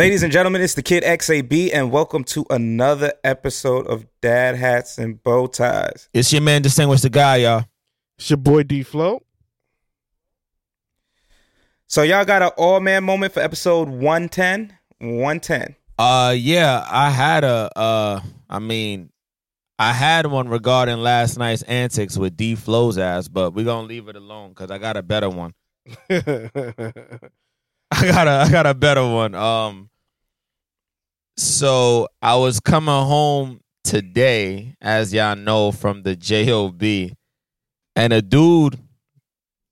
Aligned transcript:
Ladies 0.00 0.22
and 0.22 0.32
gentlemen, 0.32 0.62
it's 0.62 0.72
the 0.72 0.82
Kid 0.82 1.04
XAB, 1.04 1.74
and 1.74 1.92
welcome 1.92 2.24
to 2.24 2.46
another 2.48 3.12
episode 3.22 3.86
of 3.86 4.06
Dad 4.22 4.56
Hats 4.56 4.96
and 4.96 5.22
Bow 5.22 5.46
Ties. 5.46 6.08
It's 6.14 6.32
your 6.32 6.40
man, 6.40 6.62
Distinguished 6.62 7.02
the 7.02 7.10
Guy, 7.10 7.36
y'all. 7.36 7.66
It's 8.16 8.30
your 8.30 8.38
boy 8.38 8.62
D 8.62 8.82
Flow. 8.82 9.20
So, 11.86 12.00
y'all 12.00 12.24
got 12.24 12.40
an 12.40 12.48
all 12.56 12.80
man 12.80 13.04
moment 13.04 13.34
for 13.34 13.40
episode 13.40 13.90
110? 13.90 14.72
110. 15.00 15.76
Uh, 15.98 16.34
yeah, 16.34 16.82
I 16.90 17.10
had 17.10 17.44
a, 17.44 17.70
uh, 17.76 18.22
I 18.48 18.58
mean, 18.58 19.10
I 19.78 19.92
had 19.92 20.24
one 20.24 20.48
regarding 20.48 20.96
last 20.96 21.36
night's 21.36 21.60
antics 21.64 22.16
with 22.16 22.38
D 22.38 22.54
Flow's 22.54 22.96
ass, 22.96 23.28
but 23.28 23.52
we're 23.52 23.66
gonna 23.66 23.86
leave 23.86 24.08
it 24.08 24.16
alone 24.16 24.48
because 24.48 24.70
I 24.70 24.78
got 24.78 24.96
a 24.96 25.02
better 25.02 25.28
one. 25.28 25.52
I 27.90 28.06
got 28.06 28.28
a, 28.28 28.30
I 28.30 28.50
got 28.50 28.64
a 28.66 28.72
better 28.72 29.06
one. 29.06 29.34
Um, 29.34 29.89
so 31.40 32.08
I 32.20 32.36
was 32.36 32.60
coming 32.60 32.88
home 32.88 33.60
today, 33.82 34.74
as 34.80 35.12
y'all 35.14 35.36
know, 35.36 35.72
from 35.72 36.02
the 36.02 36.14
job, 36.14 36.82
and 36.82 38.12
a 38.12 38.20
dude 38.20 38.78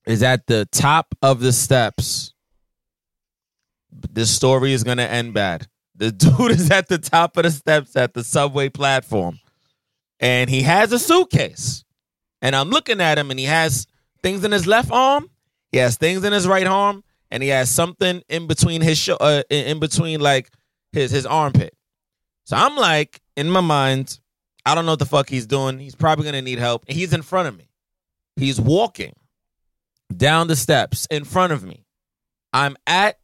is 0.07 0.23
at 0.23 0.47
the 0.47 0.67
top 0.73 1.15
of 1.21 1.41
the 1.41 1.53
steps. 1.53 2.33
This 3.91 4.31
story 4.31 4.73
is 4.73 4.83
gonna 4.83 5.03
end 5.03 5.35
bad. 5.35 5.67
The 5.95 6.11
dude 6.13 6.53
is 6.53 6.71
at 6.71 6.89
the 6.89 6.99
top 6.99 7.37
of 7.37 7.43
the 7.43 7.51
steps 7.51 7.97
at 7.97 8.15
the 8.15 8.25
subway 8.25 8.71
platform, 8.71 9.39
and 10.21 10.49
he 10.49 10.63
has 10.63 10.93
a 10.93 10.99
suitcase. 10.99 11.85
And 12.41 12.57
I'm 12.57 12.71
looking 12.71 13.01
at 13.01 13.19
him, 13.19 13.31
and 13.31 13.39
he 13.39 13.47
has 13.47 13.87
things 14.23 14.43
in 14.45 14.53
his 14.53 14.67
left 14.67 14.91
arm, 14.91 15.29
he 15.71 15.79
has 15.79 15.97
things 15.97 16.25
in 16.25 16.33
his 16.33 16.47
right 16.49 16.67
arm, 16.67 17.05
and 17.31 17.43
he 17.43 17.51
has 17.51 17.69
something 17.69 18.23
in 18.29 18.47
between 18.47 18.81
his 18.81 18.97
sho- 18.97 19.19
uh, 19.21 19.43
in 19.51 19.67
in 19.67 19.81
between 19.81 20.21
like 20.21 20.49
his 20.93 21.11
his 21.11 21.27
armpit. 21.27 21.77
So 22.45 22.57
I'm 22.57 22.77
like, 22.77 23.21
in 23.37 23.51
my 23.51 23.61
mind, 23.61 24.19
I 24.65 24.75
don't 24.75 24.87
know 24.87 24.93
what 24.93 24.99
the 24.99 25.07
fuck 25.07 25.29
he's 25.29 25.47
doing. 25.47 25.79
He's 25.79 25.95
probably 25.95 26.25
gonna 26.25 26.43
need 26.43 26.59
help. 26.59 26.85
And 26.89 26.97
he's 26.97 27.13
in 27.13 27.23
front 27.23 27.49
of 27.49 27.57
me. 27.57 27.69
He's 28.37 28.61
walking 28.61 29.15
down 30.15 30.49
the 30.49 30.57
steps 30.57 31.07
in 31.11 31.25
front 31.25 31.53
of 31.53 31.65
me. 31.65 31.85
I'm 32.53 32.77
at 32.87 33.19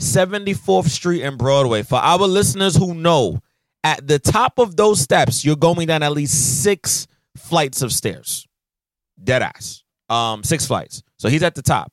74th 0.00 0.88
Street 0.88 1.22
and 1.22 1.36
Broadway. 1.38 1.82
For 1.82 1.98
our 1.98 2.18
listeners 2.18 2.76
who 2.76 2.94
know, 2.94 3.40
at 3.82 4.06
the 4.06 4.18
top 4.18 4.58
of 4.58 4.76
those 4.76 5.00
steps, 5.00 5.44
you're 5.44 5.56
going 5.56 5.86
down 5.86 6.02
at 6.02 6.12
least 6.12 6.62
six 6.62 7.06
flights 7.36 7.82
of 7.82 7.92
stairs. 7.92 8.46
Dead 9.22 9.42
ass. 9.42 9.82
Um, 10.08 10.42
six 10.42 10.66
flights. 10.66 11.02
So 11.18 11.28
he's 11.28 11.42
at 11.42 11.54
the 11.54 11.62
top. 11.62 11.92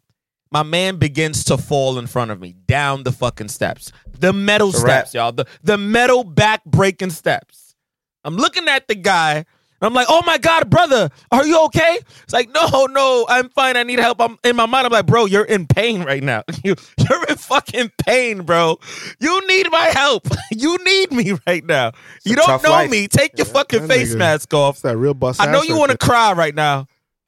My 0.52 0.64
man 0.64 0.98
begins 0.98 1.44
to 1.46 1.58
fall 1.58 2.00
in 2.00 2.08
front 2.08 2.32
of 2.32 2.40
me 2.40 2.56
down 2.68 3.04
the 3.04 3.12
fucking 3.12 3.50
steps. 3.50 3.92
The 4.20 4.32
metal 4.34 4.70
It's 4.70 4.80
steps, 4.80 5.14
y'all. 5.14 5.32
The, 5.32 5.46
the 5.64 5.78
metal 5.78 6.24
back 6.24 6.64
breaking 6.66 7.10
steps. 7.12 7.76
I'm 8.24 8.36
looking 8.36 8.68
at 8.68 8.88
the 8.88 8.96
guy. 8.96 9.36
and 9.36 9.46
I'm 9.82 9.94
like, 9.94 10.08
oh 10.10 10.22
my 10.26 10.38
God, 10.38 10.70
brother, 10.70 11.10
are 11.32 11.46
you 11.46 11.64
okay? 11.66 12.00
It's 12.24 12.34
like, 12.34 12.50
no, 12.54 12.86
no, 12.88 13.26
I'm 13.30 13.50
fine. 13.50 13.78
I 13.78 13.84
need 13.84 14.00
help. 14.00 14.20
I'm 14.22 14.38
in 14.44 14.56
my 14.56 14.66
mind. 14.66 14.86
I'm 14.88 14.92
like, 14.92 15.06
bro, 15.06 15.26
you're 15.26 15.46
in 15.46 15.68
pain 15.68 16.04
right 16.04 16.24
now. 16.24 16.44
You, 16.64 16.76
you're 16.98 17.24
in 17.26 17.36
fucking 17.36 17.92
pain, 18.06 18.42
bro. 18.44 18.80
You 19.20 19.48
need 19.48 19.70
my 19.72 19.86
help. 19.94 20.28
You 20.52 20.78
need 20.84 21.12
me 21.12 21.34
right 21.46 21.64
now. 21.64 21.92
You 22.24 22.36
don't 22.36 22.64
know 22.64 22.72
life. 22.72 22.90
me. 22.90 23.08
Take 23.08 23.38
your 23.38 23.46
fucking 23.46 23.88
face 23.88 24.16
nigga- 24.16 24.18
mask 24.18 24.54
off. 24.54 24.76
It's 24.76 24.82
that 24.84 24.98
real 24.98 25.14
bust. 25.14 25.42
I 25.42 25.52
know 25.52 25.62
you 25.62 25.78
want 25.78 25.92
to 25.92 25.98
cry 25.98 26.32
right 26.34 26.56
now. 26.56 26.88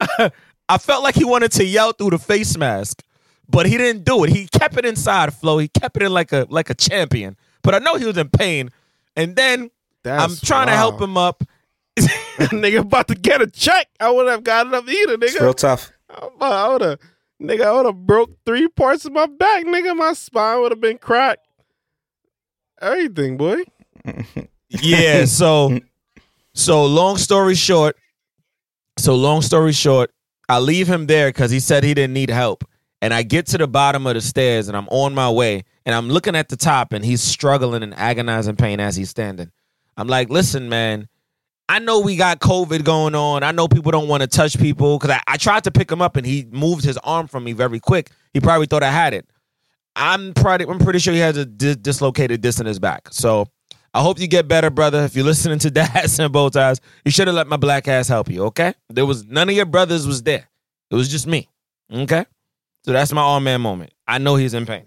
I 0.68 0.78
felt 0.78 1.02
like 1.02 1.14
he 1.14 1.24
wanted 1.24 1.52
to 1.52 1.64
yell 1.64 1.92
through 1.92 2.10
the 2.10 2.18
face 2.18 2.56
mask, 2.56 3.02
but 3.50 3.66
he 3.66 3.76
didn't 3.76 4.04
do 4.04 4.24
it. 4.24 4.30
He 4.30 4.46
kept 4.46 4.76
it 4.76 4.84
inside, 4.84 5.34
Flo. 5.34 5.58
He 5.58 5.68
kept 5.68 5.96
it 5.96 6.02
in 6.02 6.12
like 6.12 6.32
a 6.32 6.46
like 6.48 6.70
a 6.70 6.74
champion. 6.74 7.36
But 7.62 7.74
I 7.74 7.78
know 7.78 7.96
he 7.96 8.04
was 8.06 8.16
in 8.16 8.28
pain. 8.28 8.70
And 9.16 9.36
then 9.36 9.62
I'm 9.62 10.30
That's 10.30 10.40
trying 10.40 10.68
to 10.68 10.76
help 10.76 11.00
him 11.00 11.16
up. 11.16 11.42
nigga 12.38 12.80
about 12.80 13.08
to 13.08 13.14
get 13.14 13.42
a 13.42 13.46
check. 13.46 13.88
I 13.98 14.10
wouldn't 14.10 14.30
have 14.30 14.44
got 14.44 14.66
enough 14.66 14.88
either, 14.88 15.14
It's 15.20 15.36
nigga. 15.36 15.40
real 15.42 15.52
tough. 15.54 15.92
I 16.40 16.68
would 16.68 16.80
have, 16.80 16.98
nigga, 17.42 17.64
I 17.66 17.72
would 17.72 17.86
have 17.86 18.06
broke 18.06 18.30
three 18.46 18.68
parts 18.68 19.04
of 19.04 19.12
my 19.12 19.26
back, 19.26 19.64
nigga. 19.66 19.94
My 19.96 20.14
spine 20.14 20.60
would 20.60 20.72
have 20.72 20.80
been 20.80 20.96
cracked. 20.98 21.46
Everything, 22.80 23.36
boy. 23.36 23.64
yeah, 24.68 25.26
so 25.26 25.78
so 26.54 26.84
long 26.86 27.18
story 27.18 27.54
short, 27.54 27.96
so 28.98 29.14
long 29.14 29.42
story 29.42 29.72
short, 29.72 30.10
I 30.48 30.58
leave 30.60 30.88
him 30.88 31.06
there 31.06 31.28
because 31.28 31.50
he 31.50 31.60
said 31.60 31.84
he 31.84 31.92
didn't 31.92 32.14
need 32.14 32.30
help. 32.30 32.64
And 33.02 33.14
I 33.14 33.22
get 33.22 33.46
to 33.46 33.58
the 33.58 33.66
bottom 33.66 34.06
of 34.06 34.14
the 34.14 34.20
stairs 34.20 34.68
and 34.68 34.76
I'm 34.76 34.88
on 34.88 35.14
my 35.14 35.30
way 35.30 35.64
and 35.86 35.94
I'm 35.94 36.08
looking 36.08 36.36
at 36.36 36.48
the 36.48 36.56
top 36.56 36.92
and 36.92 37.04
he's 37.04 37.22
struggling 37.22 37.82
in 37.82 37.94
agonizing 37.94 38.56
pain 38.56 38.78
as 38.78 38.94
he's 38.94 39.08
standing. 39.10 39.50
I'm 39.96 40.06
like, 40.06 40.28
listen, 40.28 40.68
man, 40.68 41.08
I 41.68 41.78
know 41.78 42.00
we 42.00 42.16
got 42.16 42.40
COVID 42.40 42.84
going 42.84 43.14
on. 43.14 43.42
I 43.42 43.52
know 43.52 43.68
people 43.68 43.92
don't 43.92 44.08
want 44.08 44.22
to 44.22 44.26
touch 44.26 44.58
people 44.58 44.98
because 44.98 45.16
I, 45.16 45.22
I 45.26 45.36
tried 45.36 45.64
to 45.64 45.70
pick 45.70 45.90
him 45.90 46.02
up 46.02 46.16
and 46.16 46.26
he 46.26 46.46
moved 46.50 46.84
his 46.84 46.98
arm 46.98 47.26
from 47.26 47.44
me 47.44 47.52
very 47.52 47.80
quick. 47.80 48.10
He 48.34 48.40
probably 48.40 48.66
thought 48.66 48.82
I 48.82 48.90
had 48.90 49.14
it. 49.14 49.26
I'm 49.96 50.34
pretty, 50.34 50.66
I'm 50.66 50.78
pretty 50.78 50.98
sure 50.98 51.14
he 51.14 51.20
has 51.20 51.36
a 51.36 51.46
di- 51.46 51.76
dislocated 51.76 52.40
disc 52.40 52.60
in 52.60 52.66
his 52.66 52.78
back. 52.78 53.08
So 53.12 53.46
I 53.92 54.02
hope 54.02 54.20
you 54.20 54.28
get 54.28 54.46
better, 54.46 54.70
brother. 54.70 55.04
If 55.04 55.16
you're 55.16 55.24
listening 55.24 55.58
to 55.60 55.70
Dads 55.70 56.18
and 56.18 56.32
Bow 56.32 56.48
Ties, 56.48 56.80
you 57.04 57.10
should 57.10 57.26
have 57.28 57.36
let 57.36 57.46
my 57.46 57.56
black 57.56 57.88
ass 57.88 58.08
help 58.08 58.28
you, 58.30 58.44
okay? 58.46 58.74
There 58.88 59.06
was 59.06 59.24
none 59.26 59.48
of 59.48 59.54
your 59.54 59.66
brothers 59.66 60.06
was 60.06 60.22
there. 60.22 60.48
It 60.90 60.94
was 60.94 61.08
just 61.08 61.26
me. 61.26 61.48
Okay? 61.92 62.24
So 62.84 62.92
that's 62.92 63.12
my 63.12 63.20
all 63.20 63.40
man 63.40 63.60
moment. 63.60 63.92
I 64.08 64.18
know 64.18 64.36
he's 64.36 64.54
in 64.54 64.66
pain. 64.66 64.86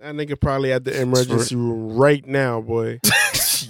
That 0.00 0.14
nigga 0.14 0.40
probably 0.40 0.72
at 0.72 0.84
the 0.84 1.00
emergency 1.00 1.56
room 1.56 1.96
right 1.96 2.24
now, 2.26 2.60
boy. 2.60 3.00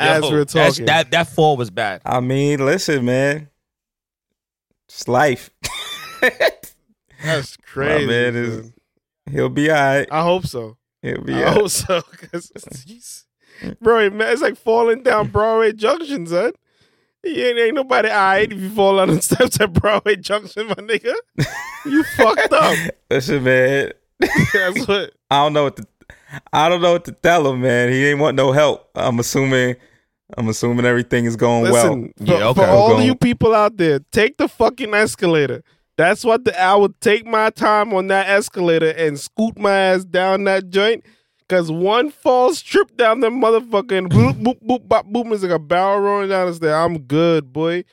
As 0.00 0.22
Yo, 0.22 0.30
we're 0.30 0.44
talking. 0.44 0.84
That 0.86 1.10
that 1.12 1.28
fall 1.28 1.56
was 1.56 1.70
bad. 1.70 2.02
I 2.04 2.20
mean, 2.20 2.64
listen, 2.64 3.04
man. 3.04 3.48
It's 4.88 5.08
life. 5.08 5.50
That's 7.24 7.56
crazy. 7.56 8.06
man 8.06 8.34
man. 8.34 8.44
is- 8.44 8.72
He'll 9.30 9.48
be 9.50 9.70
all 9.70 9.76
right. 9.76 10.08
I 10.10 10.22
hope 10.22 10.46
so. 10.46 10.76
He'll 11.02 11.22
be 11.22 11.34
I 11.34 11.38
all 11.38 11.44
right. 11.44 11.54
hope 11.54 11.70
so. 11.70 12.00
'cause 12.02 12.50
he's- 12.86 13.24
bro, 13.80 14.08
man, 14.10 14.32
it's 14.32 14.40
like 14.42 14.56
falling 14.56 15.02
down 15.02 15.28
Broadway 15.28 15.72
Junction, 15.72 16.26
son. 16.26 16.52
You 17.24 17.46
ain't, 17.46 17.58
ain't 17.58 17.74
nobody 17.74 18.08
ah, 18.10 18.12
all 18.20 18.26
right 18.32 18.52
if 18.52 18.58
you 18.60 18.70
fall 18.70 19.00
on 19.00 19.08
the 19.08 19.22
steps 19.22 19.60
at 19.60 19.72
Broadway 19.72 20.16
Junction, 20.16 20.68
my 20.68 20.74
nigga. 20.74 21.12
You 21.84 22.04
fucked 22.16 22.52
up. 22.52 22.76
Listen, 23.10 23.42
man. 23.44 23.92
That's 24.20 24.86
what. 24.86 25.12
I 25.30 25.42
don't 25.44 25.52
know 25.52 25.64
what 25.64 25.76
to 25.76 25.86
I 26.52 26.68
don't 26.68 26.80
know 26.82 26.92
what 26.92 27.04
to 27.06 27.12
tell 27.12 27.50
him, 27.50 27.60
man. 27.62 27.90
He 27.90 28.06
ain't 28.06 28.20
want 28.20 28.36
no 28.36 28.52
help. 28.52 28.88
I'm 28.94 29.18
assuming 29.18 29.76
I'm 30.36 30.48
assuming 30.48 30.84
everything 30.84 31.24
is 31.24 31.36
going 31.36 31.64
Listen, 31.64 32.00
well. 32.00 32.10
for, 32.18 32.24
Yeah, 32.24 32.48
okay. 32.48 32.60
for 32.62 32.66
all 32.68 32.88
Going- 32.90 33.06
you 33.06 33.14
people 33.14 33.54
out 33.54 33.76
there, 33.78 34.00
take 34.12 34.36
the 34.36 34.48
fucking 34.48 34.92
escalator. 34.94 35.62
That's 35.96 36.24
what 36.24 36.44
the 36.44 36.58
I 36.60 36.76
would 36.76 37.00
take 37.00 37.26
my 37.26 37.50
time 37.50 37.92
on 37.92 38.06
that 38.08 38.28
escalator 38.28 38.90
and 38.90 39.18
scoot 39.18 39.58
my 39.58 39.72
ass 39.72 40.04
down 40.04 40.44
that 40.44 40.70
joint. 40.70 41.04
Cause 41.48 41.70
one 41.70 42.10
false 42.10 42.60
trip 42.60 42.94
down 42.98 43.20
that 43.20 43.32
motherfucker 43.32 43.96
and 43.96 44.10
boop 44.10 44.34
boop 44.42 44.62
boop 44.62 44.86
bop 44.86 45.06
boop 45.06 45.32
is 45.32 45.42
like 45.42 45.52
a 45.52 45.58
barrel 45.58 46.00
rolling 46.00 46.28
down 46.28 46.46
the 46.46 46.54
stairs. 46.54 46.74
I'm 46.74 46.98
good, 46.98 47.52
boy. 47.52 47.84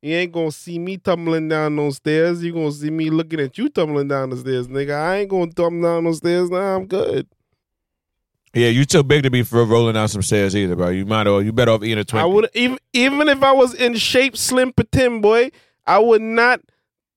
You 0.00 0.14
ain't 0.14 0.32
gonna 0.32 0.50
see 0.50 0.78
me 0.78 0.96
tumbling 0.96 1.48
down 1.48 1.76
those 1.76 1.96
stairs. 1.96 2.42
You 2.42 2.54
gonna 2.54 2.72
see 2.72 2.90
me 2.90 3.10
looking 3.10 3.40
at 3.40 3.58
you 3.58 3.68
tumbling 3.68 4.08
down 4.08 4.30
the 4.30 4.38
stairs, 4.38 4.68
nigga. 4.68 4.94
I 4.94 5.16
ain't 5.18 5.30
gonna 5.30 5.52
tumble 5.52 5.82
down 5.82 6.04
those 6.04 6.18
stairs 6.18 6.48
now. 6.48 6.76
I'm 6.76 6.86
good. 6.86 7.26
Yeah, 8.54 8.68
you 8.68 8.84
too 8.84 9.02
big 9.02 9.24
to 9.24 9.30
be 9.30 9.42
for 9.42 9.64
rolling 9.64 9.94
down 9.94 10.08
some 10.08 10.22
stairs 10.22 10.54
either, 10.54 10.76
bro. 10.76 10.88
You 10.88 11.04
might 11.04 11.26
well 11.26 11.42
you 11.42 11.52
better 11.52 11.72
off 11.72 11.82
eating 11.82 11.98
a 11.98 12.04
Twinkie. 12.04 12.20
I 12.20 12.24
would 12.24 12.48
even 12.54 12.78
even 12.94 13.28
if 13.28 13.42
I 13.42 13.52
was 13.52 13.74
in 13.74 13.96
shape, 13.96 14.36
slim, 14.36 14.72
patin 14.72 15.20
boy, 15.20 15.50
I 15.86 15.98
would 15.98 16.22
not 16.22 16.60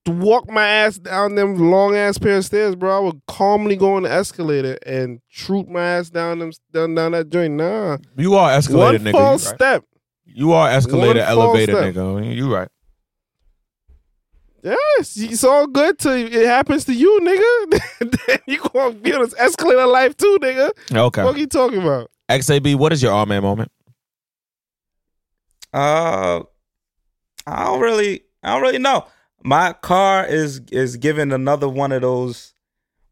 walk 0.08 0.50
my 0.50 0.68
ass 0.68 0.98
down 0.98 1.36
them 1.36 1.56
long 1.72 1.96
ass 1.96 2.18
pair 2.18 2.38
of 2.38 2.46
stairs, 2.46 2.76
bro. 2.76 2.96
I 2.98 3.00
would 3.00 3.22
calmly 3.28 3.76
go 3.76 3.96
on 3.96 4.04
the 4.04 4.12
escalator 4.12 4.78
and 4.86 5.20
troop 5.32 5.68
my 5.68 5.82
ass 5.82 6.10
down 6.10 6.40
them 6.40 6.52
down 6.74 6.96
down 6.96 7.12
that 7.14 7.30
joint. 7.30 7.54
Nah, 7.56 7.98
You 8.18 8.36
are 8.36 8.52
escalator 8.52 8.98
one 9.04 9.06
nigga. 9.06 9.12
false 9.12 9.44
you, 9.46 9.50
right. 9.52 9.56
step. 9.58 9.84
you 10.26 10.52
are 10.54 10.70
escalator 10.70 11.20
One 11.20 11.28
elevator 11.30 11.74
step. 11.74 11.94
nigga. 11.96 12.36
You 12.36 12.54
right. 12.54 12.68
Yes, 14.64 15.16
it's 15.16 15.44
all 15.44 15.68
good 15.68 15.98
till 16.00 16.14
it 16.14 16.34
happens 16.46 16.84
to 16.86 16.94
you, 16.94 17.20
nigga. 17.22 18.40
you 18.48 18.58
gonna 18.74 18.94
be 18.96 19.14
on 19.14 19.22
this 19.22 19.36
escalator 19.38 19.86
life 19.86 20.18
too, 20.18 20.38
nigga. 20.42 20.72
Okay. 20.94 21.24
What 21.24 21.36
are 21.36 21.40
you 21.40 21.48
talking 21.48 21.82
about? 21.82 22.10
XAB, 22.30 22.76
what 22.76 22.92
is 22.92 23.02
your 23.02 23.14
all 23.14 23.26
man 23.26 23.44
moment? 23.44 23.72
Uh, 25.74 26.42
I 27.46 27.64
don't 27.66 27.80
really, 27.80 28.24
I 28.44 28.54
don't 28.54 28.62
really 28.62 28.80
know. 28.80 29.06
My 29.44 29.74
car 29.74 30.26
is 30.26 30.62
is 30.72 30.98
giving 30.98 31.32
another 31.32 31.70
one 31.70 31.92
of 31.92 32.02
those 32.02 32.54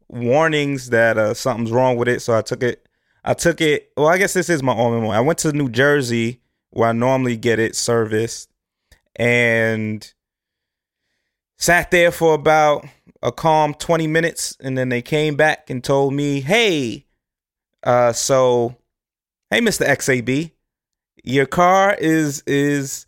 warnings 0.08 0.90
that 0.90 1.16
uh, 1.18 1.34
something's 1.34 1.72
wrong 1.72 1.96
with 1.96 2.08
it. 2.08 2.20
So 2.20 2.36
I 2.36 2.42
took 2.42 2.62
it. 2.62 2.88
I 3.24 3.34
took 3.34 3.60
it. 3.60 3.92
Well, 3.96 4.08
I 4.08 4.18
guess 4.18 4.34
this 4.34 4.48
is 4.48 4.62
my 4.62 4.74
own 4.74 5.04
one. 5.04 5.16
I 5.16 5.20
went 5.20 5.38
to 5.40 5.52
New 5.52 5.68
Jersey 5.68 6.40
where 6.70 6.90
I 6.90 6.92
normally 6.92 7.36
get 7.36 7.58
it 7.58 7.74
serviced, 7.74 8.50
and 9.14 10.12
sat 11.56 11.90
there 11.90 12.10
for 12.10 12.34
about 12.34 12.86
a 13.22 13.32
calm 13.32 13.74
twenty 13.74 14.06
minutes, 14.06 14.56
and 14.60 14.76
then 14.76 14.88
they 14.88 15.02
came 15.02 15.36
back 15.36 15.70
and 15.70 15.82
told 15.82 16.12
me, 16.12 16.40
"Hey, 16.40 17.06
uh, 17.82 18.12
so, 18.12 18.76
hey, 19.50 19.60
Mister 19.60 19.84
XAB." 19.84 20.52
your 21.26 21.46
car 21.46 21.94
is 21.98 22.42
is 22.46 23.04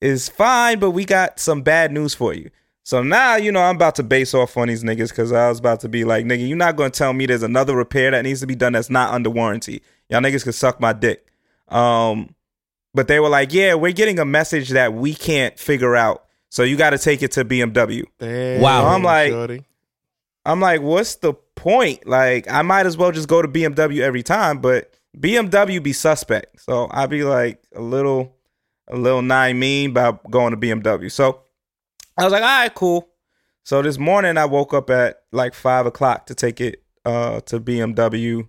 is 0.00 0.28
fine, 0.28 0.78
but 0.78 0.90
we 0.90 1.04
got 1.04 1.38
some 1.40 1.62
bad 1.62 1.92
news 1.92 2.14
for 2.14 2.34
you. 2.34 2.50
So 2.82 3.02
now, 3.02 3.36
you 3.36 3.50
know, 3.50 3.62
I'm 3.62 3.76
about 3.76 3.94
to 3.96 4.02
base 4.02 4.34
off 4.34 4.56
on 4.58 4.68
these 4.68 4.84
niggas 4.84 5.08
because 5.08 5.32
I 5.32 5.48
was 5.48 5.58
about 5.58 5.80
to 5.80 5.88
be 5.88 6.04
like, 6.04 6.26
nigga, 6.26 6.46
you're 6.46 6.56
not 6.56 6.76
gonna 6.76 6.90
tell 6.90 7.12
me 7.14 7.24
there's 7.26 7.42
another 7.42 7.74
repair 7.74 8.10
that 8.10 8.22
needs 8.22 8.40
to 8.40 8.46
be 8.46 8.54
done 8.54 8.74
that's 8.74 8.90
not 8.90 9.14
under 9.14 9.30
warranty. 9.30 9.80
Y'all 10.10 10.20
niggas 10.20 10.44
could 10.44 10.54
suck 10.54 10.80
my 10.80 10.92
dick. 10.92 11.26
Um, 11.68 12.34
but 12.92 13.08
they 13.08 13.20
were 13.20 13.30
like, 13.30 13.52
yeah, 13.54 13.74
we're 13.74 13.92
getting 13.92 14.18
a 14.18 14.24
message 14.24 14.68
that 14.70 14.92
we 14.92 15.14
can't 15.14 15.58
figure 15.58 15.96
out. 15.96 16.26
So 16.50 16.62
you 16.62 16.76
got 16.76 16.90
to 16.90 16.98
take 16.98 17.22
it 17.22 17.32
to 17.32 17.44
BMW. 17.44 18.04
Damn, 18.18 18.60
Wow. 18.60 18.86
I'm 18.86 19.02
like- 19.02 19.32
shorty. 19.32 19.64
I'm 20.46 20.60
like, 20.60 20.82
what's 20.82 21.14
the 21.16 21.32
point? 21.32 22.06
Like, 22.06 22.50
I 22.52 22.60
might 22.60 22.84
as 22.84 22.98
well 22.98 23.10
just 23.12 23.28
go 23.28 23.40
to 23.40 23.48
BMW 23.48 24.00
every 24.00 24.22
time, 24.22 24.58
but 24.58 24.92
BMW 25.18 25.82
be 25.82 25.94
suspect. 25.94 26.60
So 26.60 26.86
I'd 26.90 27.08
be 27.08 27.24
like 27.24 27.62
a 27.74 27.80
little, 27.80 28.36
a 28.88 28.96
little 28.96 29.22
nine 29.22 29.58
mean 29.58 29.90
about 29.90 30.30
going 30.30 30.52
to 30.52 30.56
BMW. 30.56 31.10
So 31.10 31.42
I 32.16 32.24
was 32.24 32.32
like, 32.32 32.42
all 32.42 32.48
right, 32.48 32.74
cool. 32.74 33.08
So 33.64 33.82
this 33.82 33.98
morning 33.98 34.36
I 34.36 34.44
woke 34.44 34.74
up 34.74 34.90
at 34.90 35.22
like 35.32 35.54
five 35.54 35.86
o'clock 35.86 36.26
to 36.26 36.34
take 36.34 36.60
it 36.60 36.82
uh, 37.04 37.40
to 37.42 37.60
BMW, 37.60 38.48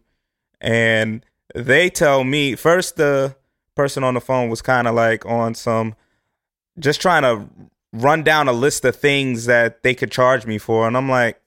and 0.60 1.26
they 1.54 1.90
tell 1.90 2.24
me 2.24 2.56
first 2.56 2.98
the 2.98 3.36
person 3.76 4.04
on 4.04 4.14
the 4.14 4.22
phone 4.22 4.50
was 4.50 4.62
kind 4.62 4.88
of 4.88 4.96
like 4.96 5.26
on 5.26 5.56
some, 5.56 5.96
just 6.80 7.02
trying 7.02 7.22
to 7.22 7.50
run 7.94 8.24
down 8.24 8.50
a 8.50 8.54
list 8.54 8.84
of 8.84 8.96
things 8.96 9.46
that 9.46 9.84
they 9.84 9.96
could 9.96 10.12
charge 10.12 10.46
me 10.46 10.58
for, 10.58 10.86
and 10.86 10.98
I'm 10.98 11.10
like 11.10 11.40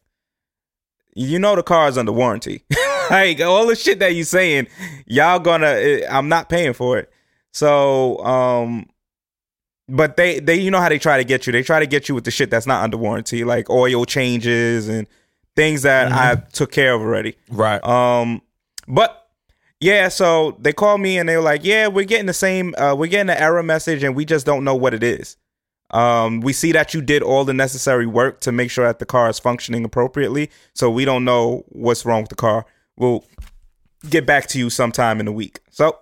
you 1.19 1.38
know 1.38 1.56
the 1.56 1.62
car 1.62 1.88
is 1.88 1.99
under 1.99 2.12
warranty. 2.12 2.62
like 3.11 3.40
all 3.40 3.67
the 3.67 3.75
shit 3.75 3.99
that 3.99 4.14
you 4.14 4.25
saying, 4.25 4.69
y'all 5.06 5.40
gonna 5.40 5.67
eh, 5.67 6.06
I'm 6.08 6.29
not 6.29 6.49
paying 6.49 6.73
for 6.73 6.99
it. 6.99 7.11
So 7.52 8.24
um 8.24 8.88
but 9.88 10.16
they 10.16 10.38
they 10.40 10.56
you 10.56 10.70
know 10.70 10.80
how 10.80 10.88
they 10.88 10.98
try 10.98 11.16
to 11.16 11.24
get 11.24 11.46
you. 11.46 11.52
They 11.52 11.62
try 11.62 11.80
to 11.80 11.86
get 11.86 12.08
you 12.08 12.14
with 12.14 12.24
the 12.24 12.30
shit 12.30 12.50
that's 12.50 12.66
not 12.66 12.82
under 12.82 12.96
warranty, 12.96 13.44
like 13.44 13.70
oil 13.70 14.04
changes 14.04 14.88
and 14.88 15.06
things 15.56 15.82
that 15.82 16.12
I 16.12 16.36
took 16.52 16.70
care 16.70 16.94
of 16.94 17.00
already. 17.00 17.36
Right. 17.50 17.82
Um, 17.84 18.42
but 18.86 19.28
yeah, 19.80 20.08
so 20.08 20.56
they 20.60 20.72
called 20.72 21.00
me 21.00 21.18
and 21.18 21.28
they 21.28 21.36
were 21.36 21.42
like, 21.42 21.64
"Yeah, 21.64 21.88
we're 21.88 22.04
getting 22.04 22.26
the 22.26 22.32
same. 22.32 22.74
Uh, 22.76 22.94
we're 22.94 23.08
getting 23.08 23.30
an 23.30 23.38
error 23.38 23.62
message, 23.62 24.02
and 24.02 24.14
we 24.14 24.24
just 24.24 24.44
don't 24.44 24.64
know 24.64 24.74
what 24.74 24.92
it 24.92 25.02
is. 25.02 25.36
Um, 25.90 26.40
we 26.40 26.52
see 26.52 26.72
that 26.72 26.92
you 26.92 27.00
did 27.00 27.22
all 27.22 27.44
the 27.44 27.54
necessary 27.54 28.06
work 28.06 28.40
to 28.40 28.52
make 28.52 28.70
sure 28.70 28.84
that 28.86 28.98
the 28.98 29.06
car 29.06 29.30
is 29.30 29.38
functioning 29.38 29.84
appropriately, 29.84 30.50
so 30.74 30.90
we 30.90 31.04
don't 31.04 31.24
know 31.24 31.64
what's 31.68 32.04
wrong 32.04 32.22
with 32.22 32.28
the 32.28 32.36
car. 32.36 32.66
We'll 32.96 33.24
get 34.10 34.26
back 34.26 34.48
to 34.48 34.58
you 34.58 34.68
sometime 34.68 35.18
in 35.20 35.26
the 35.26 35.32
week." 35.32 35.60
So 35.70 35.98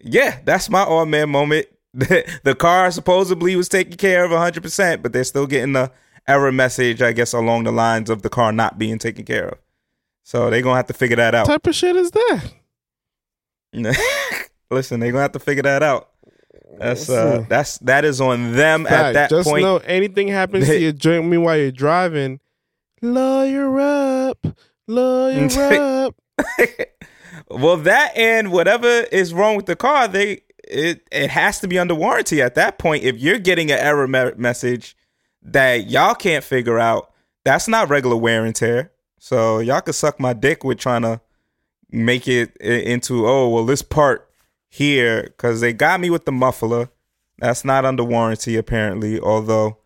yeah, 0.00 0.40
that's 0.44 0.68
my 0.70 0.82
all 0.82 1.06
man 1.06 1.30
moment. 1.30 1.66
the 1.94 2.56
car 2.58 2.90
supposedly 2.90 3.56
was 3.56 3.68
taken 3.68 3.96
care 3.96 4.24
of 4.24 4.30
100%, 4.30 5.02
but 5.02 5.12
they're 5.12 5.24
still 5.24 5.46
getting 5.46 5.72
the 5.72 5.90
error 6.28 6.52
message, 6.52 7.00
I 7.02 7.12
guess, 7.12 7.32
along 7.32 7.64
the 7.64 7.72
lines 7.72 8.10
of 8.10 8.22
the 8.22 8.28
car 8.28 8.52
not 8.52 8.78
being 8.78 8.98
taken 8.98 9.24
care 9.24 9.48
of. 9.48 9.58
So 10.22 10.50
they're 10.50 10.60
going 10.62 10.74
to 10.74 10.76
have 10.76 10.86
to 10.88 10.92
figure 10.92 11.16
that 11.16 11.32
What 11.32 11.40
out. 11.40 11.46
type 11.46 11.66
of 11.66 11.74
shit 11.74 11.96
is 11.96 12.10
that? 12.12 12.44
Listen, 14.70 15.00
they're 15.00 15.12
going 15.12 15.20
to 15.20 15.22
have 15.22 15.32
to 15.32 15.38
figure 15.40 15.62
that 15.62 15.82
out. 15.82 16.10
That's 16.78 17.08
uh 17.08 17.44
that's 17.48 17.78
that 17.78 18.04
is 18.04 18.20
on 18.20 18.52
them 18.52 18.86
at 18.86 18.90
Fact, 18.90 19.14
that 19.14 19.30
just 19.30 19.48
point. 19.48 19.62
know 19.64 19.78
anything 19.78 20.28
happens 20.28 20.66
to 20.66 20.78
your 20.80 20.92
joint 20.92 21.26
me 21.26 21.36
while 21.38 21.56
you're 21.56 21.72
driving, 21.72 22.38
lawyer 23.00 23.80
up, 23.80 24.46
lawyer 24.86 25.48
up. 26.04 26.14
Well, 27.50 27.76
that 27.78 28.16
and 28.16 28.52
whatever 28.52 28.86
is 28.86 29.32
wrong 29.34 29.56
with 29.56 29.66
the 29.66 29.76
car, 29.76 30.08
they 30.08 30.42
it 30.66 31.06
it 31.10 31.30
has 31.30 31.60
to 31.60 31.68
be 31.68 31.78
under 31.78 31.94
warranty 31.94 32.42
at 32.42 32.54
that 32.56 32.78
point. 32.78 33.04
If 33.04 33.18
you're 33.18 33.38
getting 33.38 33.70
an 33.70 33.78
error 33.78 34.06
me- 34.06 34.32
message 34.36 34.96
that 35.42 35.88
y'all 35.88 36.14
can't 36.14 36.44
figure 36.44 36.78
out, 36.78 37.12
that's 37.44 37.68
not 37.68 37.88
regular 37.88 38.16
wear 38.16 38.44
and 38.44 38.54
tear. 38.54 38.92
So 39.18 39.58
y'all 39.60 39.80
could 39.80 39.94
suck 39.94 40.20
my 40.20 40.32
dick 40.32 40.64
with 40.64 40.78
trying 40.78 41.02
to 41.02 41.20
make 41.90 42.28
it 42.28 42.54
into 42.58 43.26
oh 43.26 43.48
well 43.48 43.64
this 43.64 43.82
part 43.82 44.28
here 44.68 45.22
because 45.22 45.60
they 45.60 45.72
got 45.72 46.00
me 46.00 46.10
with 46.10 46.24
the 46.26 46.32
muffler. 46.32 46.90
That's 47.38 47.64
not 47.64 47.84
under 47.84 48.04
warranty 48.04 48.56
apparently, 48.56 49.20
although. 49.20 49.78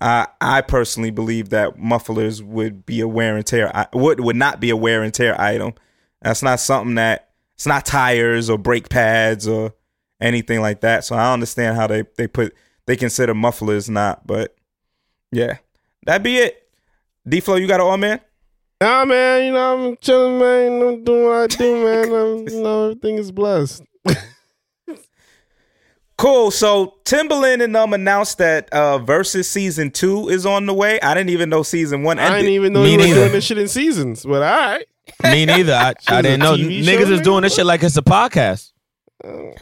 I 0.00 0.26
I 0.40 0.62
personally 0.62 1.10
believe 1.10 1.50
that 1.50 1.78
mufflers 1.78 2.42
would 2.42 2.84
be 2.86 3.00
a 3.00 3.06
wear 3.06 3.36
and 3.36 3.46
tear 3.46 3.70
I- 3.76 3.86
would 3.92 4.20
would 4.20 4.34
not 4.36 4.58
be 4.58 4.70
a 4.70 4.76
wear 4.76 5.02
and 5.02 5.12
tear 5.12 5.38
item. 5.40 5.74
That's 6.22 6.42
not 6.42 6.60
something 6.60 6.94
that 6.94 7.30
it's 7.54 7.66
not 7.66 7.84
tires 7.84 8.48
or 8.48 8.58
brake 8.58 8.88
pads 8.88 9.46
or 9.46 9.74
anything 10.20 10.60
like 10.60 10.80
that. 10.80 11.04
So 11.04 11.16
I 11.16 11.32
understand 11.32 11.76
how 11.76 11.86
they 11.86 12.04
they 12.16 12.26
put 12.26 12.54
they 12.86 12.96
consider 12.96 13.34
mufflers 13.34 13.90
not, 13.90 14.26
but 14.26 14.54
yeah, 15.30 15.58
that'd 16.06 16.22
be 16.22 16.38
it. 16.38 16.68
D 17.28 17.40
Flow, 17.40 17.56
you 17.56 17.66
got 17.66 17.80
it 17.80 17.82
all, 17.82 17.96
man. 17.96 18.20
Nah, 18.80 19.04
man, 19.04 19.44
you 19.44 19.52
know 19.52 19.88
I'm 19.90 19.96
chilling, 19.98 20.38
man. 20.38 20.82
I'm 20.82 21.04
doing 21.04 21.24
what 21.24 21.34
I 21.34 21.46
do, 21.46 21.84
man. 21.84 22.04
I'm, 22.04 22.48
you 22.48 22.62
know 22.62 22.84
everything 22.90 23.16
is 23.18 23.30
blessed. 23.30 23.82
Cool. 26.18 26.52
So 26.52 26.94
Timbaland 27.04 27.64
and 27.64 27.74
them 27.74 27.92
announced 27.92 28.38
that 28.38 28.72
uh 28.72 28.98
Versus 28.98 29.48
season 29.48 29.90
two 29.90 30.28
is 30.28 30.46
on 30.46 30.66
the 30.66 30.74
way. 30.74 31.00
I 31.00 31.14
didn't 31.14 31.30
even 31.30 31.48
know 31.48 31.64
season 31.64 32.04
one 32.04 32.20
Ended. 32.20 32.32
I 32.32 32.36
didn't 32.36 32.52
even 32.52 32.72
know 32.74 32.84
Me 32.84 32.92
you 32.92 32.98
were 32.98 33.04
neither. 33.04 33.20
doing 33.20 33.32
this 33.32 33.44
shit 33.44 33.58
in 33.58 33.66
seasons, 33.66 34.24
but 34.24 34.34
all 34.34 34.40
right. 34.42 34.86
Me 35.22 35.46
neither. 35.46 35.94
I 36.08 36.22
didn't 36.22 36.40
know. 36.40 36.56
TV 36.56 36.82
Niggas 36.82 37.06
show, 37.06 37.12
is 37.12 37.20
doing 37.20 37.42
this 37.42 37.54
shit 37.54 37.66
like 37.66 37.82
it's 37.82 37.96
a 37.96 38.02
podcast. 38.02 38.72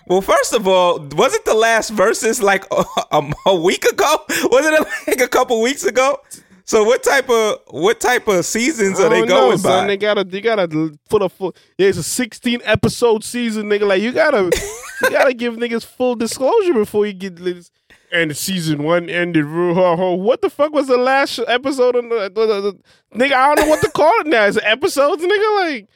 Well, 0.06 0.22
first 0.22 0.54
of 0.54 0.66
all, 0.66 0.98
was 1.12 1.34
it 1.34 1.44
the 1.44 1.54
last 1.54 1.90
versus 1.90 2.42
like 2.42 2.64
a, 2.70 2.84
a, 3.12 3.32
a 3.46 3.54
week 3.54 3.84
ago? 3.84 4.16
Wasn't 4.44 4.74
it 4.74 4.88
like 5.06 5.20
a 5.20 5.28
couple 5.28 5.60
weeks 5.60 5.84
ago? 5.84 6.18
So 6.64 6.84
what 6.84 7.02
type 7.02 7.28
of 7.28 7.58
what 7.68 8.00
type 8.00 8.28
of 8.28 8.44
seasons 8.44 9.00
are 9.00 9.08
they 9.08 9.18
don't 9.20 9.28
know, 9.28 9.40
going 9.48 9.58
son. 9.58 9.84
by? 9.84 9.86
They 9.88 9.96
gotta, 9.96 10.24
they 10.24 10.40
gotta 10.40 10.96
put 11.08 11.20
a 11.20 11.28
full. 11.28 11.54
Yeah, 11.76 11.88
it's 11.88 11.98
a 11.98 12.02
16 12.02 12.60
episode 12.64 13.24
season, 13.24 13.68
nigga. 13.68 13.88
Like 13.88 14.02
you 14.02 14.12
gotta, 14.12 14.44
you 15.02 15.10
gotta 15.10 15.34
give 15.34 15.56
niggas 15.56 15.84
full 15.84 16.14
disclosure 16.14 16.74
before 16.74 17.06
you 17.06 17.12
get 17.12 17.36
this. 17.36 17.70
And 18.12 18.36
season 18.36 18.82
one 18.82 19.08
ended. 19.08 19.46
What 19.48 20.40
the 20.42 20.50
fuck 20.50 20.72
was 20.72 20.88
the 20.88 20.96
last 20.96 21.38
episode? 21.46 21.94
On 21.96 22.08
the, 22.08 22.30
the, 22.34 22.46
the, 22.46 22.60
the- 22.72 22.78
nigga, 23.18 23.32
I 23.32 23.54
don't 23.54 23.64
know 23.66 23.70
what 23.70 23.80
to 23.82 23.90
call 23.90 24.12
it 24.20 24.26
now. 24.26 24.46
Is 24.46 24.56
it 24.56 24.64
episodes, 24.66 25.22
nigga? 25.22 25.56
Like, 25.60 25.88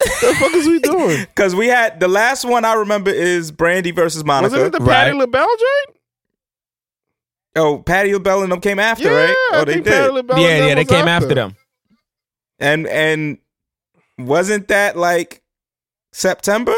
what 0.00 0.20
the 0.20 0.34
fuck 0.34 0.52
is 0.54 0.66
we 0.66 0.78
doing? 0.80 1.26
Because 1.34 1.54
we 1.54 1.68
had 1.68 1.98
the 1.98 2.08
last 2.08 2.44
one 2.44 2.64
I 2.66 2.74
remember 2.74 3.10
is 3.10 3.50
Brandy 3.50 3.90
versus 3.90 4.22
Monica. 4.24 4.52
Wasn't 4.54 4.74
it 4.74 4.78
the 4.78 4.84
Right. 4.84 5.04
Patti 5.06 5.16
LaBelle 5.16 5.46
joint? 5.46 5.96
oh, 7.56 7.78
Patti 7.78 8.12
LaBelle 8.12 8.42
and 8.42 8.52
them 8.52 8.60
came 8.60 8.78
after, 8.78 9.04
Yeah, 9.04 9.24
right? 9.26 9.34
Oh, 9.34 9.50
I 9.54 9.60
Oh, 9.60 9.64
they 9.64 9.72
think 9.74 9.84
did. 9.86 10.26
Patti 10.28 10.40
yeah, 10.42 10.66
yeah, 10.66 10.74
they 10.74 10.80
was 10.82 10.88
came 10.88 11.08
after 11.08 11.34
them. 11.34 11.56
And 12.58 12.86
and 12.86 13.38
wasn't 14.18 14.68
that 14.68 14.96
like 14.96 15.42
September? 16.12 16.74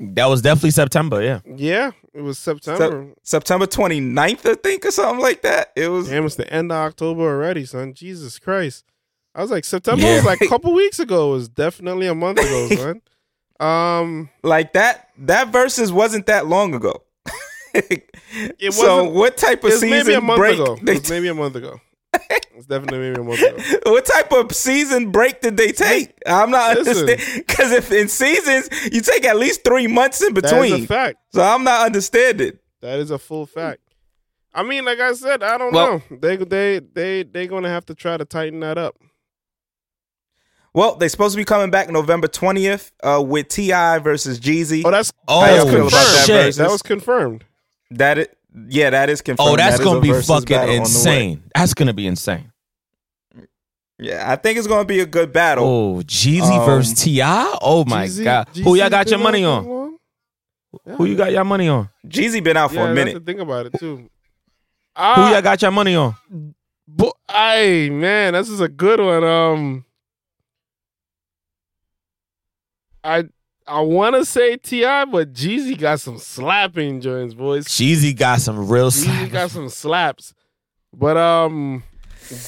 That 0.00 0.26
was 0.26 0.40
definitely 0.40 0.70
September. 0.70 1.22
Yeah. 1.22 1.40
Yeah, 1.44 1.90
it 2.14 2.22
was 2.22 2.38
September. 2.38 3.12
September 3.22 3.66
29th, 3.66 4.46
I 4.50 4.54
think, 4.54 4.86
or 4.86 4.90
something 4.90 5.20
like 5.22 5.42
that. 5.42 5.72
It 5.76 5.88
was 5.88 6.08
Damn, 6.08 6.24
it's 6.24 6.36
the 6.36 6.50
end 6.52 6.72
of 6.72 6.78
October 6.78 7.22
already, 7.22 7.66
son. 7.66 7.92
Jesus 7.92 8.38
Christ. 8.38 8.84
I 9.34 9.42
was 9.42 9.50
like 9.50 9.64
September 9.64 10.02
Yeah. 10.02 10.16
was 10.16 10.24
like 10.24 10.40
a 10.40 10.48
couple 10.48 10.72
weeks 10.72 10.98
ago. 11.00 11.30
It 11.30 11.34
was 11.34 11.48
definitely 11.50 12.06
a 12.06 12.14
month 12.14 12.38
ago, 12.38 12.68
son. 12.76 13.02
Um, 13.68 14.30
Like 14.42 14.72
that 14.72 15.10
that 15.18 15.52
versus 15.52 15.92
wasn't 15.92 16.26
that 16.26 16.46
long 16.46 16.74
ago. 16.74 17.02
it 17.74 18.08
wasn't. 18.76 19.12
what 19.12 19.36
type 19.36 19.62
of 19.64 19.72
season 19.72 19.90
maybe 19.90 20.14
a 20.14 20.20
month 20.20 20.38
break? 20.38 20.54
ago. 20.58 20.78
It 20.80 20.88
was 21.02 21.10
maybe 21.10 21.28
a 21.28 21.34
month 21.34 21.56
ago. 21.56 21.78
It's 22.12 22.66
definitely 22.66 22.98
maybe 22.98 23.20
a 23.20 23.24
month 23.24 23.40
ago. 23.42 23.78
what 23.90 24.04
type 24.04 24.32
of 24.32 24.52
season 24.54 25.10
break 25.10 25.40
did 25.40 25.56
they 25.56 25.72
take? 25.72 26.12
I'm 26.26 26.50
not 26.50 26.76
Listen. 26.76 27.08
understanding 27.08 27.44
because 27.46 27.72
if 27.72 27.90
in 27.92 28.08
seasons 28.08 28.68
you 28.92 29.00
take 29.00 29.24
at 29.24 29.36
least 29.36 29.64
three 29.64 29.86
months 29.86 30.22
in 30.22 30.34
That 30.34 30.44
is 30.44 30.52
a 30.52 30.56
between, 30.56 30.86
fact. 30.86 31.18
so 31.32 31.42
I'm 31.42 31.64
not 31.64 31.86
understanding. 31.86 32.58
That 32.82 32.98
is 32.98 33.10
a 33.10 33.18
full 33.18 33.46
fact. 33.46 33.80
I 34.52 34.62
mean, 34.64 34.84
like 34.84 34.98
I 35.00 35.12
said, 35.14 35.42
I 35.42 35.56
don't 35.58 35.72
Well- 35.72 36.02
know. 36.10 36.16
They 36.18 36.36
they 36.36 36.78
they 36.80 37.22
they 37.22 37.46
gonna 37.46 37.68
have 37.68 37.86
to 37.86 37.94
try 37.94 38.16
to 38.16 38.24
tighten 38.24 38.60
that 38.60 38.76
up. 38.78 38.96
Well, 40.72 40.94
they're 40.96 41.08
supposed 41.08 41.34
to 41.34 41.36
be 41.36 41.44
coming 41.44 41.70
back 41.70 41.90
November 41.90 42.28
20th 42.28 42.92
uh, 43.02 43.20
with 43.26 43.48
T.I. 43.48 43.98
versus 43.98 44.38
Jeezy. 44.38 44.82
Oh, 44.84 44.90
that's 44.92 45.12
Oh, 45.26 45.44
y'all 45.44 45.56
that's 45.56 45.70
feel 45.70 45.88
about 45.88 46.26
that 46.26 46.54
That 46.56 46.70
was 46.70 46.82
confirmed. 46.82 47.44
that 47.90 48.18
it, 48.18 48.38
yeah, 48.68 48.90
that 48.90 49.08
is 49.10 49.20
confirmed. 49.22 49.48
Oh, 49.50 49.56
that's 49.56 49.76
That 49.78 49.82
is 49.82 49.86
gonna 49.86 50.00
be 50.00 50.12
fucking 50.12 50.44
battle 50.46 50.70
on 50.70 50.76
the 50.76 50.80
way. 50.80 50.80
insane. 50.80 51.42
That's 51.54 51.74
gonna 51.74 51.92
be 51.94 52.06
insane. 52.06 52.52
Yeah, 53.98 54.30
I 54.30 54.36
think 54.36 54.58
it's 54.58 54.66
gonna 54.66 54.84
be 54.86 55.00
a 55.00 55.06
good 55.06 55.32
battle. 55.32 55.64
Oh, 55.66 56.02
Jeezy 56.02 56.58
Um, 56.58 56.64
versus 56.64 56.94
Ti. 57.02 57.20
Oh 57.22 57.84
my 57.86 58.06
Jeezy- 58.06 58.24
god. 58.24 58.48
Jeezy 58.52 58.64
Who 58.64 58.74
y'all 58.76 58.88
got 58.90 59.08
your 59.10 59.18
money 59.18 59.44
on? 59.44 59.64
that 59.64 59.70
long? 59.70 59.96
Who 60.96 61.04
you 61.04 61.16
got 61.16 61.32
your 61.32 61.44
money 61.44 61.68
on? 61.68 61.88
Jeezy 62.06 62.42
been 62.42 62.56
out 62.56 62.70
for 62.70 62.76
Yeah, 62.76 62.82
a 62.84 62.86
that's 62.86 62.94
minute. 62.94 63.14
the 63.26 63.32
thing 63.32 63.40
about 63.40 63.66
it 63.66 63.78
too. 63.78 63.96
Who 64.96 65.02
y'all 65.02 65.42
got 65.42 65.60
your 65.60 65.70
money 65.70 65.94
on? 65.96 66.14
Bo- 66.88 67.12
Ay, 67.28 67.88
man, 67.92 68.32
this 68.32 68.48
is 68.48 68.60
a 68.60 68.68
good 68.68 69.00
one. 69.00 69.22
Um, 69.24 69.84
I 73.04 73.24
I 73.70 73.80
want 73.80 74.16
to 74.16 74.24
say 74.24 74.56
T.I., 74.56 75.04
but 75.06 75.32
Jeezy 75.32 75.78
got 75.78 76.00
some 76.00 76.18
slapping 76.18 77.00
joints, 77.00 77.34
boys. 77.34 77.66
Jeezy 77.68 78.16
got 78.16 78.40
some 78.40 78.68
real 78.68 78.90
Jeezy 78.90 79.04
slaps. 79.04 79.32
got 79.32 79.50
some 79.50 79.68
slaps, 79.68 80.34
but 80.92 81.16
um, 81.16 81.82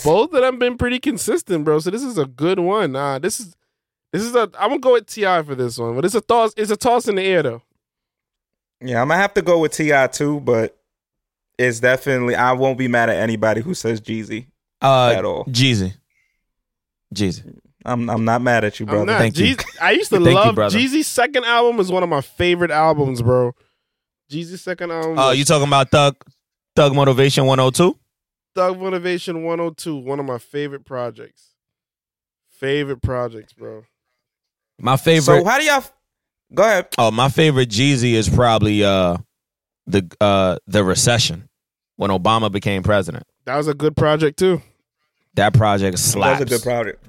both 0.05 0.33
of 0.35 0.41
them 0.41 0.59
been 0.59 0.76
pretty 0.76 0.99
consistent, 0.99 1.64
bro. 1.64 1.79
So 1.79 1.91
this 1.91 2.02
is 2.02 2.19
a 2.19 2.26
good 2.26 2.59
one. 2.59 2.97
Uh, 2.97 3.19
this 3.21 3.38
is 3.41 3.55
this 4.12 4.23
is 4.23 4.35
a. 4.35 4.50
I'm 4.59 4.71
gonna 4.71 4.79
go 4.81 4.95
with 4.95 5.07
T.I. 5.07 5.43
for 5.43 5.55
this 5.55 5.79
one, 5.79 5.95
but 5.95 6.05
it's 6.05 6.14
a 6.17 6.21
toss. 6.21 6.52
It's 6.57 6.71
a 6.73 6.76
toss 6.76 7.07
in 7.09 7.14
the 7.14 7.23
air 7.23 7.43
though. 7.43 7.62
Yeah, 8.81 9.00
I'm 9.00 9.09
gonna 9.09 9.21
have 9.21 9.35
to 9.35 9.43
go 9.43 9.59
with 9.61 9.73
T.I. 9.73 10.09
too, 10.09 10.41
but 10.41 10.76
it's 11.57 11.79
definitely 11.81 12.35
I 12.35 12.52
won't 12.52 12.79
be 12.79 12.88
mad 12.88 13.11
at 13.11 13.17
anybody 13.17 13.61
who 13.61 13.75
says 13.75 14.00
Jeezy 14.00 14.47
Uh, 14.81 15.14
at 15.17 15.25
all. 15.25 15.45
Jeezy. 15.45 15.95
Jeezy. 17.14 17.59
I'm 17.85 18.09
I'm 18.09 18.25
not 18.25 18.43
mad 18.43 18.65
at 18.65 18.79
you, 18.81 18.87
I'm 18.87 18.91
brother. 18.91 19.07
not. 19.07 19.19
Thank 19.19 19.39
you. 19.39 19.57
I 19.81 19.93
used 19.93 20.11
to 20.11 20.17
Thank 20.17 20.29
you, 20.29 20.35
love 20.35 20.55
brother. 20.55 20.79
Jeezy's 20.79 21.07
second 21.07 21.45
album 21.45 21.81
is 21.81 21.91
one 21.91 22.03
of 22.03 22.09
my 22.09 22.21
favorite 22.21 22.71
albums, 22.71 23.23
bro. 23.23 23.53
Jeezy's 24.31 24.62
second 24.62 24.91
album. 24.93 25.19
Uh, 25.19 25.29
was 25.31 25.39
you 25.39 25.45
talking 25.45 25.67
about 25.69 25.91
Thug 25.91 26.17
Thug 26.77 26.95
Motivation 26.95 27.47
102? 27.47 27.99
Thug 28.55 28.79
Motivation 28.79 29.45
102, 29.45 29.97
one 29.97 30.21
of 30.21 30.27
my 30.27 30.39
favorite 30.39 30.85
projects. 30.85 31.55
Favorite 32.51 33.03
projects, 33.03 33.53
bro. 33.53 33.85
My 34.79 34.97
favorite. 34.97 35.23
So 35.23 35.45
how 35.45 35.59
do 35.59 35.65
y'all? 35.65 35.85
Go 36.55 36.62
ahead. 36.62 36.89
oh, 36.99 37.11
my 37.11 37.29
favorite 37.31 37.71
Jeezy 37.71 38.12
is 38.12 38.29
probably 38.29 38.85
uh 38.85 39.17
the 39.87 40.07
uh 40.21 40.59
the 40.67 40.85
recession 40.85 41.49
when 41.97 42.11
Obama 42.11 42.53
became 42.53 42.83
president. 42.83 43.25
That 43.47 43.57
was 43.57 43.69
a 43.69 43.75
good 43.75 43.97
project 43.97 44.39
too. 44.39 44.61
That 45.35 45.55
project 45.55 45.99
slaps. 45.99 46.41
That's 46.41 46.53
a 46.53 46.55
good 46.57 46.62
project. 46.62 47.05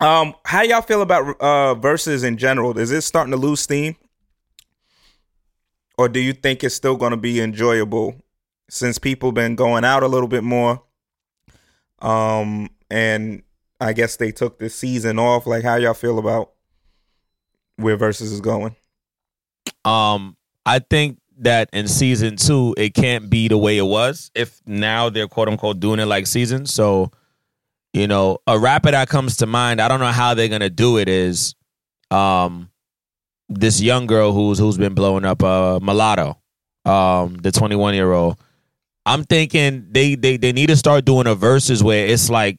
Um, 0.00 0.34
how 0.46 0.62
y'all 0.62 0.80
feel 0.80 1.02
about 1.02 1.38
uh 1.40 1.74
verses 1.74 2.24
in 2.24 2.38
general? 2.38 2.78
Is 2.78 2.90
it 2.90 3.02
starting 3.02 3.32
to 3.32 3.36
lose 3.36 3.60
steam, 3.60 3.96
or 5.98 6.08
do 6.08 6.20
you 6.20 6.32
think 6.32 6.64
it's 6.64 6.74
still 6.74 6.96
going 6.96 7.10
to 7.10 7.18
be 7.18 7.40
enjoyable 7.40 8.16
since 8.70 8.98
people 8.98 9.32
been 9.32 9.56
going 9.56 9.84
out 9.84 10.02
a 10.02 10.08
little 10.08 10.28
bit 10.28 10.42
more? 10.42 10.82
Um, 12.00 12.70
and 12.90 13.42
I 13.78 13.92
guess 13.92 14.16
they 14.16 14.32
took 14.32 14.58
the 14.58 14.70
season 14.70 15.18
off. 15.18 15.46
Like, 15.46 15.64
how 15.64 15.76
y'all 15.76 15.92
feel 15.92 16.18
about 16.18 16.52
where 17.76 17.96
verses 17.96 18.32
is 18.32 18.40
going? 18.40 18.76
Um, 19.84 20.36
I 20.64 20.78
think 20.78 21.18
that 21.38 21.68
in 21.72 21.88
season 21.88 22.36
two, 22.36 22.74
it 22.76 22.94
can't 22.94 23.28
be 23.28 23.48
the 23.48 23.58
way 23.58 23.76
it 23.76 23.86
was. 23.86 24.30
If 24.34 24.60
now 24.66 25.10
they're 25.10 25.28
quote 25.28 25.48
unquote 25.48 25.80
doing 25.80 26.00
it 26.00 26.06
like 26.06 26.26
season, 26.26 26.64
so 26.64 27.10
you 27.92 28.06
know, 28.06 28.38
a 28.46 28.58
rapper 28.58 28.90
that 28.90 29.08
comes 29.08 29.36
to 29.38 29.46
mind. 29.46 29.80
I 29.80 29.88
don't 29.88 30.00
know 30.00 30.06
how 30.12 30.34
they're 30.34 30.48
gonna 30.48 30.70
do 30.70 30.98
it. 30.98 31.08
Is 31.08 31.54
um 32.10 32.70
this 33.48 33.80
young 33.80 34.06
girl 34.06 34.32
who's 34.32 34.58
who's 34.58 34.78
been 34.78 34.94
blowing 34.94 35.24
up, 35.24 35.42
uh, 35.42 35.80
mulatto, 35.82 36.38
um, 36.84 37.34
the 37.36 37.50
twenty 37.52 37.76
one 37.76 37.94
year 37.94 38.12
old. 38.12 38.38
I'm 39.06 39.24
thinking 39.24 39.88
they 39.90 40.14
they 40.14 40.36
they 40.36 40.52
need 40.52 40.68
to 40.68 40.76
start 40.76 41.04
doing 41.04 41.26
a 41.26 41.34
verses 41.34 41.82
where 41.82 42.06
it's 42.06 42.28
like 42.30 42.58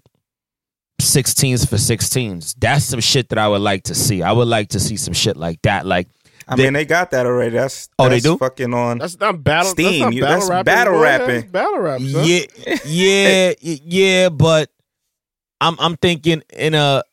16s 1.02 1.68
for 1.68 1.78
16s. 1.78 2.56
That's 2.60 2.86
some 2.86 3.00
shit 3.00 3.30
that 3.30 3.38
I 3.40 3.48
would 3.48 3.62
like 3.62 3.84
to 3.84 3.96
see. 3.96 4.22
I 4.22 4.32
would 4.32 4.48
like 4.48 4.70
to 4.70 4.80
see 4.80 4.98
some 4.98 5.14
shit 5.14 5.36
like 5.38 5.62
that. 5.64 5.86
Like 5.86 6.08
I 6.48 6.56
They- 6.56 6.64
mean, 6.66 6.74
they 6.74 6.86
got 6.86 7.12
that 7.12 7.26
already. 7.26 7.56
That's 7.56 7.90
Oh, 7.98 8.06
they 8.10 8.16
that's 8.16 8.24
do? 8.24 8.38
Fucking 8.38 8.74
on. 8.74 8.98
That's 9.00 9.20
not 9.20 9.44
battle. 9.44 9.72
Steam, 9.72 9.86
That's, 9.86 10.00
not 10.02 10.14
you- 10.14 10.22
battle 10.22 10.38
that's 10.40 10.50
rapping. 10.50 10.66
battle 10.66 10.98
rapping. 11.00 11.28
That's 11.42 11.52
battle 11.52 11.80
rap. 11.80 12.02
son. 12.02 12.26
Yeah, 12.26 12.76
yeah, 12.86 13.54
yeah, 13.62 14.30
but 14.30 14.70
I'm 15.62 15.78
I'm 15.80 15.96
thinking 15.96 16.42
in 16.52 16.74
a 16.74 17.04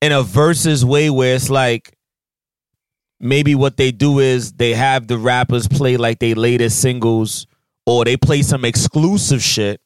in 0.00 0.12
a 0.12 0.22
versus 0.22 0.84
way 0.84 1.10
where 1.10 1.34
it's 1.34 1.50
like 1.50 1.96
maybe 3.18 3.54
what 3.54 3.76
they 3.76 3.90
do 3.90 4.18
is 4.18 4.52
they 4.52 4.74
have 4.74 5.06
the 5.06 5.18
rappers 5.18 5.66
play 5.66 5.96
like 5.96 6.18
they 6.20 6.34
latest 6.34 6.80
singles 6.80 7.46
or 7.86 8.04
they 8.04 8.16
play 8.16 8.42
some 8.42 8.64
exclusive 8.64 9.42
shit 9.42 9.80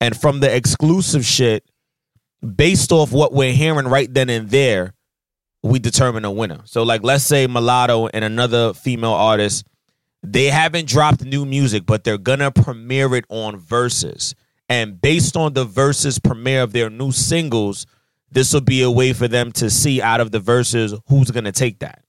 and 0.00 0.16
from 0.16 0.40
the 0.40 0.54
exclusive 0.54 1.24
shit 1.24 1.64
based 2.54 2.92
off 2.92 3.10
what 3.10 3.32
we're 3.32 3.52
hearing 3.52 3.88
right 3.88 4.12
then 4.12 4.30
and 4.30 4.50
there 4.50 4.94
we 5.62 5.78
determine 5.78 6.24
a 6.24 6.30
winner. 6.30 6.60
So 6.64 6.82
like 6.82 7.02
let's 7.02 7.24
say 7.24 7.46
Mulatto 7.46 8.08
and 8.08 8.24
another 8.24 8.74
female 8.74 9.12
artist 9.12 9.66
they 10.22 10.46
haven't 10.46 10.88
dropped 10.88 11.24
new 11.24 11.46
music, 11.46 11.86
but 11.86 12.04
they're 12.04 12.18
gonna 12.18 12.50
premiere 12.50 13.14
it 13.14 13.24
on 13.28 13.56
Versus. 13.56 14.34
And 14.68 15.00
based 15.00 15.36
on 15.36 15.54
the 15.54 15.64
verses 15.64 16.18
premiere 16.18 16.62
of 16.62 16.72
their 16.72 16.90
new 16.90 17.10
singles, 17.10 17.86
this 18.30 18.52
will 18.52 18.60
be 18.60 18.82
a 18.82 18.90
way 18.90 19.12
for 19.12 19.26
them 19.26 19.52
to 19.52 19.70
see 19.70 20.02
out 20.02 20.20
of 20.20 20.30
the 20.30 20.40
verses 20.40 20.94
who's 21.08 21.30
gonna 21.30 21.52
take 21.52 21.78
that. 21.78 22.04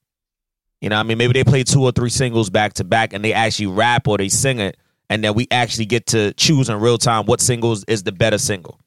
You 0.82 0.89
know, 0.89 0.98
I 0.98 1.04
mean, 1.04 1.18
maybe 1.18 1.34
they 1.34 1.44
play 1.44 1.63
two 1.63 1.84
or 1.84 1.92
three 1.92 2.10
singles 2.10 2.50
back 2.50 2.74
to 2.74 2.84
back, 2.84 3.13
and 3.13 3.24
they 3.24 3.34
actually 3.34 3.68
rap 3.68 4.08
or 4.08 4.18
they 4.18 4.30
sing 4.30 4.60
it, 4.60 4.78
and 5.10 5.24
then 5.24 5.34
we 5.34 5.48
actually 5.51 5.86
get 5.86 6.06
to 6.08 6.34
choose 6.34 6.70
in 6.70 6.80
real 6.80 6.98
time 6.98 7.25
what 7.25 7.42
singles 7.42 7.84
is 7.86 8.04
the 8.04 8.12
better 8.12 8.38
single. 8.38 8.80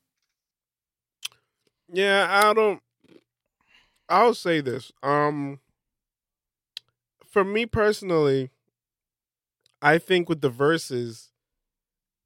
Yeah, 1.93 2.27
I 2.31 2.55
don't. 2.55 2.81
I'll 4.09 4.35
say 4.35 4.61
this. 4.61 4.93
Um, 5.03 5.61
for 7.27 7.45
me 7.45 7.67
personally, 7.67 8.51
I 9.81 9.99
think 9.99 10.29
with 10.29 10.41
the 10.41 10.51
verses, 10.51 11.32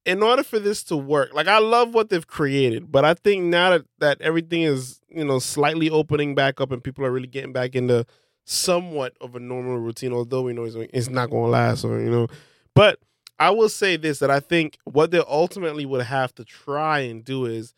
in 0.06 0.22
order 0.22 0.44
for 0.44 0.60
this 0.60 0.84
to 0.84 0.96
work, 0.96 1.34
like 1.34 1.48
I 1.48 1.58
love 1.58 1.92
what 1.92 2.08
they've 2.08 2.26
created, 2.26 2.90
but 2.92 3.04
I 3.04 3.14
think 3.14 3.44
now 3.44 3.70
that 3.70 3.84
that 3.98 4.20
everything 4.22 4.62
is 4.62 5.00
you 5.08 5.24
know 5.24 5.40
slightly 5.40 5.90
opening 5.90 6.34
back 6.34 6.60
up 6.60 6.70
and 6.70 6.82
people 6.82 7.04
are 7.04 7.10
really 7.10 7.26
getting 7.26 7.52
back 7.52 7.74
into 7.74 8.06
somewhat 8.44 9.14
of 9.20 9.34
a 9.34 9.40
normal 9.40 9.78
routine, 9.78 10.12
although 10.12 10.42
we 10.42 10.52
know 10.52 10.64
it's, 10.64 10.76
it's 10.94 11.08
not 11.10 11.28
going 11.30 11.46
to 11.46 11.50
last, 11.50 11.84
or 11.84 12.00
you 12.00 12.10
know, 12.10 12.28
but 12.74 13.00
I 13.38 13.50
will 13.50 13.68
say 13.68 13.96
this 13.96 14.20
that 14.20 14.30
I 14.30 14.38
think 14.38 14.78
what 14.84 15.10
they 15.10 15.22
ultimately 15.26 15.84
would 15.84 16.06
have 16.06 16.32
to 16.36 16.44
try 16.44 17.00
and 17.00 17.24
do 17.24 17.44
is 17.44 17.74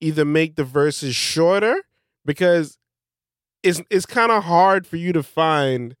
either 0.00 0.26
make 0.26 0.56
the 0.56 0.64
verses 0.64 1.16
shorter 1.16 1.82
because 2.26 2.78
it's 3.62 3.80
it's 3.90 4.06
kind 4.06 4.30
of 4.30 4.44
hard 4.44 4.86
for 4.86 4.96
you 4.96 5.14
to 5.14 5.22
find 5.22 5.96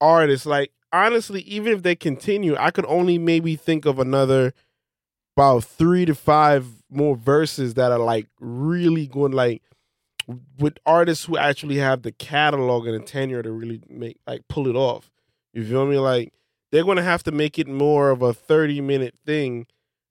artists. 0.00 0.46
Like 0.46 0.72
honestly 0.92 1.42
even 1.42 1.72
if 1.72 1.82
they 1.84 1.94
continue 1.94 2.56
I 2.56 2.72
could 2.72 2.86
only 2.86 3.16
maybe 3.16 3.54
think 3.54 3.86
of 3.86 4.00
another 4.00 4.52
about 5.36 5.64
3 5.64 6.04
to 6.06 6.14
5 6.14 6.66
more 6.90 7.16
verses 7.16 7.74
that 7.74 7.92
are 7.92 7.98
like 7.98 8.26
really 8.40 9.06
going 9.06 9.32
like 9.32 9.62
with 10.58 10.78
artists 10.86 11.24
who 11.24 11.36
actually 11.36 11.76
have 11.76 12.02
the 12.02 12.12
catalog 12.12 12.86
and 12.86 13.00
the 13.00 13.06
tenure 13.06 13.42
to 13.42 13.50
really 13.50 13.80
make 13.88 14.18
like 14.26 14.46
pull 14.48 14.66
it 14.66 14.76
off. 14.76 15.10
You 15.52 15.64
feel 15.64 15.86
me? 15.86 15.98
Like 15.98 16.32
they're 16.70 16.84
to 16.84 17.02
have 17.02 17.22
to 17.24 17.32
make 17.32 17.58
it 17.58 17.66
more 17.66 18.10
of 18.10 18.22
a 18.22 18.32
30 18.32 18.80
minute 18.80 19.14
thing 19.24 19.66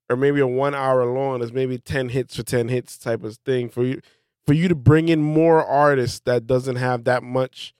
or 0.08 0.16
maybe 0.16 0.40
a 0.40 0.46
one 0.46 0.74
hour 0.74 1.06
long. 1.06 1.38
There's 1.38 1.52
maybe 1.52 1.78
10 1.78 2.10
hits 2.10 2.36
for 2.36 2.42
10 2.42 2.68
hits 2.68 2.98
type 2.98 3.22
of 3.22 3.36
thing 3.36 3.68
for 3.68 3.84
you 3.84 4.00
for 4.46 4.54
you 4.54 4.68
to 4.68 4.74
bring 4.74 5.08
in 5.08 5.22
more 5.22 5.64
artists 5.64 6.20
that 6.24 6.46
doesn't 6.46 6.76
have 6.76 7.04
that 7.04 7.22
much 7.22 7.74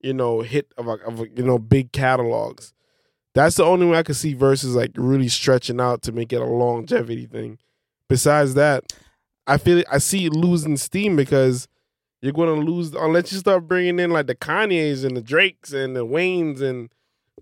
you 0.00 0.14
know 0.14 0.40
hit 0.40 0.72
of 0.76 0.86
a, 0.86 0.92
of 0.92 1.20
a, 1.20 1.28
you 1.34 1.42
know 1.42 1.58
big 1.58 1.92
catalogs 1.92 2.72
that's 3.36 3.56
the 3.56 3.64
only 3.64 3.86
way 3.86 3.98
i 3.98 4.02
could 4.02 4.16
see 4.16 4.34
versus 4.34 4.74
like 4.74 4.90
really 4.96 5.28
stretching 5.28 5.80
out 5.80 6.02
to 6.02 6.10
make 6.10 6.32
it 6.32 6.40
a 6.40 6.44
longevity 6.44 7.26
thing 7.26 7.58
besides 8.08 8.54
that 8.54 8.92
I 9.48 9.58
feel 9.58 9.84
I 9.88 9.98
see 9.98 10.26
it 10.26 10.32
losing 10.32 10.76
steam 10.76 11.14
because 11.14 11.68
you're 12.20 12.32
going 12.32 12.52
to 12.52 12.68
lose 12.68 12.92
unless 12.94 13.30
you 13.32 13.38
start 13.38 13.68
bringing 13.68 14.00
in 14.00 14.10
like 14.10 14.26
the 14.26 14.34
Kanyes 14.34 15.04
and 15.04 15.16
the 15.16 15.20
Drakes 15.22 15.72
and 15.72 15.94
the 15.94 16.04
Waynes 16.04 16.60
and 16.60 16.90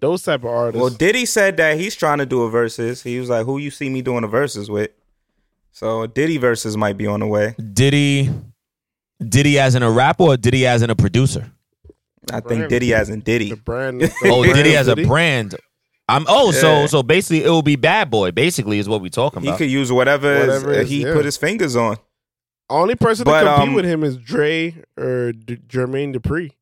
those 0.03 0.23
type 0.23 0.41
of 0.41 0.51
artists. 0.51 0.79
Well, 0.83 0.91
Diddy 0.91 1.25
said 1.25 1.57
that 1.57 1.79
he's 1.79 1.97
trying 1.97 2.19
to 2.19 2.27
do 2.27 2.43
a 2.43 2.51
verses. 2.51 3.03
He 3.03 3.19
was 3.19 3.31
like, 3.31 3.47
"Who 3.47 3.57
you 3.57 3.71
see 3.71 3.89
me 3.89 4.03
doing 4.03 4.23
a 4.23 4.27
verses 4.29 4.69
with?" 4.69 4.91
So 5.73 6.07
Diddy 6.07 6.37
verses 6.37 6.77
might 6.77 6.99
be 6.99 7.07
on 7.07 7.21
the 7.21 7.27
way. 7.27 7.55
Diddy, 7.73 8.29
Diddy 9.27 9.59
as 9.59 9.75
in 9.75 9.83
a 9.83 9.91
rapper 9.91 10.25
or 10.25 10.37
Diddy 10.37 10.67
as 10.67 10.83
in 10.83 10.91
a 10.91 10.95
producer? 10.95 11.51
I 12.31 12.41
think 12.41 12.47
Brand. 12.59 12.69
Diddy 12.69 12.93
as 12.93 13.09
in 13.09 13.21
Diddy. 13.21 13.49
the 13.49 13.57
brand. 13.57 14.03
Oh, 14.03 14.07
the 14.07 14.29
Oh, 14.29 14.43
brand 14.43 14.57
Diddy 14.57 14.77
as 14.77 14.89
a 14.89 14.97
brand. 14.97 15.55
I'm 16.09 16.27
oh, 16.29 16.51
so 16.53 16.81
Yeah. 16.81 16.87
so 16.87 17.03
basically 17.03 17.45
it 17.45 17.49
will 17.49 17.63
be 17.63 17.77
Bad 17.77 18.11
Boy. 18.11 18.31
Basically, 18.31 18.79
is 18.79 18.89
what 18.89 19.01
we 19.01 19.09
talking 19.11 19.43
about. 19.43 19.53
He 19.53 19.59
could 19.59 19.71
use 19.71 19.91
whatever, 19.91 20.39
Whatever 20.41 20.73
is- 20.75 20.89
he 20.91 21.03
yeah. 21.03 21.13
put 21.15 21.25
his 21.25 21.37
fingers 21.37 21.77
on. 21.77 21.97
Only 22.71 22.95
person 22.95 23.25
But, 23.25 23.43
to 23.45 23.51
compete 23.55 23.69
um, 23.69 23.75
with 23.75 23.85
him 23.85 24.03
is 24.05 24.17
Dre 24.17 24.75
or 24.99 25.33
D- 25.33 25.57
Jermaine 25.69 26.15
Dupri. 26.15 26.53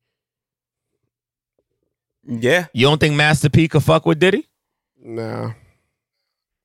Yeah, 2.25 2.67
you 2.73 2.87
don't 2.87 2.99
think 2.99 3.15
Master 3.15 3.49
P 3.49 3.67
could 3.67 3.83
fuck 3.83 4.05
with 4.05 4.19
Diddy? 4.19 4.47
Nah, 5.01 5.51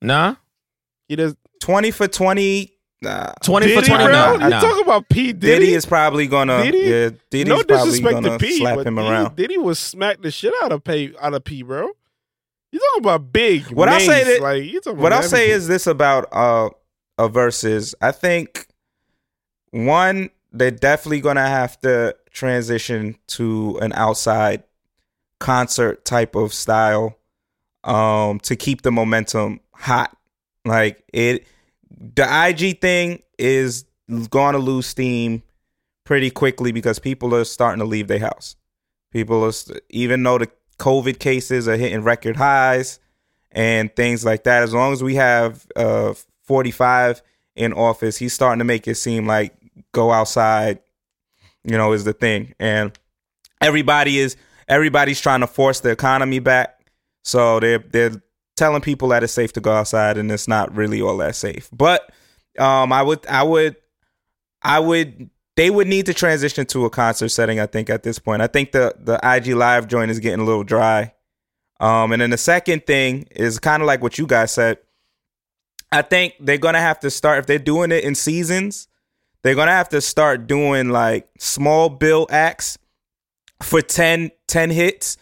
Nah, 0.00 0.36
he 1.08 1.16
does. 1.16 1.34
twenty 1.60 1.90
for 1.90 2.06
twenty. 2.06 2.74
Nah. 3.02 3.32
twenty 3.42 3.66
Diddy, 3.66 3.80
for 3.80 3.86
twenty. 3.86 4.04
bro? 4.04 4.12
Nah, 4.12 4.32
you 4.44 4.50
nah. 4.50 4.60
talking 4.60 4.82
about 4.84 5.08
P 5.08 5.32
Diddy? 5.32 5.58
Diddy 5.66 5.74
is 5.74 5.84
probably 5.86 6.26
gonna. 6.28 6.62
Diddy? 6.62 6.78
Yeah, 6.78 7.10
Diddy's 7.30 7.48
no 7.48 7.62
probably 7.64 7.90
disrespect 7.92 8.12
gonna 8.24 8.28
to 8.30 8.38
P, 8.38 8.58
slap 8.58 8.76
but 8.76 8.86
him 8.86 8.94
Diddy, 8.96 9.08
around. 9.08 9.36
Diddy 9.36 9.58
was 9.58 9.78
smack 9.80 10.22
the 10.22 10.30
shit 10.30 10.52
out 10.62 10.70
of 10.70 10.84
P 10.84 11.12
out 11.20 11.34
of 11.34 11.42
P, 11.44 11.62
bro. 11.62 11.90
You 12.70 12.78
talking 12.80 13.04
about 13.04 13.32
big? 13.32 13.70
What 13.70 13.88
I'll 13.88 14.00
say 14.00 14.24
that- 14.24 14.42
like 14.42 14.64
you 14.64 14.80
talking 14.80 15.00
what 15.00 15.12
I'll 15.12 15.22
say 15.22 15.50
is 15.50 15.68
this 15.68 15.86
about 15.86 16.28
uh 16.32 16.70
a 17.18 17.28
versus. 17.28 17.94
I 18.00 18.12
think 18.12 18.66
one 19.70 20.30
they're 20.52 20.70
definitely 20.70 21.20
gonna 21.20 21.46
have 21.48 21.80
to 21.80 22.16
transition 22.30 23.16
to 23.28 23.78
an 23.82 23.92
outside 23.94 24.62
concert 25.40 26.04
type 26.04 26.34
of 26.34 26.52
style 26.52 27.16
um 27.84 28.40
to 28.40 28.56
keep 28.56 28.82
the 28.82 28.92
momentum 28.92 29.60
hot. 29.72 30.16
Like 30.64 31.04
it 31.12 31.46
the 31.90 32.22
IG 32.48 32.80
thing 32.80 33.22
is 33.38 33.84
going 34.30 34.52
to 34.52 34.58
lose 34.58 34.86
steam 34.86 35.42
pretty 36.04 36.30
quickly 36.30 36.72
because 36.72 36.98
people 36.98 37.34
are 37.34 37.44
starting 37.44 37.80
to 37.80 37.84
leave 37.84 38.08
their 38.08 38.18
house. 38.20 38.56
People 39.12 39.44
are 39.44 39.52
st- 39.52 39.80
even 39.90 40.22
though 40.22 40.38
the 40.38 40.48
COVID 40.78 41.18
cases 41.18 41.68
are 41.68 41.76
hitting 41.76 42.02
record 42.02 42.36
highs 42.36 43.00
and 43.50 43.94
things 43.94 44.24
like 44.24 44.44
that. 44.44 44.62
As 44.62 44.72
long 44.72 44.92
as 44.92 45.02
we 45.02 45.16
have 45.16 45.66
uh 45.76 46.14
45 46.44 47.22
in 47.56 47.72
office, 47.72 48.16
he's 48.16 48.32
starting 48.32 48.60
to 48.60 48.64
make 48.64 48.86
it 48.88 48.94
seem 48.94 49.26
like 49.26 49.54
go 49.92 50.10
outside, 50.10 50.78
you 51.64 51.76
know, 51.76 51.92
is 51.92 52.04
the 52.04 52.12
thing. 52.12 52.54
And 52.58 52.92
everybody 53.60 54.18
is 54.18 54.36
everybody's 54.68 55.20
trying 55.20 55.40
to 55.40 55.46
force 55.46 55.80
the 55.80 55.90
economy 55.90 56.38
back. 56.38 56.80
So 57.24 57.60
they're 57.60 57.78
they're 57.78 58.22
telling 58.56 58.80
people 58.80 59.08
that 59.08 59.22
it's 59.22 59.32
safe 59.32 59.52
to 59.54 59.60
go 59.60 59.72
outside 59.72 60.18
and 60.18 60.30
it's 60.30 60.48
not 60.48 60.74
really 60.74 61.00
all 61.00 61.16
that 61.18 61.36
safe. 61.36 61.68
But 61.72 62.10
um 62.58 62.92
I 62.92 63.02
would 63.02 63.26
I 63.26 63.42
would 63.42 63.76
I 64.62 64.80
would 64.80 65.30
they 65.58 65.70
would 65.70 65.88
need 65.88 66.06
to 66.06 66.14
transition 66.14 66.64
to 66.66 66.84
a 66.84 66.90
concert 66.90 67.30
setting, 67.30 67.58
I 67.58 67.66
think, 67.66 67.90
at 67.90 68.04
this 68.04 68.20
point. 68.20 68.42
I 68.42 68.46
think 68.46 68.70
the 68.70 68.94
the 68.96 69.18
IG 69.24 69.56
live 69.56 69.88
joint 69.88 70.08
is 70.08 70.20
getting 70.20 70.38
a 70.38 70.44
little 70.44 70.62
dry. 70.62 71.12
Um, 71.80 72.12
and 72.12 72.22
then 72.22 72.30
the 72.30 72.38
second 72.38 72.86
thing 72.86 73.26
is 73.32 73.58
kind 73.58 73.82
of 73.82 73.88
like 73.88 74.00
what 74.00 74.18
you 74.18 74.26
guys 74.28 74.52
said. 74.52 74.78
I 75.90 76.02
think 76.02 76.34
they're 76.38 76.58
gonna 76.58 76.78
have 76.78 77.00
to 77.00 77.10
start 77.10 77.40
if 77.40 77.46
they're 77.46 77.58
doing 77.58 77.90
it 77.90 78.04
in 78.04 78.14
seasons. 78.14 78.86
They're 79.42 79.56
gonna 79.56 79.72
have 79.72 79.88
to 79.88 80.00
start 80.00 80.46
doing 80.46 80.90
like 80.90 81.28
small 81.40 81.88
bill 81.88 82.28
acts 82.30 82.78
for 83.60 83.82
10, 83.82 84.30
10 84.46 84.70
hits, 84.70 85.16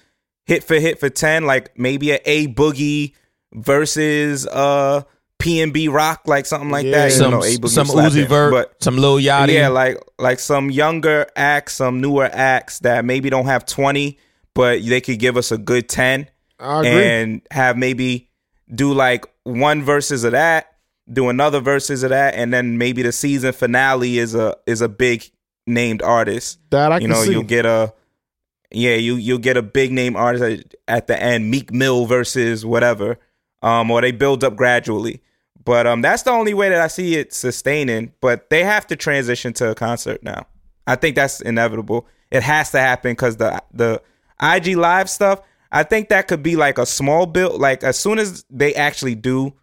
hit 0.45 0.63
for 0.63 0.75
hit 0.75 1.01
for 1.01 1.09
ten, 1.09 1.47
like 1.47 1.79
maybe 1.79 2.11
a 2.11 2.21
A 2.27 2.49
Boogie 2.49 3.15
versus 3.55 4.47
uh 4.47 5.03
PnB 5.39 5.93
Rock, 5.93 6.23
like 6.27 6.47
something 6.47 6.71
like 6.71 6.87
Yeah. 6.87 7.09
that. 7.09 7.13
Some 7.13 7.35
A 7.35 7.53
some 7.69 7.87
Uzi 7.89 8.23
him, 8.23 8.29
Vert, 8.29 8.53
but 8.53 8.83
some 8.83 8.97
Lil 8.97 9.17
Yachty. 9.19 9.53
yeah, 9.55 9.69
like 9.69 9.99
like 10.19 10.39
some 10.39 10.71
younger 10.71 11.27
acts, 11.37 11.75
some 11.75 12.01
newer 12.01 12.29
acts 12.33 12.79
that 12.81 13.05
maybe 13.05 13.29
don't 13.31 13.47
have 13.47 13.67
twenty, 13.67 14.19
but 14.55 14.85
they 14.85 15.01
could 15.01 15.19
give 15.19 15.37
us 15.37 15.53
a 15.53 15.59
good 15.59 15.89
ten 15.89 16.29
and 16.87 17.43
have 17.51 17.77
maybe 17.77 18.31
do 18.75 18.93
like 18.93 19.27
one 19.45 19.83
verses 19.83 20.25
of 20.25 20.33
that, 20.33 20.73
do 21.13 21.29
another 21.29 21.61
verses 21.61 22.03
of 22.03 22.11
that, 22.11 22.35
and 22.35 22.53
then 22.53 22.79
maybe 22.79 23.03
the 23.03 23.13
season 23.13 23.53
finale 23.53 24.19
is 24.19 24.35
a 24.35 24.57
is 24.67 24.81
a 24.81 24.89
big 24.89 25.31
named 25.67 26.01
artist. 26.03 26.59
that 26.71 26.93
I 26.93 26.97
you 26.97 27.01
can 27.03 27.11
know, 27.11 27.23
see. 27.25 27.33
you'll 27.33 27.43
get 27.43 27.67
a 27.67 27.93
yeah, 28.73 28.95
you 28.95 29.17
you'll 29.17 29.39
get 29.39 29.57
a 29.59 29.63
big 29.63 29.93
name 29.93 30.17
artist 30.17 30.43
at, 30.43 30.75
at 30.89 31.07
the 31.09 31.23
end, 31.23 31.51
Meek 31.51 31.73
Mill 31.73 32.07
versus 32.07 32.65
whatever, 32.65 33.19
um, 33.63 33.91
or 33.91 34.01
they 34.01 34.13
build 34.13 34.43
up 34.43 34.57
gradually. 34.57 35.21
But 35.67 35.87
um, 35.87 36.01
that's 36.01 36.23
the 36.23 36.31
only 36.31 36.55
way 36.55 36.69
that 36.69 36.81
I 36.81 36.87
see 36.87 37.17
it 37.17 37.35
sustaining. 37.35 38.13
But 38.23 38.49
they 38.51 38.65
have 38.65 38.87
to 38.87 38.97
transition 38.97 39.53
to 39.55 39.73
a 39.73 39.75
concert 39.75 40.23
now. 40.23 40.47
I 40.87 40.95
think 40.95 41.17
that's 41.17 41.41
inevitable. 41.41 42.07
It 42.31 42.45
has 42.45 42.71
to 42.71 42.79
happen 42.79 43.13
because 43.13 43.37
the 43.37 43.61
the 43.75 44.01
IG 44.41 44.77
live 44.77 45.11
stuff. 45.11 45.43
I 45.73 45.83
think 45.83 46.09
that 46.09 46.29
could 46.29 46.43
be 46.43 46.55
like 46.55 46.79
a 46.79 46.87
small 46.87 47.27
bill. 47.27 47.59
Like 47.59 47.83
as 47.83 47.99
soon 47.99 48.21
as 48.21 48.45
they 48.49 48.75
actually 48.75 49.17
do 49.17 49.55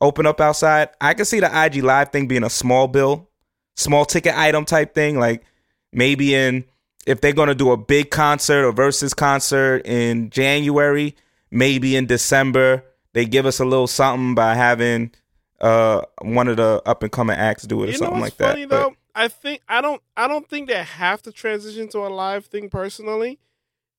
open 0.00 0.26
up 0.26 0.40
outside, 0.40 0.88
I 1.00 1.14
can 1.14 1.24
see 1.24 1.38
the 1.38 1.64
IG 1.64 1.84
live 1.84 2.10
thing 2.10 2.26
being 2.26 2.44
a 2.44 2.50
small 2.50 2.88
bill, 2.88 3.30
small 3.76 4.04
ticket 4.04 4.36
item 4.36 4.64
type 4.64 4.96
thing. 4.96 5.16
Like 5.20 5.44
maybe 5.92 6.34
in 6.34 6.64
if 7.06 7.20
they're 7.20 7.32
gonna 7.32 7.54
do 7.54 7.70
a 7.70 7.76
big 7.76 8.10
concert 8.10 8.66
or 8.66 8.72
versus 8.72 9.14
concert 9.14 9.86
in 9.86 10.28
January, 10.30 11.14
maybe 11.52 11.94
in 11.94 12.06
December 12.06 12.82
they 13.12 13.26
give 13.26 13.46
us 13.46 13.60
a 13.60 13.64
little 13.64 13.86
something 13.86 14.34
by 14.34 14.54
having 14.54 15.12
uh 15.62 16.02
one 16.22 16.48
of 16.48 16.56
the 16.58 16.82
up 16.84 17.02
and 17.02 17.12
coming 17.12 17.36
acts 17.36 17.62
do 17.64 17.82
it 17.82 17.88
or 17.88 17.92
you 17.92 17.92
know 17.92 17.98
something 18.06 18.20
like 18.20 18.34
funny 18.34 18.62
that. 18.62 18.68
But- 18.68 18.76
though? 18.90 18.96
I 19.14 19.28
think 19.28 19.60
I 19.68 19.80
don't 19.82 20.02
I 20.16 20.26
don't 20.26 20.48
think 20.48 20.68
they 20.68 20.82
have 20.82 21.20
to 21.22 21.32
transition 21.32 21.88
to 21.90 21.98
a 22.00 22.08
live 22.08 22.46
thing 22.46 22.68
personally. 22.70 23.38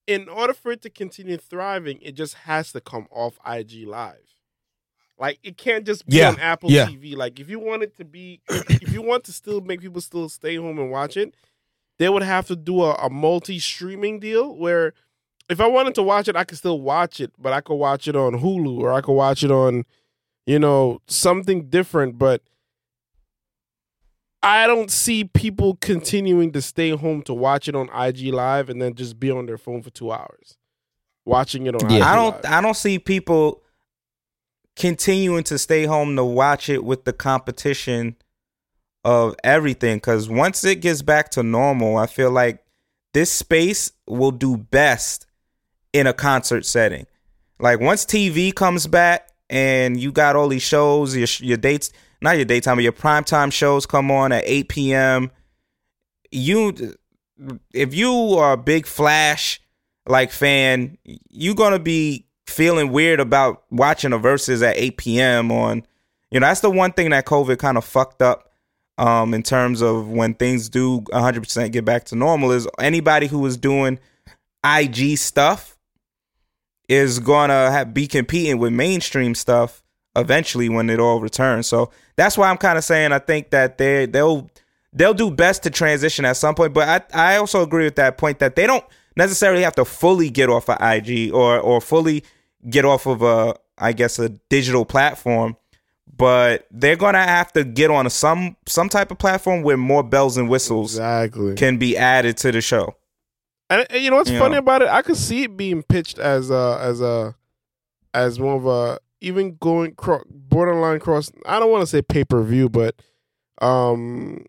In 0.07 0.27
order 0.27 0.53
for 0.53 0.71
it 0.73 0.81
to 0.81 0.89
continue 0.89 1.37
thriving, 1.37 1.99
it 2.01 2.13
just 2.15 2.33
has 2.33 2.71
to 2.73 2.81
come 2.81 3.07
off 3.11 3.37
IG 3.47 3.87
live. 3.87 4.17
Like 5.19 5.37
it 5.43 5.55
can't 5.57 5.85
just 5.85 6.05
be 6.07 6.17
Yeah, 6.17 6.29
on 6.29 6.39
Apple 6.39 6.71
yeah. 6.71 6.87
TV. 6.87 7.15
Like 7.15 7.39
if 7.39 7.47
you 7.49 7.59
want 7.59 7.83
it 7.83 7.95
to 7.97 8.03
be 8.05 8.41
if 8.49 8.91
you 8.91 9.01
want 9.03 9.23
to 9.25 9.31
still 9.31 9.61
make 9.61 9.81
people 9.81 10.01
still 10.01 10.27
stay 10.29 10.55
home 10.55 10.79
and 10.79 10.89
watch 10.91 11.15
it, 11.15 11.35
they 11.99 12.09
would 12.09 12.23
have 12.23 12.47
to 12.47 12.55
do 12.55 12.81
a, 12.81 12.93
a 12.95 13.09
multi-streaming 13.09 14.19
deal 14.19 14.55
where 14.55 14.93
if 15.47 15.61
I 15.61 15.67
wanted 15.67 15.93
to 15.95 16.03
watch 16.03 16.27
it, 16.27 16.35
I 16.35 16.43
could 16.43 16.57
still 16.57 16.81
watch 16.81 17.19
it, 17.21 17.31
but 17.37 17.53
I 17.53 17.61
could 17.61 17.75
watch 17.75 18.07
it 18.07 18.15
on 18.15 18.39
Hulu 18.39 18.79
or 18.79 18.91
I 18.91 19.01
could 19.01 19.13
watch 19.13 19.43
it 19.43 19.51
on, 19.51 19.85
you 20.45 20.59
know, 20.59 21.01
something 21.07 21.69
different. 21.69 22.17
But 22.17 22.41
I 24.41 24.67
don't 24.67 24.91
see 24.91 25.23
people 25.23 25.75
continuing 25.75 26.51
to 26.51 26.61
stay 26.61 26.89
home 26.89 27.21
to 27.23 27.33
watch 27.33 27.67
it 27.67 27.75
on 27.75 27.89
IG 27.89 28.33
Live 28.33 28.69
and 28.69 28.81
then 28.81 28.93
just 28.93 29.19
be 29.19 29.31
on 29.31 29.45
their 29.45 29.57
phone 29.57 29.81
for 29.81 29.89
two 29.89 30.11
hours 30.11 30.57
watching 31.25 31.65
it 31.65 31.81
on. 31.81 31.89
Yeah. 31.89 31.97
IG 31.97 32.03
I 32.03 32.15
don't 32.15 32.43
Live. 32.43 32.53
I 32.53 32.61
don't 32.61 32.75
see 32.75 32.99
people 32.99 33.63
continuing 34.75 35.43
to 35.45 35.57
stay 35.57 35.85
home 35.85 36.15
to 36.15 36.25
watch 36.25 36.67
it 36.67 36.83
with 36.83 37.05
the 37.05 37.13
competition 37.13 38.17
of 39.05 39.35
everything 39.43 39.99
cuz 39.99 40.29
once 40.29 40.63
it 40.63 40.81
gets 40.81 41.01
back 41.01 41.29
to 41.29 41.43
normal, 41.43 41.97
I 41.97 42.07
feel 42.07 42.31
like 42.31 42.65
this 43.13 43.31
space 43.31 43.91
will 44.07 44.31
do 44.31 44.57
best 44.57 45.27
in 45.93 46.07
a 46.07 46.13
concert 46.13 46.65
setting. 46.65 47.05
Like 47.59 47.79
once 47.79 48.05
TV 48.05 48.53
comes 48.53 48.87
back 48.87 49.29
and 49.49 49.99
you 49.99 50.11
got 50.11 50.35
all 50.35 50.47
these 50.47 50.63
shows, 50.63 51.15
your 51.15 51.27
your 51.39 51.57
dates, 51.57 51.91
not 52.21 52.35
your 52.35 52.45
daytime, 52.45 52.77
but 52.77 52.83
your 52.83 52.93
primetime 52.93 53.51
shows 53.51 53.85
come 53.85 54.11
on 54.11 54.31
at 54.31 54.43
8 54.45 54.69
p.m. 54.69 55.31
You 56.31 56.95
if 57.73 57.93
you 57.93 58.13
are 58.35 58.53
a 58.53 58.57
big 58.57 58.85
Flash 58.85 59.61
like 60.07 60.31
fan, 60.31 60.97
you're 61.29 61.55
gonna 61.55 61.79
be 61.79 62.25
feeling 62.47 62.91
weird 62.91 63.19
about 63.19 63.63
watching 63.69 64.13
a 64.13 64.17
versus 64.17 64.61
at 64.61 64.77
8 64.77 64.97
p.m. 64.97 65.51
on. 65.51 65.85
You 66.31 66.39
know, 66.39 66.47
that's 66.47 66.61
the 66.61 66.71
one 66.71 66.93
thing 66.93 67.11
that 67.11 67.25
COVID 67.25 67.59
kind 67.59 67.77
of 67.77 67.85
fucked 67.85 68.21
up 68.21 68.49
um, 68.97 69.33
in 69.33 69.43
terms 69.43 69.81
of 69.81 70.09
when 70.09 70.33
things 70.33 70.69
do 70.69 71.01
100% 71.01 71.71
get 71.71 71.85
back 71.85 72.05
to 72.05 72.15
normal. 72.15 72.51
Is 72.51 72.67
anybody 72.79 73.27
who 73.27 73.45
is 73.45 73.55
doing 73.55 73.99
IG 74.65 75.17
stuff 75.17 75.72
is 76.89 77.19
gonna 77.19 77.71
have, 77.71 77.93
be 77.93 78.07
competing 78.07 78.57
with 78.59 78.73
mainstream 78.73 79.35
stuff 79.35 79.83
eventually 80.15 80.69
when 80.69 80.89
it 80.89 80.99
all 80.99 81.19
returns. 81.21 81.67
So 81.67 81.91
that's 82.15 82.37
why 82.37 82.49
I'm 82.49 82.57
kind 82.57 82.77
of 82.77 82.83
saying 82.83 83.11
I 83.11 83.19
think 83.19 83.49
that 83.51 83.77
they 83.77 84.05
they'll 84.05 84.49
they'll 84.91 85.13
do 85.13 85.31
best 85.31 85.63
to 85.63 85.69
transition 85.69 86.25
at 86.25 86.37
some 86.37 86.55
point. 86.55 86.73
But 86.73 87.07
I 87.13 87.33
I 87.33 87.37
also 87.37 87.61
agree 87.63 87.85
with 87.85 87.95
that 87.95 88.17
point 88.17 88.39
that 88.39 88.55
they 88.55 88.67
don't 88.67 88.85
necessarily 89.15 89.63
have 89.63 89.75
to 89.75 89.85
fully 89.85 90.29
get 90.29 90.49
off 90.49 90.69
of 90.69 90.77
IG 90.81 91.31
or 91.33 91.59
or 91.59 91.79
fully 91.81 92.23
get 92.69 92.85
off 92.85 93.05
of 93.07 93.21
a 93.21 93.55
I 93.77 93.93
guess 93.93 94.19
a 94.19 94.29
digital 94.49 94.85
platform. 94.85 95.57
but 96.15 96.67
they're 96.69 96.95
gonna 96.95 97.23
have 97.23 97.51
to 97.53 97.63
get 97.63 97.89
on 97.89 98.05
a, 98.05 98.09
some 98.09 98.55
some 98.67 98.87
type 98.89 99.09
of 99.09 99.17
platform 99.17 99.63
where 99.63 99.77
more 99.77 100.03
bells 100.03 100.37
and 100.37 100.47
whistles 100.47 100.93
Exactly. 100.93 101.55
can 101.55 101.77
be 101.77 101.97
added 101.97 102.37
to 102.37 102.51
the 102.51 102.61
show. 102.61 102.93
And, 103.69 103.85
and 103.89 104.03
you 104.03 104.09
know 104.09 104.17
what's 104.17 104.29
You 104.29 104.39
funny 104.39 104.53
know. 104.53 104.59
about 104.59 104.81
it? 104.81 104.89
I 104.89 105.01
could 105.01 105.17
see 105.17 105.43
it 105.43 105.57
being 105.57 105.83
pitched 105.83 106.19
as 106.19 106.49
a 106.49 106.77
as 106.81 107.01
a 107.01 107.35
as 108.13 108.39
more 108.39 108.55
of 108.55 108.65
a 108.65 108.99
even 109.21 109.55
going 109.59 109.95
cro- 109.95 110.23
borderline 110.29 110.99
cross. 110.99 111.31
I 111.45 111.59
don't 111.59 111.71
want 111.71 111.81
to 111.81 111.87
say 111.87 112.01
pay 112.01 112.23
per 112.25 112.41
view, 112.43 112.69
but 112.69 112.95
um, 113.61 114.45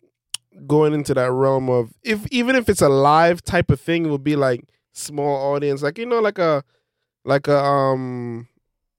going 0.66 0.92
into 0.94 1.14
that 1.14 1.30
realm 1.30 1.70
of 1.70 1.92
if 2.02 2.26
even 2.32 2.56
if 2.56 2.68
it's 2.68 2.82
a 2.82 2.88
live 2.88 3.42
type 3.42 3.70
of 3.70 3.80
thing, 3.80 4.06
it 4.06 4.10
would 4.10 4.24
be 4.24 4.36
like 4.36 4.64
small 4.92 5.54
audience, 5.54 5.82
like 5.82 5.98
you 5.98 6.06
know, 6.06 6.20
like 6.20 6.38
a 6.38 6.64
like 7.24 7.48
a 7.48 7.58
um. 7.58 8.48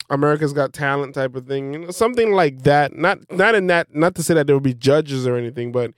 America's 0.07 0.53
Got 0.53 0.71
Talent 0.71 1.15
type 1.15 1.33
of 1.35 1.47
thing, 1.47 1.73
you 1.73 1.79
know, 1.79 1.89
something 1.89 2.31
like 2.31 2.61
that. 2.61 2.95
Not 2.95 3.17
not 3.31 3.55
in 3.55 3.65
that. 3.67 3.95
Not 3.95 4.13
to 4.13 4.21
say 4.21 4.35
that 4.35 4.45
there 4.45 4.55
would 4.55 4.61
be 4.61 4.75
judges 4.75 5.25
or 5.25 5.35
anything, 5.35 5.71
but 5.71 5.95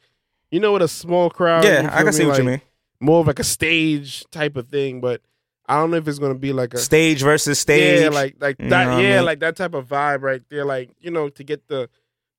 you 0.49 0.61
know, 0.61 0.71
with 0.71 0.81
a 0.81 0.87
small 0.87 1.29
crowd. 1.29 1.65
yeah, 1.65 1.89
I 1.91 2.03
can 2.03 2.13
see 2.13 2.25
what 2.25 2.37
you 2.37 2.45
mean. 2.45 2.61
More 2.99 3.21
of 3.21 3.27
like 3.27 3.39
a 3.39 3.43
stage 3.43 4.25
type 4.31 4.55
of 4.57 4.67
thing, 4.67 5.01
but 5.01 5.21
I 5.67 5.75
don't 5.75 5.91
know 5.91 5.97
if 5.97 6.07
it's 6.07 6.19
gonna 6.19 6.35
be 6.35 6.53
like 6.53 6.73
a 6.73 6.77
Stage 6.77 7.21
versus 7.21 7.59
stage. 7.59 8.01
yeah, 8.01 8.09
like 8.09 8.35
like 8.39 8.55
You 8.59 8.69
that, 8.69 8.85
what 8.87 8.97
I 8.97 9.01
yeah, 9.01 9.15
mean? 9.17 9.25
like 9.25 9.39
that 9.41 9.55
type 9.55 9.73
of 9.73 9.87
vibe 9.87 10.21
right 10.21 10.41
there, 10.49 10.65
like 10.65 10.91
you 10.99 11.11
know, 11.11 11.29
to 11.29 11.43
get 11.43 11.67
the 11.67 11.89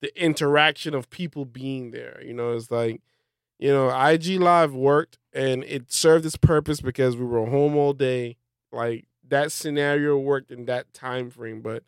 the 0.01 0.23
interaction 0.23 0.95
of 0.95 1.11
people 1.11 1.45
being 1.45 1.91
there. 1.91 2.23
You 2.25 2.33
know, 2.33 2.53
it's 2.53 2.71
like 2.71 3.01
you 3.59 3.69
know, 3.73 3.89
IG 3.91 4.41
Live 4.41 4.73
worked 4.73 5.19
and 5.33 5.65
it 5.65 5.93
served 5.93 6.25
its 6.25 6.37
purpose 6.37 6.81
because 6.81 7.17
we 7.17 7.25
were 7.27 7.45
home 7.47 7.77
all 7.77 7.93
day. 7.93 8.37
Like 8.73 9.07
that 9.29 9.53
scenario 9.53 10.17
worked 10.17 10.51
in 10.51 10.65
that 10.67 10.95
time 10.95 11.29
frame, 11.31 11.61
but 11.61 11.83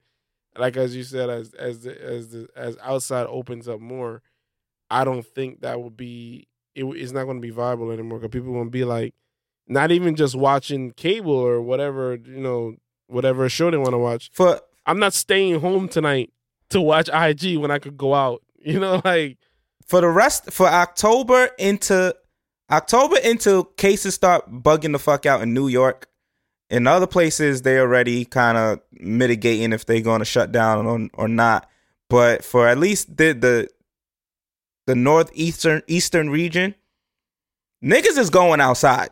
like 0.58 0.76
as 0.76 0.94
you 0.96 1.04
said, 1.04 1.30
as 1.30 1.54
as 1.54 1.84
the, 1.84 2.02
as 2.04 2.28
the, 2.32 2.48
as 2.56 2.76
outside 2.82 3.26
opens 3.28 3.66
up 3.68 3.80
more, 3.80 4.20
I 4.90 5.04
don't 5.04 5.24
think 5.24 5.60
that 5.60 5.80
will 5.80 5.90
be 5.90 6.48
it. 6.74 6.84
It's 6.84 7.12
not 7.12 7.24
going 7.24 7.36
to 7.36 7.42
be 7.42 7.50
viable 7.50 7.90
anymore 7.90 8.18
because 8.18 8.32
people 8.32 8.52
going 8.52 8.66
to 8.66 8.70
be 8.70 8.84
like, 8.84 9.14
not 9.66 9.90
even 9.92 10.16
just 10.16 10.34
watching 10.34 10.90
cable 10.92 11.32
or 11.32 11.60
whatever 11.62 12.16
you 12.16 12.40
know, 12.40 12.76
whatever 13.06 13.48
show 13.48 13.70
they 13.70 13.76
want 13.76 13.92
to 13.92 13.98
watch. 13.98 14.30
for 14.32 14.60
I'm 14.86 14.98
not 14.98 15.14
staying 15.14 15.60
home 15.60 15.88
tonight 15.88 16.32
to 16.70 16.80
watch 16.80 17.08
IG 17.12 17.58
when 17.58 17.70
I 17.70 17.78
could 17.78 17.96
go 17.96 18.14
out. 18.14 18.42
You 18.62 18.78
know, 18.78 19.00
like 19.06 19.38
for 19.86 20.02
the 20.02 20.08
rest 20.08 20.52
for 20.52 20.66
October 20.66 21.48
into 21.58 22.14
October 22.70 23.16
until 23.24 23.64
cases 23.64 24.14
start 24.14 24.52
bugging 24.52 24.92
the 24.92 24.98
fuck 24.98 25.24
out 25.24 25.40
in 25.40 25.54
New 25.54 25.66
York. 25.66 26.08
In 26.68 26.86
other 26.86 27.06
places, 27.06 27.62
they 27.62 27.78
already 27.78 28.26
kind 28.26 28.58
of 28.58 28.80
mitigating 28.92 29.72
if 29.72 29.86
they're 29.86 30.02
going 30.02 30.18
to 30.18 30.26
shut 30.26 30.52
down 30.52 30.86
or, 30.86 31.08
or 31.14 31.26
not. 31.26 31.70
But 32.10 32.44
for 32.44 32.68
at 32.68 32.76
least 32.76 33.16
the 33.16 33.32
the 33.32 33.68
the 34.86 34.94
northeastern 34.94 35.82
eastern 35.86 36.30
region, 36.30 36.74
niggas 37.84 38.18
is 38.18 38.30
going 38.30 38.60
outside. 38.60 39.10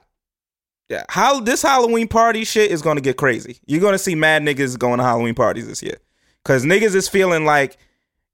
Yeah, 0.88 1.04
how 1.08 1.40
this 1.40 1.62
Halloween 1.62 2.08
party 2.08 2.44
shit 2.44 2.70
is 2.70 2.80
to 2.96 3.02
get 3.02 3.18
crazy. 3.18 3.58
You're 3.66 3.80
to 3.92 3.98
see 3.98 4.14
mad 4.14 4.42
niggas 4.42 4.78
going 4.78 4.98
to 4.98 5.04
Halloween 5.04 5.34
parties 5.34 5.66
this 5.66 5.82
year, 5.82 5.98
cause 6.44 6.64
niggas 6.64 6.94
is 6.94 7.08
feeling 7.08 7.44
like 7.44 7.76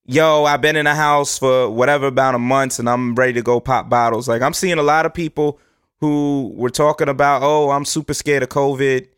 yo, 0.06 0.44
I've 0.44 0.60
been 0.60 0.76
in 0.76 0.84
the 0.84 0.94
house 0.94 1.38
for 1.38 1.70
whatever 1.70 2.08
amount 2.08 2.34
of 2.34 2.40
months 2.40 2.78
and 2.78 2.88
I'm 2.88 3.14
ready 3.14 3.32
to 3.34 3.42
go 3.42 3.60
pop 3.60 3.88
bottles. 3.88 4.28
Like 4.28 4.42
I'm 4.42 4.52
seeing 4.52 4.78
a 4.78 4.82
lot 4.82 5.06
of 5.06 5.14
people 5.14 5.58
who 6.00 6.52
were 6.54 6.70
talking 6.70 7.08
about, 7.08 7.42
oh, 7.42 7.70
I'm 7.70 7.84
super 7.84 8.14
scared 8.14 8.42
of 8.42 8.50
COVID, 8.50 9.08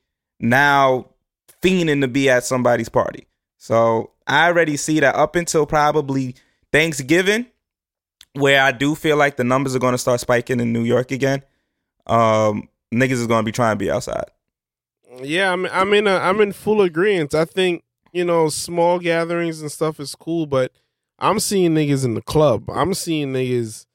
now 0.41 1.11
fiending 1.63 2.01
to 2.03 2.09
be 2.09 2.31
at 2.31 2.45
somebody's 2.45 2.89
party. 2.89 3.27
So 3.57 4.13
I 4.27 4.47
already 4.47 4.77
see 4.77 5.01
that 5.01 5.17
up 5.17 5.35
until 5.35 5.67
probably 5.67 6.37
Thanksgiving, 6.73 7.47
where 8.37 8.63
I 8.63 8.73
do 8.73 8.95
feel 8.95 9.17
like 9.17 9.37
the 9.37 9.45
numbers 9.45 9.75
are 9.75 9.79
going 9.79 9.95
to 9.95 9.99
start 9.99 10.21
spiking 10.21 10.61
in 10.61 10.73
New 10.73 10.83
York 10.83 11.11
again. 11.11 11.43
Um, 12.07 12.69
niggas 12.95 13.13
is 13.13 13.27
going 13.27 13.43
to 13.43 13.47
be 13.47 13.53
trying 13.53 13.73
to 13.73 13.79
be 13.79 13.91
outside. 13.91 14.31
Yeah, 15.23 15.53
I'm 15.53 15.67
I'm 15.67 15.93
in 15.95 16.07
a 16.07 16.17
I'm 16.17 16.41
in 16.41 16.53
full 16.53 16.83
agreement. 16.83 17.35
I 17.35 17.47
think 17.47 17.85
you 18.13 18.25
know 18.25 18.49
small 18.49 18.99
gatherings 18.99 19.61
and 19.61 19.73
stuff 19.73 19.99
is 19.99 20.15
cool, 20.15 20.47
but 20.47 20.73
I'm 21.19 21.41
seeing 21.41 21.75
niggas 21.75 22.05
in 22.05 22.15
the 22.15 22.23
club. 22.23 22.69
I'm 22.69 22.93
seeing 22.93 23.33
niggas 23.33 23.87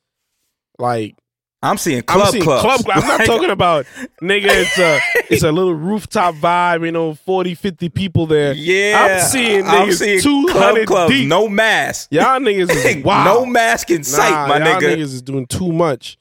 like 0.79 1.15
I'm 1.63 1.77
seeing 1.77 2.01
club 2.01 2.25
I'm 2.25 2.31
seeing 2.31 2.43
clubs. 2.43 2.83
club. 2.83 2.97
I'm 3.03 3.07
not 3.07 3.25
talking 3.25 3.51
about 3.51 3.85
nigga. 4.21 4.47
It's 4.47 4.77
a 4.79 4.99
it's 5.33 5.43
a 5.43 5.51
little 5.51 5.75
rooftop 5.75 6.35
vibe. 6.35 6.85
You 6.85 6.91
know, 6.91 7.13
40, 7.13 7.53
50 7.53 7.89
people 7.89 8.25
there. 8.25 8.53
Yeah, 8.53 8.99
I'm 8.99 9.21
seeing 9.29 9.63
niggas 9.65 10.23
200 10.23 10.51
club 10.53 10.87
clubs, 10.87 11.13
deep. 11.13 11.27
no 11.27 11.47
mask. 11.47 12.07
Y'all 12.11 12.39
niggas 12.39 12.69
is 12.71 13.03
wow. 13.03 13.23
No 13.25 13.45
mask 13.45 13.91
in 13.91 14.03
sight, 14.03 14.47
my 14.47 14.57
y'all 14.57 14.79
nigga. 14.81 14.95
niggas 14.95 15.01
is 15.01 15.21
doing 15.21 15.45
too 15.45 15.71
much. 15.71 16.17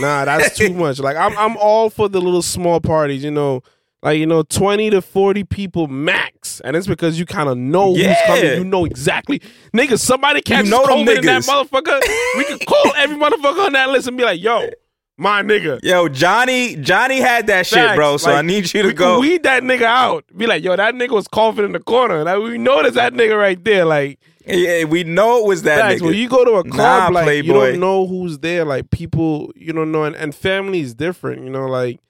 Nah, 0.00 0.24
that's 0.24 0.56
too 0.56 0.72
much. 0.74 0.98
Like 0.98 1.16
I'm 1.16 1.36
I'm 1.38 1.56
all 1.56 1.88
for 1.90 2.08
the 2.08 2.20
little 2.20 2.42
small 2.42 2.80
parties, 2.80 3.22
you 3.22 3.30
know. 3.30 3.62
Like, 4.02 4.18
you 4.18 4.26
know, 4.26 4.42
20 4.42 4.90
to 4.90 5.00
40 5.00 5.44
people 5.44 5.86
max. 5.86 6.60
And 6.64 6.76
it's 6.76 6.86
because 6.88 7.18
you 7.18 7.24
kind 7.24 7.48
of 7.48 7.56
know 7.56 7.94
Yeah. 7.94 8.14
who's 8.14 8.26
coming. 8.26 8.58
You 8.58 8.64
know 8.64 8.84
exactly. 8.84 9.40
Nigga, 9.72 9.98
somebody 9.98 10.40
catches 10.40 10.70
know 10.70 10.84
COVID 10.84 11.18
in 11.18 11.26
that 11.26 11.42
motherfucker. 11.42 12.00
We 12.36 12.44
can 12.44 12.58
call 12.66 12.92
every 12.96 13.16
motherfucker 13.16 13.66
on 13.66 13.72
that 13.74 13.90
list 13.90 14.08
and 14.08 14.16
be 14.16 14.24
like, 14.24 14.40
yo, 14.42 14.68
my 15.16 15.42
nigga. 15.42 15.78
Yo, 15.84 16.08
Johnny, 16.08 16.74
Johnny 16.76 17.20
had 17.20 17.46
that 17.46 17.64
shit, 17.66 17.94
bro. 17.94 18.16
So 18.16 18.30
Like, 18.30 18.38
I 18.38 18.42
need 18.42 18.72
you 18.74 18.82
to 18.82 18.88
we 18.88 18.94
go. 18.94 19.20
weed 19.20 19.44
that 19.44 19.62
nigga 19.62 19.82
out. 19.82 20.24
Be 20.36 20.46
like, 20.46 20.64
yo, 20.64 20.74
that 20.74 20.94
nigga 20.94 21.10
was 21.10 21.28
coughing 21.28 21.64
in 21.64 21.70
the 21.72 21.78
corner. 21.80 22.24
Like, 22.24 22.38
we 22.40 22.58
noticed 22.58 22.94
that 22.94 23.12
nigga 23.12 23.38
right 23.38 23.62
there. 23.64 23.84
Like, 23.84 24.18
yeah, 24.44 24.82
we 24.82 25.04
know 25.04 25.38
it 25.38 25.46
was 25.46 25.62
that 25.62 25.78
Facts. 25.80 26.00
nigga. 26.00 26.06
When 26.06 26.14
you 26.14 26.28
go 26.28 26.44
to 26.44 26.52
a 26.54 26.64
club, 26.64 27.12
Nah, 27.12 27.20
like 27.20 27.44
you 27.44 27.52
don't 27.52 27.78
know 27.78 28.08
who's 28.08 28.40
there. 28.40 28.64
Like 28.64 28.90
people, 28.90 29.52
you 29.54 29.72
don't 29.72 29.92
know, 29.92 30.02
and, 30.02 30.16
and 30.16 30.34
family 30.34 30.80
is 30.80 30.92
different. 30.94 31.44
You 31.44 31.50
know, 31.50 31.66
like 31.68 32.00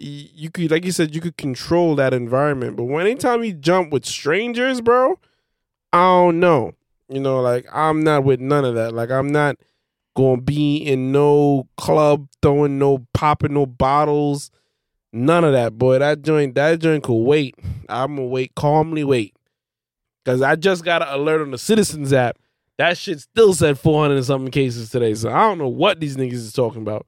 you 0.00 0.50
could, 0.50 0.70
like 0.70 0.84
you 0.84 0.92
said, 0.92 1.14
you 1.14 1.20
could 1.20 1.36
control 1.36 1.94
that 1.96 2.14
environment. 2.14 2.76
But 2.76 2.84
when 2.84 3.06
anytime 3.06 3.44
you 3.44 3.52
jump 3.52 3.92
with 3.92 4.06
strangers, 4.06 4.80
bro, 4.80 5.18
I 5.92 5.98
don't 5.98 6.40
know. 6.40 6.72
You 7.08 7.20
know, 7.20 7.40
like 7.40 7.66
I'm 7.72 8.02
not 8.02 8.24
with 8.24 8.40
none 8.40 8.64
of 8.64 8.74
that. 8.76 8.94
Like 8.94 9.10
I'm 9.10 9.30
not 9.30 9.56
gonna 10.16 10.40
be 10.40 10.76
in 10.76 11.12
no 11.12 11.68
club 11.76 12.28
throwing 12.40 12.78
no 12.78 13.06
popping 13.12 13.54
no 13.54 13.66
bottles. 13.66 14.50
None 15.12 15.44
of 15.44 15.52
that, 15.52 15.76
boy. 15.76 15.98
That 15.98 16.22
joint, 16.22 16.54
that 16.54 16.78
joint 16.78 17.02
could 17.02 17.14
wait. 17.14 17.56
I'm 17.88 18.16
gonna 18.16 18.28
wait, 18.28 18.54
calmly 18.54 19.04
wait. 19.04 19.34
Cause 20.24 20.42
I 20.42 20.54
just 20.54 20.84
got 20.84 21.02
an 21.02 21.08
alert 21.08 21.40
on 21.40 21.50
the 21.50 21.58
Citizens 21.58 22.12
app. 22.12 22.38
That 22.78 22.96
shit 22.96 23.20
still 23.20 23.52
said 23.52 23.78
400 23.78 24.14
and 24.14 24.24
something 24.24 24.50
cases 24.50 24.90
today. 24.90 25.14
So 25.14 25.30
I 25.30 25.40
don't 25.40 25.58
know 25.58 25.68
what 25.68 26.00
these 26.00 26.16
niggas 26.16 26.32
is 26.34 26.52
talking 26.52 26.82
about. 26.82 27.06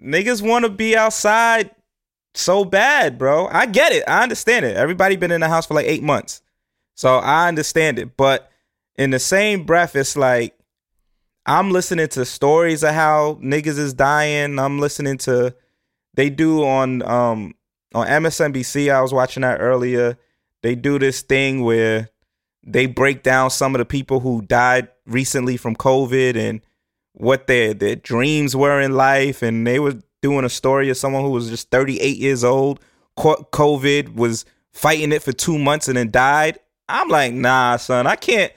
Niggas 0.00 0.42
want 0.42 0.64
to 0.64 0.70
be 0.70 0.96
outside 0.96 1.70
so 2.34 2.64
bad, 2.64 3.18
bro. 3.18 3.48
I 3.48 3.66
get 3.66 3.92
it. 3.92 4.04
I 4.06 4.22
understand 4.22 4.64
it. 4.64 4.76
Everybody 4.76 5.16
been 5.16 5.30
in 5.30 5.40
the 5.40 5.48
house 5.48 5.66
for 5.66 5.74
like 5.74 5.86
eight 5.86 6.02
months, 6.02 6.42
so 6.94 7.16
I 7.16 7.48
understand 7.48 7.98
it. 7.98 8.16
But 8.16 8.50
in 8.96 9.10
the 9.10 9.18
same 9.18 9.64
breath, 9.64 9.96
it's 9.96 10.16
like 10.16 10.56
I'm 11.46 11.70
listening 11.70 12.08
to 12.08 12.24
stories 12.24 12.82
of 12.82 12.94
how 12.94 13.38
niggas 13.42 13.78
is 13.78 13.94
dying. 13.94 14.58
I'm 14.58 14.78
listening 14.78 15.18
to 15.18 15.54
they 16.14 16.30
do 16.30 16.64
on 16.64 17.02
um 17.02 17.54
on 17.94 18.06
MSNBC. 18.06 18.92
I 18.92 19.00
was 19.00 19.12
watching 19.12 19.42
that 19.42 19.60
earlier. 19.60 20.18
They 20.62 20.74
do 20.74 20.98
this 20.98 21.22
thing 21.22 21.62
where 21.62 22.10
they 22.66 22.86
break 22.86 23.22
down 23.22 23.50
some 23.50 23.74
of 23.74 23.78
the 23.78 23.84
people 23.84 24.20
who 24.20 24.42
died 24.42 24.88
recently 25.06 25.56
from 25.56 25.76
COVID 25.76 26.36
and 26.36 26.60
what 27.16 27.46
their 27.46 27.74
their 27.74 27.96
dreams 27.96 28.54
were 28.54 28.80
in 28.80 28.92
life, 28.92 29.42
and 29.42 29.66
they 29.66 29.78
were 29.78 29.96
doing 30.22 30.44
a 30.44 30.50
story 30.50 30.90
of 30.90 30.96
someone 30.96 31.22
who 31.22 31.30
was 31.30 31.48
just 31.48 31.70
38 31.70 32.16
years 32.16 32.44
old, 32.44 32.80
caught 33.16 33.52
COVID, 33.52 34.14
was 34.14 34.44
fighting 34.72 35.12
it 35.12 35.22
for 35.22 35.32
two 35.32 35.58
months, 35.58 35.88
and 35.88 35.96
then 35.96 36.10
died. 36.10 36.58
I'm 36.88 37.08
like, 37.08 37.32
nah, 37.32 37.76
son, 37.76 38.06
I 38.06 38.16
can't, 38.16 38.52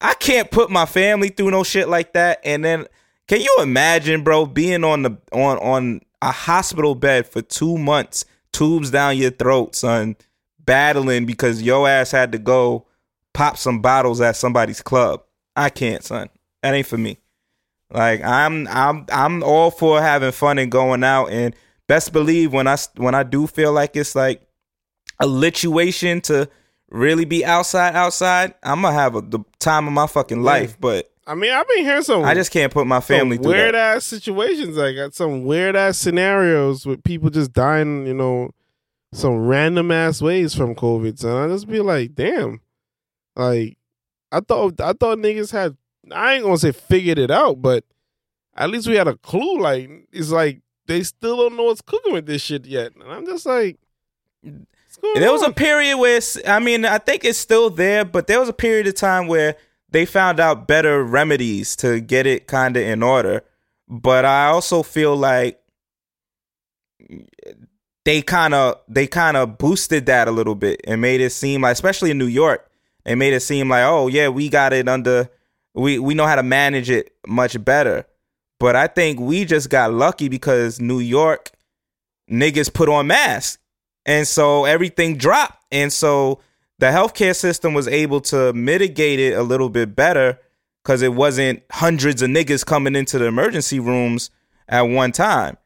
I 0.00 0.14
can't 0.14 0.50
put 0.50 0.70
my 0.70 0.86
family 0.86 1.28
through 1.28 1.50
no 1.50 1.62
shit 1.62 1.88
like 1.88 2.12
that. 2.14 2.40
And 2.44 2.64
then, 2.64 2.86
can 3.28 3.40
you 3.40 3.56
imagine, 3.60 4.22
bro, 4.22 4.46
being 4.46 4.84
on 4.84 5.02
the 5.02 5.16
on 5.32 5.58
on 5.58 6.00
a 6.20 6.32
hospital 6.32 6.94
bed 6.94 7.26
for 7.26 7.42
two 7.42 7.78
months, 7.78 8.24
tubes 8.52 8.90
down 8.90 9.16
your 9.16 9.30
throat, 9.30 9.74
son, 9.74 10.16
battling 10.58 11.26
because 11.26 11.62
your 11.62 11.88
ass 11.88 12.10
had 12.10 12.32
to 12.32 12.38
go 12.38 12.86
pop 13.32 13.56
some 13.56 13.80
bottles 13.80 14.20
at 14.20 14.36
somebody's 14.36 14.82
club. 14.82 15.22
I 15.56 15.70
can't, 15.70 16.02
son. 16.02 16.28
That 16.62 16.74
ain't 16.74 16.86
for 16.86 16.98
me. 16.98 17.18
Like 17.90 18.22
I'm 18.22 18.68
I'm 18.68 19.06
I'm 19.10 19.42
all 19.42 19.70
for 19.70 20.00
having 20.00 20.32
fun 20.32 20.58
and 20.58 20.70
going 20.70 21.02
out 21.02 21.26
and 21.26 21.54
best 21.88 22.12
believe 22.12 22.52
when 22.52 22.68
I 22.68 22.76
when 22.96 23.14
I 23.14 23.22
do 23.24 23.46
feel 23.46 23.72
like 23.72 23.96
it's 23.96 24.14
like 24.14 24.42
a 25.18 25.26
lituation 25.26 26.22
to 26.24 26.48
really 26.90 27.24
be 27.24 27.44
outside 27.44 27.94
outside, 27.94 28.54
I'm 28.62 28.82
gonna 28.82 28.94
have 28.94 29.16
a, 29.16 29.20
the 29.20 29.40
time 29.58 29.86
of 29.86 29.92
my 29.92 30.06
fucking 30.06 30.42
life, 30.42 30.76
but 30.80 31.10
I 31.26 31.34
mean, 31.34 31.52
I've 31.52 31.68
been 31.68 31.84
hearing 31.84 32.02
some 32.02 32.24
I 32.24 32.34
just 32.34 32.50
can't 32.50 32.72
put 32.72 32.86
my 32.86 33.00
family 33.00 33.36
through 33.36 33.52
weird 33.52 33.74
that. 33.74 33.96
ass 33.96 34.04
situations. 34.04 34.76
Like 34.76 34.96
got 34.96 35.14
some 35.14 35.44
weird 35.44 35.76
ass 35.76 35.98
scenarios 35.98 36.86
with 36.86 37.04
people 37.04 37.30
just 37.30 37.52
dying, 37.52 38.06
you 38.06 38.14
know, 38.14 38.50
some 39.12 39.46
random 39.46 39.90
ass 39.90 40.20
ways 40.20 40.54
from 40.54 40.74
COVID. 40.74 41.18
So 41.18 41.44
I 41.44 41.48
just 41.48 41.68
be 41.68 41.80
like, 41.80 42.14
damn. 42.14 42.60
Like 43.36 43.78
I 44.32 44.40
thought 44.40 44.80
I 44.80 44.92
thought 44.92 45.18
niggas 45.18 45.52
had. 45.52 45.76
I 46.12 46.34
ain't 46.34 46.44
gonna 46.44 46.58
say 46.58 46.72
figured 46.72 47.18
it 47.18 47.30
out, 47.30 47.62
but 47.62 47.84
at 48.56 48.70
least 48.70 48.88
we 48.88 48.96
had 48.96 49.08
a 49.08 49.16
clue. 49.16 49.60
Like 49.60 49.90
it's 50.12 50.30
like 50.30 50.60
they 50.86 51.02
still 51.02 51.36
don't 51.36 51.56
know 51.56 51.64
what's 51.64 51.80
cooking 51.80 52.12
with 52.12 52.26
this 52.26 52.42
shit 52.42 52.66
yet, 52.66 52.94
and 52.94 53.04
I'm 53.04 53.26
just 53.26 53.46
like, 53.46 53.78
There 55.14 55.32
was 55.32 55.42
a 55.42 55.52
period 55.52 55.98
where 55.98 56.20
I 56.46 56.58
mean, 56.58 56.84
I 56.84 56.98
think 56.98 57.24
it's 57.24 57.38
still 57.38 57.70
there, 57.70 58.04
but 58.04 58.26
there 58.26 58.40
was 58.40 58.48
a 58.48 58.54
period 58.54 58.86
of 58.86 58.94
time 58.94 59.26
where 59.26 59.56
they 59.90 60.04
found 60.04 60.40
out 60.40 60.68
better 60.68 61.02
remedies 61.02 61.76
to 61.76 62.00
get 62.00 62.26
it 62.26 62.46
kind 62.46 62.76
of 62.76 62.82
in 62.82 63.02
order. 63.02 63.42
But 63.88 64.24
I 64.24 64.46
also 64.46 64.82
feel 64.82 65.16
like 65.16 65.60
they 68.04 68.22
kind 68.22 68.54
of 68.54 68.80
they 68.88 69.06
kind 69.06 69.36
of 69.36 69.58
boosted 69.58 70.06
that 70.06 70.28
a 70.28 70.30
little 70.30 70.54
bit 70.54 70.80
and 70.86 71.00
made 71.00 71.20
it 71.20 71.30
seem 71.30 71.62
like, 71.62 71.72
especially 71.72 72.10
in 72.10 72.18
New 72.18 72.26
York, 72.26 72.68
they 73.04 73.14
made 73.14 73.32
it 73.32 73.40
seem 73.40 73.68
like, 73.68 73.84
oh 73.84 74.08
yeah, 74.08 74.28
we 74.28 74.48
got 74.48 74.72
it 74.72 74.88
under, 74.88 75.28
we 75.74 75.98
we 75.98 76.14
know 76.14 76.26
how 76.26 76.36
to 76.36 76.42
manage 76.42 76.90
it 76.90 77.14
much 77.26 77.62
better. 77.64 78.06
But 78.58 78.76
I 78.76 78.86
think 78.88 79.18
we 79.18 79.44
just 79.44 79.70
got 79.70 79.92
lucky 79.92 80.28
because 80.28 80.80
New 80.80 80.98
York 80.98 81.50
niggas 82.30 82.72
put 82.72 82.88
on 82.88 83.06
masks. 83.06 83.58
And 84.04 84.26
so 84.28 84.64
everything 84.64 85.16
dropped. 85.16 85.64
And 85.72 85.92
so 85.92 86.40
the 86.78 86.86
healthcare 86.86 87.36
system 87.36 87.74
was 87.74 87.88
able 87.88 88.20
to 88.22 88.52
mitigate 88.52 89.20
it 89.20 89.34
a 89.34 89.42
little 89.42 89.70
bit 89.70 89.94
better 89.94 90.38
because 90.82 91.02
it 91.02 91.14
wasn't 91.14 91.62
hundreds 91.70 92.22
of 92.22 92.30
niggas 92.30 92.64
coming 92.64 92.96
into 92.96 93.18
the 93.18 93.26
emergency 93.26 93.80
rooms 93.80 94.30
at 94.68 94.82
one 94.82 95.12
time. 95.12 95.56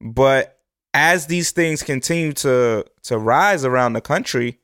But 0.00 0.58
as 0.94 1.26
these 1.26 1.50
things 1.50 1.82
continue 1.82 2.32
to 2.34 2.84
to 3.04 3.18
rise 3.18 3.64
around 3.64 3.92
the 3.92 4.00
country, 4.00 4.58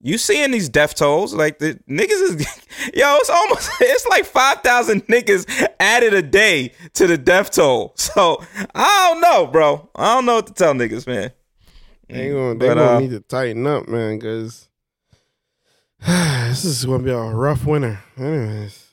you 0.00 0.16
seeing 0.18 0.50
these 0.52 0.68
death 0.68 0.94
tolls 0.94 1.34
like 1.34 1.58
the 1.58 1.74
niggas 1.88 2.10
is 2.10 2.34
yo 2.94 3.16
it's 3.16 3.30
almost 3.30 3.70
it's 3.80 4.06
like 4.06 4.24
5000 4.24 5.06
niggas 5.06 5.68
added 5.80 6.14
a 6.14 6.22
day 6.22 6.72
to 6.94 7.06
the 7.06 7.18
death 7.18 7.50
toll 7.50 7.92
so 7.96 8.42
i 8.74 9.08
don't 9.10 9.20
know 9.20 9.46
bro 9.46 9.88
i 9.96 10.14
don't 10.14 10.24
know 10.26 10.36
what 10.36 10.46
to 10.46 10.52
tell 10.52 10.72
niggas 10.74 11.06
man 11.06 11.32
They 12.08 12.30
gonna, 12.30 12.58
they 12.58 12.68
But, 12.68 12.74
gonna 12.76 12.96
uh, 12.96 13.00
need 13.00 13.10
to 13.10 13.20
tighten 13.20 13.66
up, 13.66 13.86
man, 13.88 14.18
because 14.18 14.68
this 16.06 16.64
is 16.64 16.84
gonna 16.84 17.02
be 17.02 17.10
a 17.10 17.18
rough 17.18 17.64
winter. 17.66 17.98
Anyways, 18.16 18.86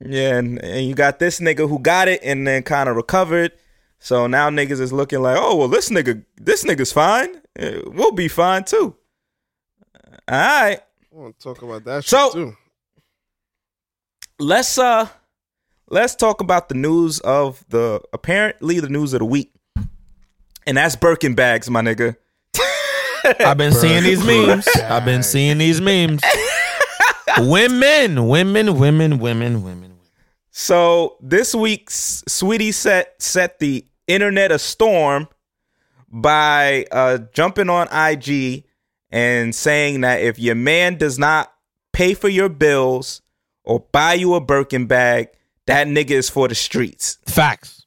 Yeah, 0.00 0.36
and, 0.38 0.58
and 0.62 0.86
you 0.86 0.94
got 0.94 1.18
this 1.18 1.40
nigga 1.40 1.66
who 1.68 1.78
got 1.78 2.08
it 2.08 2.20
and 2.22 2.46
then 2.46 2.62
kind 2.62 2.88
of 2.90 2.96
recovered. 2.96 3.52
So 4.00 4.26
now 4.26 4.50
niggas 4.50 4.80
is 4.80 4.92
looking 4.92 5.22
like, 5.22 5.38
oh 5.40 5.56
well, 5.56 5.68
this 5.68 5.88
nigga, 5.88 6.24
this 6.36 6.64
nigga's 6.64 6.92
fine. 6.92 7.40
Eh, 7.56 7.80
We'll 7.86 8.12
be 8.12 8.28
fine 8.28 8.64
too. 8.64 8.96
All 10.30 10.34
right, 10.38 10.78
I 11.12 11.16
want 11.16 11.38
to 11.38 11.42
talk 11.42 11.62
about 11.62 11.84
that 11.84 12.04
shit 12.04 12.10
So- 12.10 12.32
too. 12.32 12.56
let's 14.38 14.76
uh, 14.78 15.08
let's 15.88 16.14
talk 16.14 16.40
about 16.42 16.68
the 16.68 16.74
news 16.74 17.20
of 17.20 17.64
the 17.70 18.00
apparently 18.12 18.78
the 18.80 18.90
news 18.90 19.14
of 19.14 19.20
the 19.20 19.24
week, 19.24 19.52
and 20.66 20.76
that's 20.76 20.96
Birkin 20.96 21.34
bags, 21.34 21.70
my 21.70 21.80
nigga. 21.80 22.16
I've 23.40 23.56
been 23.58 23.72
seeing 23.72 24.02
these 24.04 24.22
memes. 24.24 24.66
I've 24.76 25.04
been 25.04 25.22
seeing 25.22 25.58
these 25.58 25.80
memes. 25.80 26.22
women, 27.38 28.26
women, 28.28 28.78
women, 28.78 29.18
women, 29.18 29.62
women. 29.62 29.98
So 30.50 31.16
this 31.20 31.54
week's 31.54 32.22
Saweetie 32.28 32.74
set 32.74 33.20
set 33.20 33.58
the 33.60 33.84
internet 34.06 34.52
a 34.52 34.58
storm 34.58 35.28
by 36.10 36.86
uh, 36.92 37.18
jumping 37.32 37.68
on 37.70 37.88
IG 37.92 38.64
and 39.10 39.54
saying 39.54 40.02
that 40.02 40.20
if 40.20 40.38
your 40.38 40.54
man 40.54 40.96
does 40.96 41.18
not 41.18 41.52
pay 41.92 42.14
for 42.14 42.28
your 42.28 42.48
bills 42.48 43.22
or 43.64 43.80
buy 43.92 44.14
you 44.14 44.34
a 44.34 44.40
Birkin 44.40 44.86
bag, 44.86 45.28
that 45.66 45.86
nigga 45.86 46.12
is 46.12 46.28
for 46.30 46.48
the 46.48 46.54
streets. 46.54 47.18
Facts. 47.26 47.86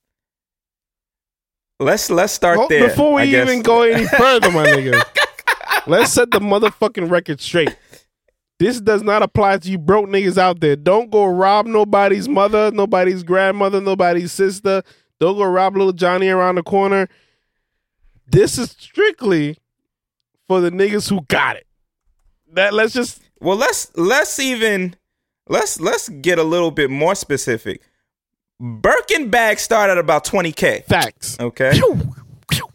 Let's 1.80 2.10
let's 2.12 2.34
start 2.34 2.58
Hold- 2.58 2.70
there. 2.70 2.90
Before 2.90 3.14
we 3.16 3.24
I 3.24 3.26
guess. 3.26 3.48
even 3.50 3.62
go 3.64 3.82
any 3.82 4.06
further, 4.18 4.52
my 4.52 4.66
nigga, 4.68 5.04
let's 5.88 6.14
set 6.14 6.30
the 6.32 6.40
motherfucking 6.40 7.10
record 7.10 7.40
straight. 7.42 7.76
This 8.60 8.80
does 8.80 9.02
not 9.02 9.24
apply 9.24 9.58
to 9.58 9.72
you 9.72 9.80
broke 9.80 10.08
niggas 10.08 10.38
out 10.38 10.60
there. 10.60 10.76
Don't 10.76 11.10
go 11.10 11.26
rob 11.26 11.66
nobody's 11.66 12.30
mother, 12.30 12.70
nobody's 12.72 13.24
grandmother, 13.24 13.82
nobody's 13.82 14.32
sister. 14.32 14.84
Don't 15.20 15.36
go 15.38 15.46
rob 15.46 15.76
little 15.76 15.94
Johnny 15.94 16.30
around 16.30 16.56
the 16.56 16.64
corner. 16.64 17.10
This 18.28 18.60
is 18.60 18.70
strictly 18.72 19.58
for 20.48 20.62
the 20.62 20.70
niggas 20.72 21.10
who 21.10 21.22
got 21.28 21.56
it. 21.56 21.66
That 22.54 22.74
let's 22.74 22.94
just 22.94 23.22
Well, 23.40 23.58
let's 23.58 23.92
let's 23.96 24.40
even 24.40 24.96
let's 25.48 25.80
let's 25.80 26.10
get 26.10 26.38
a 26.40 26.44
little 26.44 26.72
bit 26.72 26.90
more 26.90 27.16
specific. 27.16 27.82
Birkin 28.60 29.30
bags 29.30 29.62
start 29.62 29.90
at 29.90 29.98
about 29.98 30.24
20k. 30.26 30.86
facts. 30.86 31.38
Okay. 31.40 31.80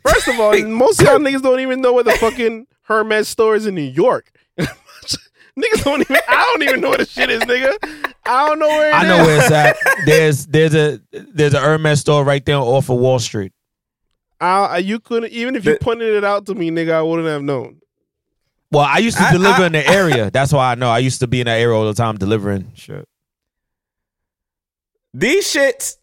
First 0.04 0.28
of 0.28 0.40
all, 0.40 0.56
most 0.66 1.00
of 1.00 1.06
y'all 1.06 1.18
niggas 1.18 1.42
don't 1.42 1.60
even 1.60 1.80
know 1.80 1.92
where 1.92 2.04
the 2.04 2.12
fucking 2.12 2.66
Hermes 2.82 3.28
store 3.28 3.54
is 3.56 3.66
in 3.66 3.74
New 3.74 3.82
York. 3.82 4.32
niggas 4.58 5.84
don't 5.84 6.00
even. 6.00 6.16
I 6.28 6.42
don't 6.52 6.62
even 6.62 6.80
know 6.80 6.88
where 6.90 6.98
the 6.98 7.04
shit 7.06 7.30
is, 7.30 7.42
nigga. 7.42 7.76
I 8.24 8.48
don't 8.48 8.58
know 8.58 8.68
where. 8.68 8.88
It 8.90 8.94
I 8.94 9.02
know 9.08 9.20
is. 9.20 9.26
where 9.26 9.38
it's 9.38 9.50
at. 9.50 9.76
There's 10.06 10.46
there's 10.46 10.74
a 10.74 11.00
there's 11.12 11.54
a 11.54 11.60
Hermes 11.60 12.00
store 12.00 12.24
right 12.24 12.44
there 12.44 12.56
off 12.56 12.88
of 12.88 12.98
Wall 12.98 13.18
Street. 13.18 13.52
I, 14.40 14.78
you 14.78 14.98
couldn't 15.00 15.32
even 15.32 15.56
if 15.56 15.64
you 15.64 15.72
The- 15.72 15.78
pointed 15.78 16.14
it 16.14 16.24
out 16.24 16.46
to 16.46 16.54
me, 16.54 16.70
nigga. 16.70 16.92
I 16.92 17.02
wouldn't 17.02 17.28
have 17.28 17.42
known. 17.42 17.80
Well, 18.70 18.84
I 18.84 18.98
used 18.98 19.16
to 19.18 19.24
I- 19.24 19.32
deliver 19.32 19.62
I- 19.62 19.66
in 19.66 19.72
the 19.72 19.86
area. 19.88 20.30
That's 20.30 20.52
why 20.52 20.72
I 20.72 20.74
know. 20.74 20.90
I 20.90 20.98
used 20.98 21.20
to 21.20 21.26
be 21.26 21.40
in 21.40 21.46
that 21.46 21.58
area 21.60 21.74
all 21.74 21.86
the 21.86 21.94
time 21.94 22.16
delivering 22.18 22.72
shit. 22.74 23.08
These 25.14 25.46
shits, 25.52 25.96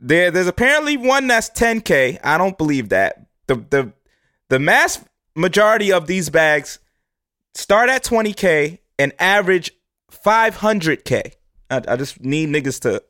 there, 0.00 0.30
there's 0.30 0.46
apparently 0.46 0.96
one 0.96 1.26
that's 1.26 1.50
10k. 1.50 2.18
I 2.24 2.38
don't 2.38 2.56
believe 2.56 2.88
that. 2.90 3.26
The 3.46 3.56
the 3.56 3.92
the 4.48 4.58
mass 4.58 5.04
majority 5.34 5.92
of 5.92 6.06
these 6.06 6.30
bags 6.30 6.78
start 7.54 7.90
at 7.90 8.02
20k 8.04 8.78
and 8.98 9.12
average 9.18 9.70
500k. 10.10 11.32
I, 11.70 11.82
I 11.88 11.96
just 11.96 12.20
need 12.22 12.48
niggas 12.48 12.80
to 12.82 13.02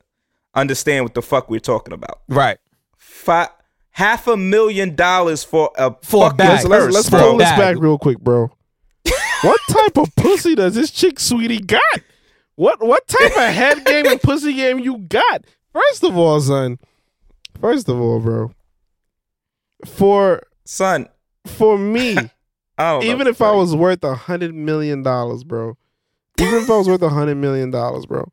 understand 0.53 1.05
what 1.05 1.13
the 1.13 1.21
fuck 1.21 1.49
we're 1.49 1.59
talking 1.59 1.93
about. 1.93 2.21
Right. 2.27 2.57
Five, 2.97 3.49
half 3.95 4.27
a 4.27 4.35
million 4.35 4.93
dollars 4.93 5.43
for 5.45 5.71
a 5.77 5.91
For 6.01 6.27
a 6.27 6.29
fucking 6.29 6.37
bag. 6.37 6.59
So 6.61 6.67
let's, 6.67 6.93
let's 6.93 7.09
bro. 7.09 7.19
pull 7.21 7.37
this 7.37 7.49
Bag. 7.49 7.57
back 7.75 7.81
real 7.81 7.97
quick, 7.97 8.19
bro. 8.19 8.51
what 9.41 9.59
type 9.69 9.97
of 9.97 10.13
pussy 10.17 10.53
does 10.53 10.75
this 10.75 10.91
chick 10.91 11.15
Saweetie 11.15 11.65
got? 11.65 11.81
What 12.55 12.81
what 12.83 13.07
type 13.07 13.31
of 13.31 13.53
head 13.53 13.85
game 13.85 14.05
and 14.05 14.21
pussy 14.21 14.53
game 14.53 14.79
you 14.79 14.97
got? 14.97 15.45
First 15.73 16.03
of 16.03 16.17
all, 16.17 16.39
son. 16.41 16.77
First 17.59 17.87
of 17.89 17.99
all, 17.99 18.19
bro. 18.19 18.51
For 19.85 20.41
Son, 20.65 21.07
for 21.45 21.77
me, 21.77 22.17
I 22.77 22.91
don't 22.91 23.03
know. 23.05 23.11
even 23.11 23.27
if 23.27 23.41
I 23.41 23.51
was 23.51 23.75
worth 23.75 24.03
a 24.03 24.15
hundred 24.15 24.53
million 24.55 25.03
dollars, 25.03 25.43
bro. 25.43 25.77
Even 26.39 26.55
if 26.55 26.69
I 26.69 26.77
was 26.77 26.87
worth 26.89 27.01
a 27.01 27.09
hundred 27.09 27.35
million 27.35 27.71
dollars, 27.71 28.05
bro. 28.05 28.29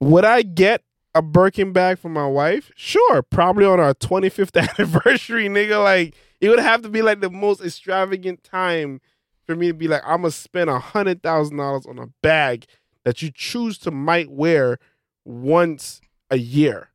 Would 0.00 0.24
I 0.24 0.42
get 0.42 0.82
a 1.16 1.22
Birkin 1.22 1.72
bag 1.72 1.98
for 1.98 2.08
my 2.08 2.26
wife? 2.26 2.70
Sure, 2.76 3.22
probably 3.22 3.64
on 3.64 3.80
our 3.80 3.94
25th 3.94 4.56
anniversary, 4.78 5.48
nigga. 5.48 5.82
Like 5.82 6.14
it 6.40 6.50
would 6.50 6.58
have 6.58 6.82
to 6.82 6.88
be 6.88 7.02
like 7.02 7.20
the 7.20 7.30
most 7.30 7.64
extravagant 7.64 8.44
time 8.44 9.00
for 9.44 9.56
me 9.56 9.68
to 9.68 9.74
be 9.74 9.88
like, 9.88 10.02
I'm 10.04 10.22
gonna 10.22 10.30
spend 10.30 10.68
a 10.68 10.78
hundred 10.78 11.22
thousand 11.22 11.56
dollars 11.56 11.86
on 11.86 11.98
a 11.98 12.08
bag 12.22 12.66
that 13.04 13.22
you 13.22 13.30
choose 13.32 13.78
to 13.78 13.90
might 13.90 14.30
wear 14.30 14.78
once 15.24 16.00
a 16.30 16.36
year. 16.36 16.90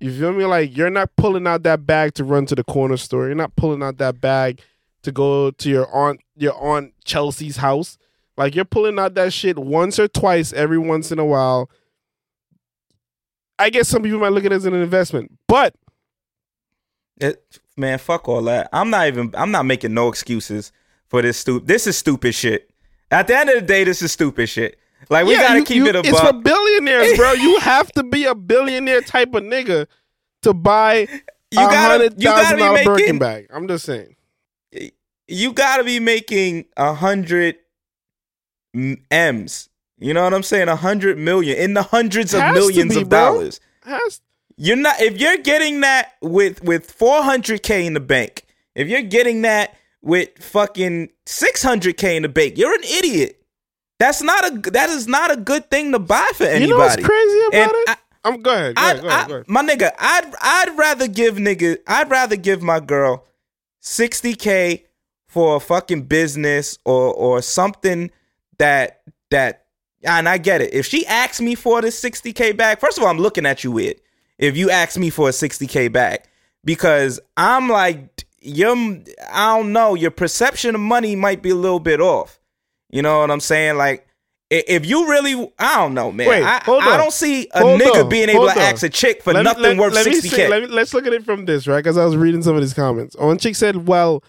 You 0.00 0.12
feel 0.12 0.32
me? 0.32 0.44
Like 0.44 0.76
you're 0.76 0.90
not 0.90 1.14
pulling 1.16 1.46
out 1.46 1.62
that 1.62 1.86
bag 1.86 2.14
to 2.14 2.24
run 2.24 2.46
to 2.46 2.54
the 2.54 2.64
corner 2.64 2.96
store. 2.96 3.26
You're 3.26 3.34
not 3.34 3.56
pulling 3.56 3.82
out 3.82 3.98
that 3.98 4.20
bag 4.20 4.60
to 5.02 5.12
go 5.12 5.50
to 5.52 5.70
your 5.70 5.88
aunt 5.94 6.20
your 6.36 6.54
aunt 6.54 6.92
Chelsea's 7.04 7.58
house. 7.58 7.98
Like 8.36 8.54
you're 8.54 8.64
pulling 8.64 8.98
out 8.98 9.14
that 9.14 9.32
shit 9.32 9.58
once 9.58 9.98
or 9.98 10.08
twice 10.08 10.52
every 10.52 10.78
once 10.78 11.12
in 11.12 11.18
a 11.18 11.24
while. 11.24 11.70
I 13.58 13.70
guess 13.70 13.88
some 13.88 14.02
people 14.02 14.18
might 14.18 14.32
look 14.32 14.44
at 14.44 14.52
it 14.52 14.56
as 14.56 14.64
an 14.66 14.74
investment, 14.74 15.32
but 15.48 15.74
It, 17.18 17.58
man, 17.76 17.98
fuck 17.98 18.28
all 18.28 18.42
that. 18.42 18.68
I'm 18.72 18.90
not 18.90 19.06
even. 19.08 19.32
I'm 19.36 19.50
not 19.50 19.64
making 19.64 19.94
no 19.94 20.08
excuses 20.08 20.72
for 21.08 21.22
this 21.22 21.38
stupid. 21.38 21.66
This 21.66 21.86
is 21.86 21.96
stupid 21.96 22.34
shit. 22.34 22.70
At 23.10 23.26
the 23.28 23.36
end 23.38 23.48
of 23.48 23.54
the 23.56 23.62
day, 23.62 23.84
this 23.84 24.02
is 24.02 24.12
stupid 24.12 24.48
shit. 24.48 24.78
Like 25.08 25.26
we 25.26 25.32
Yeah, 25.34 25.42
gotta 25.42 25.58
you- 25.60 25.64
keep 25.64 25.76
you- 25.76 25.86
it 25.86 25.96
a 25.96 26.00
It's 26.00 26.20
for 26.20 26.32
billionaires, 26.32 27.16
bro. 27.16 27.32
You 27.32 27.58
have 27.60 27.90
to 27.92 28.02
be 28.02 28.24
a 28.24 28.34
billionaire 28.34 29.00
type 29.02 29.34
of 29.34 29.42
nigga 29.44 29.86
to 30.42 30.52
buy 30.52 31.06
You 31.50 31.60
a 31.66 31.70
gotta. 31.70 32.04
You 32.16 32.24
gotta 32.24 32.56
be 32.56 32.62
dollar 32.62 32.84
Birkin 32.84 33.04
making. 33.04 33.18
bag. 33.18 33.46
I'm 33.50 33.68
just 33.68 33.84
saying. 33.86 34.16
You 35.28 35.52
gotta 35.52 35.84
be 35.84 36.00
making 36.00 36.66
a 36.76 36.92
hundred 36.94 37.56
m- 38.74 39.02
m's. 39.10 39.68
You 39.98 40.12
know 40.14 40.24
what 40.24 40.34
I'm 40.34 40.42
saying? 40.42 40.68
A 40.68 40.76
hundred 40.76 41.18
million 41.18 41.56
in 41.56 41.74
the 41.74 41.82
hundreds 41.82 42.34
of 42.34 42.40
millions 42.52 42.94
be, 42.94 43.02
of 43.02 43.08
bro. 43.08 43.18
dollars. 43.18 43.60
Has 43.84 44.20
You're 44.56 44.76
not 44.76 45.00
if 45.00 45.18
you're 45.18 45.38
getting 45.38 45.80
that 45.80 46.12
with 46.20 46.62
with 46.62 46.96
400k 46.98 47.84
in 47.86 47.94
the 47.94 48.00
bank. 48.00 48.44
If 48.74 48.88
you're 48.88 49.02
getting 49.02 49.42
that 49.42 49.74
with 50.02 50.28
fucking 50.38 51.08
600k 51.24 52.16
in 52.16 52.22
the 52.22 52.28
bank, 52.28 52.58
you're 52.58 52.74
an 52.74 52.84
idiot. 52.84 53.42
That's 53.98 54.20
not 54.22 54.44
a 54.52 54.70
that 54.72 54.90
is 54.90 55.08
not 55.08 55.30
a 55.30 55.36
good 55.36 55.70
thing 55.70 55.92
to 55.92 55.98
buy 55.98 56.30
for 56.34 56.44
anybody. 56.44 56.64
You 56.64 56.70
know 56.70 56.76
what's 56.78 56.96
crazy 56.96 57.38
about 57.48 57.54
And 57.54 57.70
it? 57.72 57.88
I- 57.88 57.96
I'm 58.24 58.42
go 58.42 58.52
ahead, 58.52 58.74
go 58.74 58.82
ahead, 58.82 59.02
go 59.02 59.08
ahead, 59.08 59.24
I- 59.24 59.28
go 59.28 59.34
ahead. 59.34 59.48
my 59.48 59.62
nigga, 59.62 59.92
I'd 59.98 60.34
I'd 60.42 60.76
rather 60.76 61.06
give 61.08 61.36
nigga, 61.36 61.78
I'd 61.86 62.10
rather 62.10 62.34
give 62.36 62.60
my 62.60 62.80
girl 62.80 63.24
60k 63.82 64.82
for 65.28 65.56
a 65.56 65.60
fucking 65.60 66.02
business 66.02 66.78
or 66.84 67.14
or 67.14 67.40
something 67.40 68.10
that 68.58 69.02
that 69.30 69.65
and 70.06 70.28
I 70.28 70.38
get 70.38 70.60
it. 70.60 70.72
If 70.72 70.86
she 70.86 71.06
asks 71.06 71.40
me 71.40 71.54
for 71.54 71.80
the 71.82 71.88
60k 71.88 72.56
back, 72.56 72.80
first 72.80 72.96
of 72.98 73.04
all, 73.04 73.10
I'm 73.10 73.18
looking 73.18 73.44
at 73.46 73.64
you 73.64 73.72
weird. 73.72 73.96
If 74.38 74.56
you 74.56 74.70
ask 74.70 74.98
me 74.98 75.10
for 75.10 75.28
a 75.28 75.32
60k 75.32 75.92
back, 75.92 76.28
because 76.64 77.20
I'm 77.36 77.68
like 77.68 78.24
your 78.40 78.76
I 79.32 79.56
don't 79.56 79.72
know, 79.72 79.94
your 79.94 80.10
perception 80.10 80.74
of 80.74 80.80
money 80.80 81.16
might 81.16 81.42
be 81.42 81.50
a 81.50 81.54
little 81.54 81.80
bit 81.80 82.00
off. 82.00 82.38
You 82.90 83.02
know 83.02 83.18
what 83.20 83.30
I'm 83.30 83.40
saying? 83.40 83.76
Like 83.76 84.06
if 84.48 84.86
you 84.86 85.08
really, 85.10 85.52
I 85.58 85.74
don't 85.76 85.94
know, 85.94 86.12
man. 86.12 86.28
Wait, 86.28 86.42
I, 86.44 86.58
I 86.64 86.96
don't 86.96 87.12
see 87.12 87.48
a 87.52 87.60
Hold 87.62 87.80
nigga 87.80 88.04
on, 88.04 88.08
being 88.08 88.28
able 88.28 88.44
to 88.46 88.52
on. 88.52 88.58
ask 88.58 88.84
a 88.84 88.88
chick 88.88 89.20
for 89.24 89.32
Let 89.32 89.40
me- 89.40 89.44
nothing 89.44 89.62
let- 89.62 89.76
worth 89.78 89.92
let 89.94 90.06
me 90.06 90.12
60k. 90.20 90.30
say- 90.30 90.48
let 90.48 90.62
me- 90.62 90.68
let's 90.68 90.94
look 90.94 91.04
at 91.04 91.12
it 91.12 91.24
from 91.24 91.46
this, 91.46 91.66
right? 91.66 91.78
Because 91.82 91.98
I 91.98 92.04
was 92.04 92.16
reading 92.16 92.44
some 92.44 92.54
of 92.54 92.60
these 92.60 92.72
comments. 92.72 93.16
One 93.18 93.38
chick 93.38 93.56
said, 93.56 93.88
"Well, 93.88 94.22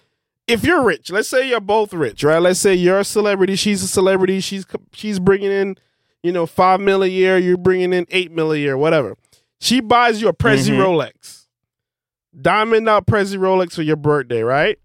if 0.48 0.64
you're 0.64 0.84
rich, 0.84 1.12
let's 1.12 1.28
say 1.28 1.48
you're 1.50 1.60
both 1.60 1.94
rich, 1.94 2.24
right? 2.24 2.40
Let's 2.40 2.60
say 2.60 2.74
you're 2.74 3.00
a 3.00 3.04
celebrity, 3.04 3.56
she's 3.56 3.84
a 3.84 3.88
celebrity, 3.88 4.40
she's 4.40 4.66
she's 4.94 5.20
bringing 5.20 5.52
in, 5.52 5.76
you 6.24 6.32
know, 6.32 6.46
five 6.46 6.80
mil 6.80 7.04
a 7.04 7.08
year, 7.08 7.38
you're 7.38 7.58
bringing 7.58 7.94
in 7.94 8.06
eight 8.10 8.32
mil 8.32 8.52
a 8.52 8.58
year, 8.58 8.78
whatever. 8.78 9.16
She 9.60 9.80
buys 9.82 10.22
you 10.22 10.28
a 10.30 10.34
Prezi 10.34 10.72
Mhm. 10.72 10.80
Rolex, 10.80 11.48
diamond 12.40 12.88
out 12.88 13.06
Prezi 13.08 13.38
Rolex 13.38 13.74
for 13.74 13.82
your 13.82 13.96
birthday, 13.96 14.42
right? 14.44 14.78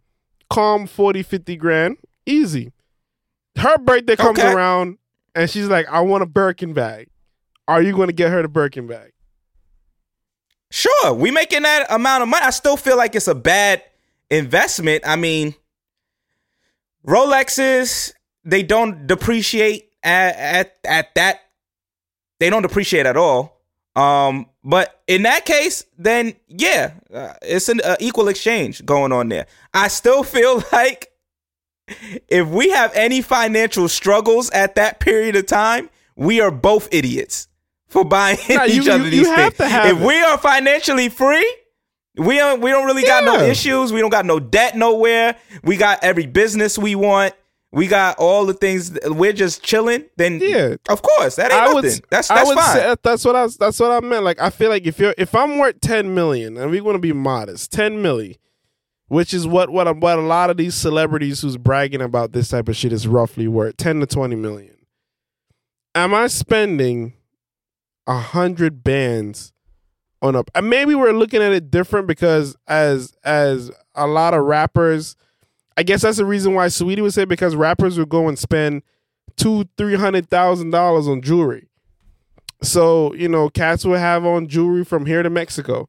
Calm 0.51 0.87
40, 0.87 1.23
50 1.23 1.57
grand, 1.57 1.97
easy. 2.27 2.73
Her 3.57 3.79
birthday 3.79 4.17
comes 4.17 4.39
Okay. 4.39 4.53
around, 4.53 4.99
and 5.35 5.49
she's 5.49 5.67
like, 5.69 5.87
"I 5.89 6.01
want 6.01 6.23
a 6.23 6.27
Birkin 6.27 6.73
bag." 6.73 7.09
Are 7.69 7.81
you 7.81 7.93
going 7.95 8.09
to 8.09 8.13
get 8.13 8.31
her 8.31 8.43
the 8.43 8.49
Birkin 8.49 8.87
bag? 8.87 9.13
Sure, 10.71 11.13
we 11.13 11.31
making 11.31 11.63
that 11.63 11.87
amount 11.91 12.23
of 12.23 12.29
money. 12.29 12.45
I 12.45 12.51
still 12.51 12.77
feel 12.77 12.97
like 12.97 13.15
it's 13.15 13.29
a 13.29 13.35
bad 13.35 13.83
investment. 14.33 15.05
I 15.07 15.17
mean, 15.17 15.55
Rolexes 17.07 18.13
they 18.45 18.63
don't 18.63 19.07
depreciate 19.07 19.91
at 20.03 20.37
at, 20.37 20.77
at 20.85 21.15
that. 21.15 21.41
They 22.41 22.51
don't 22.51 22.63
depreciate 22.63 23.07
at 23.07 23.17
all. 23.17 23.61
Um, 23.95 24.47
but 24.65 25.03
in 25.07 25.23
that 25.23 25.45
case, 25.45 25.85
then 25.99 26.35
yeah, 26.49 26.93
uh, 27.13 27.35
it's 27.43 27.69
an 27.69 27.81
uh, 27.85 27.97
equal 28.01 28.29
exchange 28.29 28.85
going 28.85 29.13
on 29.13 29.29
there. 29.29 29.47
I 29.75 29.89
still 29.89 30.23
feel 30.25 30.63
like 30.73 31.09
if 32.29 32.47
we 32.49 32.71
have 32.71 32.93
any 32.95 33.21
financial 33.21 33.89
struggles 33.89 34.51
at 34.51 34.77
that 34.77 34.99
period 35.01 35.37
of 35.37 35.47
time, 35.47 35.91
we 36.17 36.41
are 36.41 36.51
both 36.51 36.89
idiots 36.93 37.49
for 37.89 38.05
buying 38.05 38.39
Nah, 38.49 38.65
each 38.67 38.87
you- 38.87 38.93
other 38.93 39.05
you- 39.05 39.11
these 39.11 39.27
you 39.27 39.33
have 39.35 39.55
things. 39.55 39.57
to 39.59 39.69
have 39.69 39.87
if 39.97 40.01
it. 40.01 40.07
we 40.07 40.21
are 40.23 40.39
financially 40.39 41.09
free, 41.09 41.55
we 42.17 42.37
don't 42.37 42.61
we 42.61 42.71
don't 42.71 42.87
really 42.87 43.03
got 43.03 43.25
no 43.25 43.39
issues. 43.41 43.93
We 43.93 44.01
don't 44.01 44.11
got 44.11 44.27
no 44.27 44.39
debt 44.41 44.77
nowhere. 44.77 45.37
We 45.65 45.77
got 45.77 46.03
every 46.05 46.27
business 46.27 46.79
we 46.79 46.95
want. 46.95 47.35
We 47.75 47.87
got 47.87 48.19
all 48.19 48.45
the 48.45 48.53
things. 48.53 48.99
We're 49.07 49.33
just 49.33 49.63
chilling. 49.63 50.05
Then 50.19 50.39
Yeah. 50.43 50.77
of 50.91 51.01
course 51.01 51.37
that 51.37 51.51
ain't 51.51 51.63
I 51.63 51.65
nothing. 51.73 51.75
would, 51.77 52.05
that's 52.11 52.29
that's 52.29 52.53
fine. 52.53 52.97
That's 53.03 53.25
what 53.25 53.35
I 53.37 53.43
was- 53.45 53.57
that's 53.57 53.81
what 53.81 53.91
I 53.91 54.01
meant. 54.07 54.25
Like 54.25 54.41
I 54.41 54.51
feel 54.51 54.69
like 54.69 54.87
if 54.87 54.99
you're 54.99 55.15
if 55.17 55.35
I'm 55.35 55.59
worth 55.59 55.81
ten 55.81 56.15
million, 56.15 56.59
and 56.59 56.71
we 56.71 56.81
want 56.83 56.97
to 56.97 57.01
be 57.01 57.15
modest, 57.15 57.73
ten 57.73 58.03
milli, 58.03 58.37
which 59.09 59.33
is 59.33 59.47
what 59.47 59.71
what 59.71 59.97
what 59.97 60.19
a 60.19 60.23
lot 60.23 60.51
of 60.51 60.59
these 60.59 60.75
celebrities 60.75 61.41
who's 61.41 61.57
bragging 61.57 62.03
about 62.03 62.33
this 62.33 62.49
type 62.51 62.69
of 62.69 62.77
shit 62.77 62.93
is 62.93 63.09
roughly 63.09 63.49
worth 63.49 63.79
ten 63.79 64.01
to 64.01 64.07
twenty 64.07 64.37
million. 64.37 64.77
Am 65.95 66.13
I 66.15 66.27
spending 66.27 67.15
a 68.07 68.19
hundred 68.19 68.85
bands 68.85 69.53
on 70.23 70.35
a? 70.37 70.45
And 70.55 70.71
maybe 70.71 70.95
we're 70.95 71.13
looking 71.13 71.43
at 71.43 71.53
it 71.53 71.71
different 71.71 72.07
because 72.07 72.57
as 72.67 73.15
as 73.25 73.71
a 73.95 74.07
lot 74.07 74.35
of 74.35 74.45
rappers. 74.45 75.17
I 75.77 75.83
guess 75.83 76.03
that's 76.03 76.19
the 76.19 76.27
reason 76.27 76.53
why 76.55 76.67
Saweetie 76.67 77.01
would 77.01 77.15
say 77.15 77.25
because 77.25 77.57
rappers 77.57 77.99
would 77.99 78.11
go 78.11 78.29
and 78.29 78.39
spend 78.39 78.83
two, 79.37 79.69
three 79.77 79.97
hundred 79.97 80.29
thousand 80.29 80.71
dollars 80.71 81.09
on 81.09 81.23
jewelry. 81.23 81.69
So 82.63 83.15
you 83.15 83.29
know, 83.29 83.49
cats 83.49 83.85
will 83.85 83.97
have 83.97 84.25
on 84.25 84.49
jewelry 84.49 84.85
from 84.85 85.07
here 85.07 85.23
to 85.23 85.31
Mexico, 85.31 85.89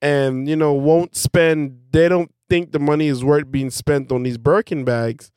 and 0.00 0.48
you 0.48 0.56
know 0.56 0.72
won't 0.72 1.16
spend. 1.16 1.78
They 1.92 2.08
don't 2.08 2.32
think 2.48 2.72
the 2.72 2.78
money 2.78 3.08
is 3.08 3.24
worth 3.24 3.50
being 3.50 3.70
spent 3.70 4.10
on 4.10 4.22
these 4.22 4.38
Birkin 4.38 4.84
bags, 4.84 5.30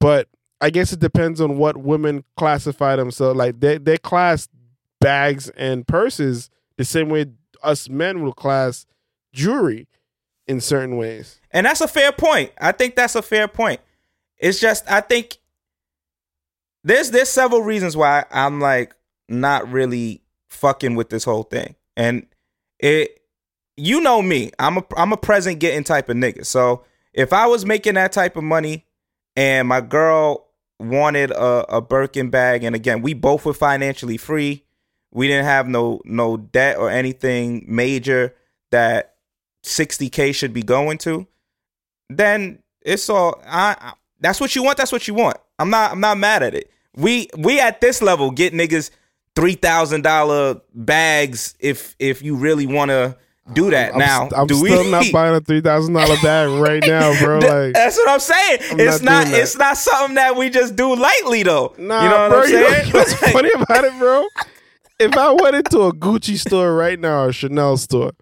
but 0.00 0.28
I 0.60 0.70
guess 0.70 0.92
it 0.92 1.00
depends 1.00 1.40
on 1.40 1.56
what 1.58 1.76
women 1.76 2.24
classify 2.36 2.96
themselves. 2.96 3.36
Like 3.36 3.60
they 3.60 3.78
they 3.78 3.96
class 3.96 4.48
bags 5.00 5.48
and 5.50 5.86
purses 5.86 6.50
the 6.76 6.84
same 6.84 7.08
way 7.08 7.26
us 7.68 7.88
men 7.88 8.22
will 8.22 8.32
class 8.32 8.86
jewelry 9.32 9.86
in 10.46 10.60
certain 10.60 10.96
ways. 10.96 11.40
And 11.52 11.66
that's 11.66 11.80
a 11.80 11.88
fair 11.88 12.10
point. 12.10 12.52
I 12.60 12.72
think 12.72 12.96
that's 12.96 13.14
a 13.14 13.22
fair 13.22 13.46
point. 13.46 13.80
It's 14.38 14.58
just 14.58 14.90
I 14.90 15.00
think 15.00 15.38
there's 16.84 17.10
there's 17.10 17.28
several 17.28 17.62
reasons 17.62 17.96
why 17.96 18.24
I'm 18.30 18.60
like 18.60 18.94
not 19.28 19.70
really 19.70 20.22
fucking 20.48 20.94
with 20.96 21.10
this 21.10 21.24
whole 21.24 21.42
thing. 21.42 21.74
And 21.96 22.26
it 22.78 23.20
you 23.76 24.00
know 24.00 24.22
me. 24.22 24.50
I'm 24.58 24.78
a 24.78 24.84
I'm 24.96 25.12
a 25.12 25.16
present 25.16 25.60
getting 25.60 25.84
type 25.84 26.08
of 26.08 26.16
nigga. 26.16 26.46
So 26.46 26.84
if 27.12 27.32
I 27.32 27.46
was 27.46 27.66
making 27.66 27.94
that 27.94 28.12
type 28.12 28.36
of 28.36 28.44
money 28.44 28.86
and 29.36 29.68
my 29.68 29.80
girl 29.80 30.46
wanted 30.80 31.30
a, 31.32 31.76
a 31.76 31.80
Birkin 31.80 32.30
bag 32.30 32.64
and 32.64 32.74
again 32.74 33.02
we 33.02 33.12
both 33.14 33.44
were 33.44 33.54
financially 33.54 34.16
free. 34.16 34.64
We 35.12 35.28
didn't 35.28 35.46
have 35.46 35.68
no 35.68 36.00
no 36.04 36.36
debt 36.36 36.76
or 36.76 36.90
anything 36.90 37.64
major 37.66 38.34
that 38.70 39.14
60k 39.64 40.34
should 40.34 40.52
be 40.52 40.62
going 40.62 40.98
to 40.98 41.26
then 42.08 42.58
it's 42.82 43.08
all 43.08 43.40
I, 43.46 43.76
I 43.80 43.92
that's 44.20 44.40
what 44.40 44.54
you 44.54 44.62
want 44.62 44.78
that's 44.78 44.92
what 44.92 45.06
you 45.08 45.14
want 45.14 45.36
i'm 45.58 45.70
not 45.70 45.92
i'm 45.92 46.00
not 46.00 46.18
mad 46.18 46.42
at 46.42 46.54
it 46.54 46.70
we 46.96 47.28
we 47.36 47.60
at 47.60 47.80
this 47.80 48.00
level 48.00 48.30
get 48.30 48.52
niggas 48.52 48.90
$3000 49.36 50.60
bags 50.74 51.54
if 51.60 51.94
if 51.98 52.22
you 52.22 52.36
really 52.36 52.66
want 52.66 52.90
to 52.90 53.16
do 53.52 53.70
that 53.70 53.92
I'm, 53.92 53.98
now 53.98 54.28
I'm 54.34 54.46
do 54.46 54.54
still 54.54 54.84
we 54.84 54.90
not 54.90 55.06
buying 55.12 55.34
a 55.34 55.40
three 55.40 55.60
thousand 55.62 55.94
dollar 55.94 56.16
bag 56.22 56.50
right 56.60 56.82
now, 56.86 57.18
bro. 57.24 57.38
Like, 57.38 57.72
that's 57.72 57.96
what 57.96 58.08
i'm 58.10 58.20
saying 58.20 58.58
I'm 58.72 58.80
it's 58.80 59.00
not 59.00 59.28
not, 59.28 59.38
it's 59.38 59.56
not 59.56 59.78
something 59.78 60.16
that 60.16 60.36
we 60.36 60.50
just 60.50 60.76
do 60.76 60.94
lightly 60.94 61.44
though 61.44 61.74
nah, 61.78 62.02
you 62.02 62.08
know 62.10 62.18
what 62.18 62.30
bro. 62.30 62.42
i'm 62.42 62.48
you 62.48 62.60
know 62.60 62.70
saying 62.70 62.90
what's 62.92 63.14
funny 63.14 63.50
about 63.54 63.84
it, 63.84 63.98
bro? 63.98 64.26
If 64.98 65.16
I 65.16 65.30
went 65.32 65.56
into 65.56 65.82
a 65.82 65.92
Gucci 65.92 66.36
store 66.38 66.74
right 66.74 66.98
now 66.98 67.24
or 67.24 67.28
a 67.28 67.32
Chanel 67.32 67.76
store, 67.76 68.12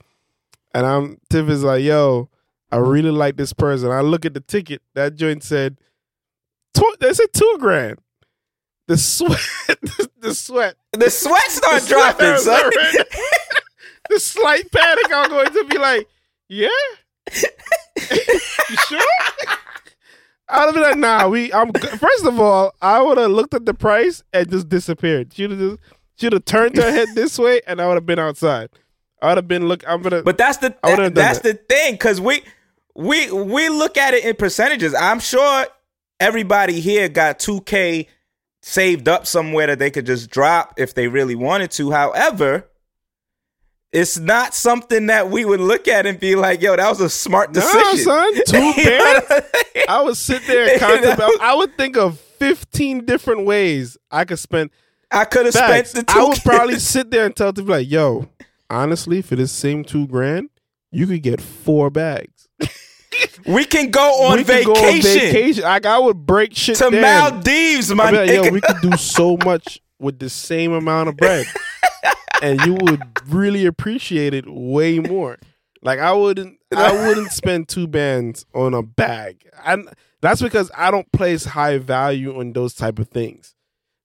and 0.74 0.86
I'm 0.86 1.18
Tiff 1.30 1.48
is 1.48 1.64
like, 1.64 1.82
"Yo, 1.82 2.28
I 2.70 2.76
really 2.76 3.10
like 3.10 3.36
this 3.36 3.52
person. 3.52 3.90
I 3.90 4.00
look 4.00 4.24
at 4.24 4.34
the 4.34 4.40
ticket, 4.40 4.82
that 4.94 5.14
joint 5.14 5.42
said, 5.42 5.78
tw- 6.74 6.98
they 7.00 7.12
said 7.14 7.32
two 7.32 7.56
grand. 7.58 7.98
The 8.86 8.96
sweat, 8.96 9.40
the 10.20 10.34
sweat, 10.34 10.76
the 10.92 11.10
sweat 11.10 11.50
start 11.50 11.82
the 11.82 11.88
dropping 11.88 12.36
sweat 12.36 12.72
son. 12.72 13.04
the 14.10 14.20
slight 14.20 14.70
panic. 14.70 15.12
I'm 15.12 15.30
going 15.30 15.52
to 15.52 15.64
be 15.64 15.78
like, 15.78 16.08
"Yeah, 16.48 16.68
you 17.32 18.76
sure?" 18.88 19.00
I 20.48 20.64
would 20.64 20.74
be 20.74 20.80
like, 20.80 20.96
nah, 20.96 21.26
we. 21.26 21.52
I'm 21.52 21.72
first 21.72 22.24
of 22.24 22.38
all, 22.38 22.72
I 22.80 23.02
would 23.02 23.18
have 23.18 23.30
looked 23.32 23.54
at 23.54 23.66
the 23.66 23.74
price 23.74 24.22
and 24.32 24.48
just 24.48 24.68
disappeared. 24.68 25.32
She'd 25.34 25.50
have 25.50 25.58
just, 25.58 25.78
she'd 26.16 26.32
have 26.32 26.44
turned 26.44 26.76
her 26.76 26.90
head 26.90 27.08
this 27.14 27.38
way, 27.38 27.60
and 27.66 27.80
I 27.80 27.86
would 27.86 27.94
have 27.94 28.06
been 28.06 28.18
outside. 28.18 28.70
I 29.22 29.28
would 29.28 29.38
have 29.38 29.48
been 29.48 29.66
look. 29.68 29.82
I'm 29.88 30.02
gonna. 30.02 30.22
But 30.22 30.36
that's 30.38 30.58
the 30.58 30.74
I 30.82 30.90
wouldn't 30.90 31.04
have 31.04 31.14
done 31.14 31.24
that's 31.24 31.38
the 31.40 31.54
thing 31.54 31.94
because 31.94 32.20
we 32.20 32.42
we 32.94 33.30
we 33.30 33.68
look 33.68 33.96
at 33.96 34.14
it 34.14 34.24
in 34.24 34.34
percentages. 34.36 34.94
I'm 34.94 35.20
sure 35.20 35.66
everybody 36.20 36.80
here 36.80 37.08
got 37.08 37.38
2K 37.38 38.06
saved 38.62 39.08
up 39.08 39.26
somewhere 39.26 39.68
that 39.68 39.78
they 39.78 39.90
could 39.90 40.06
just 40.06 40.30
drop 40.30 40.74
if 40.76 40.94
they 40.94 41.08
really 41.08 41.34
wanted 41.34 41.70
to. 41.72 41.90
However, 41.92 42.66
it's 43.92 44.18
not 44.18 44.54
something 44.54 45.06
that 45.06 45.30
we 45.30 45.44
would 45.44 45.60
look 45.60 45.88
at 45.88 46.04
and 46.04 46.18
be 46.20 46.34
like, 46.34 46.60
"Yo, 46.60 46.76
that 46.76 46.88
was 46.88 47.00
a 47.00 47.08
smart 47.08 47.52
decision." 47.52 47.98
son, 48.04 48.34
two 48.46 48.56
You 48.58 48.64
know 48.64 48.74
bands. 48.74 49.28
what 49.28 49.32
I'm 49.32 49.42
saying? 49.74 49.86
I 49.88 50.02
would 50.02 50.16
sit 50.16 50.46
there 50.46 50.70
and 50.72 50.80
contemplate. 50.80 51.30
I 51.40 51.54
would 51.54 51.76
think 51.78 51.96
of 51.96 52.18
15 52.18 53.06
different 53.06 53.46
ways 53.46 53.96
I 54.10 54.24
could 54.26 54.38
spend 54.38 54.70
I 55.10 55.24
could 55.24 55.46
have 55.46 55.54
spent 55.54 55.86
the 55.88 56.02
two. 56.02 56.18
I 56.18 56.24
would 56.24 56.38
probably 56.42 56.78
sit 56.78 57.10
there 57.10 57.26
and 57.26 57.34
tell 57.34 57.52
them 57.52 57.66
like, 57.66 57.90
"Yo, 57.90 58.28
honestly, 58.68 59.22
for 59.22 59.36
this 59.36 59.52
same 59.52 59.84
two 59.84 60.06
grand, 60.06 60.50
you 60.90 61.06
could 61.06 61.22
get 61.22 61.40
four 61.40 61.90
bags." 61.90 62.48
we 63.46 63.64
can 63.64 63.90
go 63.90 64.24
on 64.24 64.38
we 64.38 64.42
vacation 64.42 64.72
go 64.72 64.80
on 64.80 65.00
vacation. 65.00 65.64
Like 65.64 65.86
I 65.86 65.98
would 65.98 66.26
break 66.26 66.54
shit 66.54 66.76
to 66.76 66.90
down. 66.90 67.00
Maldives, 67.00 67.94
my 67.94 68.10
like, 68.10 68.30
yo, 68.30 68.50
we 68.50 68.60
could 68.60 68.80
do 68.82 68.96
so 68.96 69.36
much 69.44 69.80
with 69.98 70.18
the 70.18 70.28
same 70.28 70.72
amount 70.72 71.08
of 71.08 71.16
bread, 71.16 71.46
and 72.42 72.60
you 72.62 72.74
would 72.74 73.02
really 73.28 73.66
appreciate 73.66 74.34
it 74.34 74.44
way 74.48 74.98
more. 74.98 75.38
Like 75.82 75.98
I 75.98 76.12
wouldn't, 76.12 76.58
I 76.74 77.06
wouldn't 77.06 77.32
spend 77.32 77.68
two 77.68 77.86
bands 77.86 78.44
on 78.54 78.74
a 78.74 78.82
bag, 78.82 79.48
and 79.64 79.88
that's 80.20 80.42
because 80.42 80.70
I 80.76 80.90
don't 80.90 81.10
place 81.12 81.44
high 81.44 81.78
value 81.78 82.38
on 82.38 82.52
those 82.52 82.74
type 82.74 82.98
of 82.98 83.08
things. 83.08 83.55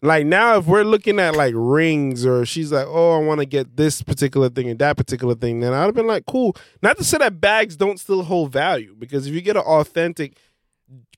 Like 0.03 0.25
now, 0.25 0.57
if 0.57 0.65
we're 0.65 0.83
looking 0.83 1.19
at 1.19 1.35
like 1.35 1.53
rings, 1.55 2.25
or 2.25 2.43
she's 2.45 2.71
like, 2.71 2.87
"Oh, 2.87 3.11
I 3.11 3.23
want 3.23 3.39
to 3.39 3.45
get 3.45 3.77
this 3.77 4.01
particular 4.01 4.49
thing 4.49 4.67
and 4.69 4.79
that 4.79 4.97
particular 4.97 5.35
thing," 5.35 5.59
then 5.59 5.73
I'd 5.73 5.83
have 5.83 5.93
been 5.93 6.07
like, 6.07 6.25
"Cool." 6.25 6.55
Not 6.81 6.97
to 6.97 7.03
say 7.03 7.19
that 7.19 7.39
bags 7.39 7.75
don't 7.75 7.99
still 7.99 8.23
hold 8.23 8.51
value, 8.51 8.95
because 8.97 9.27
if 9.27 9.33
you 9.33 9.41
get 9.41 9.57
an 9.57 9.61
authentic 9.61 10.37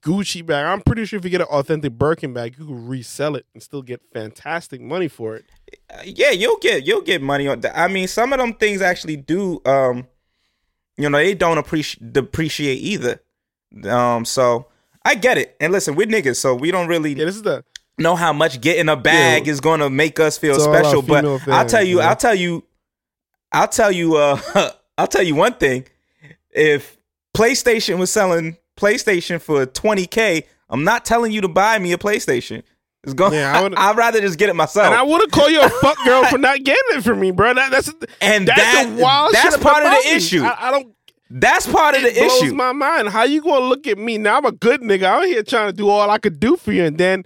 Gucci 0.03 0.45
bag, 0.45 0.65
I'm 0.65 0.81
pretty 0.81 1.05
sure 1.05 1.17
if 1.17 1.23
you 1.23 1.31
get 1.31 1.39
an 1.41 1.47
authentic 1.47 1.93
Birkin 1.93 2.33
bag, 2.33 2.55
you 2.59 2.65
can 2.65 2.87
resell 2.87 3.37
it 3.37 3.45
and 3.53 3.63
still 3.63 3.81
get 3.81 4.01
fantastic 4.13 4.81
money 4.81 5.07
for 5.07 5.37
it. 5.37 5.45
Uh, 5.89 6.01
yeah, 6.03 6.31
you'll 6.31 6.57
get 6.57 6.85
you'll 6.85 7.01
get 7.01 7.21
money 7.21 7.47
on 7.47 7.61
that. 7.61 7.79
I 7.79 7.87
mean, 7.87 8.09
some 8.09 8.33
of 8.33 8.39
them 8.39 8.53
things 8.53 8.81
actually 8.81 9.15
do. 9.15 9.61
Um, 9.65 10.07
you 10.97 11.09
know, 11.09 11.17
they 11.17 11.35
don't 11.35 11.57
appreciate 11.57 12.11
depreciate 12.11 12.81
either. 12.81 13.21
Um, 13.89 14.25
so 14.25 14.67
I 15.05 15.15
get 15.15 15.37
it. 15.37 15.55
And 15.61 15.71
listen, 15.71 15.95
we're 15.95 16.07
niggas, 16.07 16.35
so 16.35 16.53
we 16.53 16.69
don't 16.69 16.87
really 16.87 17.13
Yeah, 17.13 17.25
this 17.25 17.37
is 17.37 17.43
the 17.43 17.63
know 17.97 18.15
how 18.15 18.33
much 18.33 18.59
getting 18.61 18.89
a 18.89 18.95
bag 18.95 19.45
Yeah. 19.47 19.51
is 19.53 19.59
going 19.61 19.79
to 19.79 19.89
make 19.89 20.19
us 20.19 20.37
feel 20.37 20.55
It's 20.55 20.63
special. 20.63 21.01
But 21.01 21.21
female 21.23 21.39
I'll 21.47 21.65
tell 21.65 21.83
you, 21.83 21.97
man. 21.97 22.07
I'll 22.09 22.15
tell 22.15 22.35
you, 22.35 22.63
I'll 23.51 23.67
tell 23.67 23.91
you, 23.91 24.15
uh, 24.17 24.39
I'll 24.97 25.07
tell 25.07 25.23
you 25.23 25.35
one 25.35 25.53
thing. 25.53 25.85
If 26.51 26.97
PlayStation 27.35 27.97
was 27.97 28.11
selling 28.11 28.57
PlayStation 28.77 29.41
for 29.41 29.65
20k, 29.65 30.43
I'm 30.69 30.83
not 30.83 31.05
telling 31.05 31.31
you 31.31 31.41
to 31.41 31.47
buy 31.47 31.79
me 31.79 31.91
a 31.93 31.97
PlayStation. 31.97 32.63
It's 33.03 33.13
going. 33.13 33.33
Yeah, 33.33 33.57
I 33.57 33.61
would- 33.63 33.73
rather 33.97 34.21
just 34.21 34.39
get 34.39 34.49
it 34.49 34.55
myself. 34.55 34.85
And 34.87 34.95
I 34.95 35.03
wouldn't 35.03 35.31
call 35.31 35.49
you 35.49 35.61
a 35.61 35.69
fuck 35.69 35.97
girl 36.05 36.23
for 36.25 36.37
not 36.37 36.63
getting 36.63 36.97
it 36.97 37.03
for 37.03 37.15
me, 37.15 37.31
bro. 37.31 37.53
That, 37.53 37.69
that's 37.71 37.91
And 38.21 38.47
that's 38.47 38.59
that- 38.87 38.89
wild 38.97 39.33
that's 39.33 39.57
part 39.57 39.83
of 39.83 39.91
the 39.91 40.09
me. 40.09 40.15
issue. 40.15 40.41
I, 40.43 40.67
I 40.67 40.71
don't. 40.71 40.93
That's 41.35 41.65
part 41.65 41.95
of 41.95 42.03
the 42.03 42.11
blows 42.11 42.43
issue. 42.43 42.53
my 42.53 42.71
mind. 42.73 43.09
How 43.09 43.23
you 43.23 43.41
gonna 43.41 43.65
look 43.65 43.87
at 43.87 43.97
me 43.97 44.19
now? 44.19 44.37
I'm 44.37 44.45
a 44.45 44.51
good 44.51 44.81
nigga. 44.81 45.11
I'm 45.11 45.27
here 45.27 45.41
trying 45.41 45.67
to 45.71 45.73
do 45.75 45.89
all 45.89 46.07
I 46.09 46.19
could 46.19 46.39
do 46.39 46.55
for 46.55 46.71
you, 46.71 46.85
and 46.85 46.95
then 46.97 47.23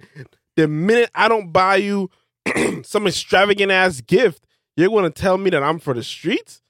the 0.58 0.66
minute 0.68 1.08
I 1.14 1.28
don't 1.28 1.52
buy 1.52 1.76
you 1.76 2.10
some 2.82 3.06
extravagant 3.06 3.70
ass 3.70 4.00
gift, 4.00 4.44
you're 4.76 4.90
gonna 4.90 5.10
tell 5.10 5.38
me 5.38 5.50
that 5.50 5.62
I'm 5.62 5.78
for 5.78 5.94
the 5.94 6.02
streets. 6.02 6.60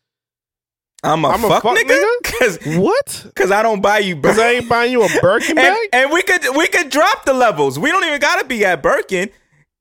I'm 1.03 1.25
a 1.25 1.29
I'm 1.29 1.45
a 1.45 1.49
fuck, 1.49 1.63
fuck 1.63 1.79
nigga 1.79 1.97
nigga? 1.97 2.13
because 2.23 2.59
What? 2.77 3.33
Cause 3.35 3.51
I 3.51 3.63
don't 3.63 3.81
buy 3.81 3.99
you. 4.01 4.17
Because 4.21 4.39
I 4.39 4.53
ain't 4.53 4.69
buying 4.69 4.93
you 4.93 5.05
a 5.05 5.09
Birkin 5.23 5.57
and, 5.57 5.75
bag. 5.75 5.89
and 5.93 6.11
we 6.13 6.23
could 6.23 6.57
we 6.57 6.69
could 6.69 6.91
drop 6.91 7.25
the 7.25 7.33
levels. 7.33 7.79
We 7.79 7.91
don't 7.91 8.05
even 8.05 8.21
gotta 8.21 8.45
be 8.47 8.65
at 8.65 8.83
Birkin. 8.83 9.31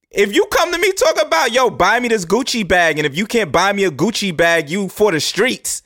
If 0.09 0.33
you 0.33 0.45
come 0.45 0.71
to 0.71 0.77
me 0.79 0.93
talk 0.93 1.21
about 1.21 1.51
yo, 1.51 1.69
buy 1.69 1.99
me 1.99 2.07
this 2.07 2.23
Gucci 2.25 2.65
bag, 2.65 2.97
and 2.97 3.05
if 3.05 3.17
you 3.17 3.25
can't 3.25 3.51
buy 3.51 3.73
me 3.73 3.83
a 3.83 3.91
Gucci 3.91 4.35
bag, 4.35 4.69
you 4.69 4.87
for 4.87 5.11
the 5.11 5.19
streets. 5.19 5.81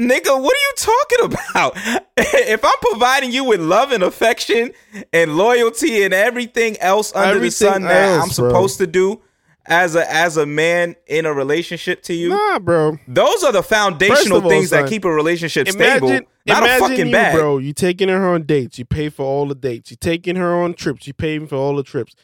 Nigga, 0.00 0.40
what 0.42 0.54
are 0.54 0.58
you 0.58 0.72
talking 0.76 1.24
about? 1.26 1.72
if 2.16 2.64
I'm 2.64 2.78
providing 2.80 3.32
you 3.32 3.44
with 3.44 3.60
love 3.60 3.92
and 3.92 4.02
affection 4.02 4.72
and 5.12 5.36
loyalty 5.36 6.02
and 6.04 6.14
everything 6.14 6.78
else 6.78 7.14
under 7.14 7.32
the 7.32 7.36
Everything 7.36 7.50
sun 7.72 7.82
that 7.82 8.14
I'm 8.14 8.28
bro. 8.28 8.32
supposed 8.32 8.78
to 8.78 8.86
do 8.86 9.20
as 9.66 9.94
a 9.94 10.10
as 10.10 10.38
a 10.38 10.46
man 10.46 10.96
in 11.06 11.26
a 11.26 11.32
relationship 11.34 12.02
to 12.04 12.14
you, 12.14 12.30
Nah, 12.30 12.58
bro. 12.58 12.98
those 13.06 13.44
are 13.44 13.52
the 13.52 13.62
foundational 13.62 14.42
all, 14.42 14.48
things 14.48 14.70
that 14.70 14.88
keep 14.88 15.04
a 15.04 15.12
relationship 15.12 15.68
Imagine, 15.68 16.08
stable. 16.08 16.26
Not 16.46 16.62
a 16.62 16.66
imagine 16.66 16.88
fucking 16.88 17.06
you, 17.08 17.12
bag. 17.12 17.34
bro. 17.34 17.58
You 17.58 17.72
taking 17.74 18.08
her 18.08 18.26
on 18.34 18.44
dates. 18.44 18.78
You 18.78 18.86
pay 18.86 19.10
for 19.10 19.24
all 19.24 19.46
the 19.46 19.54
dates. 19.54 19.90
You 19.90 19.98
taking 20.00 20.36
her 20.36 20.54
on 20.62 20.72
trips. 20.74 21.06
You 21.06 21.12
paying 21.12 21.46
for 21.46 21.56
all 21.56 21.76
the 21.76 21.82
trips. 21.82 22.14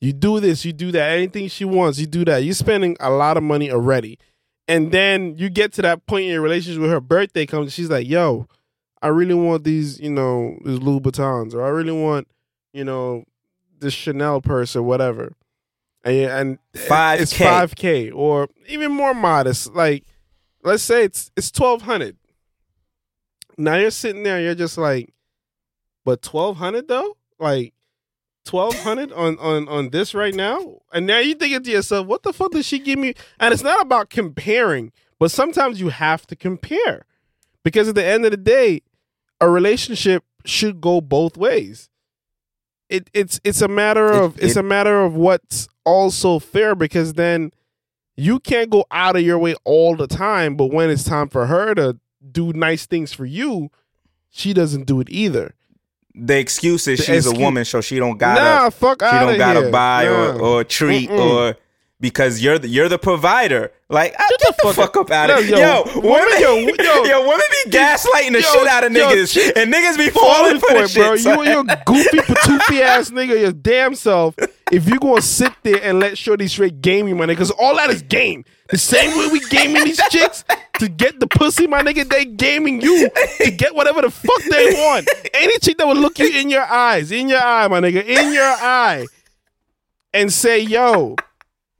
You 0.00 0.14
do 0.14 0.40
this. 0.40 0.64
You 0.64 0.72
do 0.72 0.90
that. 0.92 1.10
Anything 1.10 1.48
she 1.48 1.64
wants, 1.66 1.98
you 1.98 2.06
do 2.06 2.24
that. 2.24 2.38
You're 2.38 2.54
spending 2.54 2.96
a 2.98 3.10
lot 3.10 3.36
of 3.36 3.42
money 3.42 3.70
already, 3.70 4.18
and 4.68 4.90
then 4.92 5.36
you 5.38 5.48
get 5.48 5.72
to 5.74 5.82
that 5.82 6.06
point 6.06 6.24
in 6.24 6.32
your 6.32 6.42
relationship 6.42 6.80
where 6.80 6.90
her 6.90 7.00
birthday 7.00 7.46
comes. 7.46 7.72
She's 7.72 7.90
like, 7.90 8.08
"Yo, 8.08 8.48
I 9.00 9.08
really 9.08 9.34
want 9.34 9.64
these, 9.64 10.00
you 10.00 10.10
know, 10.10 10.58
these 10.64 10.78
Louboutins, 10.78 11.54
or 11.54 11.64
I 11.64 11.68
really 11.68 11.92
want, 11.92 12.28
you 12.72 12.84
know, 12.84 13.24
this 13.78 13.94
Chanel 13.94 14.40
purse 14.40 14.74
or 14.74 14.82
whatever." 14.82 15.32
And, 16.04 16.30
and 16.30 16.58
5K. 16.74 17.20
it's 17.20 17.36
five 17.36 17.74
k 17.74 18.10
or 18.10 18.48
even 18.68 18.92
more 18.92 19.12
modest. 19.14 19.74
Like, 19.74 20.04
let's 20.62 20.82
say 20.82 21.04
it's 21.04 21.30
it's 21.36 21.50
twelve 21.50 21.82
hundred. 21.82 22.16
Now 23.58 23.76
you're 23.76 23.90
sitting 23.90 24.22
there, 24.22 24.40
you're 24.40 24.54
just 24.54 24.78
like, 24.78 25.12
but 26.04 26.22
twelve 26.22 26.58
hundred 26.58 26.88
though, 26.88 27.16
like 27.38 27.72
twelve 28.46 28.74
hundred 28.78 29.12
on 29.12 29.38
on 29.38 29.68
on 29.68 29.90
this 29.90 30.14
right 30.14 30.34
now, 30.34 30.78
and 30.92 31.06
now 31.06 31.18
you 31.18 31.34
thinking 31.34 31.62
to 31.64 31.70
yourself, 31.70 32.06
what 32.06 32.22
the 32.22 32.32
fuck 32.32 32.52
did 32.52 32.64
she 32.64 32.78
give 32.78 32.98
me? 32.98 33.12
And 33.38 33.52
it's 33.52 33.62
not 33.62 33.80
about 33.84 34.08
comparing, 34.08 34.92
but 35.18 35.30
sometimes 35.30 35.80
you 35.80 35.90
have 35.90 36.26
to 36.28 36.36
compare 36.36 37.04
because 37.62 37.88
at 37.88 37.94
the 37.94 38.04
end 38.04 38.24
of 38.24 38.30
the 38.30 38.36
day, 38.38 38.80
a 39.40 39.50
relationship 39.50 40.24
should 40.44 40.80
go 40.80 41.00
both 41.00 41.36
ways. 41.36 41.90
It 42.88 43.10
it's 43.12 43.40
it's 43.44 43.60
a 43.60 43.68
matter 43.68 44.06
It- 44.12 44.22
of 44.22 44.38
it's 44.42 44.56
a 44.56 44.62
matter 44.62 45.00
of 45.02 45.14
what's 45.14 45.68
also 45.84 46.38
fair 46.38 46.74
because 46.74 47.14
then 47.14 47.50
you 48.16 48.38
can't 48.40 48.70
go 48.70 48.86
out 48.90 49.16
of 49.16 49.22
your 49.22 49.38
way 49.38 49.54
all 49.64 49.94
the 49.96 50.06
time, 50.06 50.56
but 50.56 50.66
when 50.72 50.88
it's 50.88 51.04
time 51.04 51.28
for 51.28 51.46
her 51.46 51.74
to 51.74 51.98
do 52.32 52.52
nice 52.52 52.86
things 52.86 53.12
for 53.12 53.26
you, 53.26 53.70
she 54.30 54.54
doesn't 54.54 54.84
do 54.86 55.00
it 55.00 55.08
either. 55.10 55.54
The 56.16 56.38
excuse 56.38 56.88
is 56.88 56.98
The 56.98 57.04
she's 57.04 57.16
excuse- 57.26 57.38
a 57.38 57.40
woman, 57.40 57.64
so 57.64 57.80
she 57.80 57.98
don't 57.98 58.16
gotta 58.18 58.40
nah, 58.40 58.70
fuck 58.70 59.02
she 59.02 59.10
don't 59.18 59.36
gotta 59.38 59.62
here. 59.62 59.70
buy 59.70 60.06
or, 60.06 60.32
Nah. 60.34 60.38
or 60.40 60.64
treat 60.64 61.10
Mm-mm. 61.10 61.18
or 61.50 61.56
because 62.00 62.40
you're 62.42 62.58
the 62.58 62.68
you're 62.68 62.88
the 62.88 62.98
provider. 62.98 63.72
Like 63.88 64.14
ah, 64.18 64.24
Shut 64.28 64.40
get 64.40 64.56
the 64.62 64.68
the 64.68 64.74
fuck 64.74 64.94
fuck 64.94 64.96
up 64.96 65.10
out 65.12 65.30
of 65.30 65.48
Yo, 65.48 65.56
here. 65.56 65.64
yo, 65.66 65.84
Yo, 65.84 66.00
women- 66.00 66.40
yo, 66.40 66.56
yo, 66.84 67.04
yo. 67.04 67.20
women 67.28 67.46
be 67.64 67.70
gaslighting 67.70 68.32
the 68.32 68.40
Yo, 68.42 68.52
shit 68.52 68.66
out 68.66 68.84
of 68.84 68.92
niggas, 68.92 69.32
chicks 69.32 69.52
and 69.58 69.72
niggas 69.72 69.96
be 69.96 70.10
falling 70.10 70.58
falling 70.58 70.60
for 70.60 70.66
for 70.68 70.74
the 70.74 70.82
it, 70.84 70.94
bro. 70.94 71.16
shit. 71.16 71.24
You 71.24 71.40
and 71.42 71.68
your 71.68 71.76
goofy 71.86 72.18
patoofy 72.32 72.80
ass 72.82 73.10
nigga, 73.10 73.40
your 73.40 73.52
damn 73.52 73.94
self. 73.94 74.34
If 74.72 74.88
you 74.88 74.98
gonna 74.98 75.22
sit 75.22 75.52
there 75.62 75.80
and 75.82 76.00
let 76.00 76.18
Shorty 76.18 76.48
straight 76.48 76.80
game 76.80 77.06
you, 77.08 77.14
nigga, 77.14 77.28
because 77.28 77.52
all 77.52 77.76
that 77.76 77.90
is 77.90 78.02
game. 78.02 78.44
The 78.70 78.78
same 78.78 79.16
way 79.16 79.28
we 79.28 79.38
gaming 79.48 79.84
these 79.84 80.00
chicks 80.10 80.42
to 80.78 80.88
get 80.88 81.20
the 81.20 81.26
pussy, 81.26 81.66
my 81.66 81.82
nigga, 81.82 82.08
they 82.08 82.24
gaming 82.24 82.80
you 82.80 83.08
to 83.38 83.50
get 83.50 83.74
whatever 83.74 84.02
the 84.02 84.10
fuck 84.10 84.42
they 84.44 84.72
want. 84.74 85.08
Any 85.34 85.58
chick 85.58 85.78
that 85.78 85.86
would 85.86 85.98
look 85.98 86.18
you 86.18 86.28
in 86.28 86.50
your 86.50 86.64
eyes, 86.64 87.10
in 87.12 87.28
your 87.28 87.40
eye, 87.40 87.68
my 87.68 87.80
nigga, 87.80 88.04
in 88.04 88.32
your 88.32 88.44
eye, 88.44 89.06
and 90.12 90.32
say, 90.32 90.60
yo, 90.60 91.16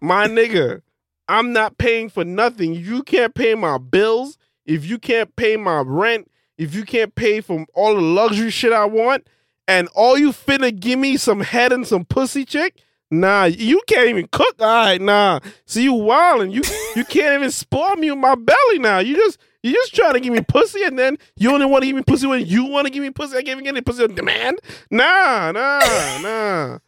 my 0.00 0.26
nigga, 0.26 0.82
I'm 1.28 1.52
not 1.52 1.78
paying 1.78 2.08
for 2.08 2.24
nothing. 2.24 2.74
You 2.74 3.02
can't 3.02 3.34
pay 3.34 3.54
my 3.54 3.78
bills. 3.78 4.38
If 4.64 4.84
you 4.84 4.98
can't 4.98 5.34
pay 5.36 5.56
my 5.56 5.80
rent, 5.80 6.30
if 6.58 6.74
you 6.74 6.84
can't 6.84 7.14
pay 7.14 7.40
for 7.40 7.66
all 7.74 7.94
the 7.94 8.00
luxury 8.00 8.50
shit 8.50 8.72
I 8.72 8.84
want, 8.84 9.26
and 9.68 9.88
all 9.94 10.16
you 10.18 10.30
finna 10.30 10.78
give 10.78 10.98
me 10.98 11.16
some 11.16 11.40
head 11.40 11.72
and 11.72 11.86
some 11.86 12.04
pussy 12.04 12.44
chick, 12.44 12.76
nah, 13.10 13.44
you 13.44 13.80
can't 13.86 14.08
even 14.08 14.28
cook. 14.30 14.54
All 14.60 14.66
right, 14.66 15.00
nah. 15.00 15.40
See 15.66 15.82
you 15.84 15.92
wilding. 15.94 16.50
You 16.50 16.62
you 16.94 17.04
can't 17.08 17.34
even 17.34 17.50
spoil 17.50 17.96
me 17.96 18.10
with 18.10 18.18
my 18.20 18.34
belly 18.34 18.78
now. 18.78 18.98
You 18.98 19.14
just 19.16 19.38
you 19.62 19.72
just 19.72 19.94
trying 19.94 20.14
to 20.14 20.20
give 20.20 20.32
me 20.32 20.40
pussy, 20.42 20.82
and 20.84 20.98
then 20.98 21.18
you 21.36 21.50
only 21.52 21.66
want 21.66 21.82
to 21.82 21.86
give 21.86 21.96
me 21.96 22.02
pussy 22.02 22.26
when 22.26 22.46
you 22.46 22.64
want 22.64 22.86
to 22.86 22.92
give 22.92 23.02
me 23.02 23.10
pussy. 23.10 23.34
I 23.36 23.40
can't 23.42 23.48
even 23.50 23.64
get 23.64 23.70
any 23.70 23.80
pussy 23.80 24.04
on 24.04 24.14
demand. 24.14 24.58
Nah, 24.90 25.52
nah, 25.52 25.80
nah, 26.22 26.78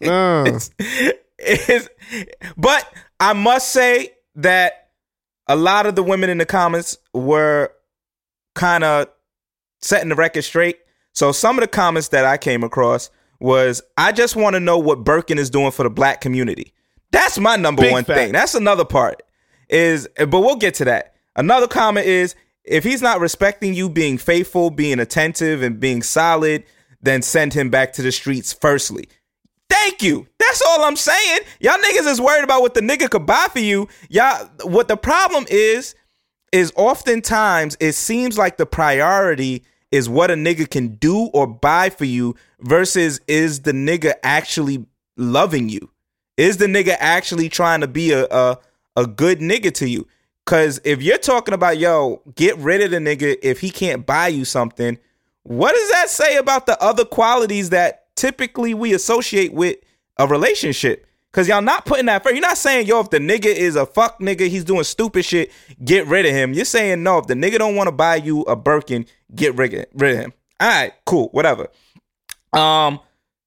nah. 0.00 0.44
It's- 0.44 0.70
it's- 1.38 1.88
but 2.56 2.90
I 3.20 3.32
must 3.32 3.72
say 3.72 4.12
that 4.36 4.88
a 5.48 5.54
lot 5.56 5.86
of 5.86 5.94
the 5.94 6.02
women 6.02 6.30
in 6.30 6.38
the 6.38 6.46
comments 6.46 6.96
were 7.14 7.70
kind 8.54 8.82
of 8.82 9.08
setting 9.80 10.08
the 10.08 10.14
record 10.16 10.42
straight. 10.42 10.78
So 11.12 11.30
some 11.32 11.56
of 11.56 11.62
the 11.62 11.68
comments 11.68 12.08
that 12.08 12.24
I 12.24 12.36
came 12.36 12.64
across 12.64 13.10
was, 13.40 13.82
"I 13.96 14.12
just 14.12 14.36
want 14.36 14.54
to 14.54 14.60
know 14.60 14.78
what 14.78 15.04
Birkin 15.04 15.38
is 15.38 15.50
doing 15.50 15.70
for 15.70 15.82
the 15.82 15.90
black 15.90 16.20
community." 16.20 16.72
That's 17.12 17.38
my 17.38 17.56
number 17.56 17.82
Big 17.82 17.92
one 17.92 18.04
fact. 18.04 18.18
thing. 18.18 18.32
That's 18.32 18.54
another 18.54 18.84
part. 18.84 19.22
Is 19.68 20.08
but 20.16 20.40
we'll 20.40 20.56
get 20.56 20.74
to 20.74 20.84
that. 20.86 21.14
Another 21.34 21.66
comment 21.66 22.06
is 22.06 22.34
if 22.64 22.84
he's 22.84 23.02
not 23.02 23.20
respecting 23.20 23.74
you 23.74 23.88
being 23.88 24.18
faithful, 24.18 24.70
being 24.70 24.98
attentive, 25.00 25.62
and 25.62 25.78
being 25.80 26.02
solid, 26.02 26.64
then 27.00 27.22
send 27.22 27.54
him 27.54 27.70
back 27.70 27.92
to 27.94 28.02
the 28.02 28.12
streets. 28.12 28.52
Firstly, 28.52 29.08
Thank 29.68 30.02
you. 30.02 30.26
That's 30.38 30.62
all 30.62 30.84
I'm 30.84 30.96
saying. 30.96 31.40
Y'all 31.60 31.74
niggas 31.74 32.06
is 32.06 32.20
worried 32.20 32.44
about 32.44 32.62
what 32.62 32.74
the 32.74 32.80
nigga 32.80 33.10
could 33.10 33.26
buy 33.26 33.48
for 33.52 33.58
you. 33.58 33.88
Y'all, 34.08 34.48
what 34.62 34.88
the 34.88 34.96
problem 34.96 35.44
is, 35.48 35.94
is 36.52 36.72
oftentimes 36.76 37.76
it 37.80 37.92
seems 37.92 38.38
like 38.38 38.56
the 38.56 38.66
priority 38.66 39.64
is 39.92 40.08
what 40.08 40.30
a 40.30 40.34
nigga 40.34 40.68
can 40.68 40.96
do 40.96 41.26
or 41.26 41.46
buy 41.46 41.90
for 41.90 42.04
you 42.04 42.34
versus 42.60 43.20
is 43.26 43.60
the 43.60 43.72
nigga 43.72 44.14
actually 44.22 44.84
loving 45.16 45.68
you? 45.68 45.90
Is 46.36 46.58
the 46.58 46.66
nigga 46.66 46.96
actually 46.98 47.48
trying 47.48 47.80
to 47.80 47.88
be 47.88 48.12
a 48.12 48.26
a, 48.26 48.58
a 48.96 49.06
good 49.06 49.40
nigga 49.40 49.72
to 49.74 49.88
you? 49.88 50.06
Cause 50.44 50.80
if 50.84 51.02
you're 51.02 51.18
talking 51.18 51.54
about 51.54 51.78
yo, 51.78 52.22
get 52.34 52.56
rid 52.58 52.82
of 52.82 52.90
the 52.90 52.98
nigga 52.98 53.36
if 53.42 53.60
he 53.60 53.70
can't 53.70 54.06
buy 54.06 54.28
you 54.28 54.44
something, 54.44 54.98
what 55.42 55.72
does 55.72 55.90
that 55.92 56.10
say 56.10 56.36
about 56.36 56.66
the 56.66 56.80
other 56.82 57.04
qualities 57.04 57.70
that 57.70 58.14
typically 58.16 58.74
we 58.74 58.92
associate 58.94 59.52
with 59.52 59.76
a 60.18 60.26
relationship? 60.26 61.06
Cause 61.36 61.48
y'all 61.48 61.60
not 61.60 61.84
putting 61.84 62.06
that 62.06 62.22
first. 62.22 62.34
You're 62.34 62.40
not 62.40 62.56
saying, 62.56 62.86
yo, 62.86 62.98
if 63.00 63.10
the 63.10 63.18
nigga 63.18 63.44
is 63.44 63.76
a 63.76 63.84
fuck 63.84 64.20
nigga, 64.20 64.48
he's 64.48 64.64
doing 64.64 64.84
stupid 64.84 65.22
shit, 65.22 65.52
get 65.84 66.06
rid 66.06 66.24
of 66.24 66.32
him. 66.32 66.54
You're 66.54 66.64
saying, 66.64 67.02
no, 67.02 67.18
if 67.18 67.26
the 67.26 67.34
nigga 67.34 67.58
don't 67.58 67.76
want 67.76 67.88
to 67.88 67.92
buy 67.92 68.16
you 68.16 68.40
a 68.44 68.56
Birkin, 68.56 69.04
get 69.34 69.54
rid 69.54 69.74
of 69.74 69.90
him. 70.00 70.32
All 70.58 70.68
right, 70.68 70.94
cool, 71.04 71.28
whatever. 71.32 71.68
Um, 72.54 73.00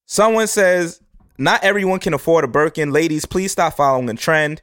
someone 0.06 0.46
says 0.46 1.02
not 1.40 1.64
everyone 1.64 2.00
can 2.00 2.14
afford 2.14 2.44
a 2.44 2.48
Birkin. 2.48 2.92
Ladies, 2.92 3.26
please 3.26 3.54
stop 3.54 3.76
following 3.76 4.06
the 4.06 4.14
trend. 4.14 4.62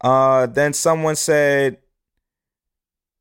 Uh, 0.00 0.46
then 0.46 0.72
someone 0.72 1.14
said, 1.14 1.78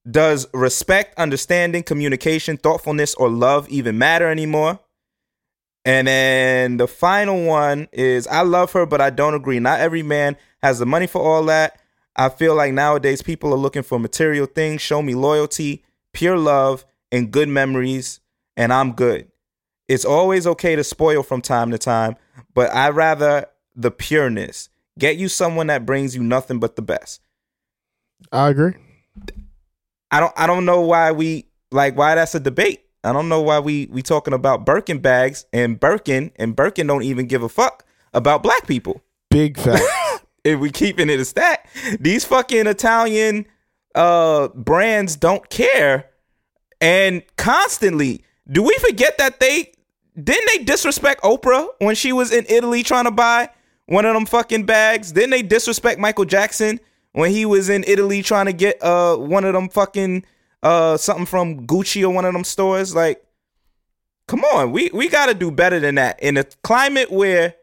"Does 0.09 0.47
respect, 0.53 1.19
understanding, 1.19 1.83
communication, 1.83 2.57
thoughtfulness, 2.57 3.13
or 3.13 3.29
love 3.29 3.69
even 3.69 3.99
matter 3.99 4.27
anymore?" 4.27 4.79
And 5.85 6.07
then 6.07 6.77
the 6.77 6.87
final 6.87 7.45
one 7.45 7.87
is, 7.91 8.25
"I 8.27 8.41
love 8.41 8.71
her, 8.73 8.85
but 8.85 9.01
I 9.01 9.11
don't 9.11 9.35
agree. 9.35 9.59
Not 9.59 9.79
every 9.79 10.01
man 10.01 10.35
has 10.63 10.79
the 10.79 10.85
money 10.85 11.05
for 11.05 11.21
all 11.21 11.43
that. 11.45 11.79
I 12.15 12.29
feel 12.29 12.55
like 12.55 12.73
nowadays 12.73 13.21
people 13.21 13.53
are 13.53 13.57
looking 13.57 13.83
for 13.83 13.99
material 13.99 14.47
things. 14.47 14.81
Show 14.81 15.01
me 15.01 15.13
loyalty, 15.13 15.83
pure 16.11 16.37
love, 16.37 16.85
and 17.11 17.31
good 17.31 17.49
memories, 17.49 18.19
and 18.57 18.73
I'm 18.73 18.93
good. 18.93 19.29
It's 19.87 20.05
always 20.05 20.47
okay 20.47 20.75
to 20.75 20.83
spoil 20.83 21.21
from 21.21 21.41
time 21.41 21.69
to 21.71 21.77
time, 21.77 22.15
but 22.53 22.73
I 22.73 22.89
rather 22.89 23.45
the 23.75 23.91
pureness. 23.91 24.69
Get 24.97 25.17
you 25.17 25.27
someone 25.27 25.67
that 25.67 25.85
brings 25.85 26.15
you 26.15 26.23
nothing 26.23 26.59
but 26.59 26.75
the 26.75 26.81
best. 26.81 27.21
I 28.31 28.49
agree. 28.49 28.73
I 30.09 30.19
don't 30.19 30.33
I 30.37 30.47
don't 30.47 30.65
know 30.65 30.81
why 30.81 31.11
we 31.11 31.47
like 31.71 31.97
why 31.97 32.15
that's 32.15 32.33
a 32.33 32.39
debate. 32.39 32.84
I 33.05 33.13
don't 33.13 33.29
know 33.29 33.41
why 33.41 33.59
we 33.59 33.87
we 33.91 34.01
talking 34.01 34.33
about 34.33 34.65
Birkin 34.65 34.99
bags 34.99 35.45
and 35.53 35.79
Birkin 35.79 36.31
and 36.37 36.55
Birkin 36.55 36.87
don't 36.87 37.03
even 37.03 37.27
give 37.27 37.43
a 37.43 37.49
fuck 37.49 37.85
about 38.13 38.41
black 38.41 38.65
people. 38.67 39.01
Big 39.29 39.57
fact. 39.59 39.83
If 40.43 40.59
we 40.59 40.71
keeping 40.71 41.09
it 41.09 41.19
a 41.19 41.25
stat, 41.25 41.67
these 41.99 42.25
fucking 42.25 42.67
Italian 42.67 43.45
uh 43.93 44.49
brands 44.49 45.15
don't 45.15 45.49
care 45.49 46.09
and 46.81 47.23
constantly 47.37 48.25
do 48.51 48.61
we 48.61 48.75
forget 48.79 49.17
that 49.19 49.39
they 49.39 49.71
didn't 50.21 50.47
they 50.53 50.63
disrespect 50.63 51.21
Oprah 51.23 51.67
when 51.79 51.95
she 51.95 52.11
was 52.11 52.31
in 52.31 52.45
Italy 52.49 52.83
trying 52.83 53.05
to 53.05 53.11
buy 53.11 53.49
one 53.85 54.05
of 54.05 54.13
them 54.13 54.25
fucking 54.25 54.65
bags? 54.65 55.11
Didn't 55.11 55.29
they 55.29 55.41
disrespect 55.41 55.99
Michael 55.99 56.25
Jackson 56.25 56.79
when 57.11 57.31
he 57.31 57.45
was 57.45 57.69
in 57.69 57.83
Italy 57.87 58.21
trying 58.21 58.45
to 58.47 58.53
get 58.53 58.81
uh 58.81 59.15
one 59.15 59.45
of 59.45 59.53
them 59.53 59.69
fucking 59.69 60.25
uh 60.65 60.97
something 60.97 61.25
from 61.25 61.65
Gucci 61.65 62.03
or 62.03 62.09
one 62.09 62.25
of 62.25 62.33
them 62.33 62.43
stores? 62.43 62.93
Like, 62.93 63.23
come 64.27 64.43
on, 64.43 64.71
we 64.71 64.89
we 64.93 65.07
got 65.07 65.27
to 65.27 65.33
do 65.33 65.51
better 65.51 65.79
than 65.79 65.95
that 65.95 66.21
in 66.21 66.35
a 66.37 66.43
climate 66.63 67.11
where 67.11 67.55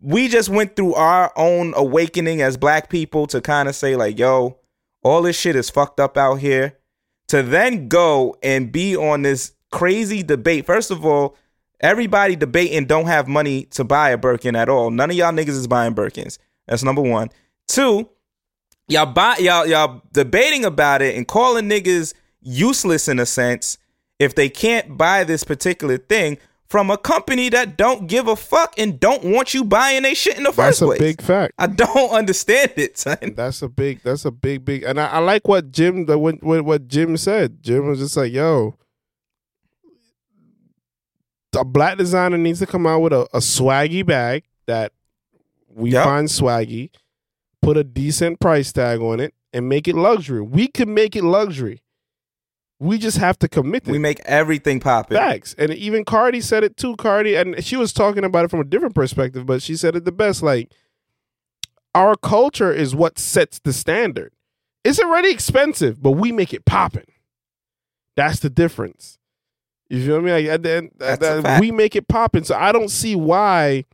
we 0.00 0.28
just 0.28 0.48
went 0.48 0.74
through 0.74 0.94
our 0.94 1.32
own 1.36 1.72
awakening 1.76 2.42
as 2.42 2.56
black 2.56 2.90
people 2.90 3.26
to 3.28 3.40
kind 3.40 3.68
of 3.68 3.76
say 3.76 3.96
like, 3.96 4.18
yo, 4.18 4.58
all 5.02 5.22
this 5.22 5.38
shit 5.38 5.56
is 5.56 5.70
fucked 5.70 6.00
up 6.00 6.16
out 6.16 6.36
here. 6.36 6.76
To 7.28 7.42
then 7.42 7.88
go 7.88 8.36
and 8.42 8.72
be 8.72 8.96
on 8.96 9.22
this 9.22 9.52
crazy 9.70 10.22
debate. 10.22 10.64
First 10.66 10.90
of 10.90 11.04
all, 11.04 11.36
everybody 11.78 12.36
debating 12.36 12.86
don't 12.86 13.06
have 13.06 13.28
money 13.28 13.64
to 13.66 13.84
buy 13.84 14.10
a 14.10 14.18
Birkin 14.18 14.56
at 14.56 14.68
all. 14.68 14.90
None 14.90 15.10
of 15.10 15.16
y'all 15.16 15.32
niggas 15.32 15.48
is 15.50 15.66
buying 15.66 15.94
Birkins. 15.94 16.38
That's 16.66 16.82
number 16.82 17.02
one. 17.02 17.30
Two, 17.66 18.08
y'all 18.88 19.06
buy 19.06 19.36
y'all 19.38 19.66
y'all 19.66 20.02
debating 20.12 20.64
about 20.64 21.02
it 21.02 21.14
and 21.16 21.26
calling 21.28 21.68
niggas 21.68 22.14
useless 22.40 23.08
in 23.08 23.18
a 23.18 23.26
sense 23.26 23.78
if 24.18 24.34
they 24.34 24.48
can't 24.48 24.96
buy 24.98 25.22
this 25.24 25.44
particular 25.44 25.96
thing 25.98 26.38
from 26.66 26.90
a 26.90 26.98
company 26.98 27.48
that 27.48 27.76
don't 27.78 28.08
give 28.08 28.28
a 28.28 28.36
fuck 28.36 28.74
and 28.78 29.00
don't 29.00 29.24
want 29.24 29.54
you 29.54 29.64
buying 29.64 30.02
their 30.02 30.14
shit 30.14 30.36
in 30.36 30.42
the 30.42 30.50
That's 30.52 30.80
first 30.80 30.82
a 30.82 30.86
place. 30.86 30.98
big 30.98 31.22
fact. 31.22 31.54
I 31.58 31.66
don't 31.66 32.10
understand 32.10 32.72
it, 32.76 32.98
son. 32.98 33.16
That's 33.36 33.62
a 33.62 33.68
big. 33.70 34.02
That's 34.02 34.24
a 34.26 34.30
big, 34.30 34.64
big. 34.66 34.82
And 34.82 35.00
I, 35.00 35.06
I 35.06 35.18
like 35.18 35.48
what 35.48 35.72
Jim. 35.72 36.04
The 36.06 36.18
what, 36.18 36.42
what 36.42 36.62
what 36.66 36.88
Jim 36.88 37.16
said. 37.16 37.62
Jim 37.62 37.86
was 37.86 38.00
just 38.00 38.16
like, 38.18 38.32
"Yo, 38.32 38.76
a 41.56 41.64
black 41.64 41.96
designer 41.96 42.36
needs 42.38 42.58
to 42.58 42.66
come 42.66 42.86
out 42.86 43.00
with 43.00 43.12
a, 43.12 43.22
a 43.32 43.38
swaggy 43.38 44.04
bag 44.04 44.44
that 44.66 44.92
we 45.74 45.92
Yep. 45.92 46.04
find 46.04 46.28
swaggy, 46.28 46.90
put 47.62 47.76
a 47.76 47.84
decent 47.84 48.40
price 48.40 48.72
tag 48.72 49.00
on 49.00 49.20
it, 49.20 49.34
and 49.52 49.68
make 49.68 49.88
it 49.88 49.94
luxury. 49.96 50.40
We 50.42 50.68
can 50.68 50.92
make 50.94 51.16
it 51.16 51.24
luxury. 51.24 51.82
We 52.80 52.96
just 52.98 53.16
have 53.18 53.38
to 53.40 53.48
commit 53.48 53.84
to 53.86 53.90
We 53.92 53.98
make 53.98 54.20
everything 54.20 54.78
pop. 54.78 55.08
Facts. 55.10 55.54
And 55.58 55.72
even 55.74 56.04
Cardi 56.04 56.40
said 56.40 56.62
it 56.62 56.76
too. 56.76 56.94
Cardi, 56.96 57.34
and 57.34 57.64
she 57.64 57.76
was 57.76 57.92
talking 57.92 58.24
about 58.24 58.44
it 58.44 58.50
from 58.52 58.60
a 58.60 58.64
different 58.64 58.94
perspective, 58.94 59.46
but 59.46 59.62
she 59.62 59.76
said 59.76 59.96
it 59.96 60.04
the 60.04 60.12
best. 60.12 60.42
Like, 60.44 60.70
our 61.94 62.14
culture 62.14 62.72
is 62.72 62.94
what 62.94 63.18
sets 63.18 63.58
the 63.58 63.72
standard. 63.72 64.32
It's 64.84 65.00
already 65.00 65.30
expensive, 65.30 66.00
but 66.00 66.12
we 66.12 66.30
make 66.30 66.54
it 66.54 66.64
popping. 66.64 67.10
That's 68.14 68.38
the 68.38 68.50
difference. 68.50 69.18
You 69.88 70.04
feel 70.04 70.20
me? 70.20 70.30
Like, 70.30 70.46
at 70.46 70.62
the 70.62 70.70
end, 70.70 70.90
That's 70.98 71.16
a 71.16 71.18
that- 71.34 71.42
fact. 71.42 71.60
we 71.60 71.72
make 71.72 71.96
it 71.96 72.06
popping. 72.06 72.44
So 72.44 72.54
I 72.54 72.70
don't 72.70 72.90
see 72.90 73.16
why 73.16 73.86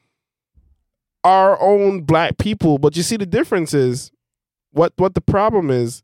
our 1.24 1.60
own 1.60 2.02
black 2.02 2.38
people. 2.38 2.78
But 2.78 2.96
you 2.96 3.02
see, 3.02 3.16
the 3.16 3.26
difference 3.26 3.74
is 3.74 4.12
what 4.70 4.92
what 4.96 5.14
the 5.14 5.20
problem 5.20 5.70
is. 5.70 6.02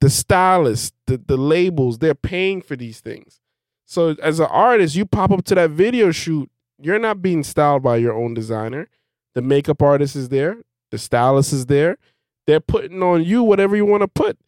The 0.00 0.08
stylists, 0.08 0.92
the 1.06 1.18
the 1.18 1.36
labels, 1.36 1.98
they're 1.98 2.14
paying 2.14 2.62
for 2.62 2.76
these 2.76 3.00
things. 3.00 3.40
So 3.84 4.14
as 4.22 4.40
an 4.40 4.46
artist, 4.46 4.94
you 4.94 5.04
pop 5.04 5.32
up 5.32 5.44
to 5.46 5.54
that 5.56 5.70
video 5.70 6.12
shoot, 6.12 6.48
you're 6.78 6.98
not 6.98 7.20
being 7.20 7.42
styled 7.42 7.82
by 7.82 7.96
your 7.96 8.14
own 8.14 8.34
designer. 8.34 8.88
The 9.34 9.42
makeup 9.42 9.82
artist 9.82 10.16
is 10.16 10.28
there, 10.28 10.58
the 10.90 10.96
stylist 10.98 11.52
is 11.52 11.66
there. 11.66 11.98
They're 12.46 12.60
putting 12.60 13.02
on 13.02 13.24
you 13.24 13.42
whatever 13.42 13.76
you 13.76 13.84
want 13.84 14.02
to 14.02 14.08
put. 14.08 14.38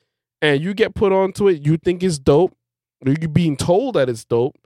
And 0.40 0.60
you 0.62 0.74
get 0.74 0.94
put 0.94 1.12
onto 1.12 1.48
it, 1.48 1.64
you 1.64 1.76
think 1.76 2.02
it's 2.02 2.18
dope, 2.18 2.56
you're 3.04 3.28
being 3.28 3.56
told 3.56 3.94
that 3.94 4.08
it's 4.08 4.24
dope, 4.24 4.56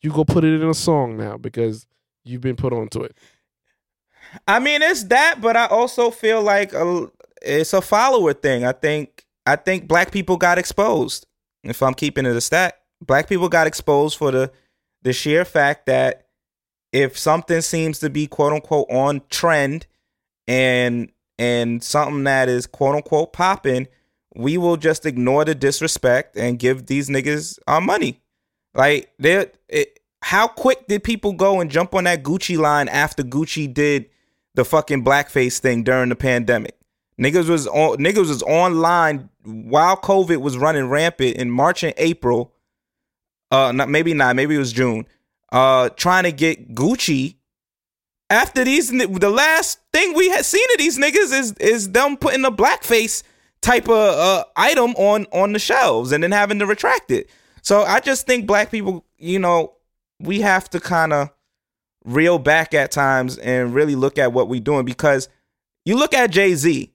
you 0.00 0.10
go 0.10 0.24
put 0.24 0.44
it 0.44 0.60
in 0.60 0.68
a 0.68 0.74
song 0.74 1.16
now 1.16 1.36
because 1.36 1.86
you've 2.24 2.40
been 2.40 2.56
put 2.56 2.72
onto 2.72 3.02
it. 3.02 3.16
I 4.46 4.58
mean, 4.58 4.82
it's 4.82 5.04
that, 5.04 5.40
but 5.40 5.56
I 5.56 5.66
also 5.66 6.10
feel 6.10 6.42
like 6.42 6.72
a, 6.72 7.10
it's 7.42 7.72
a 7.72 7.80
follower 7.82 8.32
thing. 8.32 8.64
I 8.64 8.72
think 8.72 9.24
I 9.46 9.56
think 9.56 9.88
black 9.88 10.10
people 10.10 10.36
got 10.36 10.58
exposed. 10.58 11.26
If 11.62 11.82
I'm 11.82 11.94
keeping 11.94 12.26
it 12.26 12.36
a 12.36 12.40
stat, 12.40 12.80
black 13.00 13.28
people 13.28 13.48
got 13.48 13.66
exposed 13.66 14.18
for 14.18 14.30
the 14.30 14.52
the 15.02 15.12
sheer 15.12 15.44
fact 15.44 15.86
that 15.86 16.26
if 16.92 17.18
something 17.18 17.60
seems 17.60 17.98
to 18.00 18.10
be 18.10 18.26
quote 18.26 18.52
unquote 18.52 18.90
on 18.90 19.22
trend 19.30 19.86
and 20.46 21.10
and 21.38 21.82
something 21.82 22.24
that 22.24 22.48
is 22.48 22.66
quote 22.66 22.94
unquote 22.94 23.32
popping, 23.32 23.88
we 24.34 24.56
will 24.58 24.76
just 24.76 25.04
ignore 25.06 25.44
the 25.44 25.54
disrespect 25.54 26.36
and 26.36 26.58
give 26.58 26.86
these 26.86 27.08
niggas 27.08 27.58
our 27.66 27.80
money. 27.80 28.20
Like 28.74 29.12
they 29.18 29.46
how 30.22 30.48
quick 30.48 30.86
did 30.86 31.04
people 31.04 31.34
go 31.34 31.60
and 31.60 31.70
jump 31.70 31.94
on 31.94 32.04
that 32.04 32.22
Gucci 32.22 32.56
line 32.56 32.88
after 32.88 33.22
Gucci 33.22 33.72
did 33.72 34.08
the 34.54 34.64
fucking 34.64 35.04
blackface 35.04 35.58
thing 35.58 35.82
during 35.82 36.08
the 36.08 36.16
pandemic? 36.16 36.76
Niggas 37.20 37.48
was 37.48 37.66
on 37.66 37.98
niggas 37.98 38.28
was 38.28 38.42
online 38.42 39.28
while 39.44 39.96
COVID 39.96 40.38
was 40.38 40.58
running 40.58 40.88
rampant 40.88 41.36
in 41.36 41.50
March 41.50 41.82
and 41.82 41.94
April. 41.96 42.52
Uh 43.50 43.72
not 43.72 43.88
maybe 43.88 44.14
not, 44.14 44.36
maybe 44.36 44.56
it 44.56 44.58
was 44.58 44.72
June. 44.72 45.06
Uh 45.52 45.90
trying 45.90 46.24
to 46.24 46.32
get 46.32 46.74
Gucci 46.74 47.36
after 48.30 48.64
these 48.64 48.90
the 48.90 49.30
last 49.30 49.78
thing 49.92 50.14
we 50.14 50.28
had 50.30 50.44
seen 50.44 50.66
of 50.72 50.78
these 50.78 50.98
niggas 50.98 51.32
is 51.32 51.52
is 51.60 51.90
them 51.92 52.16
putting 52.16 52.44
a 52.44 52.50
blackface 52.50 53.22
type 53.60 53.88
of 53.88 54.18
uh, 54.18 54.44
item 54.56 54.90
on 54.96 55.26
on 55.32 55.52
the 55.52 55.58
shelves 55.58 56.12
and 56.12 56.22
then 56.22 56.32
having 56.32 56.58
to 56.58 56.66
retract 56.66 57.10
it. 57.10 57.30
So 57.62 57.82
I 57.82 58.00
just 58.00 58.26
think 58.26 58.46
black 58.46 58.70
people, 58.70 59.06
you 59.16 59.38
know, 59.38 59.74
we 60.20 60.42
have 60.42 60.68
to 60.70 60.80
kind 60.80 61.12
of 61.12 61.30
reel 62.04 62.38
back 62.38 62.74
at 62.74 62.90
times 62.90 63.38
and 63.38 63.74
really 63.74 63.94
look 63.94 64.18
at 64.18 64.32
what 64.32 64.48
we're 64.48 64.60
doing 64.60 64.84
because 64.84 65.28
you 65.84 65.96
look 65.96 66.14
at 66.14 66.30
Jay 66.30 66.54
Z. 66.54 66.90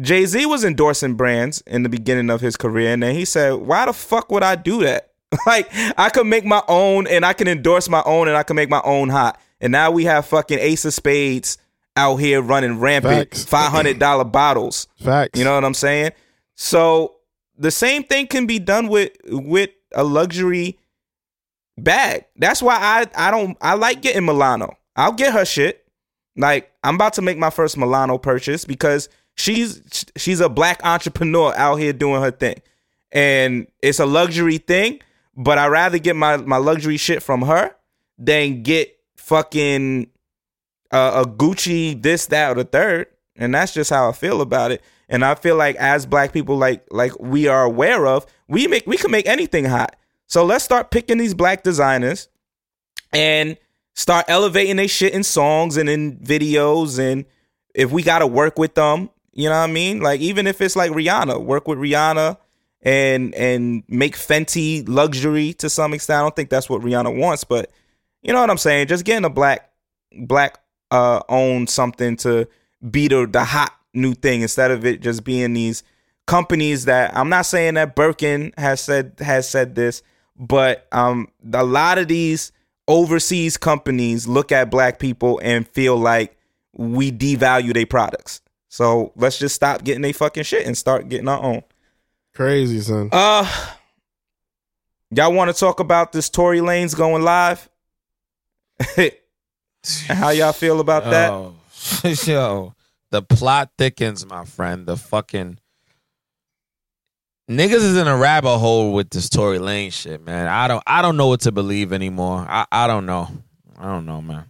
Jay 0.00 0.26
Z 0.26 0.46
was 0.46 0.64
endorsing 0.64 1.14
brands 1.14 1.60
in 1.66 1.84
the 1.84 1.88
beginning 1.88 2.30
of 2.30 2.40
his 2.40 2.56
career, 2.56 2.92
and 2.92 3.02
then 3.02 3.14
he 3.14 3.24
said, 3.24 3.52
"Why 3.54 3.86
the 3.86 3.92
fuck 3.92 4.30
would 4.32 4.42
I 4.42 4.56
do 4.56 4.82
that? 4.82 5.12
like 5.46 5.68
I 5.96 6.10
could 6.10 6.26
make 6.26 6.44
my 6.44 6.62
own, 6.68 7.06
and 7.06 7.24
I 7.24 7.32
can 7.32 7.46
endorse 7.46 7.88
my 7.88 8.02
own, 8.04 8.26
and 8.28 8.36
I 8.36 8.42
can 8.42 8.56
make 8.56 8.68
my 8.70 8.82
own 8.84 9.08
hot." 9.08 9.40
And 9.60 9.70
now 9.70 9.90
we 9.92 10.04
have 10.04 10.26
fucking 10.26 10.58
Ace 10.58 10.84
of 10.84 10.94
Spades 10.94 11.58
out 11.96 12.16
here 12.16 12.42
running 12.42 12.80
rampant, 12.80 13.30
Facts. 13.30 13.44
five 13.48 13.70
hundred 13.70 13.98
dollar 14.00 14.24
bottles. 14.24 14.88
Facts. 15.00 15.38
You 15.38 15.44
know 15.44 15.54
what 15.54 15.64
I'm 15.64 15.74
saying? 15.74 16.10
So 16.56 17.16
the 17.56 17.70
same 17.70 18.02
thing 18.02 18.26
can 18.26 18.46
be 18.46 18.58
done 18.58 18.88
with 18.88 19.12
with 19.26 19.70
a 19.92 20.02
luxury 20.02 20.78
bag. 21.78 22.26
That's 22.36 22.62
why 22.62 22.76
I 22.76 23.28
I 23.28 23.30
don't 23.30 23.56
I 23.60 23.74
like 23.74 24.02
getting 24.02 24.24
Milano. 24.24 24.76
I'll 24.96 25.12
get 25.12 25.32
her 25.32 25.44
shit. 25.44 25.86
Like 26.36 26.72
I'm 26.82 26.96
about 26.96 27.14
to 27.14 27.22
make 27.22 27.38
my 27.38 27.50
first 27.50 27.76
Milano 27.76 28.18
purchase 28.18 28.64
because 28.64 29.08
she's 29.36 30.04
she's 30.16 30.40
a 30.40 30.48
black 30.48 30.80
entrepreneur 30.84 31.54
out 31.56 31.76
here 31.76 31.92
doing 31.92 32.22
her 32.22 32.30
thing. 32.30 32.60
And 33.12 33.68
it's 33.80 34.00
a 34.00 34.06
luxury 34.06 34.58
thing, 34.58 35.00
but 35.36 35.58
I'd 35.58 35.68
rather 35.68 35.98
get 35.98 36.16
my 36.16 36.36
my 36.38 36.56
luxury 36.56 36.96
shit 36.96 37.22
from 37.22 37.42
her 37.42 37.74
than 38.18 38.62
get 38.62 38.96
fucking 39.16 40.08
uh, 40.90 41.24
a 41.24 41.28
Gucci 41.28 42.00
this 42.00 42.26
that 42.26 42.52
or 42.52 42.54
the 42.54 42.64
third. 42.64 43.06
And 43.36 43.54
that's 43.54 43.74
just 43.74 43.90
how 43.90 44.08
I 44.08 44.12
feel 44.12 44.40
about 44.40 44.70
it. 44.70 44.82
And 45.08 45.24
I 45.24 45.34
feel 45.34 45.56
like 45.56 45.76
as 45.76 46.06
black 46.06 46.32
people 46.32 46.56
like 46.56 46.86
like 46.90 47.18
we 47.20 47.46
are 47.46 47.64
aware 47.64 48.06
of, 48.06 48.26
we 48.48 48.66
make 48.66 48.86
we 48.86 48.96
can 48.96 49.10
make 49.10 49.26
anything 49.26 49.64
hot. 49.64 49.96
So 50.26 50.44
let's 50.44 50.64
start 50.64 50.90
picking 50.90 51.18
these 51.18 51.34
black 51.34 51.62
designers 51.62 52.28
and 53.12 53.56
start 53.94 54.26
elevating 54.28 54.76
their 54.76 54.88
shit 54.88 55.14
in 55.14 55.22
songs 55.22 55.76
and 55.76 55.88
in 55.88 56.16
videos. 56.18 56.98
And 56.98 57.24
if 57.74 57.90
we 57.90 58.02
got 58.02 58.20
to 58.20 58.26
work 58.26 58.58
with 58.58 58.74
them, 58.74 59.10
you 59.32 59.48
know 59.48 59.58
what 59.58 59.68
I 59.68 59.72
mean? 59.72 60.00
Like, 60.00 60.20
even 60.20 60.46
if 60.46 60.60
it's 60.60 60.76
like 60.76 60.92
Rihanna, 60.92 61.42
work 61.42 61.66
with 61.68 61.78
Rihanna 61.78 62.38
and 62.84 63.34
and 63.34 63.82
make 63.88 64.14
Fenty 64.16 64.86
luxury 64.86 65.54
to 65.54 65.70
some 65.70 65.94
extent. 65.94 66.18
I 66.18 66.22
don't 66.22 66.36
think 66.36 66.50
that's 66.50 66.68
what 66.68 66.82
Rihanna 66.82 67.18
wants, 67.18 67.42
but 67.42 67.70
you 68.22 68.32
know 68.32 68.40
what 68.40 68.50
I'm 68.50 68.58
saying? 68.58 68.88
Just 68.88 69.04
getting 69.04 69.24
a 69.24 69.30
black 69.30 69.70
black 70.16 70.60
uh 70.90 71.20
own 71.28 71.66
something 71.66 72.16
to 72.18 72.46
be 72.90 73.08
the 73.08 73.26
the 73.26 73.42
hot 73.42 73.74
new 73.94 74.14
thing 74.14 74.42
instead 74.42 74.70
of 74.70 74.84
it 74.84 75.00
just 75.00 75.24
being 75.24 75.54
these 75.54 75.82
companies 76.26 76.84
that 76.84 77.16
I'm 77.16 77.28
not 77.28 77.46
saying 77.46 77.74
that 77.74 77.96
Birkin 77.96 78.52
has 78.58 78.80
said 78.80 79.14
has 79.18 79.48
said 79.48 79.74
this, 79.74 80.02
but 80.36 80.86
um 80.92 81.28
a 81.52 81.64
lot 81.64 81.98
of 81.98 82.08
these 82.08 82.52
overseas 82.88 83.56
companies 83.56 84.26
look 84.26 84.52
at 84.52 84.70
black 84.70 84.98
people 84.98 85.40
and 85.42 85.66
feel 85.68 85.96
like 85.96 86.36
we 86.72 87.12
devalue 87.12 87.72
their 87.72 87.86
products. 87.86 88.40
So 88.68 89.12
let's 89.16 89.38
just 89.38 89.54
stop 89.54 89.84
getting 89.84 90.02
they 90.02 90.12
fucking 90.12 90.42
shit 90.42 90.66
and 90.66 90.76
start 90.76 91.08
getting 91.08 91.28
our 91.28 91.42
own. 91.42 91.62
Crazy, 92.34 92.80
son. 92.80 93.08
Uh 93.12 93.48
y'all 95.10 95.32
want 95.32 95.54
to 95.54 95.58
talk 95.58 95.80
about 95.80 96.12
this 96.12 96.28
Tory 96.28 96.58
Lanez 96.58 96.96
going 96.96 97.22
live? 97.22 97.68
How 100.08 100.30
y'all 100.30 100.52
feel 100.52 100.80
about 100.80 101.04
that? 101.04 101.30
Oh, 101.30 101.54
yo, 102.24 102.74
the 103.10 103.22
plot 103.22 103.70
thickens, 103.78 104.26
my 104.26 104.44
friend. 104.44 104.86
The 104.86 104.96
fucking 104.96 105.58
niggas 107.48 107.76
is 107.76 107.96
in 107.96 108.06
a 108.06 108.16
rabbit 108.16 108.58
hole 108.58 108.92
with 108.92 109.10
this 109.10 109.28
Tory 109.28 109.58
Lane 109.58 109.90
shit, 109.90 110.24
man. 110.24 110.46
I 110.48 110.68
don't, 110.68 110.82
I 110.86 111.02
don't 111.02 111.16
know 111.16 111.28
what 111.28 111.40
to 111.42 111.52
believe 111.52 111.92
anymore. 111.92 112.46
I, 112.48 112.66
I 112.70 112.86
don't 112.86 113.06
know. 113.06 113.28
I 113.78 113.84
don't 113.86 114.06
know, 114.06 114.22
man. 114.22 114.44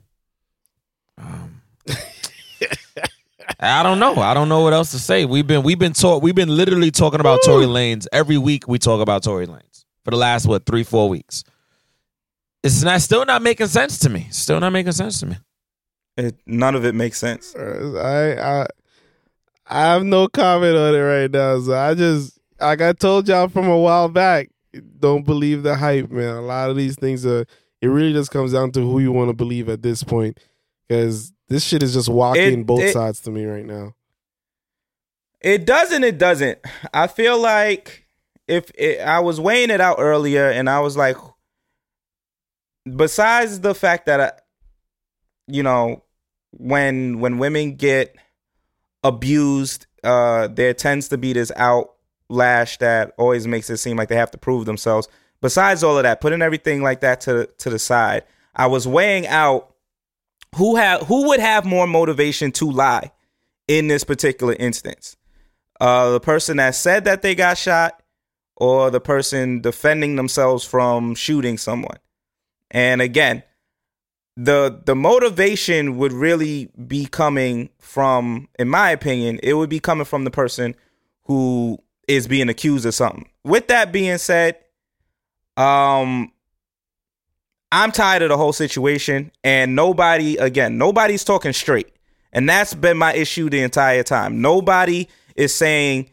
Um, 1.18 1.62
I 3.60 3.82
don't 3.82 3.98
know. 3.98 4.16
I 4.16 4.34
don't 4.34 4.48
know 4.48 4.62
what 4.62 4.72
else 4.72 4.90
to 4.92 4.98
say. 4.98 5.24
We've 5.24 5.46
been, 5.46 5.62
we've 5.62 5.78
been 5.78 5.92
talk, 5.92 6.22
we've 6.22 6.34
been 6.34 6.54
literally 6.54 6.90
talking 6.90 7.20
about 7.20 7.40
Tory 7.44 7.66
Lanez 7.66 8.06
every 8.12 8.38
week. 8.38 8.68
We 8.68 8.78
talk 8.78 9.00
about 9.00 9.22
Tory 9.22 9.46
Lanez 9.46 9.84
for 10.04 10.10
the 10.10 10.16
last 10.16 10.46
what 10.46 10.66
three, 10.66 10.84
four 10.84 11.08
weeks. 11.08 11.44
It's 12.62 12.82
not 12.82 13.00
still 13.02 13.24
not 13.26 13.42
making 13.42 13.66
sense 13.66 13.98
to 14.00 14.10
me. 14.10 14.28
Still 14.30 14.58
not 14.60 14.70
making 14.70 14.92
sense 14.92 15.20
to 15.20 15.26
me. 15.26 15.36
It, 16.16 16.36
none 16.46 16.74
of 16.74 16.84
it 16.84 16.94
makes 16.94 17.18
sense. 17.18 17.54
I 17.56 18.62
I 18.62 18.66
I 19.66 19.80
have 19.80 20.04
no 20.04 20.28
comment 20.28 20.76
on 20.76 20.94
it 20.94 20.98
right 20.98 21.30
now. 21.30 21.60
So 21.60 21.74
I 21.74 21.94
just 21.94 22.38
like 22.60 22.80
I 22.80 22.92
told 22.92 23.28
y'all 23.28 23.48
from 23.48 23.68
a 23.68 23.78
while 23.78 24.08
back, 24.08 24.50
don't 24.98 25.24
believe 25.24 25.62
the 25.62 25.76
hype, 25.76 26.10
man. 26.10 26.34
A 26.36 26.40
lot 26.42 26.70
of 26.70 26.76
these 26.76 26.96
things 26.96 27.24
are 27.26 27.44
it 27.80 27.86
really 27.88 28.12
just 28.12 28.30
comes 28.30 28.52
down 28.52 28.72
to 28.72 28.80
who 28.80 28.98
you 29.00 29.12
want 29.12 29.28
to 29.28 29.34
believe 29.34 29.68
at 29.68 29.82
this 29.82 30.02
point. 30.02 30.38
Because 30.88 31.32
this 31.48 31.64
shit 31.64 31.82
is 31.82 31.92
just 31.94 32.08
walking 32.08 32.60
It- 32.60 32.66
both 32.66 32.80
it- 32.80 32.92
sides 32.92 33.20
to 33.22 33.30
me 33.30 33.44
right 33.44 33.64
now. 33.66 33.94
It 35.40 35.66
doesn't. 35.66 36.02
It 36.04 36.16
doesn't. 36.16 36.58
I 36.94 37.06
feel 37.06 37.38
like 37.38 38.06
if 38.48 38.70
it, 38.76 39.00
I 39.00 39.20
was 39.20 39.38
weighing 39.40 39.68
it 39.70 39.80
out 39.80 39.96
earlier, 39.98 40.48
and 40.48 40.70
I 40.70 40.80
was 40.80 40.96
like, 40.96 41.18
besides 42.96 43.60
the 43.60 43.74
fact 43.74 44.06
that, 44.06 44.20
I, 44.20 44.32
you 45.46 45.62
know, 45.62 46.02
when 46.52 47.20
when 47.20 47.38
women 47.38 47.76
get 47.76 48.16
abused, 49.02 49.86
uh, 50.02 50.48
there 50.48 50.72
tends 50.72 51.08
to 51.08 51.18
be 51.18 51.32
this 51.34 51.52
outlash 52.30 52.78
that 52.78 53.12
always 53.18 53.46
makes 53.46 53.70
it 53.70 53.78
seem 53.78 53.96
like 53.96 54.08
they 54.08 54.16
have 54.16 54.30
to 54.32 54.38
prove 54.38 54.66
themselves. 54.66 55.08
Besides 55.40 55.84
all 55.84 55.96
of 55.96 56.04
that, 56.04 56.20
putting 56.20 56.42
everything 56.42 56.82
like 56.82 57.00
that 57.00 57.20
to 57.22 57.46
to 57.58 57.70
the 57.70 57.78
side, 57.78 58.24
I 58.54 58.66
was 58.66 58.88
weighing 58.88 59.26
out 59.26 59.74
who 60.56 60.76
have 60.76 61.02
who 61.02 61.28
would 61.28 61.40
have 61.40 61.64
more 61.64 61.86
motivation 61.86 62.52
to 62.52 62.70
lie 62.70 63.12
in 63.68 63.88
this 63.88 64.04
particular 64.04 64.54
instance 64.58 65.16
uh, 65.80 66.10
the 66.12 66.20
person 66.20 66.56
that 66.58 66.74
said 66.74 67.04
that 67.04 67.22
they 67.22 67.34
got 67.34 67.58
shot 67.58 68.02
or 68.56 68.90
the 68.90 69.00
person 69.00 69.60
defending 69.60 70.16
themselves 70.16 70.64
from 70.64 71.14
shooting 71.14 71.58
someone. 71.58 71.98
And 72.70 73.00
again, 73.00 73.42
the 74.36 74.82
the 74.84 74.96
motivation 74.96 75.96
would 75.98 76.12
really 76.12 76.70
be 76.86 77.06
coming 77.06 77.70
from, 77.78 78.48
in 78.58 78.68
my 78.68 78.90
opinion, 78.90 79.38
it 79.42 79.54
would 79.54 79.70
be 79.70 79.80
coming 79.80 80.04
from 80.04 80.24
the 80.24 80.30
person 80.30 80.74
who 81.24 81.78
is 82.08 82.26
being 82.26 82.48
accused 82.48 82.86
of 82.86 82.94
something. 82.94 83.28
With 83.44 83.68
that 83.68 83.92
being 83.92 84.18
said, 84.18 84.56
um, 85.56 86.32
I'm 87.70 87.92
tired 87.92 88.22
of 88.22 88.28
the 88.28 88.36
whole 88.36 88.52
situation, 88.52 89.32
and 89.42 89.74
nobody, 89.74 90.36
again, 90.36 90.78
nobody's 90.78 91.24
talking 91.24 91.52
straight. 91.52 91.90
And 92.32 92.48
that's 92.48 92.74
been 92.74 92.96
my 92.96 93.14
issue 93.14 93.48
the 93.48 93.60
entire 93.60 94.02
time. 94.02 94.40
Nobody 94.40 95.08
is 95.36 95.54
saying, 95.54 96.10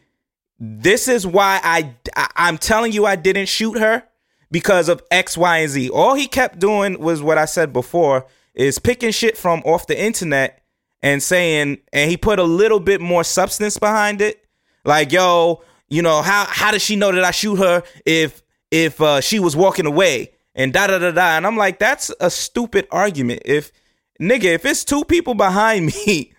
this 0.58 1.08
is 1.08 1.26
why 1.26 1.60
I, 1.62 1.94
I 2.14 2.28
I'm 2.36 2.58
telling 2.58 2.92
you 2.92 3.06
I 3.06 3.16
didn't 3.16 3.46
shoot 3.46 3.78
her 3.78 4.04
because 4.52 4.88
of 4.88 5.02
X, 5.10 5.36
Y, 5.36 5.58
and 5.58 5.70
Z. 5.70 5.90
All 5.90 6.14
he 6.14 6.28
kept 6.28 6.60
doing 6.60 7.00
was 7.00 7.22
what 7.22 7.38
I 7.38 7.46
said 7.46 7.72
before 7.72 8.26
is 8.54 8.78
picking 8.78 9.10
shit 9.10 9.36
from 9.36 9.60
off 9.64 9.86
the 9.86 10.00
internet 10.00 10.62
and 11.02 11.20
saying, 11.20 11.78
and 11.92 12.10
he 12.10 12.16
put 12.16 12.38
a 12.38 12.44
little 12.44 12.78
bit 12.78 13.00
more 13.00 13.24
substance 13.24 13.76
behind 13.78 14.20
it. 14.20 14.44
Like, 14.84 15.10
yo, 15.10 15.62
you 15.92 16.00
know, 16.00 16.22
how 16.22 16.46
how 16.48 16.70
does 16.70 16.80
she 16.80 16.96
know 16.96 17.12
that 17.12 17.22
I 17.22 17.32
shoot 17.32 17.56
her 17.56 17.82
if 18.06 18.42
if 18.70 18.98
uh, 19.02 19.20
she 19.20 19.38
was 19.38 19.54
walking 19.54 19.84
away 19.84 20.32
and 20.54 20.72
da 20.72 20.86
da 20.86 20.98
da 20.98 21.10
da? 21.10 21.36
And 21.36 21.46
I'm 21.46 21.58
like, 21.58 21.78
that's 21.78 22.10
a 22.18 22.30
stupid 22.30 22.88
argument. 22.90 23.42
If 23.44 23.70
nigga, 24.18 24.44
if 24.44 24.64
it's 24.64 24.86
two 24.86 25.04
people 25.04 25.34
behind 25.34 25.86
me 26.06 26.32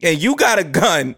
and 0.00 0.22
you 0.22 0.36
got 0.36 0.60
a 0.60 0.64
gun 0.64 1.16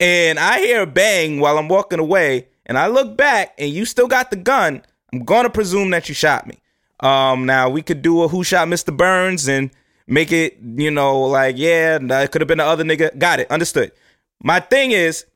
and 0.00 0.38
I 0.38 0.60
hear 0.60 0.80
a 0.80 0.86
bang 0.86 1.38
while 1.38 1.58
I'm 1.58 1.68
walking 1.68 1.98
away 1.98 2.48
and 2.64 2.78
I 2.78 2.86
look 2.86 3.18
back 3.18 3.52
and 3.58 3.70
you 3.70 3.84
still 3.84 4.08
got 4.08 4.30
the 4.30 4.36
gun, 4.36 4.82
I'm 5.12 5.22
gonna 5.22 5.50
presume 5.50 5.90
that 5.90 6.08
you 6.08 6.14
shot 6.14 6.46
me. 6.46 6.58
Um, 7.00 7.44
now 7.44 7.68
we 7.68 7.82
could 7.82 8.00
do 8.00 8.22
a 8.22 8.28
who 8.28 8.44
shot 8.44 8.66
Mr. 8.66 8.96
Burns 8.96 9.46
and 9.46 9.70
make 10.06 10.32
it, 10.32 10.56
you 10.62 10.90
know, 10.90 11.20
like 11.20 11.58
yeah, 11.58 11.98
it 12.00 12.32
could 12.32 12.40
have 12.40 12.48
been 12.48 12.58
the 12.58 12.64
other 12.64 12.82
nigga. 12.82 13.18
Got 13.18 13.40
it, 13.40 13.50
understood. 13.50 13.92
My 14.42 14.58
thing 14.58 14.92
is, 14.92 15.26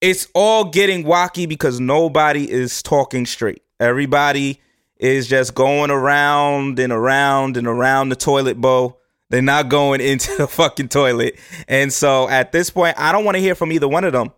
it's 0.00 0.28
all 0.34 0.64
getting 0.64 1.04
wacky 1.04 1.48
because 1.48 1.78
nobody 1.80 2.50
is 2.50 2.82
talking 2.82 3.26
straight. 3.26 3.62
Everybody 3.78 4.60
is 4.96 5.26
just 5.26 5.54
going 5.54 5.90
around 5.90 6.78
and 6.78 6.92
around 6.92 7.56
and 7.56 7.66
around 7.66 8.08
the 8.08 8.16
toilet 8.16 8.60
bowl. 8.60 9.00
They're 9.28 9.42
not 9.42 9.68
going 9.68 10.00
into 10.00 10.34
the 10.36 10.46
fucking 10.46 10.88
toilet. 10.88 11.38
And 11.68 11.92
so 11.92 12.28
at 12.28 12.52
this 12.52 12.70
point, 12.70 12.98
I 12.98 13.12
don't 13.12 13.24
want 13.24 13.36
to 13.36 13.40
hear 13.40 13.54
from 13.54 13.72
either 13.72 13.88
one 13.88 14.04
of 14.04 14.12
them. 14.12 14.32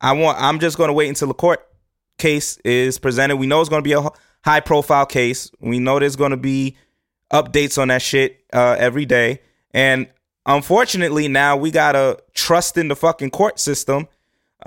I 0.00 0.12
want 0.12 0.38
I'm 0.40 0.60
just 0.60 0.76
going 0.76 0.88
to 0.88 0.94
wait 0.94 1.08
until 1.08 1.28
the 1.28 1.34
court 1.34 1.66
case 2.18 2.56
is 2.58 2.98
presented. 2.98 3.36
We 3.36 3.46
know 3.46 3.60
it's 3.60 3.68
going 3.68 3.82
to 3.82 3.88
be 3.88 3.94
a 3.94 4.08
high 4.44 4.60
profile 4.60 5.06
case. 5.06 5.50
We 5.60 5.80
know 5.80 5.98
there's 5.98 6.16
going 6.16 6.30
to 6.30 6.36
be 6.36 6.76
updates 7.32 7.80
on 7.80 7.88
that 7.88 8.02
shit 8.02 8.44
uh, 8.52 8.76
every 8.78 9.06
day. 9.06 9.40
And 9.72 10.08
unfortunately, 10.46 11.26
now 11.26 11.56
we 11.56 11.72
got 11.72 11.92
to 11.92 12.22
trust 12.34 12.76
in 12.76 12.88
the 12.88 12.96
fucking 12.96 13.30
court 13.30 13.58
system 13.58 14.06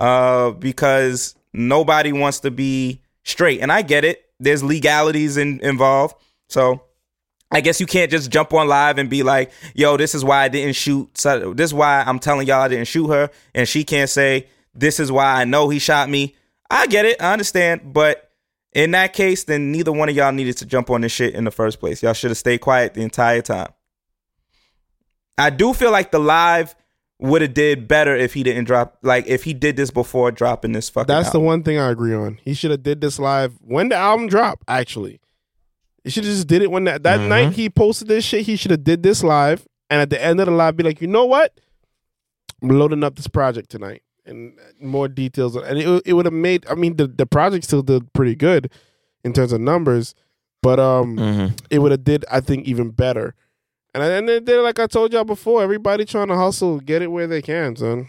uh, 0.02 0.50
because 0.50 1.36
nobody 1.52 2.10
wants 2.10 2.40
to 2.40 2.50
be 2.50 3.00
straight. 3.22 3.60
And 3.60 3.70
I 3.70 3.82
get 3.82 4.04
it. 4.04 4.24
There's 4.40 4.64
legalities 4.64 5.36
in, 5.36 5.60
involved. 5.60 6.16
So 6.48 6.82
I 7.52 7.60
guess 7.60 7.80
you 7.80 7.86
can't 7.86 8.10
just 8.10 8.28
jump 8.28 8.52
on 8.52 8.66
live 8.66 8.98
and 8.98 9.08
be 9.08 9.22
like, 9.22 9.52
yo, 9.74 9.96
this 9.96 10.16
is 10.16 10.24
why 10.24 10.42
I 10.42 10.48
didn't 10.48 10.74
shoot. 10.74 11.16
So 11.16 11.54
this 11.54 11.70
is 11.70 11.74
why 11.74 12.02
I'm 12.04 12.18
telling 12.18 12.48
y'all 12.48 12.62
I 12.62 12.68
didn't 12.68 12.88
shoot 12.88 13.08
her. 13.08 13.30
And 13.54 13.68
she 13.68 13.84
can't 13.84 14.10
say, 14.10 14.48
this 14.74 14.98
is 14.98 15.12
why 15.12 15.40
I 15.40 15.44
know 15.44 15.68
he 15.68 15.78
shot 15.78 16.10
me. 16.10 16.34
I 16.68 16.88
get 16.88 17.04
it. 17.04 17.22
I 17.22 17.32
understand. 17.32 17.92
But 17.92 18.28
in 18.72 18.90
that 18.90 19.12
case, 19.12 19.44
then 19.44 19.70
neither 19.70 19.92
one 19.92 20.08
of 20.08 20.16
y'all 20.16 20.32
needed 20.32 20.56
to 20.56 20.66
jump 20.66 20.90
on 20.90 21.02
this 21.02 21.12
shit 21.12 21.32
in 21.32 21.44
the 21.44 21.52
first 21.52 21.78
place. 21.78 22.02
Y'all 22.02 22.12
should 22.12 22.30
have 22.32 22.38
stayed 22.38 22.60
quiet 22.60 22.94
the 22.94 23.02
entire 23.02 23.42
time. 23.42 23.68
I 25.38 25.50
do 25.50 25.72
feel 25.74 25.92
like 25.92 26.10
the 26.10 26.18
live 26.18 26.74
would 27.22 27.40
have 27.42 27.54
did 27.54 27.86
better 27.88 28.14
if 28.16 28.34
he 28.34 28.42
didn't 28.42 28.64
drop 28.64 28.98
like 29.02 29.26
if 29.26 29.44
he 29.44 29.54
did 29.54 29.76
this 29.76 29.90
before 29.90 30.30
dropping 30.32 30.72
this 30.72 30.90
fucking 30.90 31.06
That's 31.06 31.30
the 31.30 31.40
one 31.40 31.62
thing 31.62 31.78
I 31.78 31.90
agree 31.90 32.14
on. 32.14 32.38
He 32.44 32.52
should 32.54 32.70
have 32.72 32.82
did 32.82 33.00
this 33.00 33.18
live 33.18 33.54
when 33.60 33.88
the 33.88 33.94
album 33.96 34.26
dropped. 34.28 34.64
Actually, 34.68 35.20
he 36.04 36.10
should 36.10 36.24
have 36.24 36.32
just 36.34 36.46
did 36.48 36.62
it 36.62 36.70
when 36.70 36.84
that 36.84 37.02
that 37.04 37.20
Mhm. 37.20 37.28
night 37.28 37.52
he 37.52 37.70
posted 37.70 38.08
this 38.08 38.24
shit. 38.24 38.42
He 38.46 38.56
should 38.56 38.72
have 38.72 38.84
did 38.84 39.02
this 39.02 39.22
live, 39.22 39.66
and 39.88 40.00
at 40.00 40.10
the 40.10 40.22
end 40.22 40.40
of 40.40 40.46
the 40.46 40.52
live, 40.52 40.76
be 40.76 40.82
like, 40.84 41.00
you 41.00 41.06
know 41.06 41.24
what? 41.24 41.52
I'm 42.62 42.68
loading 42.70 43.02
up 43.04 43.16
this 43.16 43.26
project 43.28 43.70
tonight, 43.70 44.02
and 44.26 44.52
more 44.80 45.08
details. 45.08 45.56
And 45.56 45.78
it 45.78 46.02
it 46.04 46.12
would 46.14 46.26
have 46.26 46.32
made. 46.34 46.66
I 46.68 46.74
mean, 46.74 46.96
the 46.96 47.06
the 47.06 47.26
project 47.26 47.64
still 47.64 47.82
did 47.82 48.12
pretty 48.12 48.34
good 48.34 48.70
in 49.24 49.32
terms 49.32 49.52
of 49.52 49.60
numbers, 49.60 50.14
but 50.62 50.80
um, 50.80 51.16
Mm-hmm. 51.16 51.54
it 51.70 51.78
would 51.78 51.92
have 51.92 52.04
did 52.04 52.24
I 52.30 52.40
think 52.40 52.66
even 52.66 52.90
better. 52.90 53.34
And 53.94 54.28
they 54.28 54.40
did 54.40 54.60
like 54.62 54.78
I 54.78 54.86
told 54.86 55.12
y'all 55.12 55.24
before. 55.24 55.62
Everybody 55.62 56.04
trying 56.04 56.28
to 56.28 56.36
hustle, 56.36 56.80
get 56.80 57.02
it 57.02 57.08
where 57.08 57.26
they 57.26 57.42
can, 57.42 57.76
son. 57.76 58.08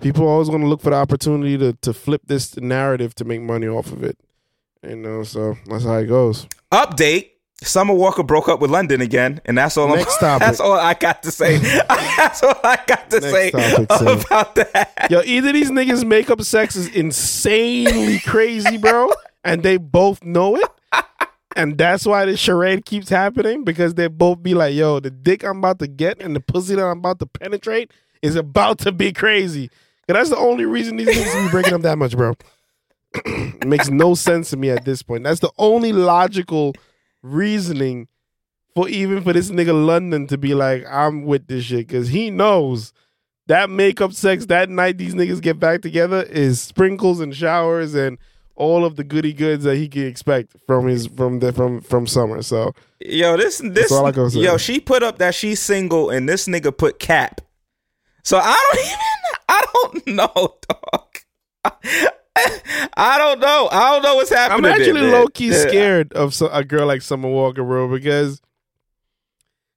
People 0.00 0.26
always 0.28 0.48
going 0.48 0.62
to 0.62 0.68
look 0.68 0.80
for 0.80 0.90
the 0.90 0.96
opportunity 0.96 1.58
to 1.58 1.74
to 1.74 1.92
flip 1.92 2.22
this 2.26 2.56
narrative 2.56 3.14
to 3.16 3.24
make 3.24 3.42
money 3.42 3.66
off 3.66 3.92
of 3.92 4.02
it. 4.02 4.18
You 4.82 4.96
know, 4.96 5.22
so 5.22 5.56
that's 5.66 5.84
how 5.84 5.96
it 5.96 6.06
goes. 6.06 6.46
update 6.72 7.30
Summer 7.62 7.94
Walker 7.94 8.22
broke 8.22 8.48
up 8.48 8.60
with 8.60 8.70
London 8.70 9.00
again, 9.00 9.40
and 9.46 9.56
that's 9.56 9.76
all. 9.78 9.88
Next 9.88 10.22
I'm, 10.22 10.40
topic. 10.40 10.40
That's 10.46 10.60
all 10.60 10.74
I 10.74 10.92
got 10.92 11.22
to 11.22 11.30
say. 11.30 11.56
that's 11.88 12.42
all 12.42 12.54
I 12.62 12.78
got 12.86 13.08
to 13.10 13.20
Next 13.20 13.32
say 13.32 13.50
topic, 13.50 14.26
about 14.26 14.54
that. 14.56 15.08
Yo, 15.10 15.22
either 15.24 15.52
these 15.52 15.70
niggas 15.70 16.04
makeup 16.06 16.42
sex 16.42 16.76
is 16.76 16.88
insanely 16.88 18.18
crazy, 18.20 18.76
bro, 18.76 19.10
and 19.42 19.62
they 19.62 19.78
both 19.78 20.22
know 20.22 20.56
it. 20.56 20.68
And 21.56 21.78
that's 21.78 22.04
why 22.04 22.26
the 22.26 22.36
charade 22.36 22.84
keeps 22.84 23.08
happening 23.08 23.64
because 23.64 23.94
they 23.94 24.08
both 24.08 24.42
be 24.42 24.52
like, 24.52 24.74
yo, 24.74 25.00
the 25.00 25.10
dick 25.10 25.42
I'm 25.42 25.58
about 25.58 25.78
to 25.78 25.88
get 25.88 26.20
and 26.20 26.36
the 26.36 26.40
pussy 26.40 26.74
that 26.74 26.84
I'm 26.84 26.98
about 26.98 27.18
to 27.20 27.26
penetrate 27.26 27.90
is 28.20 28.36
about 28.36 28.78
to 28.80 28.92
be 28.92 29.10
crazy. 29.10 29.70
And 30.06 30.16
that's 30.16 30.28
the 30.28 30.36
only 30.36 30.66
reason 30.66 30.98
these 30.98 31.08
niggas 31.08 31.46
be 31.46 31.50
breaking 31.50 31.72
up 31.72 31.80
that 31.80 31.96
much, 31.96 32.14
bro. 32.14 32.34
it 33.14 33.66
makes 33.66 33.88
no 33.88 34.14
sense 34.14 34.50
to 34.50 34.58
me 34.58 34.68
at 34.68 34.84
this 34.84 35.02
point. 35.02 35.24
That's 35.24 35.40
the 35.40 35.50
only 35.56 35.94
logical 35.94 36.74
reasoning 37.22 38.08
for 38.74 38.86
even 38.90 39.22
for 39.22 39.32
this 39.32 39.50
nigga 39.50 39.86
London 39.86 40.26
to 40.26 40.36
be 40.36 40.54
like, 40.54 40.84
I'm 40.86 41.24
with 41.24 41.46
this 41.46 41.64
shit. 41.64 41.88
Cause 41.88 42.08
he 42.08 42.28
knows 42.28 42.92
that 43.46 43.70
makeup 43.70 44.12
sex 44.12 44.44
that 44.46 44.68
night 44.68 44.98
these 44.98 45.14
niggas 45.14 45.40
get 45.40 45.58
back 45.58 45.80
together 45.80 46.22
is 46.22 46.60
sprinkles 46.60 47.18
and 47.20 47.34
showers 47.34 47.94
and 47.94 48.18
all 48.56 48.84
of 48.84 48.96
the 48.96 49.04
goody 49.04 49.32
goods 49.32 49.64
that 49.64 49.76
he 49.76 49.88
can 49.88 50.06
expect 50.06 50.56
from 50.66 50.86
his 50.86 51.06
from 51.06 51.38
the 51.40 51.52
from 51.52 51.80
from 51.80 52.06
summer. 52.06 52.42
So 52.42 52.72
Yo, 53.00 53.36
this 53.36 53.58
this 53.64 53.92
all 53.92 54.06
I 54.06 54.10
gotta 54.12 54.30
say. 54.30 54.40
yo, 54.40 54.56
she 54.56 54.80
put 54.80 55.02
up 55.02 55.18
that 55.18 55.34
she's 55.34 55.60
single, 55.60 56.10
and 56.10 56.28
this 56.28 56.48
nigga 56.48 56.76
put 56.76 56.98
cap. 56.98 57.40
So 58.24 58.38
I 58.42 58.56
don't 58.72 58.84
even, 58.86 58.98
I 59.48 59.64
don't 59.72 60.06
know, 60.16 60.54
dog. 60.68 61.16
I 62.98 63.18
don't 63.18 63.40
know. 63.40 63.68
I 63.72 63.92
don't 63.92 64.02
know 64.02 64.16
what's 64.16 64.30
happening. 64.30 64.64
I'm 64.70 64.72
actually 64.80 65.00
low 65.02 65.26
key 65.28 65.48
Yeah. 65.48 65.68
scared 65.68 66.12
of 66.12 66.34
a 66.52 66.64
girl 66.64 66.86
like 66.86 67.02
Summer 67.02 67.28
Walker, 67.28 67.62
bro, 67.64 67.88
because 67.88 68.40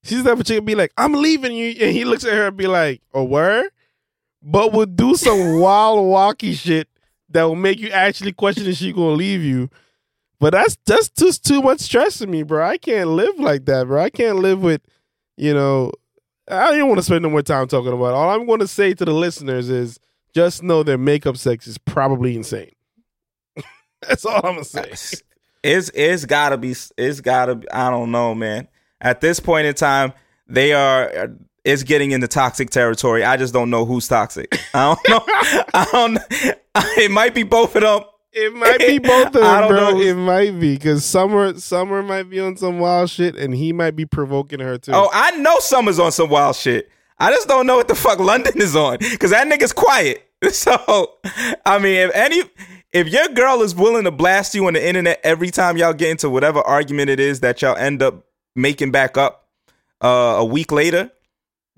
she's 0.03 0.23
that 0.23 0.45
chick 0.45 0.65
be 0.65 0.75
like, 0.75 0.91
"I'm 0.97 1.13
leaving 1.13 1.53
you," 1.55 1.69
and 1.80 1.91
he 1.91 2.05
looks 2.05 2.23
at 2.25 2.34
her 2.34 2.47
and 2.47 2.57
be 2.57 2.67
like, 2.67 3.01
"A 3.13 3.23
word," 3.23 3.69
but 4.41 4.73
would 4.73 4.95
do 4.95 5.15
some 5.15 5.59
wild 5.59 6.05
walkie 6.07 6.53
shit 6.53 6.88
that 7.30 7.43
will 7.43 7.55
make 7.55 7.80
you 7.80 7.89
actually 7.89 8.34
question 8.34 8.65
if 8.67 8.77
she 8.77 8.93
gonna 8.93 9.11
leave 9.11 9.43
you. 9.43 9.69
But 10.39 10.53
that's 10.53 10.77
that's 10.86 11.09
just 11.09 11.45
too 11.45 11.61
much 11.61 11.82
stress 11.82 12.19
to 12.19 12.27
me, 12.27 12.43
bro. 12.43 12.65
I 12.65 12.77
can't 12.77 13.09
live 13.09 13.39
like 13.39 13.65
that, 13.65 13.88
bro. 13.88 14.01
I 14.01 14.09
can't 14.09 14.38
live 14.38 14.61
with, 14.61 14.82
you 15.38 15.53
know. 15.53 15.91
I 16.49 16.75
don't 16.75 16.88
want 16.88 16.97
to 16.97 17.03
spend 17.03 17.21
no 17.21 17.30
more 17.30 17.43
time 17.43 17.67
talking 17.67 17.93
about 17.93 18.09
it. 18.09 18.15
All 18.15 18.30
I'm 18.30 18.47
going 18.47 18.59
to 18.59 18.67
say 18.67 18.93
to 18.95 19.05
the 19.05 19.13
listeners 19.13 19.69
is 19.69 19.99
just 20.34 20.63
know 20.63 20.82
their 20.82 20.97
makeup 20.97 21.38
sex 21.38 21.67
is 21.67 21.77
probably 21.77 22.36
insane. 22.36 22.71
That's 24.07 24.25
all 24.25 24.38
I'm 24.38 24.55
gonna 24.55 24.63
say. 24.63 24.93
It's 25.63 25.91
it's 25.93 26.25
gotta 26.25 26.57
be. 26.57 26.75
It's 26.97 27.21
gotta. 27.21 27.55
Be, 27.55 27.69
I 27.71 27.89
don't 27.89 28.11
know, 28.11 28.34
man. 28.34 28.67
At 29.01 29.21
this 29.21 29.39
point 29.39 29.67
in 29.67 29.73
time, 29.73 30.13
they 30.47 30.73
are. 30.73 31.32
It's 31.66 31.84
getting 31.84 32.12
into 32.12 32.28
toxic 32.28 32.70
territory. 32.70 33.24
I 33.24 33.38
just 33.38 33.53
don't 33.53 33.70
know 33.70 33.86
who's 33.86 34.07
toxic. 34.07 34.60
I 34.74 34.95
don't 34.95 35.10
know. 35.10 35.24
I 35.74 35.88
don't. 35.91 36.20
It 36.97 37.12
might 37.12 37.34
be 37.36 37.43
both 37.43 37.76
of 37.76 37.82
them. 37.82 38.01
It 38.32 38.53
might 38.53 38.78
be 38.80 38.99
both 38.99 39.36
of 39.36 39.43
I 39.43 39.62
them, 39.62 39.70
don't 39.70 39.70
bro. 39.70 39.89
know. 39.91 39.99
It 40.01 40.14
might 40.16 40.60
be 40.60 40.76
because 40.76 41.03
Summer 41.03 41.57
Summer 41.60 42.01
might 42.03 42.30
be 42.30 42.39
on 42.39 42.55
some 42.55 42.80
wild 42.80 43.10
shit, 43.10 43.36
and 43.36 43.53
he 43.53 43.74
might 43.74 43.95
be 43.95 44.05
provoking 44.05 44.60
her 44.60 44.78
too. 44.78 44.91
Oh, 44.93 45.10
I 45.12 45.32
know 45.38 45.57
Summer's 45.60 45.99
on 45.99 46.12
some 46.12 46.30
wild 46.30 46.55
shit. 46.55 46.89
I 47.18 47.32
just 47.32 47.47
don't 47.49 47.66
know 47.68 47.76
what 47.76 47.88
the 47.89 47.95
fuck 47.95 48.20
London 48.20 48.53
is 48.62 48.76
on 48.78 48.97
because 48.99 49.32
that 49.32 49.47
nigga's 49.47 49.74
quiet. 49.74 50.26
So, 50.51 51.16
I 51.66 51.80
mean, 51.80 51.95
if 51.97 52.12
any, 52.16 52.43
if 52.93 53.10
your 53.10 53.28
girl 53.30 53.62
is 53.62 53.76
willing 53.76 54.05
to 54.05 54.12
blast 54.12 54.55
you 54.55 54.68
on 54.68 54.74
the 54.74 54.88
internet 54.88 55.20
every 55.22 55.49
time 55.51 55.76
y'all 55.76 55.91
get 55.91 56.12
into 56.12 56.30
whatever 56.30 56.62
argument 56.62 57.10
it 57.10 57.20
is 57.20 57.41
that 57.41 57.62
y'all 57.62 57.76
end 57.76 58.01
up 58.01 58.26
making 58.55 58.91
back 58.91 59.18
up 59.18 59.49
uh, 60.01 60.07
a 60.38 60.45
week 60.45 60.72
later, 60.72 61.12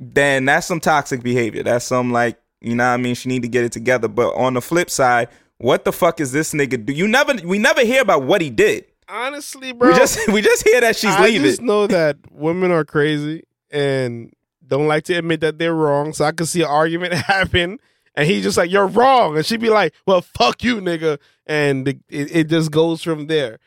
then 0.01 0.45
that's 0.45 0.65
some 0.67 0.79
toxic 0.79 1.21
behavior. 1.23 1.61
That's 1.63 1.85
some 1.85 2.11
like, 2.11 2.37
you 2.59 2.75
know 2.75 2.83
what 2.85 2.93
I 2.93 2.97
mean? 2.97 3.15
She 3.15 3.29
need 3.29 3.43
to 3.43 3.47
get 3.47 3.63
it 3.63 3.71
together. 3.71 4.07
But 4.07 4.33
on 4.33 4.55
the 4.55 4.61
flip 4.61 4.89
side, 4.89 5.29
what 5.57 5.85
the 5.85 5.91
fuck 5.91 6.19
is 6.19 6.31
this 6.31 6.53
nigga 6.53 6.83
do? 6.85 6.91
You 6.91 7.07
never, 7.07 7.35
we 7.45 7.59
never 7.59 7.85
hear 7.85 8.01
about 8.01 8.23
what 8.23 8.41
he 8.41 8.49
did. 8.49 8.85
honestly, 9.07 9.71
bro, 9.71 9.89
We 9.91 9.95
just, 9.95 10.27
we 10.33 10.41
just 10.41 10.67
hear 10.67 10.81
that 10.81 10.95
she's 10.95 11.11
I 11.13 11.25
leaving. 11.25 11.43
just 11.43 11.61
know 11.61 11.85
that 11.97 12.17
women 12.31 12.71
are 12.71 12.83
crazy 12.83 13.43
and 13.69 14.33
don't 14.65 14.87
like 14.87 15.03
to 15.05 15.13
admit 15.13 15.41
that 15.41 15.59
they're 15.59 15.73
wrong. 15.75 16.13
So 16.13 16.25
I 16.25 16.31
could 16.31 16.47
see 16.47 16.61
an 16.61 16.67
argument 16.69 17.13
happen, 17.33 17.79
and 18.15 18.27
he's 18.27 18.43
just 18.43 18.57
like, 18.57 18.71
"You're 18.71 18.87
wrong," 18.87 19.37
and 19.37 19.45
she'd 19.45 19.59
be 19.61 19.69
like, 19.69 19.93
"Well, 20.07 20.21
fuck 20.21 20.63
you, 20.63 20.77
nigga," 20.77 21.19
and 21.45 21.85
the, 21.85 21.99
it, 22.09 22.35
it 22.35 22.47
just 22.49 22.71
goes 22.71 23.03
from 23.03 23.27
there. 23.27 23.59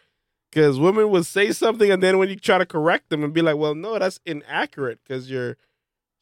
Because 0.51 0.79
women 0.79 1.11
would 1.11 1.27
say 1.27 1.53
something, 1.53 1.91
and 1.91 2.03
then 2.03 2.19
when 2.19 2.29
you 2.29 2.37
try 2.37 2.59
to 2.59 2.67
correct 2.67 3.11
them 3.11 3.23
and 3.25 3.33
be 3.35 3.43
like, 3.43 3.57
"Well, 3.57 3.75
no, 3.75 3.99
that's 3.99 4.19
inaccurate," 4.25 4.99
because 5.07 5.31
you're, 5.31 5.57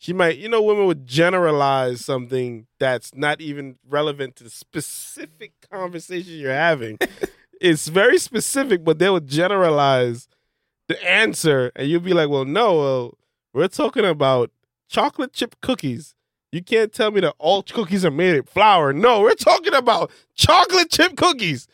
she 0.02 0.12
might, 0.12 0.36
you 0.36 0.48
know, 0.48 0.60
women 0.60 0.86
would 0.86 1.06
generalize 1.06 2.04
something 2.04 2.66
that's 2.80 3.14
not 3.14 3.40
even 3.40 3.76
relevant 3.88 4.34
to 4.34 4.42
the 4.42 4.50
specific 4.50 5.52
conversation 5.70 6.32
you're 6.32 6.52
having. 6.52 6.98
it's 7.60 7.86
very 7.86 8.18
specific, 8.18 8.82
but 8.82 8.98
they 8.98 9.08
would 9.08 9.28
generalize 9.28 10.26
the 10.88 11.00
answer, 11.08 11.70
and 11.76 11.88
you'd 11.88 12.02
be 12.02 12.14
like, 12.14 12.28
"Well, 12.28 12.44
no, 12.44 12.78
well, 12.78 13.18
we're 13.52 13.68
talking 13.68 14.04
about 14.04 14.50
chocolate 14.88 15.32
chip 15.34 15.54
cookies." 15.60 16.16
You 16.50 16.64
can't 16.64 16.92
tell 16.92 17.12
me 17.12 17.20
that 17.20 17.36
all 17.38 17.62
cookies 17.62 18.04
are 18.04 18.10
made 18.10 18.34
of 18.34 18.48
flour. 18.48 18.92
No, 18.92 19.20
we're 19.20 19.34
talking 19.34 19.72
about 19.72 20.10
chocolate 20.34 20.90
chip 20.90 21.16
cookies. 21.16 21.68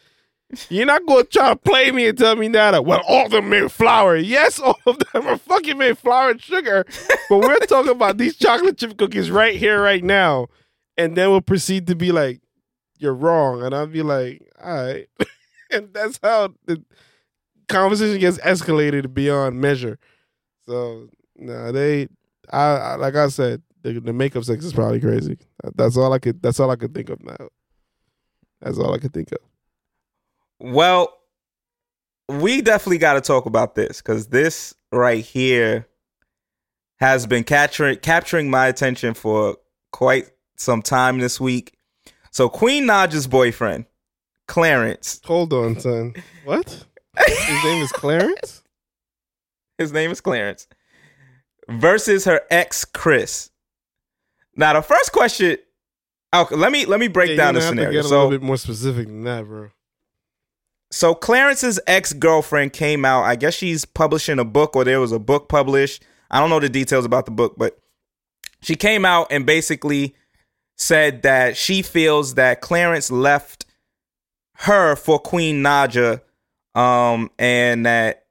You're 0.71 0.87
not 0.87 1.05
going 1.07 1.25
to 1.25 1.31
try 1.31 1.51
to 1.51 1.57
play 1.57 1.91
me 1.91 2.09
and 2.09 2.17
tell 2.17 2.35
me 2.35 2.49
that, 2.49 2.75
uh, 2.75 2.83
well, 2.83 3.03
all 3.07 3.27
of 3.27 3.33
them 3.33 3.51
made 3.51 3.71
flour. 3.71 4.17
Yes, 4.17 4.59
all 4.61 4.79
of 4.87 4.99
them 4.99 5.27
are 5.27 5.37
fucking 5.37 5.77
made 5.77 5.99
flour 5.99 6.31
and 6.31 6.41
sugar. 6.41 6.85
But 7.29 7.39
we're 7.39 7.59
talking 7.61 7.93
about 7.93 8.17
these 8.17 8.37
chocolate 8.37 8.79
chip 8.79 8.97
cookies 8.97 9.31
right 9.31 9.57
here, 9.57 9.83
right 9.83 10.03
now. 10.03 10.49
And 10.97 11.17
then 11.17 11.31
we'll 11.31 11.43
proceed 11.43 11.87
to 11.89 11.95
be 11.95 12.13
like, 12.13 12.41
you're 12.99 13.15
wrong. 13.15 13.63
And 13.63 13.75
I'll 13.75 13.87
be 13.87 14.03
like, 14.03 14.43
all 14.63 14.75
right. 14.75 15.09
and 15.71 15.93
that's 15.93 16.19
how 16.23 16.55
the 16.65 16.83
conversation 17.69 18.19
gets 18.19 18.39
escalated 18.39 19.13
beyond 19.13 19.61
measure. 19.61 19.99
So, 20.67 21.09
no, 21.37 21.73
they, 21.73 22.09
I, 22.51 22.61
I 22.61 22.95
like 22.97 23.15
I 23.15 23.29
said, 23.29 23.63
the, 23.83 24.01
the 24.01 24.13
makeup 24.13 24.45
sex 24.45 24.65
is 24.65 24.73
probably 24.73 25.01
crazy. 25.01 25.39
That's 25.77 25.97
all 25.97 26.13
I 26.13 26.19
could. 26.19 26.43
That's 26.43 26.59
all 26.59 26.71
I 26.71 26.77
could 26.77 26.95
think 26.95 27.11
of 27.11 27.23
now. 27.23 27.49
That's 28.61 28.79
all 28.79 28.93
I 28.93 28.99
could 28.99 29.13
think 29.13 29.31
of. 29.31 29.39
Well, 30.61 31.13
we 32.29 32.61
definitely 32.63 32.99
got 32.99 33.15
to 33.15 33.21
talk 33.21 33.47
about 33.47 33.75
this 33.75 33.99
because 33.99 34.29
this 34.29 34.75
right 34.93 35.25
here 35.25 35.87
has 37.01 37.27
been 37.27 37.45
capturing 37.45 37.99
capturing 37.99 38.51
my 38.51 38.67
attention 38.67 39.15
for 39.15 39.57
quite 39.93 40.31
some 40.57 40.83
time 40.83 41.19
this 41.19 41.41
week. 41.41 41.75
So 42.31 42.49
Queen 42.49 42.87
Naija's 42.87 43.27
boyfriend, 43.27 43.87
Clarence, 44.47 45.21
Hold 45.25 45.53
on, 45.53 45.79
son. 45.81 46.15
What? 46.45 46.85
His 47.27 47.65
name 47.65 47.83
is 47.83 47.93
Clarence. 47.93 48.63
his 49.79 49.93
name 49.93 50.11
is 50.11 50.21
Clarence, 50.21 50.67
versus 51.69 52.25
her 52.25 52.41
ex 52.51 52.85
Chris. 52.85 53.51
Now 54.57 54.73
the 54.75 54.83
first 54.83 55.13
question, 55.13 55.57
okay, 56.35 56.55
let 56.57 56.73
me 56.73 56.85
let 56.85 57.01
me 57.01 57.09
break 57.09 57.31
Yeah, 57.31 57.37
down 57.37 57.55
the 57.55 57.61
scenario. 57.61 57.93
Get 57.93 58.05
a 58.05 58.09
So 58.09 58.17
little 58.17 58.31
bit 58.31 58.43
more 58.43 58.57
specific 58.57 59.07
than 59.07 59.23
that, 59.25 59.45
bro. 59.47 59.71
So 60.91 61.15
Clarence's 61.15 61.79
ex 61.87 62.13
girlfriend 62.13 62.73
came 62.73 63.05
out. 63.05 63.25
I 63.25 63.37
guess 63.37 63.55
she's 63.55 63.85
publishing 63.85 64.39
a 64.39 64.45
book, 64.45 64.75
or 64.75 64.85
there 64.85 65.01
was 65.01 65.13
a 65.13 65.19
book 65.19 65.49
published. 65.49 66.03
I 66.31 66.41
don't 66.41 66.51
know 66.51 66.61
the 66.61 66.69
details 66.69 67.05
about 67.05 67.27
the 67.27 67.31
book, 67.31 67.55
but 67.57 67.79
she 68.61 68.75
came 68.75 69.05
out 69.05 69.29
and 69.31 69.45
basically 69.47 70.15
said 70.77 71.23
that 71.23 71.57
she 71.57 71.83
feels 71.83 72.35
that 72.35 72.61
Clarence 72.61 73.11
left 73.11 73.67
her 74.55 74.97
for 74.97 75.19
Queen 75.19 75.63
Naija, 75.63 76.21
um, 76.75 77.31
and 77.39 77.87
that 77.87 78.25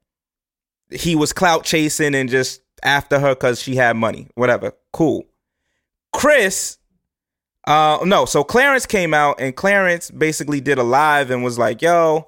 he 0.90 1.16
was 1.16 1.34
clout 1.34 1.64
chasing 1.64 2.16
and 2.16 2.30
just 2.30 2.62
after 2.84 3.20
her 3.20 3.36
because 3.36 3.62
she 3.62 3.76
had 3.76 3.96
money. 3.96 4.28
Whatever, 4.36 4.74
cool. 4.94 5.26
Chris 6.14 6.78
uh 7.66 8.00
no, 8.06 8.24
so 8.26 8.44
Clarence 8.46 8.86
came 8.86 9.14
out 9.14 9.42
and 9.42 9.56
Clarence 9.56 10.10
basically 10.10 10.62
did 10.62 10.78
a 10.78 10.84
live 10.84 11.30
and 11.30 11.44
was 11.44 11.60
like, 11.60 11.82
"Yo, 11.82 12.27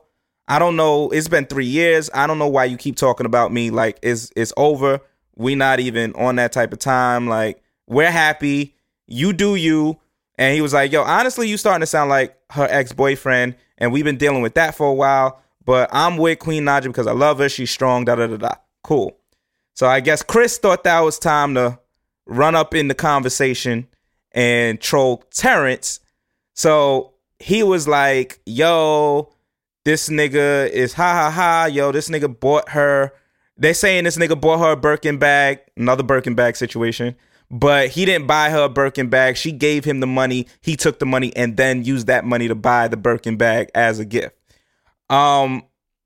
I 0.50 0.60
don't 0.60 0.76
know, 0.76 1.10
it's 1.12 1.28
been 1.28 1.45
3 1.45 1.66
years. 1.66 2.10
I 2.14 2.28
don't 2.28 2.39
know 2.39 2.47
why 2.47 2.66
you 2.66 2.76
keep 2.76 2.95
talking 2.95 3.26
about 3.26 3.54
me 3.54 3.70
like 3.70 4.00
it's 4.02 4.32
it's 4.36 4.52
over. 4.58 5.00
We 5.36 5.56
not 5.56 5.80
even 5.80 6.14
on 6.16 6.36
that 6.36 6.52
type 6.52 6.74
of 6.74 6.80
time. 6.80 7.28
Like 7.28 7.64
we're 7.88 8.12
happy. 8.12 8.76
You 9.08 9.32
do 9.32 9.56
you." 9.56 10.00
And 10.38 10.56
he 10.56 10.62
was 10.62 10.74
like, 10.74 10.91
"Yo, 10.91 11.04
honestly, 11.04 11.47
you 11.47 11.56
starting 11.56 11.82
to 11.82 11.86
sound 11.86 12.10
like 12.10 12.38
her 12.50 12.68
ex-boyfriend 12.70 13.56
and 13.78 13.93
we've 13.93 14.04
been 14.04 14.18
dealing 14.18 14.41
with 14.41 14.56
that 14.56 14.76
for 14.76 14.88
a 14.88 14.93
while, 14.93 15.39
but 15.64 15.88
I'm 15.93 16.18
with 16.18 16.39
Queen 16.39 16.66
Naija 16.66 16.84
because 16.84 17.08
I 17.08 17.14
love 17.14 17.38
her. 17.39 17.47
She's 17.47 17.72
strong, 17.72 18.04
da 18.06 18.16
da 18.16 18.28
da 18.28 18.38
da." 18.38 18.56
Cool. 18.84 19.16
So 19.76 19.88
I 19.88 20.00
guess 20.02 20.24
Chris 20.24 20.58
thought 20.58 20.84
that 20.84 21.00
was 21.02 21.20
time 21.20 21.54
to 21.54 21.80
run 22.26 22.56
up 22.56 22.74
in 22.74 22.88
the 22.88 22.95
conversation 22.95 23.88
and 24.32 24.82
troll 24.82 25.24
Terrence. 25.32 26.00
So 26.54 27.14
he 27.39 27.64
was 27.64 27.88
like, 27.88 28.41
yo, 28.45 29.32
this 29.86 30.09
nigga 30.09 30.69
is 30.69 30.93
ha 30.93 31.13
ha 31.13 31.32
ha. 31.32 31.65
Yo, 31.65 31.91
this 31.91 32.09
nigga 32.09 32.39
bought 32.39 32.69
her 32.69 33.13
They're 33.59 33.73
saying 33.73 34.05
this 34.05 34.17
nigga 34.17 34.39
bought 34.39 34.59
her 34.59 34.71
a 34.71 34.77
Birkin 34.77 35.17
bag, 35.17 35.59
another 35.75 36.01
Birkin 36.01 36.34
bag 36.34 36.55
situation, 36.55 37.15
but 37.51 37.89
he 37.89 38.05
didn't 38.05 38.25
buy 38.25 38.49
her 38.49 38.63
a 38.63 38.69
Birkin 38.69 39.09
bag. 39.09 39.36
She 39.36 39.51
gave 39.51 39.84
him 39.84 39.99
the 39.99 40.07
money. 40.07 40.47
He 40.61 40.77
took 40.77 40.99
the 40.99 41.05
money 41.05 41.36
and 41.36 41.57
then 41.57 41.84
used 41.84 42.07
that 42.07 42.23
money 42.23 42.47
to 42.47 42.55
buy 42.55 42.88
the 42.88 42.95
Birkin 42.95 43.36
bag 43.36 43.69
as 43.75 43.99
a 43.99 44.05
gift. 44.05 44.36
Um, 45.09 45.63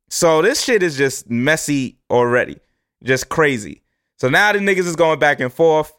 so 0.10 0.42
this 0.42 0.64
shit 0.64 0.82
is 0.82 0.98
just 0.98 1.30
messy 1.30 2.00
already, 2.10 2.58
just 3.04 3.30
crazy. 3.30 3.84
So 4.18 4.30
now 4.30 4.52
the 4.52 4.60
niggas 4.60 4.88
is 4.88 4.96
going 4.96 5.20
back 5.20 5.40
and 5.40 5.54
forth. 5.54 5.94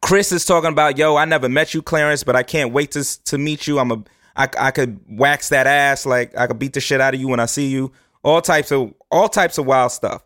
Chris 0.00 0.32
is 0.32 0.46
talking 0.46 0.70
about, 0.70 0.96
yo, 0.96 1.16
I 1.16 1.26
never 1.26 1.48
met 1.48 1.74
you, 1.74 1.82
Clarence, 1.82 2.24
but 2.24 2.36
I 2.36 2.42
can't 2.42 2.72
wait 2.72 2.92
to 2.92 3.24
to 3.24 3.36
meet 3.36 3.66
you. 3.66 3.78
I'm 3.78 3.90
a, 3.92 4.02
I, 4.36 4.48
I 4.58 4.70
could 4.72 4.98
wax 5.08 5.48
that 5.50 5.66
ass, 5.66 6.04
like 6.06 6.36
I 6.36 6.46
could 6.46 6.58
beat 6.58 6.72
the 6.72 6.80
shit 6.80 7.00
out 7.00 7.14
of 7.14 7.20
you 7.20 7.28
when 7.28 7.40
I 7.40 7.46
see 7.46 7.68
you. 7.68 7.92
All 8.22 8.40
types 8.40 8.72
of 8.72 8.92
all 9.10 9.28
types 9.28 9.58
of 9.58 9.66
wild 9.66 9.92
stuff. 9.92 10.24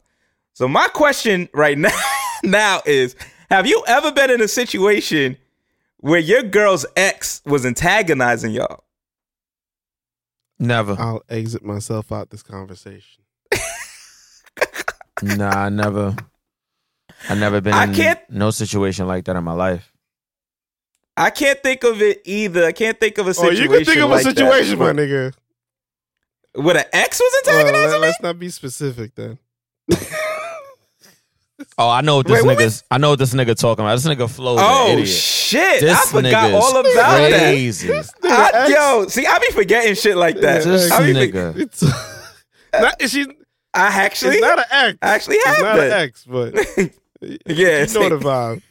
So 0.55 0.67
my 0.69 0.89
question 0.89 1.49
right 1.53 1.77
now 1.79 2.01
now 2.43 2.81
is, 2.87 3.17
have 3.51 3.67
you 3.67 3.83
ever 3.87 4.13
been 4.13 4.31
in 4.31 4.41
a 4.41 4.49
situation 4.49 5.37
where 5.99 6.21
your 6.21 6.43
girl's 6.43 6.87
ex 6.97 7.43
was 7.45 7.67
antagonizing 7.67 8.53
y'all? 8.53 8.85
Never. 10.59 10.97
I'll 10.99 11.23
exit 11.29 11.65
myself 11.65 12.11
out 12.11 12.31
this 12.31 12.43
conversation. 12.43 13.23
nah, 15.23 15.51
I 15.51 15.69
never. 15.69 16.17
I 17.29 17.35
never 17.35 17.61
been 17.61 17.75
I 17.75 17.85
in 17.85 17.95
can't- 17.95 18.21
no 18.31 18.51
situation 18.51 19.07
like 19.07 19.25
that 19.27 19.37
in 19.37 19.45
my 19.45 19.53
life. 19.53 19.93
I 21.19 21.31
can't 21.31 21.63
think 21.63 21.85
of 21.85 22.01
it 22.01 22.23
either. 22.25 22.65
I 22.65 22.73
can't 22.73 22.99
think 22.99 23.19
of 23.19 23.27
a 23.27 23.35
situation. 23.35 23.69
Oh, 23.69 23.73
situation. 23.73 23.79
you 23.81 23.85
can 23.85 23.93
think 23.93 24.05
of 24.05 24.11
like 24.11 24.21
a 24.21 24.25
that. 24.25 24.37
situation, 24.37 24.79
my 24.79 24.93
nigga. 24.93 25.35
Where 26.55 26.77
an 26.79 26.85
ex 26.93 27.21
was 27.21 27.43
Well, 27.47 27.57
antagonizing 27.59 28.01
let, 28.01 28.07
me? 28.07 28.09
us 28.09 28.17
not 28.23 28.39
be 28.39 28.49
specific 28.51 29.15
then. 29.15 29.39
Oh, 31.77 31.89
I 31.91 32.03
know 32.03 32.17
what 32.17 32.27
this 32.29 32.43
Wait, 32.43 32.47
what 32.47 32.59
nigga's. 32.59 32.85
I 32.91 32.99
know 32.99 33.11
what 33.11 33.19
this 33.19 33.35
nigga 33.35 33.57
talking 33.57 33.85
about. 33.85 33.97
This 34.01 34.07
nigga 34.07 34.31
flows. 34.31 34.59
an 34.61 34.65
Oh 34.69 34.93
idiot. 34.93 35.09
shit! 35.09 35.81
This 35.81 35.99
I 35.99 36.07
forgot 36.07 36.51
nigga's 36.51 36.55
all 36.55 36.81
about 36.81 37.31
crazy. 37.31 37.89
that. 37.89 38.55
I, 38.55 38.67
yo, 38.69 39.07
see, 39.09 39.27
I 39.27 39.39
be 39.41 39.47
forgetting 39.53 39.95
shit 39.97 40.17
like 40.17 40.37
that. 40.41 40.63
This 40.63 40.91
I, 40.91 41.05
be, 41.07 41.13
nigga. 41.15 41.57
It's 41.61 41.83
not, 42.81 43.01
she's, 43.03 43.27
I 43.75 43.87
actually, 43.89 44.37
it's 44.37 44.41
not 44.43 44.59
an 44.61 44.65
ex. 44.71 44.99
I 45.03 45.09
actually 45.15 45.37
it's 45.37 45.47
have 45.47 45.61
not 45.61 45.75
been. 45.77 45.85
an 45.87 45.93
ex, 45.93 46.25
but 46.25 46.55
yeah, 47.47 47.85
you 47.87 47.95
know 47.95 48.09
the 48.09 48.19
vibe. 48.25 48.63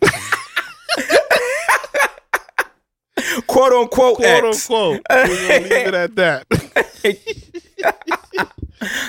Quote 3.45 3.73
unquote 3.73 4.17
Quote 4.17 4.43
unquote. 4.43 5.01
We're 5.09 5.27
gonna 5.27 5.63
leave 5.63 5.71
it 5.87 5.93
at 5.93 6.15
that. 6.15 6.47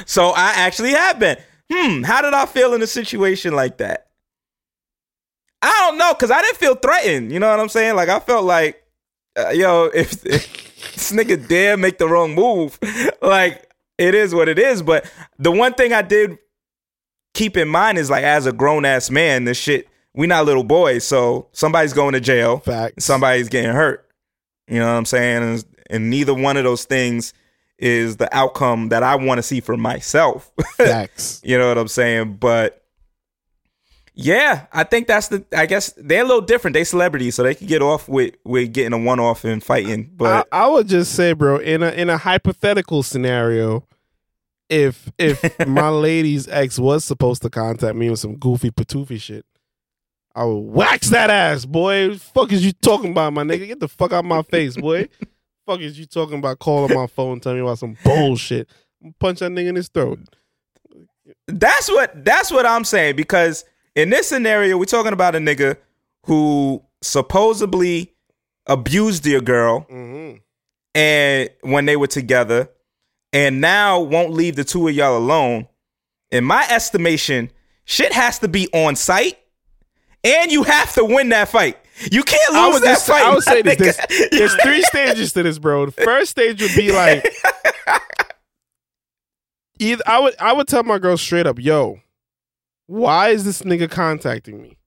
So 0.07 0.31
I 0.31 0.53
actually 0.57 0.93
have 0.93 1.19
been. 1.19 1.37
Hmm, 1.71 2.03
how 2.03 2.23
did 2.23 2.33
I 2.33 2.47
feel 2.47 2.73
in 2.73 2.83
a 2.83 2.87
situation 2.87 3.55
like 3.55 3.79
that? 3.79 4.07
I 5.61 5.71
don't 5.87 5.99
know, 5.99 6.15
cause 6.15 6.31
I 6.31 6.41
didn't 6.41 6.57
feel 6.57 6.75
threatened. 6.75 7.33
You 7.33 7.39
know 7.39 7.51
what 7.51 7.61
I'm 7.61 7.69
saying? 7.69 7.97
Like 7.97 8.09
I 8.09 8.21
felt 8.21 8.45
like, 8.45 8.83
uh, 9.37 9.51
yo, 9.51 9.91
if, 9.95 10.25
if 10.25 10.95
this 10.95 11.13
nigga 11.13 11.47
dare 11.47 11.77
make 11.77 11.99
the 11.99 12.09
wrong 12.09 12.35
move, 12.35 12.79
like 13.21 13.71
it 13.99 14.15
is 14.15 14.35
what 14.35 14.49
it 14.49 14.59
is. 14.59 14.83
But 14.83 15.11
the 15.39 15.53
one 15.53 15.75
thing 15.75 15.93
I 15.93 16.03
did 16.03 16.39
keep 17.35 17.57
in 17.57 17.69
mind 17.69 17.99
is 17.99 18.09
like, 18.09 18.25
as 18.25 18.47
a 18.47 18.53
grown 18.53 18.85
ass 18.85 19.11
man, 19.11 19.45
this 19.45 19.59
shit, 19.59 19.89
we 20.15 20.27
not 20.27 20.47
little 20.47 20.65
boys, 20.65 21.05
so 21.05 21.49
somebody's 21.53 21.93
going 21.93 22.15
to 22.15 22.21
jail, 22.21 22.59
Facts. 22.61 23.05
somebody's 23.05 23.49
getting 23.49 23.73
hurt. 23.73 24.08
You 24.69 24.79
know 24.79 24.87
what 24.87 24.99
I'm 24.99 25.05
saying? 25.05 25.43
And, 25.43 25.65
and 25.91 26.11
neither 26.11 26.35
one 26.35 26.57
of 26.57 26.65
those 26.65 26.85
things 26.85 27.33
is 27.79 28.17
the 28.17 28.35
outcome 28.37 28.89
that 28.89 29.03
I 29.03 29.17
want 29.17 29.39
to 29.39 29.43
see 29.43 29.61
for 29.61 29.77
myself. 29.77 30.51
Facts. 30.77 31.41
You 31.45 31.59
know 31.59 31.69
what 31.69 31.79
I'm 31.79 31.89
saying? 31.89 32.35
But 32.35 32.85
yeah, 34.15 34.67
I 34.73 34.83
think 34.83 35.07
that's 35.07 35.29
the. 35.29 35.45
I 35.57 35.67
guess 35.67 35.93
they're 35.97 36.25
a 36.25 36.27
little 36.27 36.43
different. 36.43 36.75
They 36.75 36.83
celebrities, 36.83 37.37
so 37.37 37.45
they 37.45 37.55
can 37.55 37.69
get 37.69 37.83
off 37.83 38.09
with 38.09 38.35
with 38.45 38.73
getting 38.73 38.93
a 38.93 38.99
one 38.99 39.21
off 39.21 39.45
and 39.45 39.63
fighting. 39.63 40.11
But 40.17 40.49
I, 40.51 40.65
I 40.65 40.67
would 40.67 40.89
just 40.89 41.15
say, 41.15 41.35
bro, 41.35 41.59
in 41.59 41.85
a 41.85 41.91
in 41.91 42.11
a 42.11 42.17
hypothetical 42.17 43.05
scenario, 43.05 43.87
if 44.69 45.13
if 45.19 45.41
my 45.69 45.89
lady's 45.89 46.49
ex 46.49 46.81
was 46.81 47.05
supposed 47.05 47.43
to 47.43 47.51
contact 47.51 47.95
me 47.95 48.11
with 48.11 48.19
some 48.19 48.35
goofy 48.35 48.73
patoofy 48.73 49.21
shit, 49.21 49.47
I 50.35 50.45
would 50.45 50.59
wax 50.73 51.11
that 51.11 51.31
ass, 51.31 51.65
boy. 51.65 52.17
Fuck 52.17 52.53
is 52.53 52.65
you 52.65 52.73
talking 52.73 53.11
about, 53.13 53.33
my 53.33 53.43
nigga? 53.43 53.67
Get 53.67 53.81
the 53.81 53.89
fuck 53.89 54.13
out 54.13 54.25
my 54.25 54.43
face, 54.43 54.77
boy. 54.77 55.09
fuck 55.67 55.81
is 55.81 55.99
you 55.99 56.07
talking 56.07 56.39
about 56.39 56.59
calling 56.59 56.95
my 56.95 57.07
phone, 57.07 57.41
telling 57.41 57.59
me 57.59 57.65
about 57.65 57.79
some 57.79 57.97
bullshit? 58.05 58.69
Punch 59.19 59.41
that 59.41 59.51
nigga 59.51 59.69
in 59.69 59.75
his 59.77 59.89
throat. 59.89 60.19
that's 61.47 61.89
what 61.91 62.25
that's 62.25 62.51
what 62.51 62.67
I'm 62.67 62.85
saying 62.85 63.17
because 63.17 63.65
in 63.95 64.11
this 64.11 64.29
scenario, 64.29 64.77
we're 64.79 64.85
talking 64.85 65.13
about 65.13 65.35
a 65.35 65.39
nigga 65.39 65.77
who 66.27 66.83
supposedly 67.03 68.13
abused 68.67 69.25
your 69.27 69.41
girl 69.41 69.81
hmm 69.81 70.35
and 70.95 71.49
when 71.63 71.85
they 71.87 71.97
were 71.97 72.07
together 72.07 72.69
and 73.33 73.61
now 73.61 74.01
won't 74.01 74.33
leave 74.33 74.57
the 74.57 74.65
two 74.65 74.89
of 74.89 74.95
y'all 74.95 75.17
alone 75.17 75.67
in 76.33 76.43
my 76.45 76.67
estimation 76.71 77.51
shit 77.85 78.13
has 78.13 78.39
to 78.39 78.49
be 78.49 78.69
on 78.73 78.97
site 78.97 79.39
and 80.25 80.51
you 80.51 80.63
have 80.65 80.93
to 80.95 81.05
win 81.05 81.31
that 81.31 81.49
fight 81.49 81.79
you 82.11 82.23
can't 82.23 82.55
I 82.55 82.67
lose 82.67 82.75
would, 82.75 82.83
that 82.85 82.95
just, 82.95 83.07
fight 83.07 83.23
I 83.23 83.35
would 83.35 83.43
say 83.43 83.63
this. 83.63 83.77
There's, 83.79 84.31
there's 84.31 84.55
three 84.63 84.83
stages 84.83 85.33
to 85.33 85.43
this, 85.43 85.59
bro. 85.59 85.87
The 85.87 85.93
first 85.93 86.31
stage 86.31 86.63
would 86.63 86.75
be 86.77 86.93
like, 86.95 87.27
either 89.79 90.03
I 90.07 90.21
would 90.21 90.35
I 90.39 90.53
would 90.53 90.69
tell 90.69 90.85
my 90.85 90.99
girl 90.99 91.17
straight 91.17 91.47
up, 91.47 91.59
yo, 91.59 92.01
why 92.87 93.31
is 93.31 93.45
this 93.45 93.63
nigga 93.63 93.91
contacting 93.91 94.63
me? 94.63 94.79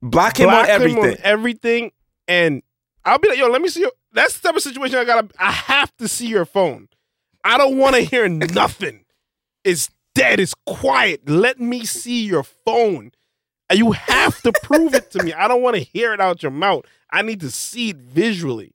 block 0.00 0.38
him 0.38 0.46
Block 0.46 0.64
on 0.64 0.70
everything 0.70 1.04
on 1.04 1.16
everything, 1.22 1.92
and 2.26 2.62
I'll 3.04 3.18
be 3.18 3.28
like, 3.28 3.38
yo, 3.38 3.48
let 3.48 3.62
me 3.62 3.68
see 3.68 3.80
your. 3.80 3.92
That's 4.12 4.38
the 4.38 4.48
type 4.48 4.56
of 4.56 4.62
situation 4.62 4.98
I 4.98 5.04
gotta. 5.04 5.28
I 5.38 5.50
have 5.50 5.96
to 5.96 6.08
see 6.08 6.26
your 6.26 6.44
phone. 6.44 6.88
I 7.44 7.56
don't 7.56 7.78
want 7.78 7.96
to 7.96 8.02
hear 8.02 8.28
nothing. 8.28 9.04
It's 9.64 9.90
dead. 10.14 10.40
It's 10.40 10.54
quiet. 10.66 11.28
Let 11.28 11.58
me 11.58 11.84
see 11.84 12.24
your 12.24 12.42
phone. 12.42 13.12
You 13.72 13.92
have 13.92 14.40
to 14.42 14.52
prove 14.62 14.94
it 14.94 15.10
to 15.12 15.22
me. 15.22 15.32
I 15.32 15.46
don't 15.46 15.62
want 15.62 15.76
to 15.76 15.82
hear 15.82 16.14
it 16.14 16.20
out 16.20 16.42
your 16.42 16.52
mouth. 16.52 16.84
I 17.10 17.22
need 17.22 17.40
to 17.40 17.50
see 17.50 17.90
it 17.90 17.96
visually. 17.96 18.72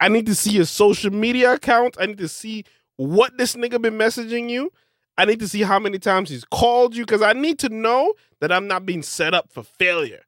I 0.00 0.08
need 0.08 0.26
to 0.26 0.34
see 0.34 0.50
your 0.50 0.64
social 0.64 1.12
media 1.12 1.52
account. 1.52 1.96
I 2.00 2.06
need 2.06 2.18
to 2.18 2.28
see 2.28 2.64
what 2.96 3.36
this 3.38 3.54
nigga 3.54 3.80
been 3.80 3.94
messaging 3.94 4.50
you. 4.50 4.72
I 5.16 5.24
need 5.24 5.38
to 5.40 5.48
see 5.48 5.62
how 5.62 5.78
many 5.78 5.98
times 5.98 6.30
he's 6.30 6.44
called 6.44 6.96
you 6.96 7.04
because 7.04 7.22
I 7.22 7.32
need 7.32 7.58
to 7.60 7.68
know 7.68 8.14
that 8.40 8.50
I'm 8.50 8.66
not 8.66 8.84
being 8.84 9.02
set 9.02 9.32
up 9.34 9.52
for 9.52 9.62
failure. 9.62 10.22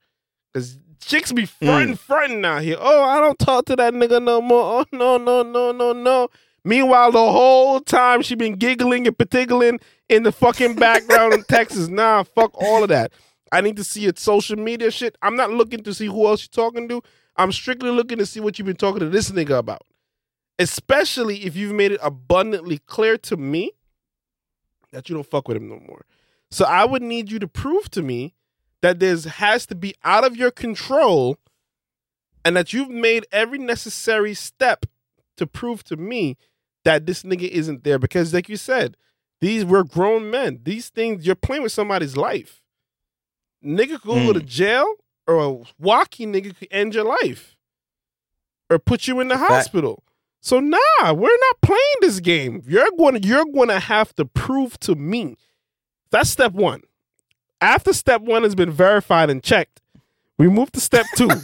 Because 0.52 0.78
chicks 1.00 1.32
be 1.32 1.46
hmm. 1.46 1.66
fronting, 1.66 1.96
fronting 1.96 2.44
out 2.44 2.62
here. 2.62 2.76
Oh, 2.78 3.02
I 3.02 3.20
don't 3.20 3.38
talk 3.38 3.66
to 3.66 3.76
that 3.76 3.94
nigga 3.94 4.22
no 4.22 4.40
more. 4.40 4.80
Oh, 4.80 4.84
no, 4.92 5.18
no, 5.18 5.42
no, 5.42 5.72
no, 5.72 5.92
no. 5.92 6.28
Meanwhile, 6.64 7.12
the 7.12 7.30
whole 7.30 7.80
time 7.80 8.22
she 8.22 8.34
been 8.34 8.56
giggling 8.56 9.06
and 9.06 9.16
partiggling 9.16 9.78
in 10.08 10.22
the 10.24 10.32
fucking 10.32 10.74
background 10.74 11.34
in 11.34 11.44
Texas. 11.48 11.88
Nah, 11.88 12.22
fuck 12.22 12.50
all 12.54 12.82
of 12.82 12.88
that. 12.88 13.12
I 13.52 13.60
need 13.60 13.76
to 13.76 13.84
see 13.84 14.06
its 14.06 14.22
social 14.22 14.56
media 14.56 14.90
shit. 14.90 15.16
I'm 15.22 15.36
not 15.36 15.50
looking 15.50 15.82
to 15.84 15.94
see 15.94 16.06
who 16.06 16.26
else 16.26 16.42
you're 16.42 16.64
talking 16.64 16.88
to. 16.88 17.02
I'm 17.36 17.52
strictly 17.52 17.90
looking 17.90 18.18
to 18.18 18.26
see 18.26 18.40
what 18.40 18.58
you've 18.58 18.66
been 18.66 18.76
talking 18.76 19.00
to 19.00 19.08
this 19.08 19.30
nigga 19.30 19.58
about. 19.58 19.82
Especially 20.58 21.44
if 21.44 21.54
you've 21.54 21.74
made 21.74 21.92
it 21.92 22.00
abundantly 22.02 22.78
clear 22.78 23.18
to 23.18 23.36
me 23.36 23.72
that 24.92 25.08
you 25.08 25.14
don't 25.14 25.28
fuck 25.28 25.46
with 25.48 25.58
him 25.58 25.68
no 25.68 25.78
more. 25.86 26.06
So 26.50 26.64
I 26.64 26.84
would 26.84 27.02
need 27.02 27.30
you 27.30 27.38
to 27.38 27.48
prove 27.48 27.90
to 27.90 28.02
me 28.02 28.34
that 28.82 28.98
there's 28.98 29.24
has 29.24 29.66
to 29.66 29.74
be 29.74 29.94
out 30.04 30.24
of 30.24 30.36
your 30.36 30.50
control 30.50 31.38
and 32.44 32.56
that 32.56 32.72
you've 32.72 32.88
made 32.88 33.26
every 33.32 33.58
necessary 33.58 34.32
step 34.32 34.86
to 35.36 35.46
prove 35.46 35.82
to 35.84 35.96
me 35.96 36.36
that 36.84 37.04
this 37.04 37.24
nigga 37.24 37.48
isn't 37.48 37.82
there 37.82 37.98
because 37.98 38.32
like 38.32 38.48
you 38.48 38.56
said 38.56 38.96
these 39.40 39.64
we're 39.64 39.82
grown 39.82 40.30
men 40.30 40.60
these 40.62 40.88
things 40.88 41.26
you're 41.26 41.34
playing 41.34 41.64
with 41.64 41.72
somebody's 41.72 42.16
life 42.16 42.62
nigga 43.64 44.00
could 44.00 44.24
go 44.24 44.32
to 44.32 44.40
jail 44.40 44.94
or 45.26 45.36
a 45.42 45.64
walkie 45.78 46.26
nigga 46.26 46.56
could 46.56 46.68
end 46.70 46.94
your 46.94 47.04
life 47.04 47.56
or 48.70 48.78
put 48.78 49.06
you 49.06 49.20
in 49.20 49.28
the 49.28 49.36
hospital. 49.38 50.02
So 50.40 50.60
nah 50.60 50.78
we're 51.12 51.38
not 51.38 51.60
playing 51.62 51.96
this 52.00 52.20
game. 52.20 52.62
You're 52.66 52.90
going 52.98 53.20
to 53.20 53.26
you're 53.26 53.44
going 53.46 53.68
to 53.68 53.80
have 53.80 54.14
to 54.16 54.24
prove 54.24 54.78
to 54.80 54.94
me. 54.94 55.36
That's 56.10 56.30
step 56.30 56.52
one. 56.52 56.82
After 57.60 57.92
step 57.92 58.20
one 58.22 58.42
has 58.42 58.54
been 58.54 58.70
verified 58.70 59.30
and 59.30 59.42
checked 59.42 59.80
we 60.38 60.48
move 60.48 60.70
to 60.72 60.80
step 60.80 61.06
two. 61.16 61.30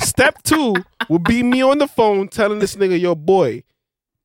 Step 0.00 0.42
two 0.42 0.74
will 1.08 1.20
be 1.20 1.42
me 1.42 1.62
on 1.62 1.78
the 1.78 1.86
phone 1.86 2.28
telling 2.28 2.58
this 2.58 2.74
nigga, 2.76 3.00
yo, 3.00 3.14
boy, 3.14 3.62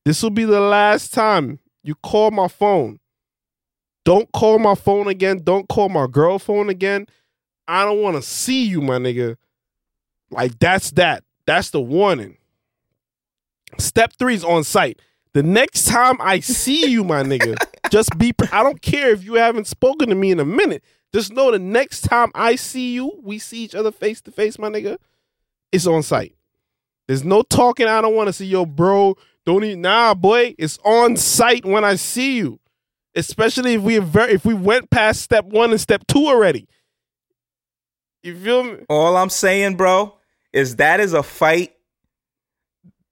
this 0.03 0.23
will 0.23 0.31
be 0.31 0.43
the 0.43 0.59
last 0.59 1.13
time 1.13 1.59
you 1.83 1.95
call 1.95 2.31
my 2.31 2.47
phone. 2.47 2.99
Don't 4.09 4.31
call 4.31 4.57
my 4.57 4.73
phone 4.73 5.07
again. 5.07 5.43
Don't 5.43 5.69
call 5.69 5.87
my 5.87 6.07
girl 6.07 6.39
phone 6.39 6.67
again. 6.67 7.05
I 7.67 7.85
don't 7.85 8.01
want 8.01 8.15
to 8.15 8.23
see 8.23 8.65
you, 8.65 8.81
my 8.81 8.97
nigga. 8.97 9.37
Like, 10.31 10.57
that's 10.57 10.89
that. 10.93 11.23
That's 11.45 11.69
the 11.69 11.79
warning. 11.79 12.39
Step 13.77 14.13
three 14.17 14.33
is 14.33 14.43
on 14.43 14.63
site. 14.63 14.99
The 15.33 15.43
next 15.43 15.85
time 15.85 16.17
I 16.19 16.39
see 16.39 16.89
you, 16.89 17.03
my 17.03 17.21
nigga, 17.21 17.55
just 17.91 18.17
be. 18.17 18.33
pre- 18.33 18.47
I 18.51 18.63
don't 18.63 18.81
care 18.81 19.11
if 19.11 19.23
you 19.23 19.35
haven't 19.35 19.67
spoken 19.67 20.09
to 20.09 20.15
me 20.15 20.31
in 20.31 20.39
a 20.39 20.45
minute. 20.45 20.83
Just 21.13 21.31
know 21.31 21.51
the 21.51 21.59
next 21.59 22.01
time 22.01 22.31
I 22.33 22.55
see 22.55 22.93
you, 22.93 23.21
we 23.21 23.37
see 23.37 23.63
each 23.63 23.75
other 23.75 23.91
face 23.91 24.21
to 24.21 24.31
face, 24.31 24.57
my 24.57 24.69
nigga. 24.69 24.97
It's 25.71 25.85
on 25.85 26.01
site. 26.01 26.33
There's 27.07 27.23
no 27.23 27.43
talking. 27.43 27.85
I 27.85 28.01
don't 28.01 28.15
want 28.15 28.25
to 28.25 28.33
see 28.33 28.47
yo, 28.47 28.65
bro. 28.65 29.17
Don't 29.45 29.63
even 29.63 29.81
nah, 29.81 30.15
boy. 30.15 30.55
It's 30.57 30.79
on 30.83 31.15
site 31.15 31.63
when 31.63 31.83
I 31.83 31.93
see 31.93 32.37
you. 32.37 32.59
Especially 33.15 33.73
if 33.73 33.81
we 33.81 33.97
if 33.97 34.45
we 34.45 34.53
went 34.53 34.89
past 34.89 35.21
step 35.21 35.45
one 35.45 35.71
and 35.71 35.81
step 35.81 36.03
two 36.07 36.27
already. 36.27 36.67
You 38.23 38.35
feel 38.37 38.63
me? 38.63 38.77
All 38.89 39.15
I'm 39.17 39.29
saying, 39.29 39.77
bro, 39.77 40.15
is 40.53 40.75
that 40.77 40.99
is 40.99 41.13
a 41.13 41.23
fight 41.23 41.73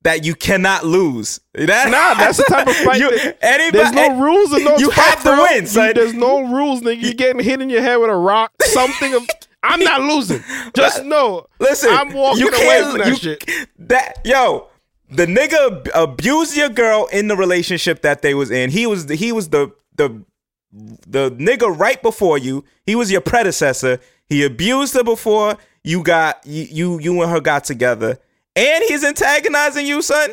that 0.03 0.23
you 0.25 0.35
cannot 0.35 0.85
lose. 0.85 1.39
That, 1.53 1.89
Nah, 1.89 2.13
that's 2.13 2.37
the 2.37 2.43
type 2.43 2.67
of 2.67 2.75
fight 2.85 2.99
You, 2.99 3.09
that- 3.17 3.37
anybody, 3.41 3.77
There's 3.77 3.91
no 3.93 4.19
rules 4.21 4.53
in 4.53 4.63
those 4.63 4.79
You 4.79 4.91
fights, 4.91 5.07
have 5.07 5.23
to 5.23 5.29
bro. 5.35 5.41
win, 5.49 5.63
You- 5.65 5.93
There's 5.93 6.13
no 6.13 6.53
rules, 6.53 6.81
nigga. 6.81 7.01
You 7.01 7.13
getting 7.13 7.41
hit 7.43 7.61
in 7.61 7.69
your 7.69 7.81
head 7.81 7.97
with 7.97 8.09
a 8.09 8.15
rock, 8.15 8.51
something. 8.63 9.13
Of, 9.13 9.27
I'm 9.63 9.79
not 9.81 10.01
losing. 10.01 10.43
Just 10.75 11.03
know. 11.05 11.47
Listen, 11.59 11.89
I'm 11.91 12.13
walking 12.13 12.41
you 12.45 12.49
away 12.49 12.81
from 12.83 12.97
that 12.99 13.07
you, 13.07 13.15
shit. 13.15 13.43
That 13.79 14.19
yo, 14.25 14.67
the 15.09 15.25
nigga 15.25 15.71
ab- 15.71 15.89
abused 15.95 16.55
your 16.55 16.69
girl 16.69 17.07
in 17.11 17.27
the 17.27 17.35
relationship 17.35 18.01
that 18.03 18.21
they 18.21 18.33
was 18.33 18.51
in. 18.51 18.69
He 18.69 18.85
was 18.87 19.07
the, 19.07 19.15
he 19.15 19.31
was 19.31 19.49
the 19.49 19.71
the 19.97 20.23
the 20.71 21.31
nigga 21.31 21.77
right 21.77 22.01
before 22.01 22.37
you. 22.37 22.63
He 22.85 22.95
was 22.95 23.11
your 23.11 23.21
predecessor. 23.21 23.99
He 24.27 24.43
abused 24.43 24.93
her 24.93 25.03
before 25.03 25.57
you 25.83 26.03
got 26.03 26.45
you 26.45 26.67
you, 26.69 26.99
you 26.99 27.21
and 27.21 27.31
her 27.31 27.39
got 27.39 27.63
together, 27.63 28.19
and 28.55 28.83
he's 28.87 29.03
antagonizing 29.03 29.85
you, 29.85 30.01
son. 30.01 30.31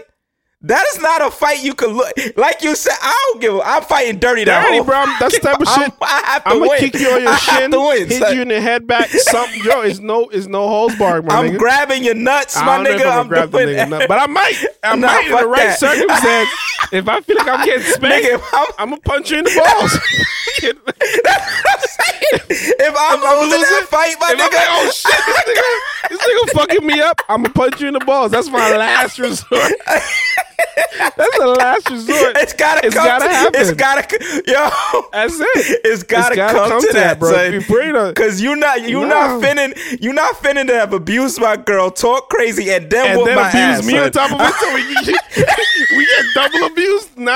That 0.67 0.83
is 0.95 1.01
not 1.03 1.21
a 1.21 1.31
fight 1.31 1.63
you 1.63 1.75
could 1.75 1.93
look 1.93 2.11
like 2.37 2.63
you 2.63 2.75
said. 2.75 2.95
I 3.03 3.31
don't 3.33 3.41
give. 3.43 3.55
a- 3.55 3.61
I'm 3.63 3.83
fighting 3.83 4.19
dirty. 4.19 4.45
that 4.45 4.67
Dirty, 4.67 4.83
bro. 4.83 4.97
I'm- 4.97 5.17
that's 5.21 5.35
the 5.35 5.41
type 5.47 5.61
of 5.61 5.69
I'm- 5.69 5.91
shit. 5.91 5.93
I 6.01 6.23
have 6.25 6.45
to 6.45 6.49
I'm 6.51 6.59
gonna 6.59 6.71
win. 6.71 6.79
kick 6.81 6.95
you 6.95 7.11
on 7.11 7.21
your 7.23 7.31
I 7.33 7.37
shin, 7.37 7.55
have 7.55 7.71
to 7.73 7.81
win, 7.81 8.09
hit 8.09 8.23
son. 8.23 8.35
you 8.35 8.43
in 8.43 8.49
the 8.49 8.61
head 8.63 8.87
back. 8.87 9.11
Something, 9.11 9.61
yo. 9.63 9.83
It's 9.83 10.01
no, 10.01 10.29
it's 10.31 10.47
no 10.47 10.67
holds 10.67 10.97
barred, 10.97 11.27
my 11.27 11.35
I'm 11.37 11.51
nigga. 11.51 11.59
grabbing 11.59 12.03
your 12.03 12.15
nuts, 12.15 12.57
my 12.57 12.77
don't 12.77 12.85
know 12.85 12.91
if 12.93 13.01
nigga. 13.03 13.13
I'm 13.13 13.19
I'm 13.21 13.29
grab 13.29 13.51
the 13.51 13.59
doing 13.59 13.77
nigga, 13.77 13.89
nut, 13.91 14.09
but 14.09 14.19
I 14.19 14.27
might. 14.27 14.65
I 14.83 14.97
Nah, 14.97 15.07
might 15.09 15.27
in 15.27 15.37
the 15.37 15.47
right 15.47 15.67
that. 15.69 15.79
circumstance. 15.79 16.49
if 16.93 17.09
I 17.09 17.21
feel 17.21 17.37
like 17.37 17.49
I'm 17.49 17.65
getting 17.67 17.83
spanked, 17.85 18.27
Nigga, 18.27 18.41
I'm- 18.55 18.73
I'm 18.79 18.89
gonna 18.91 19.01
punch 19.03 19.31
you 19.31 19.39
in 19.39 19.45
the 19.45 19.51
balls. 19.63 19.93
That's 20.63 20.77
what 20.83 21.67
I'm 21.69 21.81
saying. 21.81 22.41
If 22.49 22.95
I'm, 22.99 23.21
losing 23.21 23.61
that 23.61 23.69
losing, 23.71 23.87
fight, 23.87 24.17
my 24.19 24.29
I'm 24.31 24.37
nigga, 24.39 24.55
like, 24.55 24.69
oh 24.71 24.91
shit, 24.91 25.27
this 25.27 25.39
nigga, 25.45 26.09
this 26.09 26.21
nigga 26.21 26.51
fucking 26.59 26.87
me 26.87 27.01
up. 27.03 27.21
I'm 27.29 27.43
gonna 27.43 27.55
punch 27.55 27.81
you 27.81 27.89
in 27.89 27.95
the 27.95 28.01
balls. 28.01 28.31
That's 28.33 28.49
my 28.49 28.77
last 28.77 29.19
resort. 29.19 29.73
That's 31.17 31.39
the 31.39 31.47
last 31.47 31.91
resort. 31.91 32.37
it's 32.37 32.53
gotta 32.53 32.87
It's 32.87 32.95
come. 32.95 33.07
gotta 33.07 33.25
to, 33.27 33.31
happen. 33.35 33.61
It's 33.61 33.73
gotta, 33.73 34.43
yo. 34.47 35.03
That's 35.13 35.35
it. 35.41 35.81
It's 35.85 36.03
gotta, 36.03 36.35
gotta 36.37 36.59
come, 36.59 36.69
come 36.71 36.81
to 36.83 36.87
to 36.89 36.93
that, 36.95 37.05
that, 37.05 37.19
bro. 37.21 37.33
son. 37.33 37.55
If 37.55 37.69
we're 37.69 38.13
Cause 38.15 38.41
you 38.41 38.57
not, 38.57 38.83
you 38.89 39.01
No. 39.01 39.07
not 39.09 39.43
finna, 39.43 40.01
you 40.03 40.13
not 40.13 40.35
finna 40.37 40.67
to 40.67 40.75
have 40.75 40.93
abused 40.93 41.41
my 41.41 41.57
girl, 41.57 41.91
talk 41.91 42.29
crazy, 42.31 42.71
and 42.73 42.91
then 42.91 43.19
And 43.19 43.27
then 43.27 43.39
abuse 43.39 43.55
ass, 43.55 43.87
me 43.87 43.93
son. 43.95 44.03
on 44.05 44.11
top 44.13 44.33
of 44.33 44.41
it, 44.41 44.55
so 44.55 44.75
we 44.75 45.05
get, 45.05 45.21
we 45.97 46.07
get 46.07 46.25
double 46.35 46.67
abused. 46.67 47.17
Nah, 47.19 47.33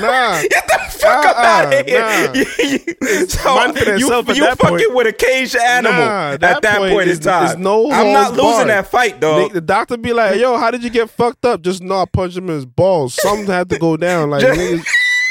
nah. 0.00 0.42
Get 0.42 0.66
the 0.66 0.78
fuck 0.90 1.24
up 1.24 1.36
Uh-uh, 1.36 1.42
out 1.42 1.74
of 1.74 1.86
here. 1.86 2.00
nah. 2.00 2.32
so 2.32 2.36
you, 2.36 4.34
you 4.34 4.44
that 4.44 4.56
fucking 4.58 4.94
with 4.94 5.06
a 5.06 5.12
caged 5.12 5.56
animal 5.56 6.04
Nah, 6.04 6.32
at 6.32 6.40
that 6.40 6.62
that 6.62 6.78
point 6.78 6.92
point 6.92 7.08
in 7.08 7.18
time. 7.20 7.46
is 7.46 7.56
no 7.56 7.90
I'm 7.90 8.12
not 8.12 8.30
losing 8.32 8.42
barred. 8.42 8.68
that 8.70 8.86
fight, 8.88 9.20
dog. 9.20 9.42
Nick, 9.42 9.52
the 9.52 9.60
doctor 9.60 9.96
be 9.96 10.12
like, 10.12 10.38
"Yo, 10.40 10.56
how 10.58 10.70
did 10.70 10.82
you 10.84 10.90
get 10.90 11.10
fucked 11.10 11.44
up?" 11.44 11.62
Just 11.62 11.82
know 11.82 12.00
I 12.00 12.04
punched 12.06 12.36
him 12.36 12.48
in 12.50 12.55
his 12.56 12.66
balls. 12.66 13.14
Something 13.14 13.46
had 13.46 13.68
to 13.70 13.78
go 13.78 13.96
down. 13.96 14.30
Like, 14.30 14.42
niggas, 14.44 14.84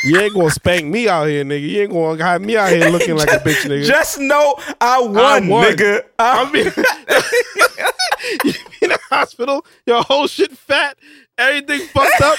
you 0.06 0.20
ain't 0.20 0.34
gonna 0.34 0.50
spank 0.52 0.86
me 0.86 1.08
out 1.10 1.28
here, 1.28 1.44
nigga. 1.44 1.68
You 1.70 1.82
ain't 1.84 1.92
gonna 1.92 2.24
have 2.24 2.42
me 2.42 2.56
out 2.58 2.70
here 2.72 2.90
looking 2.90 3.16
like 3.18 3.30
a 3.32 3.38
bitch, 3.40 3.66
nigga. 3.70 3.86
Just 3.86 4.20
know 4.20 4.56
I 4.80 5.00
won, 5.02 5.48
won. 5.48 5.66
nigga. 5.66 6.04
I, 6.20 6.44
I 6.44 6.52
mean, 6.52 6.66
you 8.44 8.54
be 8.54 8.78
in 8.84 8.90
the 8.90 9.00
hospital, 9.10 9.66
your 9.86 10.04
whole 10.04 10.28
shit 10.28 10.52
fat, 10.58 10.98
everything 11.38 11.82
fucked 11.88 12.22
up. 12.22 12.38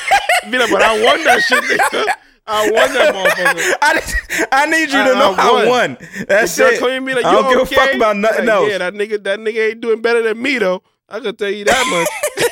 Be 0.50 0.58
like, 0.58 0.70
but 0.70 0.82
I 0.82 0.92
won 1.04 1.24
that 1.24 1.42
shit, 1.42 1.62
nigga. 1.64 2.12
I 2.48 2.70
won 2.70 2.94
that 2.94 3.12
motherfucker. 3.14 3.76
I, 3.82 4.62
I 4.62 4.66
need 4.66 4.90
you 4.92 5.00
I- 5.00 5.08
to 5.08 5.14
know 5.14 5.34
I 5.36 5.48
I 5.48 5.52
won. 5.52 5.68
won. 5.68 5.98
That's 6.28 6.56
it. 6.58 6.78
come 6.78 6.90
in 6.90 7.04
like, 7.16 7.24
I 7.24 7.30
you 7.32 7.42
don't 7.42 7.52
give 7.52 7.62
a 7.62 7.66
fuck 7.74 7.94
about 7.94 8.16
nothing 8.16 8.46
Like, 8.46 8.54
else. 8.54 8.70
Yeah, 8.70 8.78
that 8.78 8.94
nigga, 8.94 9.22
that 9.24 9.38
nigga 9.40 9.70
ain't 9.70 9.80
doing 9.80 10.00
better 10.00 10.22
than 10.22 10.40
me 10.40 10.58
though. 10.58 10.82
I 11.08 11.18
can 11.20 11.34
tell 11.36 11.50
you 11.50 11.64
that 11.64 11.86
much. 11.90 12.46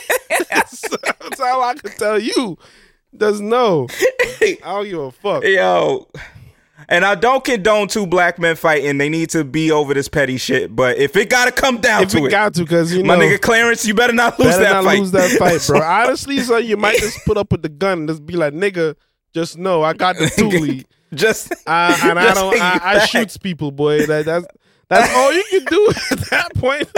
That's, 0.55 0.81
that's 1.21 1.41
all 1.41 1.63
I 1.63 1.75
can 1.75 1.91
tell 1.93 2.19
you. 2.19 2.59
Does 3.17 3.41
no. 3.41 3.87
I 4.41 4.57
don't 4.63 4.85
give 4.85 4.99
a 4.99 5.11
fuck. 5.13 5.45
Yo. 5.47 6.09
And 6.89 7.05
I 7.05 7.15
don't 7.15 7.43
condone 7.43 7.89
two 7.89 8.07
black 8.07 8.39
men 8.39 8.57
fighting. 8.57 8.99
They 8.99 9.09
need 9.09 9.31
to 9.31 9.45
be 9.45 9.71
over 9.71 9.95
this 9.95 10.09
petty 10.09 10.37
shit. 10.37 10.75
But 10.75 10.99
if 10.99 11.17
it 11.17 11.31
gotta 11.31 11.53
come 11.53 11.81
down 11.81 12.03
If 12.03 12.11
to 12.11 12.27
it, 12.27 12.31
got 12.31 12.55
to, 12.55 12.63
because 12.63 12.93
you 12.93 13.03
know, 13.03 13.17
my 13.17 13.25
nigga 13.25 13.41
Clarence, 13.41 13.87
you 13.87 13.95
better 13.95 14.13
not 14.13 14.39
lose 14.39 14.49
better 14.51 14.65
that 14.65 14.73
not 14.73 14.85
fight. 14.85 14.99
lose 14.99 15.11
that 15.13 15.31
fight, 15.39 15.65
bro. 15.67 15.81
Honestly, 15.83 16.41
son, 16.41 16.67
you 16.67 16.77
might 16.77 16.99
just 16.99 17.25
put 17.25 17.39
up 17.39 17.53
with 17.53 17.63
the 17.63 17.69
gun 17.69 18.01
and 18.01 18.09
just 18.09 18.27
be 18.27 18.37
like, 18.37 18.53
nigga, 18.53 18.97
just 19.33 19.57
know 19.57 19.83
I 19.83 19.95
got 19.95 20.17
the 20.17 20.29
two. 20.29 20.83
Just 21.17 21.53
Uh, 21.67 21.99
and 22.03 22.19
I 22.19 22.35
don't. 22.35 22.61
I, 22.61 22.81
I 22.83 23.07
shoots 23.07 23.37
people, 23.39 23.71
boy. 23.71 24.05
That, 24.07 24.25
that's 24.25 24.47
that's 24.89 25.15
all 25.15 25.33
you 25.33 25.45
can 25.51 25.65
do 25.65 25.93
at 26.11 26.19
that 26.31 26.55
point. 26.57 26.89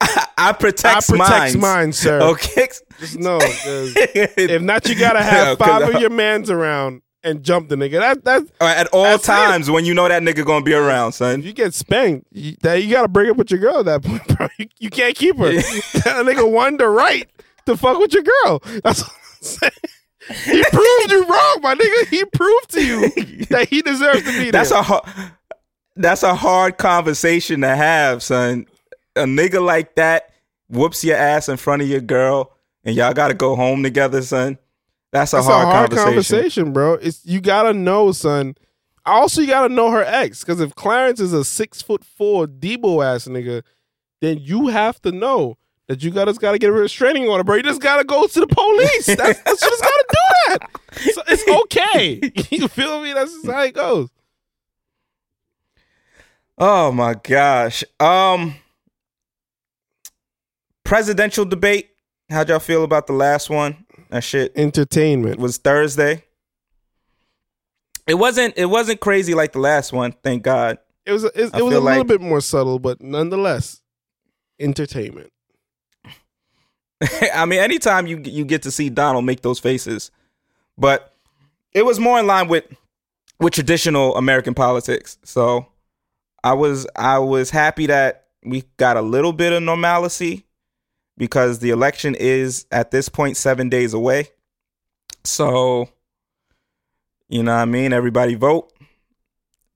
I 0.00 0.26
I 0.38 0.52
protect 0.52 1.12
mine. 1.12 1.58
mine, 1.60 1.92
sir. 1.92 2.20
Okay. 2.30 2.68
Just 2.98 3.18
know, 3.18 3.38
if 3.42 4.62
not, 4.62 4.88
you 4.88 4.94
gotta 4.98 5.22
have 5.22 5.58
Yeah, 5.60 5.66
five 5.66 5.94
of 5.94 6.00
your 6.00 6.10
mans 6.10 6.50
around 6.50 7.02
and 7.22 7.42
jump 7.42 7.68
the 7.68 7.76
nigga. 7.76 8.00
That 8.00 8.24
that 8.24 8.42
At 8.60 8.86
all 8.88 9.04
That's 9.04 9.24
it. 9.24 9.26
times 9.26 9.70
when 9.70 9.84
you 9.84 9.94
know 9.94 10.08
that 10.08 10.22
nigga 10.22 10.44
gonna 10.44 10.64
be 10.64 10.74
around, 10.74 11.08
if 11.10 11.14
son. 11.16 11.42
you 11.42 11.52
get 11.52 11.74
spanked, 11.74 12.26
you, 12.30 12.56
that 12.62 12.82
you 12.82 12.90
gotta 12.90 13.08
break 13.08 13.30
up 13.30 13.36
with 13.36 13.50
your 13.50 13.60
girl 13.60 13.78
at 13.80 13.84
that 13.86 14.02
point, 14.02 14.26
bro. 14.36 14.48
You, 14.58 14.66
you 14.78 14.90
can't 14.90 15.14
keep 15.16 15.36
her. 15.38 15.52
that 15.52 16.24
nigga 16.26 16.50
won 16.50 16.76
the 16.76 16.88
right 16.88 17.28
to 17.66 17.76
fuck 17.76 17.98
with 17.98 18.12
your 18.14 18.22
girl. 18.22 18.62
That's 18.84 19.02
what 19.02 19.12
I'm 19.12 19.42
saying. 19.42 19.72
He 20.44 20.62
proved 20.64 21.10
you 21.10 21.24
wrong, 21.26 21.58
my 21.62 21.74
nigga. 21.74 22.06
He 22.08 22.24
proved 22.26 22.70
to 22.72 22.84
you 22.86 23.08
that 23.46 23.68
he 23.68 23.82
deserves 23.82 24.20
to 24.22 24.26
be 24.32 24.50
there. 24.50 24.52
That's 24.52 24.70
a 24.70 24.82
hard, 24.82 25.04
that's 25.96 26.22
a 26.22 26.34
hard 26.34 26.78
conversation 26.78 27.62
to 27.62 27.74
have, 27.74 28.22
son. 28.22 28.66
A 29.16 29.22
nigga 29.24 29.64
like 29.64 29.96
that 29.96 30.30
whoops 30.68 31.02
your 31.04 31.16
ass 31.16 31.48
in 31.48 31.56
front 31.56 31.82
of 31.82 31.88
your 31.88 32.00
girl, 32.00 32.52
and 32.84 32.94
y'all 32.94 33.12
gotta 33.12 33.34
go 33.34 33.56
home 33.56 33.82
together, 33.82 34.22
son. 34.22 34.58
That's 35.12 35.32
a, 35.32 35.36
That's 35.36 35.46
hard, 35.46 35.66
a 35.66 35.70
hard 35.70 35.90
conversation. 35.90 36.04
conversation, 36.04 36.72
bro. 36.72 36.94
It's 36.94 37.24
you 37.26 37.40
gotta 37.40 37.72
know, 37.72 38.12
son. 38.12 38.54
Also, 39.04 39.40
you 39.40 39.48
gotta 39.48 39.72
know 39.72 39.90
her 39.90 40.04
ex, 40.04 40.40
because 40.40 40.60
if 40.60 40.74
Clarence 40.74 41.20
is 41.20 41.32
a 41.32 41.44
six 41.44 41.82
foot 41.82 42.04
four 42.04 42.46
Debo 42.46 43.04
ass 43.04 43.26
nigga, 43.26 43.62
then 44.20 44.38
you 44.38 44.68
have 44.68 45.00
to 45.02 45.10
know 45.10 45.56
that 45.88 46.04
you 46.04 46.12
gotta 46.12 46.32
gotta 46.34 46.58
get 46.58 46.70
a 46.70 46.72
restraining 46.72 47.28
order, 47.28 47.42
bro. 47.42 47.56
You 47.56 47.64
just 47.64 47.80
gotta 47.80 48.04
go 48.04 48.26
to 48.28 48.40
the 48.40 48.46
police. 48.46 49.06
That's, 49.16 49.42
that's 49.42 49.62
you 49.62 49.70
just 49.70 49.82
gotta 49.82 50.04
do 50.08 50.16
that. 50.46 50.80
So 51.14 51.22
it's 51.26 51.48
okay. 51.64 52.32
you 52.56 52.68
feel 52.68 53.02
me? 53.02 53.12
That's 53.12 53.32
just 53.32 53.46
how 53.46 53.62
it 53.62 53.74
goes. 53.74 54.08
Oh 56.56 56.92
my 56.92 57.14
gosh. 57.14 57.82
Um, 57.98 58.54
presidential 60.90 61.44
debate. 61.44 61.90
How'd 62.28 62.48
y'all 62.48 62.58
feel 62.58 62.82
about 62.82 63.06
the 63.06 63.12
last 63.12 63.48
one? 63.48 63.86
That 64.08 64.24
shit 64.24 64.52
Entertainment. 64.56 65.38
was 65.38 65.56
Thursday. 65.56 66.24
It 68.08 68.14
wasn't. 68.14 68.54
It 68.56 68.66
wasn't 68.66 68.98
crazy 68.98 69.32
like 69.34 69.52
the 69.52 69.60
last 69.60 69.92
one. 69.92 70.12
Thank 70.24 70.42
God. 70.42 70.78
It 71.06 71.12
was. 71.12 71.22
It, 71.22 71.32
it 71.36 71.42
was 71.52 71.52
a 71.54 71.64
little 71.64 71.82
like- 71.82 72.06
bit 72.08 72.20
more 72.20 72.40
subtle, 72.40 72.80
but 72.80 73.00
nonetheless, 73.00 73.80
entertainment. 74.58 75.32
I 77.34 77.46
mean, 77.46 77.60
anytime 77.60 78.08
you 78.08 78.20
you 78.24 78.44
get 78.44 78.62
to 78.62 78.72
see 78.72 78.90
Donald 78.90 79.24
make 79.24 79.42
those 79.42 79.60
faces, 79.60 80.10
but 80.76 81.14
it 81.72 81.84
was 81.84 82.00
more 82.00 82.18
in 82.18 82.26
line 82.26 82.48
with 82.48 82.64
with 83.38 83.52
traditional 83.52 84.16
American 84.16 84.54
politics. 84.54 85.18
So 85.22 85.68
I 86.42 86.54
was 86.54 86.88
I 86.96 87.20
was 87.20 87.50
happy 87.50 87.86
that 87.86 88.24
we 88.42 88.64
got 88.76 88.96
a 88.96 89.02
little 89.02 89.32
bit 89.32 89.52
of 89.52 89.62
normalcy 89.62 90.46
because 91.20 91.58
the 91.58 91.68
election 91.68 92.14
is 92.14 92.64
at 92.72 92.90
this 92.90 93.10
point 93.10 93.36
seven 93.36 93.68
days 93.68 93.92
away. 93.92 94.28
So 95.22 95.90
you 97.28 97.42
know 97.42 97.52
what 97.52 97.60
I 97.60 97.66
mean. 97.66 97.92
Everybody 97.92 98.36
vote. 98.36 98.72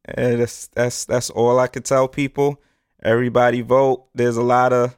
And 0.06 0.40
that's 0.40 0.68
that's 0.68 1.04
that's 1.04 1.28
all 1.28 1.60
I 1.60 1.66
could 1.66 1.84
tell 1.84 2.08
people. 2.08 2.62
Everybody 3.02 3.60
vote. 3.60 4.06
There's 4.14 4.38
a 4.38 4.42
lot 4.42 4.72
of 4.72 4.96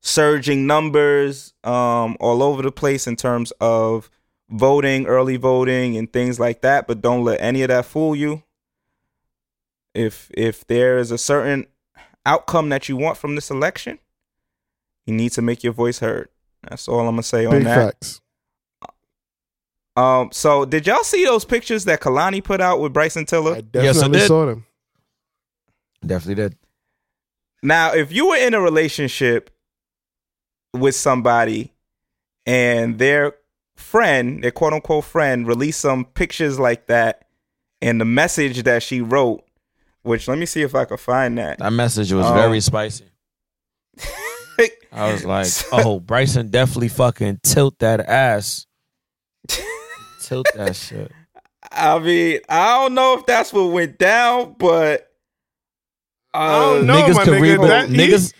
surging 0.00 0.66
numbers 0.66 1.54
um, 1.62 2.16
all 2.18 2.42
over 2.42 2.60
the 2.60 2.72
place 2.72 3.06
in 3.06 3.14
terms 3.14 3.52
of 3.60 4.10
voting, 4.50 5.06
early 5.06 5.36
voting, 5.36 5.96
and 5.96 6.12
things 6.12 6.40
like 6.40 6.62
that. 6.62 6.88
But 6.88 7.02
don't 7.02 7.22
let 7.22 7.40
any 7.40 7.62
of 7.62 7.68
that 7.68 7.84
fool 7.84 8.16
you. 8.16 8.42
If 9.94 10.28
if 10.34 10.66
there 10.66 10.98
is 10.98 11.12
a 11.12 11.18
certain 11.18 11.68
outcome 12.26 12.70
that 12.70 12.88
you 12.88 12.96
want 12.96 13.16
from 13.16 13.36
this 13.36 13.48
election, 13.48 14.00
you 15.06 15.14
need 15.14 15.30
to 15.32 15.42
make 15.42 15.62
your 15.64 15.72
voice 15.72 15.98
heard. 15.98 16.28
That's 16.68 16.88
all 16.88 17.00
I'm 17.00 17.06
gonna 17.06 17.22
say 17.22 17.44
on 17.46 17.52
Big 17.52 17.64
that. 17.64 17.92
facts. 17.92 18.20
Um, 19.96 20.30
so 20.32 20.64
did 20.64 20.86
y'all 20.88 21.04
see 21.04 21.24
those 21.24 21.44
pictures 21.44 21.84
that 21.84 22.00
Kehlani 22.00 22.42
put 22.42 22.60
out 22.60 22.80
with 22.80 22.92
Bryson 22.92 23.26
Tiller? 23.26 23.52
I 23.52 23.62
Yes, 23.74 23.98
I 23.98 24.08
definitely 24.08 24.18
did. 24.18 24.26
saw 24.28 24.46
them. 24.46 24.66
Definitely 26.04 26.42
did. 26.42 26.56
Now, 27.62 27.92
if 27.94 28.12
you 28.12 28.28
were 28.28 28.36
in 28.36 28.54
a 28.54 28.60
relationship 28.60 29.50
with 30.72 30.96
somebody 30.96 31.72
and 32.44 32.98
their 32.98 33.34
friend, 33.76 34.42
their 34.42 34.50
quote 34.50 34.72
unquote 34.72 35.04
friend, 35.04 35.46
released 35.46 35.80
some 35.80 36.04
pictures 36.06 36.58
like 36.58 36.86
that 36.88 37.26
and 37.80 38.00
the 38.00 38.04
message 38.04 38.64
that 38.64 38.82
she 38.82 39.00
wrote, 39.00 39.44
which 40.02 40.26
let 40.26 40.38
me 40.38 40.46
see 40.46 40.62
if 40.62 40.74
I 40.74 40.84
can 40.86 40.96
find 40.96 41.38
that. 41.38 41.58
That 41.58 41.72
message 41.72 42.12
was 42.12 42.26
Um, 42.26 42.34
very 42.34 42.60
spicy. 42.60 43.04
I 44.92 45.12
was 45.12 45.24
like, 45.24 45.46
oh, 45.72 46.00
Bryson 46.00 46.48
definitely 46.48 46.88
fucking 46.88 47.40
tilt 47.42 47.78
that 47.80 48.00
ass. 48.00 48.66
tilt 50.20 50.46
that 50.54 50.76
shit. 50.76 51.10
I 51.72 51.98
mean, 51.98 52.40
I 52.48 52.74
don't 52.78 52.94
know 52.94 53.18
if 53.18 53.26
that's 53.26 53.52
what 53.52 53.64
went 53.72 53.98
down, 53.98 54.54
but 54.58 55.10
uh, 56.32 56.36
I 56.38 56.60
don't 56.60 56.86
know, 56.86 56.94
niggas 57.02 57.14
my 57.14 57.24
nigga. 57.24 57.40
read, 57.40 57.60
That- 57.70 57.88
he- 57.88 57.96
niggas. 57.96 58.32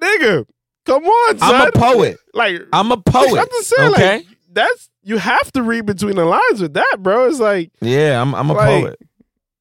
Nigga, 0.00 0.46
come 0.84 1.04
on, 1.04 1.38
son. 1.38 1.54
I'm 1.54 1.68
a 1.68 1.72
poet. 1.72 2.16
Like 2.34 2.60
I'm 2.72 2.90
a 2.90 2.96
poet. 2.96 3.38
I'm 3.38 3.46
just 3.46 3.68
saying, 3.68 3.92
okay. 3.92 4.16
like 4.16 4.26
that's 4.52 4.90
you 5.04 5.16
have 5.16 5.52
to 5.52 5.62
read 5.62 5.86
between 5.86 6.16
the 6.16 6.24
lines 6.24 6.60
with 6.60 6.74
that, 6.74 6.96
bro. 6.98 7.28
It's 7.28 7.38
like 7.38 7.70
yeah, 7.80 8.20
I'm. 8.20 8.34
I'm 8.34 8.50
a 8.50 8.52
Like, 8.52 8.82
poet. 8.82 8.98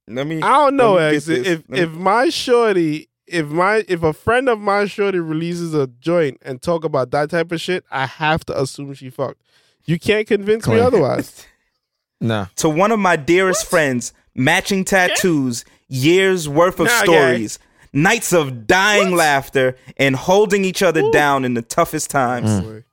let 0.08 0.26
me. 0.26 0.42
I 0.42 0.50
don't 0.50 0.76
know, 0.76 0.94
let 0.96 1.12
me 1.12 1.18
X. 1.18 1.28
get 1.28 1.44
this. 1.44 1.48
If 1.48 1.64
if 1.70 1.92
my 1.92 2.30
shorty, 2.30 3.11
if 3.32 3.48
my 3.48 3.84
if 3.88 4.04
a 4.04 4.14
friend 4.14 4.50
of 4.50 4.60
my 4.60 4.86
shorty 4.86 5.20
releases 5.20 5.74
a 5.74 5.88
joint 5.88 6.38
and 6.42 6.62
talk 6.62 6.84
about 6.84 7.12
that 7.12 7.30
type 7.30 7.52
of 7.52 7.62
shit, 7.62 7.84
I 7.92 8.06
have 8.06 8.46
to 8.46 8.60
assume 8.60 8.94
she 8.94 9.10
fucked. 9.10 9.42
You 9.86 10.00
can't 10.00 10.28
convince 10.28 10.68
me 10.68 10.80
otherwise. 10.80 11.46
no. 12.22 12.48
to 12.58 12.70
one 12.70 12.92
of 12.92 13.00
my 13.00 13.16
dearest 13.16 13.66
friends, 13.66 14.14
matching 14.36 14.86
tattoos, 14.86 15.66
years 15.88 16.48
worth 16.48 16.80
of 16.80 16.88
Nah, 16.88 17.04
stories, 17.04 17.60
nights 17.94 18.32
of 18.34 18.68
dying 18.68 19.16
laughter, 19.16 19.76
and 19.98 20.16
holding 20.16 20.64
each 20.66 20.84
other 20.84 21.10
down 21.12 21.46
in 21.46 21.56
the 21.56 21.62
toughest 21.62 22.10
times. 22.10 22.50
Mm. 22.50 22.64
Boy. 22.64 22.84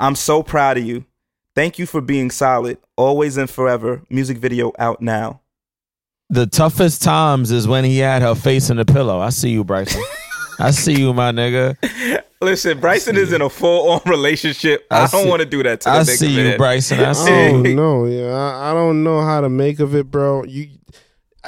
I'm 0.00 0.14
so 0.14 0.42
proud 0.42 0.78
of 0.78 0.84
you. 0.84 1.04
Thank 1.54 1.78
you 1.78 1.86
for 1.86 2.00
being 2.00 2.30
solid, 2.30 2.78
always 2.96 3.36
and 3.36 3.50
forever. 3.50 4.02
Music 4.08 4.38
video 4.38 4.72
out 4.78 5.02
now. 5.02 5.40
The 6.30 6.46
toughest 6.46 7.02
times 7.02 7.50
is 7.50 7.66
when 7.66 7.84
he 7.84 7.98
had 7.98 8.22
her 8.22 8.34
face 8.34 8.68
in 8.68 8.76
the 8.76 8.84
pillow. 8.84 9.18
I 9.18 9.30
see 9.30 9.50
you, 9.50 9.64
Bryson. 9.64 10.02
I 10.58 10.72
see 10.72 11.00
you, 11.00 11.14
my 11.14 11.30
nigga. 11.32 11.76
Listen, 12.40 12.78
Bryson 12.80 13.16
is 13.16 13.32
in 13.32 13.40
a 13.40 13.48
full 13.48 13.90
on 13.90 14.00
relationship. 14.06 14.86
I 14.90 15.04
I, 15.04 15.06
don't 15.06 15.28
want 15.28 15.40
to 15.40 15.46
do 15.46 15.62
that 15.62 15.80
to 15.82 15.88
the 15.88 15.94
I 15.96 16.00
nigga, 16.00 16.16
see 16.16 16.30
you, 16.30 16.44
man. 16.44 16.58
Bryson. 16.58 17.00
I 17.00 17.12
see 17.12 17.30
I 17.32 17.48
you. 17.48 17.58
Oh, 17.58 17.62
don't 17.62 17.76
know. 17.76 18.06
Yeah, 18.06 18.34
I, 18.34 18.70
I 18.70 18.74
don't 18.74 19.02
know 19.02 19.22
how 19.22 19.40
to 19.40 19.48
make 19.48 19.80
of 19.80 19.94
it, 19.94 20.10
bro. 20.10 20.44
You 20.44 20.68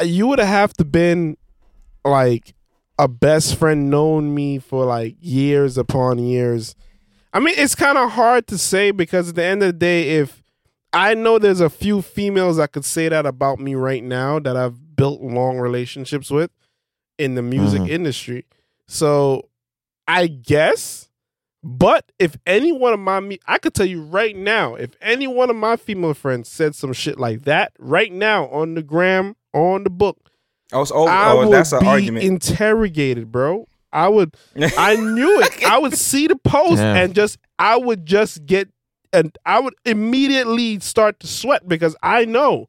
uh, 0.00 0.04
you 0.04 0.26
would 0.28 0.38
have 0.38 0.72
to 0.74 0.84
been 0.84 1.36
like 2.04 2.54
a 2.98 3.08
best 3.08 3.56
friend, 3.56 3.90
known 3.90 4.34
me 4.34 4.58
for 4.58 4.84
like 4.84 5.16
years 5.20 5.76
upon 5.76 6.18
years. 6.18 6.74
I 7.32 7.40
mean, 7.40 7.54
it's 7.56 7.74
kind 7.74 7.98
of 7.98 8.10
hard 8.12 8.46
to 8.48 8.58
say 8.58 8.90
because 8.90 9.30
at 9.30 9.34
the 9.36 9.44
end 9.44 9.62
of 9.62 9.68
the 9.68 9.72
day, 9.78 10.18
if 10.18 10.39
I 10.92 11.14
know 11.14 11.38
there's 11.38 11.60
a 11.60 11.70
few 11.70 12.02
females 12.02 12.56
that 12.56 12.72
could 12.72 12.84
say 12.84 13.08
that 13.08 13.24
about 13.26 13.60
me 13.60 13.74
right 13.74 14.02
now 14.02 14.38
that 14.40 14.56
I've 14.56 14.96
built 14.96 15.20
long 15.20 15.58
relationships 15.58 16.30
with 16.30 16.50
in 17.18 17.34
the 17.36 17.42
music 17.42 17.82
Mhm. 17.82 17.88
industry. 17.90 18.44
So 18.88 19.48
I 20.08 20.26
guess. 20.26 21.06
But 21.62 22.10
if 22.18 22.36
any 22.46 22.72
one 22.72 22.94
of 22.94 22.98
my, 23.00 23.20
me- 23.20 23.38
I 23.46 23.58
could 23.58 23.74
tell 23.74 23.84
you 23.86 24.02
right 24.02 24.34
now, 24.34 24.76
if 24.76 24.96
any 25.02 25.26
one 25.26 25.50
of 25.50 25.56
my 25.56 25.76
female 25.76 26.14
friends 26.14 26.48
said 26.48 26.74
some 26.74 26.94
shit 26.94 27.20
like 27.20 27.42
that 27.42 27.72
right 27.78 28.10
now 28.10 28.46
on 28.48 28.74
the 28.74 28.82
gram, 28.82 29.36
on 29.52 29.84
the 29.84 29.90
book, 29.90 30.30
Oh, 30.72 30.84
so- 30.84 30.94
oh, 30.94 31.06
I 31.06 31.32
oh, 31.32 31.38
would 31.44 31.52
that's 31.52 31.72
an 31.72 31.80
be 31.80 31.86
argument. 31.86 32.24
interrogated, 32.24 33.30
bro. 33.30 33.66
I 33.92 34.08
would, 34.08 34.36
I 34.78 34.96
knew 34.96 35.40
it. 35.42 35.62
I 35.64 35.76
would 35.78 35.94
see 35.98 36.26
the 36.28 36.36
post 36.36 36.76
Damn. 36.76 36.96
and 36.96 37.14
just, 37.14 37.36
I 37.58 37.76
would 37.76 38.06
just 38.06 38.46
get, 38.46 38.70
and 39.12 39.36
I 39.44 39.60
would 39.60 39.74
immediately 39.84 40.78
start 40.80 41.20
to 41.20 41.26
sweat 41.26 41.66
because 41.68 41.96
I 42.02 42.24
know, 42.24 42.68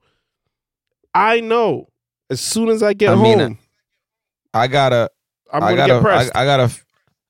I 1.13 1.39
know, 1.39 1.87
as 2.29 2.41
soon 2.41 2.69
as 2.69 2.81
I 2.81 2.93
get 2.93 3.11
I 3.11 3.15
mean, 3.15 3.39
home, 3.39 3.57
I 4.53 4.67
gotta. 4.67 5.09
I'm 5.53 5.63
I 5.63 5.75
gonna 5.75 5.77
got 5.77 5.87
get 5.87 6.01
pressed. 6.01 6.31
I, 6.35 6.43
I 6.43 6.45
got 6.45 6.59
a, 6.59 6.71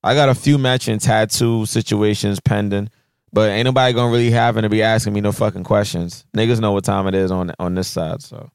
I 0.03 0.13
got 0.13 0.29
a 0.29 0.35
few 0.35 0.57
matching 0.57 0.99
tattoo 0.99 1.65
situations 1.65 2.39
pending, 2.39 2.89
but 3.33 3.49
ain't 3.49 3.65
nobody 3.65 3.93
gonna 3.93 4.11
really 4.11 4.31
having 4.31 4.61
to 4.63 4.69
be 4.69 4.83
asking 4.83 5.13
me 5.13 5.21
no 5.21 5.31
fucking 5.31 5.63
questions. 5.63 6.25
Niggas 6.35 6.59
know 6.59 6.71
what 6.71 6.83
time 6.83 7.07
it 7.07 7.15
is 7.15 7.31
on 7.31 7.51
on 7.59 7.75
this 7.75 7.87
side, 7.87 8.21
so. 8.21 8.49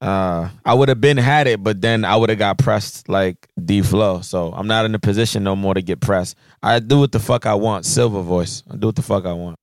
Uh, 0.00 0.50
I 0.64 0.74
would 0.74 0.90
have 0.90 1.00
been 1.00 1.16
had 1.16 1.46
it, 1.46 1.62
but 1.62 1.80
then 1.80 2.04
I 2.04 2.16
would 2.16 2.28
have 2.28 2.38
got 2.38 2.58
pressed 2.58 3.08
like 3.08 3.48
D 3.64 3.80
Flow. 3.80 4.20
So 4.20 4.52
I'm 4.52 4.66
not 4.66 4.84
in 4.84 4.94
a 4.94 4.98
position 4.98 5.42
no 5.42 5.56
more 5.56 5.72
to 5.74 5.80
get 5.82 6.00
pressed. 6.00 6.36
I 6.62 6.78
do 6.80 6.98
what 7.00 7.12
the 7.12 7.18
fuck 7.18 7.46
I 7.46 7.54
want. 7.54 7.86
Silver 7.86 8.20
voice. 8.20 8.62
I 8.70 8.76
do 8.76 8.88
what 8.88 8.96
the 8.96 9.02
fuck 9.02 9.24
I 9.24 9.32
want. 9.32 9.56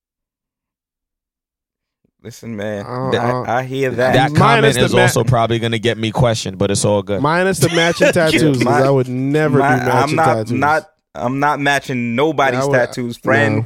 Listen, 2.23 2.55
man, 2.55 2.85
Uh, 2.85 3.11
Th- 3.11 3.21
uh, 3.21 3.41
I, 3.41 3.59
I 3.59 3.63
hear 3.63 3.91
That, 3.91 4.13
that. 4.13 4.31
Minus 4.31 4.37
comment 4.39 4.77
is 4.77 4.93
ma- 4.93 5.01
also 5.01 5.23
probably 5.25 5.59
gonna 5.59 5.77
get 5.77 5.97
me 5.97 6.09
questioned, 6.11 6.57
but 6.57 6.71
it's 6.71 6.85
all 6.85 7.03
good. 7.03 7.21
minus 7.21 7.59
the 7.59 7.67
matching 7.69 8.11
tattoos. 8.13 8.57
'cause 8.57 8.63
My- 8.63 8.81
I 8.81 8.89
would 8.89 9.09
never 9.09 9.59
My- 9.59 9.77
do 9.79 9.85
matching 9.85 10.09
I'm 10.09 10.15
not 10.15 10.25
tattoos. 10.35 10.51
not 10.51 10.89
I'm 11.15 11.39
not 11.39 11.59
matching 11.59 12.15
nobody's 12.15 12.61
I 12.61 12.65
would- 12.65 12.73
tattoos. 12.73 13.17
Friend, 13.17 13.57
no. 13.57 13.65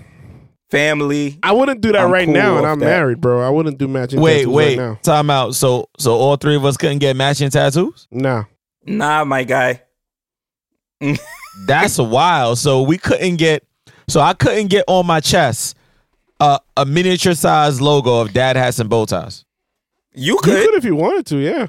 Family. 0.70 1.40
I 1.44 1.52
wouldn't 1.54 1.82
do 1.82 1.92
that 1.92 2.02
I'm 2.06 2.12
right 2.12 2.26
cool 2.26 2.34
now, 2.34 2.58
and 2.58 2.66
I'm 2.68 2.80
that. 2.80 2.86
married, 2.86 3.22
bro. 3.22 3.42
I 3.42 3.50
wouldn't 3.50 3.78
do 3.78 3.88
matching 3.88 4.20
wait, 4.22 4.40
tattoos 4.40 4.54
wait, 4.54 4.78
right 4.80 4.88
now. 4.90 5.00
time 5.04 5.30
out. 5.30 5.56
So, 5.56 5.90
so 5.98 6.14
all 6.16 6.36
three 6.36 6.56
of 6.56 6.66
us 6.66 6.78
couldn't 6.78 7.00
get 7.00 7.16
matching 7.16 7.50
tattoos. 7.50 8.08
Nah. 8.12 8.44
Nah, 8.86 9.24
my 9.26 9.44
guy. 9.44 9.82
That's 11.66 11.98
wild. 11.98 12.58
So 12.58 12.82
we 12.84 12.98
couldn't 12.98 13.36
get. 13.38 13.64
So 14.08 14.22
I 14.22 14.34
couldn't 14.34 14.68
get 14.68 14.86
on 14.88 15.06
my 15.06 15.20
chest 15.20 15.76
uh, 16.40 16.60
a 16.78 16.86
miniature 16.86 17.34
size 17.36 17.82
logo 17.82 18.22
of 18.22 18.32
Dad 18.34 18.56
hats 18.56 18.80
and 18.80 18.90
bow 18.90 19.06
ties. 19.06 19.44
You 20.14 20.34
You 20.34 20.40
could, 20.42 20.66
could 20.66 20.76
if 20.76 20.86
you 20.86 20.96
wanted 20.96 21.26
to, 21.28 21.38
yeah. 21.38 21.68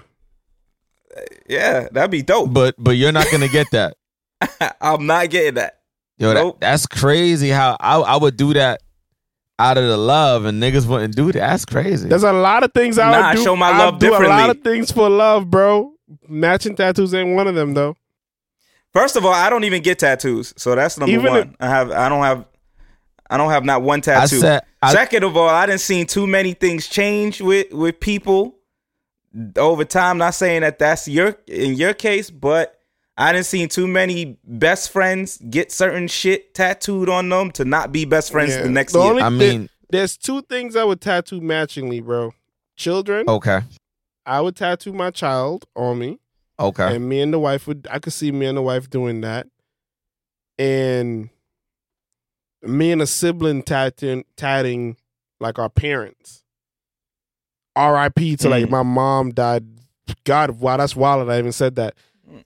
yeah, 1.49 1.89
that'd 1.91 2.11
be 2.11 2.23
dope. 2.23 2.53
But 2.53 2.75
but 2.79 2.93
you're 2.93 3.13
not 3.13 3.27
gonna 3.31 3.49
get 3.49 3.67
that. 3.73 3.97
I'm 4.81 5.07
not 5.07 5.31
getting 5.31 5.55
that. 5.55 5.81
Yo, 6.19 6.29
that- 6.29 6.35
Nope. 6.35 6.61
that's 6.61 6.87
crazy. 6.87 7.49
How 7.51 7.77
I 7.81 7.97
I 7.99 8.17
would 8.17 8.37
do 8.37 8.55
that 8.55 8.81
out 9.59 9.77
of 9.79 9.85
the 9.89 9.97
love, 9.97 10.45
and 10.45 10.63
niggas 10.63 10.87
wouldn't 10.87 11.17
do 11.17 11.33
that. 11.33 11.41
That's 11.41 11.65
crazy. 11.65 12.09
There's 12.09 12.23
a 12.23 12.33
lot 12.33 12.63
of 12.63 12.73
things 12.73 12.99
I 12.99 13.11
Nah, 13.11 13.31
would 13.31 13.37
do. 13.39 13.45
show 13.45 13.57
my 13.57 13.71
I 13.71 13.79
love 13.79 13.99
do 13.99 14.15
a 14.15 14.19
lot 14.29 14.51
of 14.51 14.61
things 14.63 14.93
for 14.93 15.09
love, 15.11 15.51
bro. 15.51 15.93
Matching 16.29 16.77
tattoos 16.77 17.13
ain't 17.15 17.35
one 17.35 17.47
of 17.49 17.55
them, 17.55 17.75
though. 17.75 17.97
First 18.93 19.17
of 19.17 19.25
all, 19.27 19.33
I 19.35 19.51
don't 19.51 19.65
even 19.65 19.83
get 19.83 19.99
tattoos, 19.99 20.55
so 20.57 20.75
that's 20.75 20.97
number 20.99 21.13
Even 21.15 21.31
one. 21.33 21.57
I 21.61 21.69
have, 21.69 21.91
I 21.91 22.09
don't 22.09 22.23
have, 22.23 22.45
I 23.29 23.37
don't 23.37 23.51
have 23.51 23.65
not 23.65 23.83
one 23.83 23.99
I 23.99 24.03
tattoo. 24.03 24.39
said. 24.41 24.63
I, 24.81 24.93
Second 24.95 25.25
of 25.25 25.37
all, 25.37 25.49
I 25.49 25.67
didn't 25.67 25.81
seen 25.81 26.07
too 26.07 26.27
many 26.27 26.55
things 26.55 26.87
change 26.87 27.41
with 27.43 27.73
with 27.73 28.01
people 28.01 28.57
over 29.57 29.85
time. 29.85 30.19
Not 30.19 30.35
saying 30.35 30.63
that 30.63 30.79
that's 30.79 31.07
your 31.09 31.37
in 31.47 31.75
your 31.75 31.93
case, 31.95 32.31
but 32.31 32.78
I 33.21 33.33
didn't 33.33 33.47
see 33.47 33.67
too 33.67 33.89
many 33.89 34.39
best 34.45 34.91
friends 34.93 35.39
get 35.51 35.73
certain 35.73 36.07
shit 36.07 36.55
tattooed 36.55 37.09
on 37.09 37.29
them 37.29 37.51
to 37.53 37.65
not 37.65 37.91
be 37.91 38.05
best 38.05 38.31
friends 38.31 38.53
Yeah. 38.55 38.63
the 38.63 38.71
next 38.71 38.93
The 38.93 39.01
year. 39.01 39.11
only- 39.11 39.23
I 39.23 39.29
mean, 39.29 39.69
There's 39.91 40.17
two 40.17 40.43
things 40.43 40.77
I 40.77 40.85
would 40.85 41.01
tattoo 41.01 41.41
matchingly, 41.41 42.01
bro. 42.01 42.33
Children, 42.77 43.29
okay, 43.29 43.63
I 44.27 44.41
would 44.41 44.55
tattoo 44.55 44.93
my 44.93 45.11
child 45.11 45.65
on 45.75 45.99
me, 45.99 46.19
okay. 46.61 46.95
and 46.95 47.09
me 47.09 47.21
and 47.23 47.33
the 47.33 47.39
wife 47.41 47.67
would. 47.67 47.89
I 47.91 47.99
could 47.99 48.13
see 48.13 48.31
me 48.31 48.47
and 48.47 48.57
the 48.59 48.63
wife 48.63 48.89
doing 48.91 49.23
that, 49.23 49.47
and 50.59 51.31
me 52.63 52.93
and 52.93 53.01
a 53.03 53.07
sibling 53.07 53.63
tatting, 53.63 54.25
tatting 54.37 54.97
like 55.41 55.59
our 55.59 55.71
parents. 55.71 56.45
R.I.P. 57.75 58.37
to 58.37 58.49
like 58.49 58.67
Mm. 58.67 58.71
my 58.71 58.83
mom 58.83 59.31
died. 59.33 59.65
God, 60.25 60.51
wow, 60.61 60.77
that's 60.77 60.95
wild. 60.97 61.29
that 61.29 61.33
I 61.35 61.39
even 61.39 61.53
said 61.53 61.77
that. 61.77 61.95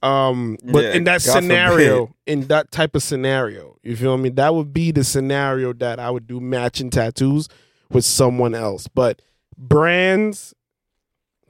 Um, 0.03 0.59
but 0.65 0.85
Yeah, 0.85 0.93
in 0.93 1.05
that 1.05 1.25
God 1.25 1.43
scenario, 1.43 2.07
forbid. 2.07 2.15
in 2.27 2.41
that 2.49 2.71
type 2.71 2.95
of 2.95 3.03
scenario, 3.03 3.77
you 3.83 3.97
feel 3.97 4.17
me? 4.17 4.29
That 4.31 4.55
would 4.55 4.73
be 4.73 4.91
the 4.93 5.05
scenario 5.05 5.73
that 5.75 5.99
I 5.99 6.11
would 6.11 6.27
do 6.27 6.41
matching 6.41 6.91
tattoos 6.91 7.49
with 7.91 8.05
someone 8.05 8.55
else. 8.55 8.89
But 8.89 9.21
brands, 9.57 10.55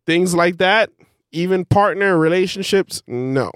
things 0.07 0.35
like 0.35 0.59
that, 0.59 0.91
even 1.31 1.65
partner 1.65 2.19
relationships, 2.19 3.03
no. 3.07 3.51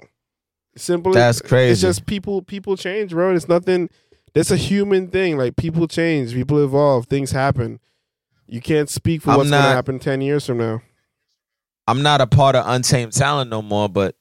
Simply, 0.75 1.13
That's 1.13 1.41
crazy. 1.41 1.71
It's 1.71 1.81
just 1.81 2.05
people. 2.05 2.41
People 2.43 2.77
change, 2.77 3.11
bro. 3.11 3.33
It's 3.35 3.47
nothing. 3.47 3.89
That's 4.33 4.51
a 4.51 4.57
human 4.57 5.07
thing. 5.07 5.35
Like 5.37 5.55
people 5.55 5.87
change, 5.87 6.33
people 6.33 6.63
evolve, 6.63 7.07
things 7.07 7.31
happen. 7.31 7.79
You 8.45 8.61
can't 8.61 8.87
speak 8.89 9.23
for 9.23 9.31
I'm 9.31 9.37
what's 9.37 9.49
gonna 9.49 9.63
happen 9.73 9.97
ten 9.97 10.21
years 10.21 10.45
from 10.45 10.59
now. 10.59 10.81
I'm 11.87 12.03
not 12.03 12.21
a 12.21 12.27
part 12.27 12.55
of 12.55 12.65
Untamed 12.67 13.13
Talent 13.13 13.49
no 13.49 13.61
more, 13.63 13.89
but 13.89 14.15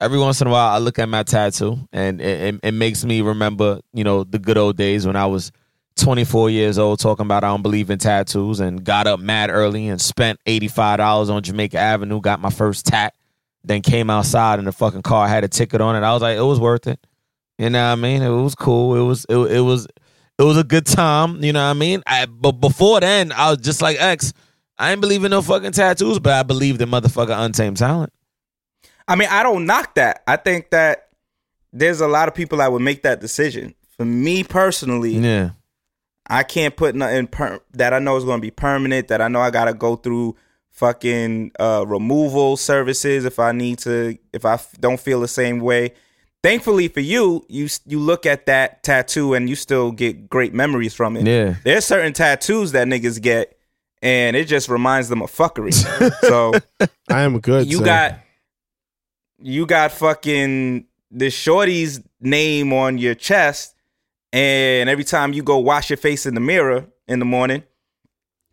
every 0.00 0.18
once 0.18 0.40
in 0.40 0.46
a 0.46 0.50
while 0.50 0.74
I 0.74 0.78
look 0.78 0.98
at 0.98 1.08
my 1.08 1.22
tattoo 1.22 1.78
and 1.92 2.20
it, 2.20 2.54
it, 2.54 2.60
it 2.62 2.72
makes 2.72 3.04
me 3.04 3.20
remember, 3.20 3.80
you 3.92 4.04
know, 4.04 4.24
the 4.24 4.38
good 4.38 4.58
old 4.58 4.76
days 4.76 5.06
when 5.06 5.16
I 5.16 5.26
was 5.26 5.52
24 5.96 6.50
years 6.50 6.78
old 6.78 7.00
talking 7.00 7.24
about 7.24 7.44
I 7.44 7.48
don't 7.48 7.62
believe 7.62 7.90
in 7.90 7.98
tattoos 7.98 8.60
and 8.60 8.84
got 8.84 9.06
up 9.06 9.20
mad 9.20 9.50
early 9.50 9.88
and 9.88 10.00
spent 10.00 10.38
$85 10.46 11.30
on 11.30 11.42
Jamaica 11.42 11.78
Avenue, 11.78 12.20
got 12.20 12.40
my 12.40 12.50
first 12.50 12.86
tat, 12.86 13.14
then 13.64 13.80
came 13.82 14.10
outside 14.10 14.58
in 14.58 14.66
the 14.66 14.72
fucking 14.72 15.02
car, 15.02 15.26
had 15.26 15.44
a 15.44 15.48
ticket 15.48 15.80
on 15.80 15.96
it. 15.96 16.06
I 16.06 16.12
was 16.12 16.22
like, 16.22 16.36
it 16.36 16.42
was 16.42 16.60
worth 16.60 16.86
it. 16.86 17.04
You 17.58 17.70
know 17.70 17.82
what 17.86 17.92
I 17.92 17.94
mean? 17.96 18.22
It 18.22 18.28
was 18.28 18.54
cool. 18.54 18.96
It 18.96 19.06
was 19.06 19.24
it, 19.30 19.36
it 19.36 19.60
was 19.60 19.86
it 20.38 20.42
was 20.42 20.58
a 20.58 20.64
good 20.64 20.84
time, 20.84 21.42
you 21.42 21.54
know 21.54 21.64
what 21.64 21.70
I 21.70 21.78
mean? 21.78 22.02
I, 22.06 22.26
but 22.26 22.52
before 22.52 23.00
then, 23.00 23.32
I 23.32 23.50
was 23.50 23.58
just 23.58 23.80
like 23.80 23.96
X, 23.98 24.34
I 24.76 24.92
ain't 24.92 25.00
believe 25.00 25.24
in 25.24 25.30
no 25.30 25.40
fucking 25.40 25.72
tattoos, 25.72 26.18
but 26.18 26.34
I 26.34 26.42
believed 26.42 26.82
in 26.82 26.90
motherfucking 26.90 27.44
untamed 27.44 27.78
talent. 27.78 28.12
I 29.08 29.14
mean, 29.16 29.28
I 29.30 29.42
don't 29.42 29.66
knock 29.66 29.94
that. 29.96 30.22
I 30.26 30.36
think 30.36 30.70
that 30.70 31.08
there's 31.72 32.00
a 32.00 32.08
lot 32.08 32.28
of 32.28 32.34
people 32.34 32.58
that 32.58 32.72
would 32.72 32.82
make 32.82 33.02
that 33.02 33.20
decision. 33.20 33.74
For 33.96 34.04
me 34.04 34.44
personally, 34.44 35.12
Yeah. 35.16 35.50
I 36.28 36.42
can't 36.42 36.76
put 36.76 36.94
nothing 36.96 37.28
per- 37.28 37.60
that 37.74 37.94
I 37.94 38.00
know 38.00 38.16
is 38.16 38.24
going 38.24 38.38
to 38.38 38.42
be 38.42 38.50
permanent. 38.50 39.08
That 39.08 39.20
I 39.20 39.28
know 39.28 39.40
I 39.40 39.50
got 39.50 39.66
to 39.66 39.74
go 39.74 39.94
through 39.94 40.34
fucking 40.72 41.52
uh, 41.60 41.84
removal 41.86 42.56
services 42.56 43.24
if 43.24 43.38
I 43.38 43.52
need 43.52 43.78
to. 43.80 44.18
If 44.32 44.44
I 44.44 44.54
f- 44.54 44.72
don't 44.80 44.98
feel 44.98 45.20
the 45.20 45.28
same 45.28 45.60
way. 45.60 45.92
Thankfully 46.42 46.88
for 46.88 47.00
you, 47.00 47.44
you 47.48 47.68
you 47.86 47.98
look 48.00 48.26
at 48.26 48.46
that 48.46 48.82
tattoo 48.82 49.34
and 49.34 49.48
you 49.48 49.54
still 49.56 49.92
get 49.92 50.28
great 50.28 50.52
memories 50.52 50.94
from 50.94 51.16
it. 51.16 51.26
Yeah. 51.26 51.54
There's 51.64 51.84
certain 51.84 52.12
tattoos 52.12 52.72
that 52.72 52.86
niggas 52.88 53.22
get, 53.22 53.56
and 54.02 54.36
it 54.36 54.46
just 54.46 54.68
reminds 54.68 55.08
them 55.08 55.22
of 55.22 55.30
fuckery. 55.30 55.72
so 56.22 56.52
I 57.08 57.22
am 57.22 57.36
a 57.36 57.40
good. 57.40 57.70
you 57.70 57.84
got 57.84 58.18
you 59.40 59.66
got 59.66 59.92
fucking 59.92 60.86
the 61.10 61.30
shorty's 61.30 62.00
name 62.20 62.72
on 62.72 62.98
your 62.98 63.14
chest 63.14 63.74
and 64.32 64.88
every 64.88 65.04
time 65.04 65.32
you 65.32 65.42
go 65.42 65.58
wash 65.58 65.90
your 65.90 65.96
face 65.96 66.26
in 66.26 66.34
the 66.34 66.40
mirror 66.40 66.86
in 67.06 67.18
the 67.18 67.24
morning 67.24 67.62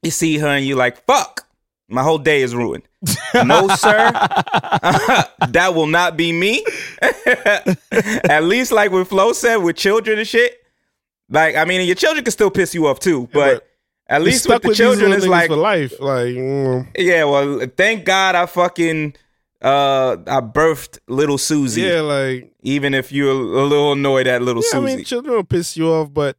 you 0.01 0.11
see 0.11 0.37
her 0.37 0.47
and 0.47 0.65
you're 0.65 0.77
like 0.77 1.05
fuck 1.05 1.47
my 1.89 2.01
whole 2.01 2.17
day 2.17 2.41
is 2.41 2.55
ruined. 2.55 2.83
No 3.45 3.67
sir. 3.67 4.11
That 5.49 5.73
will 5.75 5.87
not 5.87 6.15
be 6.17 6.31
me. 6.31 6.65
At 8.29 8.43
least 8.45 8.71
like 8.71 8.91
what 8.91 9.07
flo 9.07 9.33
said 9.33 9.57
with 9.57 9.75
children 9.75 10.17
and 10.19 10.27
shit 10.27 10.59
like 11.29 11.55
i 11.55 11.65
mean 11.65 11.85
your 11.85 11.95
children 11.95 12.23
can 12.23 12.31
still 12.31 12.51
piss 12.51 12.73
you 12.75 12.85
off 12.85 12.99
too 12.99 13.27
but 13.31 13.53
but 13.53 13.67
at 14.07 14.21
least 14.21 14.47
with 14.47 14.61
the 14.61 14.67
with 14.67 14.77
children 14.77 15.13
it's 15.13 15.25
like 15.25 15.49
for 15.49 15.55
life. 15.55 15.99
Like, 15.99 16.27
mm, 16.27 16.87
yeah, 16.97 17.23
well, 17.23 17.65
thank 17.77 18.05
God 18.05 18.35
I 18.35 18.45
fucking 18.45 19.15
uh 19.63 20.17
I 20.27 20.41
birthed 20.41 20.99
little 21.07 21.37
Susie. 21.37 21.81
yeah, 21.81 22.01
like 22.01 22.51
Even 22.63 22.93
if 22.93 23.11
you're 23.11 23.31
a 23.31 23.33
little 23.33 23.93
annoyed 23.93 24.27
at 24.27 24.41
little 24.41 24.61
yeah. 24.63 24.77
I 24.79 24.81
Susie. 24.81 24.95
mean, 24.97 25.05
children 25.05 25.35
will 25.35 25.43
piss 25.43 25.77
you 25.77 25.87
off, 25.89 26.13
but 26.13 26.37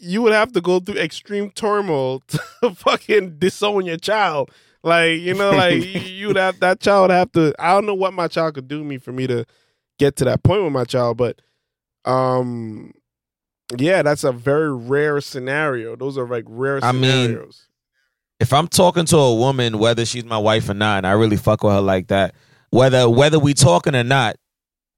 you 0.00 0.22
would 0.22 0.32
have 0.32 0.52
to 0.52 0.60
go 0.60 0.80
through 0.80 0.96
extreme 0.96 1.50
turmoil 1.50 2.20
to 2.28 2.38
fucking 2.74 3.38
disown 3.38 3.84
your 3.86 3.96
child. 3.96 4.50
Like, 4.82 5.20
you 5.20 5.34
know, 5.34 5.50
like 5.50 5.82
you 6.06 6.28
would 6.28 6.36
have 6.36 6.60
that 6.60 6.80
child 6.80 7.08
would 7.08 7.14
have 7.14 7.32
to. 7.32 7.54
I 7.58 7.72
don't 7.72 7.86
know 7.86 7.94
what 7.94 8.12
my 8.12 8.28
child 8.28 8.54
could 8.54 8.68
do 8.68 8.82
me 8.84 8.98
for 8.98 9.12
me 9.12 9.26
to 9.26 9.44
get 9.98 10.16
to 10.16 10.24
that 10.24 10.42
point 10.42 10.62
with 10.62 10.72
my 10.72 10.84
child, 10.84 11.16
but 11.16 11.40
um, 12.04 12.92
yeah, 13.76 14.02
that's 14.02 14.24
a 14.24 14.32
very 14.32 14.74
rare 14.74 15.20
scenario. 15.20 15.96
Those 15.96 16.16
are 16.16 16.26
like 16.26 16.44
rare 16.46 16.78
I 16.82 16.92
mean, 16.92 17.02
scenarios. 17.02 17.67
If 18.40 18.52
I'm 18.52 18.68
talking 18.68 19.04
to 19.06 19.16
a 19.16 19.34
woman, 19.34 19.78
whether 19.78 20.04
she's 20.04 20.24
my 20.24 20.38
wife 20.38 20.68
or 20.68 20.74
not, 20.74 20.98
and 20.98 21.06
I 21.06 21.12
really 21.12 21.36
fuck 21.36 21.62
with 21.62 21.72
her 21.72 21.80
like 21.80 22.08
that, 22.08 22.34
whether 22.70 23.08
whether 23.08 23.38
we 23.38 23.54
talking 23.54 23.94
or 23.94 24.04
not, 24.04 24.36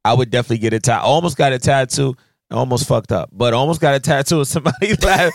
I 0.05 0.15
would 0.15 0.31
definitely 0.31 0.59
get 0.59 0.73
a 0.73 0.81
tattoo. 0.81 1.05
Almost 1.05 1.37
got 1.37 1.53
a 1.53 1.59
tattoo. 1.59 2.17
Almost 2.51 2.89
fucked 2.89 3.13
up, 3.13 3.31
but 3.33 3.55
almost 3.55 3.81
got 3.81 3.95
a 3.95 4.01
tattoo 4.01 4.41
of 4.41 4.49
somebody. 4.49 4.95
laugh. 5.03 5.33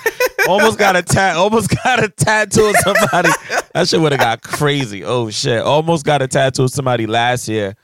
almost 0.50 0.78
got 0.78 0.98
a 0.98 1.02
tat. 1.02 1.38
Almost 1.38 1.74
got 1.84 2.04
a 2.04 2.10
tattoo 2.10 2.66
of 2.66 2.76
somebody. 2.78 3.30
That 3.74 3.90
shit 3.90 4.00
would 4.00 4.14
have 4.14 4.22
got 4.22 4.42
crazy. 4.42 5.04
Oh 5.04 5.30
shit! 5.30 5.62
Almost 5.62 6.06
got 6.06 6.22
a 6.22 6.30
tattoo 6.30 6.64
of 6.64 6.72
somebody 6.72 7.08
last 7.08 7.50
year 7.50 7.76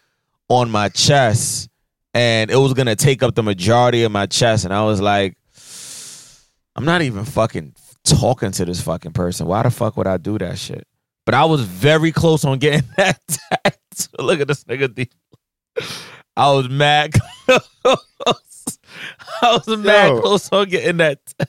on 0.48 0.72
my 0.72 0.88
chest, 0.88 1.68
and 2.14 2.50
it 2.50 2.56
was 2.56 2.74
gonna 2.74 2.96
take 2.96 3.22
up 3.22 3.36
the 3.36 3.44
majority 3.44 4.04
of 4.04 4.12
my 4.14 4.26
chest, 4.26 4.64
and 4.64 4.74
I 4.74 4.86
was 4.86 5.02
like, 5.02 5.38
I'm 6.78 6.86
not 6.86 7.02
even 7.02 7.26
fucking 7.26 7.74
talking 8.04 8.52
to 8.52 8.66
this 8.66 8.82
fucking 8.82 9.12
person. 9.14 9.48
Why 9.48 9.64
the 9.64 9.70
fuck 9.72 9.98
would 9.98 10.08
I 10.08 10.18
do 10.18 10.38
that 10.40 10.58
shit? 10.58 10.88
But 11.26 11.36
I 11.36 11.46
was 11.46 11.62
very 11.62 12.12
close 12.12 12.44
on 12.46 12.60
getting 12.60 12.88
that 12.98 13.20
tattoo. 13.28 14.08
Look 14.20 14.40
at 14.40 14.48
this 14.48 14.64
nigga. 14.66 14.94
D. 14.94 15.10
I 16.36 16.52
was 16.52 16.70
mad 16.70 17.14
close. 17.46 18.78
I 19.42 19.60
was 19.66 19.78
mad 19.78 20.08
Yo. 20.10 20.22
close 20.22 20.52
on 20.52 20.70
getting 20.70 20.98
that. 20.98 21.20
Uh, 21.40 21.46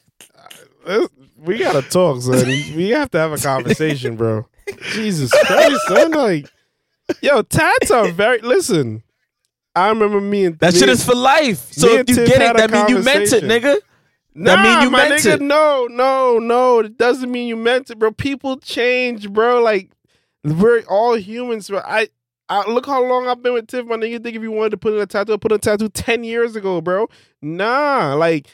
Let's- 0.86 1.08
we 1.38 1.58
gotta 1.58 1.82
talk, 1.82 2.22
son. 2.22 2.46
we 2.76 2.90
have 2.90 3.10
to 3.10 3.18
have 3.18 3.32
a 3.32 3.38
conversation, 3.38 4.14
bro. 4.16 4.46
Jesus 4.92 5.32
Christ, 5.44 5.80
son. 5.88 6.12
Like, 6.12 6.48
yo, 7.20 7.42
tats 7.42 7.90
are 7.90 8.08
very. 8.12 8.38
Listen, 8.40 9.02
I 9.74 9.88
remember 9.88 10.20
me 10.20 10.44
and 10.44 10.58
That 10.60 10.72
me 10.72 10.78
shit 10.78 10.88
is 10.88 11.04
for 11.04 11.16
life. 11.16 11.72
So 11.72 11.88
if 11.98 12.08
you 12.08 12.14
get 12.14 12.42
it, 12.42 12.56
that 12.56 12.70
means 12.70 12.88
you 12.90 13.02
meant 13.02 13.32
it, 13.32 13.42
nigga. 13.42 13.78
Nah, 14.34 14.56
That 14.56 14.62
mean 14.64 14.82
you 14.82 14.90
my 14.90 15.09
meant 15.09 15.22
nigga, 15.22 15.34
it. 15.34 15.40
no, 15.42 15.86
no, 15.90 16.38
no. 16.38 16.78
It 16.80 16.96
doesn't 16.96 17.30
mean 17.30 17.48
you 17.48 17.56
meant 17.56 17.90
it, 17.90 17.98
bro. 17.98 18.12
People 18.12 18.56
change, 18.59 19.30
bro. 19.30 19.60
Like 19.62 19.90
we're 20.44 20.82
all 20.88 21.14
humans, 21.16 21.68
bro. 21.68 21.80
I, 21.84 22.09
I 22.48 22.68
look 22.70 22.86
how 22.86 23.02
long 23.04 23.28
I've 23.28 23.42
been 23.42 23.52
with 23.54 23.66
Tiff, 23.68 23.86
my 23.86 23.96
nigga. 23.96 24.10
You 24.10 24.18
think 24.18 24.36
if 24.36 24.42
you 24.42 24.50
wanted 24.50 24.70
to 24.70 24.76
put 24.78 24.94
in 24.94 25.00
a 25.00 25.06
tattoo, 25.06 25.36
put 25.38 25.52
in 25.52 25.56
a 25.56 25.59
tattoo 25.59 25.88
ten 25.90 26.24
years 26.24 26.56
ago, 26.56 26.80
bro? 26.80 27.09
Nah, 27.42 28.14
like 28.14 28.46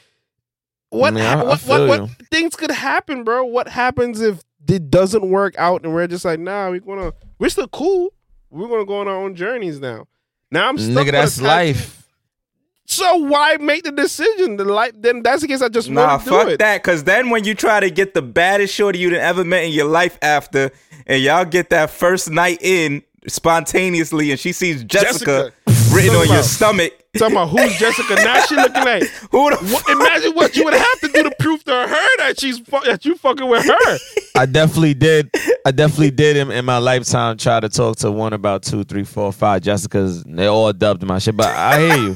what? 0.89 1.13
mean, 1.13 1.23
I- 1.23 1.43
what? 1.43 1.61
What? 1.65 1.87
What 1.87 2.09
things 2.31 2.55
could 2.55 2.71
happen, 2.71 3.23
bro? 3.23 3.45
What 3.45 3.67
happens 3.69 4.19
if 4.21 4.41
it 4.67 4.91
doesn't 4.91 5.27
work 5.29 5.55
out 5.57 5.83
and 5.83 5.93
we're 5.93 6.05
just 6.07 6.25
like, 6.25 6.39
nah, 6.39 6.69
we're 6.69 6.79
gonna, 6.81 7.13
we're 7.39 7.49
still 7.49 7.67
cool. 7.69 8.13
We're 8.51 8.67
gonna 8.67 8.85
go 8.85 8.99
on 8.99 9.07
our 9.07 9.15
own 9.15 9.33
journeys 9.35 9.79
now. 9.79 10.07
Now 10.51 10.67
I'm 10.67 10.77
stuck 10.77 10.93
Nigga, 10.93 10.97
with 11.05 11.07
a 11.09 11.11
that's 11.13 11.35
tattoo. 11.37 11.47
life. 11.47 11.98
So 12.91 13.17
why 13.17 13.55
make 13.57 13.83
the 13.83 13.91
decision? 13.91 14.57
The 14.57 14.65
life, 14.65 14.93
then 14.95 15.21
that's 15.21 15.43
the 15.43 15.47
case. 15.47 15.61
I 15.61 15.69
just 15.69 15.89
Nah, 15.91 16.07
want 16.07 16.23
to 16.23 16.29
do 16.29 16.35
fuck 16.35 16.47
it. 16.49 16.59
that. 16.59 16.81
Cause 16.83 17.03
then 17.03 17.29
when 17.29 17.43
you 17.43 17.53
try 17.53 17.79
to 17.79 17.91
get 17.91 18.15
the 18.15 18.23
baddest 18.23 18.73
shorty 18.73 18.97
you'd 18.97 19.13
ever 19.13 19.43
met 19.43 19.63
in 19.65 19.71
your 19.71 19.85
life 19.85 20.17
after, 20.23 20.71
and 21.05 21.21
y'all 21.21 21.45
get 21.45 21.69
that 21.69 21.91
first 21.91 22.31
night 22.31 22.57
in 22.63 23.03
spontaneously, 23.27 24.31
and 24.31 24.39
she 24.39 24.51
sees 24.53 24.83
Jessica, 24.83 25.51
Jessica. 25.67 25.95
written 25.95 26.15
on 26.15 26.27
your 26.29 26.41
stomach. 26.43 26.93
Talking 27.17 27.35
about 27.37 27.49
who's 27.49 27.75
Jessica? 27.77 28.15
Now 28.15 28.39
she 28.41 28.55
looking 28.55 28.83
like. 28.83 29.03
Who 29.31 29.49
the 29.49 29.55
fuck? 29.57 29.89
imagine 29.89 30.33
what 30.33 30.55
you 30.55 30.63
would 30.63 30.75
have 30.75 30.99
to 31.01 31.07
do 31.07 31.23
to 31.23 31.31
prove 31.39 31.63
to 31.63 31.71
her 31.71 32.17
that 32.19 32.35
she's 32.39 32.59
that 32.85 33.03
you 33.03 33.15
fucking 33.15 33.47
with 33.49 33.65
her. 33.65 33.97
I 34.35 34.45
definitely 34.45 34.93
did. 34.93 35.31
I 35.65 35.71
definitely 35.71 36.11
did 36.11 36.37
in, 36.37 36.51
in 36.51 36.65
my 36.65 36.77
lifetime 36.77 37.37
try 37.37 37.59
to 37.61 37.67
talk 37.67 37.95
to 37.97 38.11
one 38.11 38.33
about 38.33 38.61
two, 38.61 38.83
three, 38.83 39.03
four, 39.03 39.31
five 39.33 39.63
Jessicas. 39.63 40.23
They 40.25 40.45
all 40.45 40.71
dubbed 40.71 41.01
my 41.03 41.17
shit, 41.17 41.35
but 41.35 41.47
I 41.47 41.79
hear 41.79 41.97
you. 41.97 42.15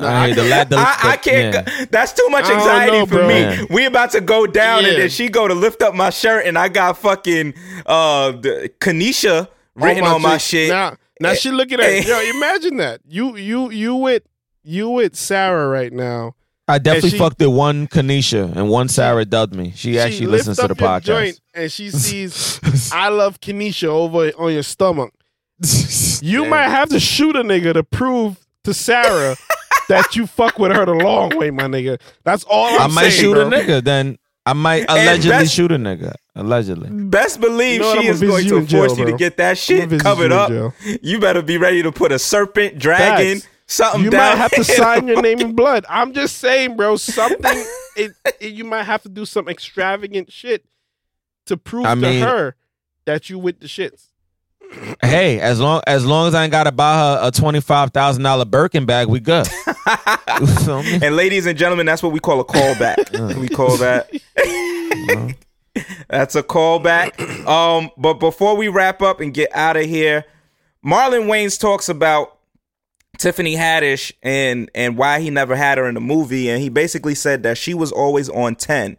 I 0.00 0.26
hear 0.26 0.34
the, 0.36 0.44
la- 0.44 0.64
the, 0.64 0.76
I, 0.76 0.98
I 1.02 1.16
can't. 1.16 1.54
yeah. 1.54 1.62
go- 1.62 1.84
That's 1.90 2.12
too 2.12 2.28
much 2.30 2.46
anxiety 2.46 2.98
know, 2.98 3.06
for 3.06 3.14
bro. 3.16 3.28
me. 3.28 3.40
Yeah. 3.40 3.64
We 3.70 3.84
about 3.86 4.10
to 4.12 4.20
go 4.20 4.46
down, 4.46 4.84
and 4.84 4.96
then 4.96 5.08
she 5.08 5.28
go 5.28 5.46
to 5.46 5.54
lift 5.54 5.82
up 5.82 5.94
my 5.94 6.10
shirt, 6.10 6.46
and 6.46 6.58
I 6.58 6.68
got 6.68 6.98
fucking 6.98 7.54
uh 7.86 8.32
the 8.32 8.70
Kanisha 8.80 9.48
written 9.74 10.04
on 10.04 10.20
my 10.22 10.38
shit. 10.38 10.68
Now, 10.70 10.96
now 11.20 11.34
she 11.34 11.50
looking 11.50 11.78
at 11.80 11.86
Eh. 11.86 12.02
yo. 12.06 12.20
Imagine 12.36 12.76
that 12.78 13.00
you 13.06 13.36
you 13.36 13.70
you 13.70 13.94
with 13.94 14.22
you 14.64 14.90
with 14.90 15.14
Sarah 15.16 15.68
right 15.68 15.92
now. 15.92 16.34
I 16.66 16.78
definitely 16.78 17.10
she- 17.10 17.18
fucked 17.18 17.38
with 17.40 17.48
one 17.50 17.86
Kanisha 17.86 18.56
and 18.56 18.68
one 18.70 18.88
Sarah 18.88 19.24
dubbed 19.26 19.54
me. 19.54 19.72
She 19.76 19.98
actually 19.98 20.26
listens 20.28 20.58
lifts 20.58 20.62
to 20.68 20.74
the 20.74 20.80
your 20.82 20.90
podcast. 20.90 21.02
joint 21.04 21.40
and 21.52 21.70
she 21.70 21.90
sees 21.90 22.90
I 22.92 23.10
love 23.10 23.38
Kenesha 23.40 23.88
over 23.88 24.32
on 24.38 24.52
your 24.52 24.62
stomach. 24.62 25.12
You 26.22 26.44
Yeah. 26.44 26.48
might 26.48 26.68
have 26.68 26.88
to 26.88 26.98
shoot 27.00 27.36
a 27.36 27.42
nigga 27.42 27.74
to 27.74 27.82
prove 27.84 28.38
to 28.64 28.72
Sarah 28.72 29.36
that 29.88 30.16
you 30.16 30.26
fuck 30.26 30.58
with 30.58 30.72
her 30.72 30.84
the 30.86 30.92
long 30.94 31.36
way, 31.36 31.50
my 31.50 31.64
nigga. 31.64 32.00
That's 32.24 32.44
all 32.44 32.66
I 32.80 32.84
I'm 32.84 32.94
might 32.94 33.10
saying, 33.10 33.20
shoot 33.20 33.32
bro. 33.34 33.46
a 33.48 33.50
nigga. 33.50 33.84
Then 33.84 34.18
I 34.46 34.52
might 34.52 34.84
allegedly 34.88 35.30
best- 35.30 35.54
shoot 35.54 35.72
a 35.72 35.76
nigga. 35.76 36.14
Allegedly. 36.36 36.90
Best 36.90 37.40
believe 37.40 37.74
You 37.74 37.94
know 37.94 38.00
she 38.00 38.06
is 38.08 38.20
going 38.20 38.46
to 38.48 38.56
in 38.58 38.66
jail, 38.66 38.86
force 38.88 38.98
you 38.98 39.06
to 39.06 39.16
get 39.16 39.36
that 39.36 39.56
shit 39.56 39.88
covered 40.00 40.30
you 40.32 40.36
up. 40.36 40.74
You 41.02 41.18
better 41.20 41.42
be 41.42 41.58
ready 41.58 41.82
to 41.82 41.92
put 41.92 42.10
a 42.12 42.18
serpent, 42.18 42.78
dragon, 42.78 43.36
Facts. 43.40 43.48
something 43.66 44.02
You 44.04 44.10
down. 44.10 44.30
might 44.32 44.36
have 44.38 44.50
to 44.52 44.64
sign 44.64 45.06
your 45.06 45.22
name 45.22 45.38
in 45.40 45.52
blood. 45.56 45.86
I'm 45.88 46.12
just 46.12 46.38
saying, 46.38 46.76
bro. 46.76 46.96
Something. 46.96 47.64
it, 47.96 48.12
it- 48.40 48.52
you 48.52 48.64
might 48.64 48.82
have 48.82 49.02
to 49.04 49.08
do 49.08 49.24
some 49.24 49.48
extravagant 49.48 50.32
shit 50.32 50.64
to 51.46 51.56
prove 51.56 51.86
I 51.86 51.94
to 51.94 52.00
mean- 52.00 52.22
her 52.22 52.56
that 53.06 53.30
you 53.30 53.38
with 53.38 53.60
the 53.60 53.66
shits. 53.66 54.08
Hey, 55.02 55.38
as 55.40 55.60
long 55.60 55.82
as 55.86 56.06
long 56.06 56.28
as 56.28 56.34
I 56.34 56.44
ain't 56.44 56.52
gotta 56.52 56.72
buy 56.72 56.94
her 56.96 57.18
a 57.22 57.30
twenty 57.30 57.60
five 57.60 57.90
thousand 57.92 58.22
dollar 58.22 58.44
Birkin 58.44 58.86
bag, 58.86 59.08
we 59.08 59.20
good. 59.20 59.48
You 60.40 60.46
feel 60.46 60.82
me? 60.82 60.94
And 61.00 61.14
ladies 61.14 61.46
and 61.46 61.56
gentlemen, 61.56 61.86
that's 61.86 62.02
what 62.02 62.10
we 62.12 62.18
call 62.18 62.40
a 62.40 62.44
callback. 62.44 63.36
we 63.38 63.48
call 63.48 63.76
that. 63.76 64.10
That's 66.08 66.34
a 66.34 66.42
callback. 66.42 67.18
Um, 67.46 67.90
but 67.96 68.14
before 68.14 68.56
we 68.56 68.68
wrap 68.68 69.02
up 69.02 69.20
and 69.20 69.34
get 69.34 69.50
out 69.54 69.76
of 69.76 69.84
here, 69.84 70.24
Marlon 70.84 71.26
Wayans 71.26 71.58
talks 71.60 71.88
about 71.88 72.38
Tiffany 73.18 73.54
Haddish 73.54 74.12
and 74.22 74.70
and 74.74 74.96
why 74.96 75.20
he 75.20 75.30
never 75.30 75.54
had 75.56 75.78
her 75.78 75.86
in 75.88 75.94
the 75.94 76.00
movie, 76.00 76.48
and 76.48 76.60
he 76.62 76.68
basically 76.68 77.14
said 77.14 77.42
that 77.44 77.58
she 77.58 77.74
was 77.74 77.92
always 77.92 78.28
on 78.28 78.54
ten, 78.56 78.96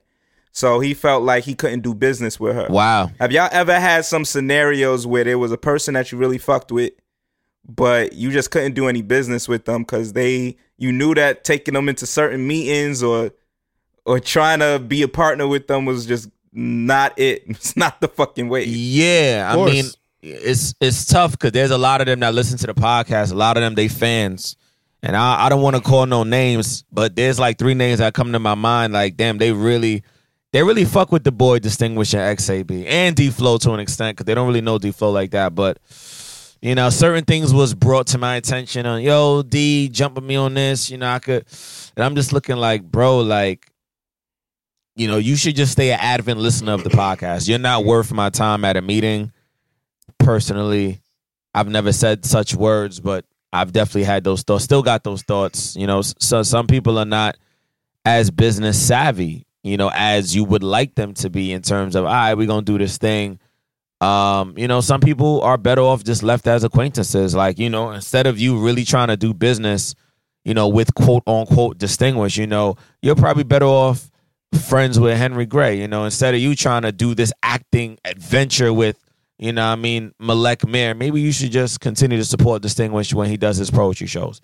so 0.55 0.79
he 0.79 0.93
felt 0.93 1.23
like 1.23 1.43
he 1.43 1.53
couldn't 1.53 1.81
do 1.81 1.93
business 1.93 2.39
with 2.39 2.55
her. 2.55 2.67
Wow. 2.69 3.11
Have 3.19 3.33
y'all 3.33 3.49
ever 3.51 3.77
had 3.77 4.05
some 4.05 4.23
scenarios 4.23 5.05
where 5.05 5.25
there 5.25 5.37
was 5.37 5.51
a 5.51 5.57
person 5.57 5.95
that 5.95 6.13
you 6.13 6.17
really 6.17 6.37
fucked 6.37 6.71
with, 6.71 6.93
but 7.67 8.13
you 8.13 8.31
just 8.31 8.51
couldn't 8.51 8.73
do 8.73 8.87
any 8.87 9.01
business 9.01 9.49
with 9.49 9.65
them 9.65 9.81
because 9.81 10.13
they 10.13 10.55
you 10.77 10.93
knew 10.93 11.13
that 11.13 11.43
taking 11.43 11.73
them 11.73 11.89
into 11.89 12.05
certain 12.05 12.47
meetings 12.47 13.03
or 13.03 13.31
or 14.05 14.21
trying 14.21 14.59
to 14.59 14.79
be 14.79 15.01
a 15.01 15.09
partner 15.09 15.45
with 15.45 15.67
them 15.67 15.83
was 15.83 16.05
just 16.05 16.29
not 16.53 17.19
it. 17.19 17.43
It's 17.49 17.75
not 17.75 17.99
the 17.99 18.07
fucking 18.07 18.47
way. 18.47 18.63
Yeah, 18.63 19.51
I 19.53 19.65
mean, 19.65 19.85
it's 20.21 20.73
it's 20.79 21.05
tough 21.05 21.31
because 21.31 21.51
there's 21.51 21.71
a 21.71 21.77
lot 21.77 21.99
of 21.99 22.07
them 22.07 22.21
that 22.21 22.33
listen 22.33 22.57
to 22.59 22.67
the 22.67 22.73
podcast. 22.73 23.33
A 23.33 23.35
lot 23.35 23.57
of 23.57 23.61
them 23.61 23.75
they 23.75 23.89
fans, 23.89 24.55
and 25.03 25.17
I, 25.17 25.47
I 25.47 25.49
don't 25.49 25.61
want 25.61 25.75
to 25.75 25.81
call 25.81 26.05
no 26.05 26.23
names, 26.23 26.85
but 26.93 27.17
there's 27.17 27.39
like 27.39 27.57
three 27.57 27.73
names 27.73 27.99
that 27.99 28.13
come 28.13 28.31
to 28.31 28.39
my 28.39 28.55
mind. 28.55 28.93
Like, 28.93 29.17
damn, 29.17 29.37
they 29.37 29.51
really 29.51 30.05
they 30.53 30.63
really 30.63 30.85
fuck 30.85 31.11
with 31.11 31.23
the 31.23 31.31
boy 31.31 31.59
distinguishing 31.59 32.19
XAB 32.19 32.85
and 32.87 33.15
D 33.15 33.29
Flow 33.29 33.57
to 33.57 33.73
an 33.73 33.79
extent 33.79 34.15
because 34.15 34.25
they 34.25 34.35
don't 34.35 34.47
really 34.47 34.61
know 34.61 34.77
D 34.77 34.91
Flow 34.91 35.11
like 35.11 35.31
that. 35.31 35.53
But 35.53 35.79
you 36.61 36.75
know, 36.75 36.89
certain 36.89 37.25
things 37.25 37.53
was 37.53 37.73
brought 37.73 38.07
to 38.07 38.17
my 38.17 38.35
attention 38.35 38.85
on 38.85 39.01
yo 39.01 39.43
D 39.43 39.89
jumping 39.89 40.25
me 40.25 40.35
on 40.35 40.53
this. 40.53 40.89
You 40.89 40.97
know, 40.97 41.09
I 41.09 41.19
could, 41.19 41.45
and 41.95 42.05
I'm 42.05 42.15
just 42.15 42.33
looking 42.33 42.55
like, 42.55 42.83
bro, 42.83 43.19
like 43.19 43.69
you 44.95 45.07
know, 45.07 45.17
you 45.17 45.35
should 45.35 45.55
just 45.55 45.73
stay 45.73 45.91
an 45.91 45.99
advent 45.99 46.39
listener 46.39 46.71
of 46.71 46.83
the 46.83 46.89
podcast. 46.89 47.49
You're 47.49 47.59
not 47.59 47.83
worth 47.83 48.13
my 48.13 48.29
time 48.29 48.63
at 48.63 48.77
a 48.77 48.81
meeting. 48.81 49.31
Personally, 50.17 51.01
I've 51.53 51.67
never 51.67 51.91
said 51.91 52.25
such 52.25 52.55
words, 52.55 52.99
but 52.99 53.25
I've 53.51 53.73
definitely 53.73 54.05
had 54.05 54.23
those 54.23 54.43
thoughts. 54.43 54.63
Still 54.63 54.83
got 54.83 55.03
those 55.03 55.21
thoughts. 55.23 55.75
You 55.75 55.85
know, 55.87 56.01
so 56.01 56.43
some 56.43 56.67
people 56.67 56.97
are 56.97 57.05
not 57.05 57.37
as 58.05 58.31
business 58.31 58.81
savvy, 58.81 59.44
you 59.65 59.77
know, 59.77 59.89
as 59.95 60.35
you 60.35 60.43
would 60.43 60.63
like 60.63 60.93
them 60.93 61.15
to 61.15 61.29
be 61.31 61.51
in 61.51 61.63
terms 61.63 61.95
of, 61.95 62.05
all 62.05 62.11
right, 62.11 62.35
we're 62.35 62.45
gonna 62.45 62.61
do 62.61 62.77
this 62.77 62.99
thing. 62.99 63.39
Um, 63.99 64.53
you 64.57 64.67
know, 64.67 64.79
some 64.79 65.01
people 65.01 65.41
are 65.41 65.57
better 65.57 65.81
off 65.81 66.03
just 66.03 66.21
left 66.21 66.45
as 66.45 66.63
acquaintances. 66.63 67.33
Like, 67.33 67.57
you 67.57 67.71
know, 67.71 67.89
instead 67.89 68.27
of 68.27 68.37
you 68.39 68.63
really 68.63 68.85
trying 68.85 69.07
to 69.07 69.17
do 69.17 69.33
business, 69.33 69.95
you 70.43 70.53
know, 70.53 70.67
with 70.67 70.93
quote 70.93 71.23
unquote 71.25 71.79
distinguished, 71.79 72.37
you 72.37 72.45
know, 72.45 72.75
you're 73.01 73.15
probably 73.15 73.43
better 73.43 73.65
off 73.65 74.11
friends 74.67 74.99
with 74.99 75.17
Henry 75.17 75.47
Gray, 75.47 75.79
you 75.79 75.87
know, 75.87 76.05
instead 76.05 76.35
of 76.35 76.39
you 76.39 76.55
trying 76.55 76.83
to 76.83 76.91
do 76.91 77.15
this 77.15 77.33
acting 77.41 77.97
adventure 78.05 78.71
with, 78.71 79.03
you 79.39 79.51
know, 79.51 79.65
I 79.65 79.75
mean, 79.75 80.13
Malek 80.19 80.67
Mir, 80.67 80.93
maybe 80.93 81.21
you 81.21 81.31
should 81.31 81.51
just 81.51 81.79
continue 81.79 82.17
to 82.19 82.25
support 82.25 82.61
Distinguished 82.61 83.15
when 83.15 83.31
he 83.31 83.37
does 83.37 83.57
his 83.57 83.71
poetry 83.71 84.05
shows. 84.05 84.41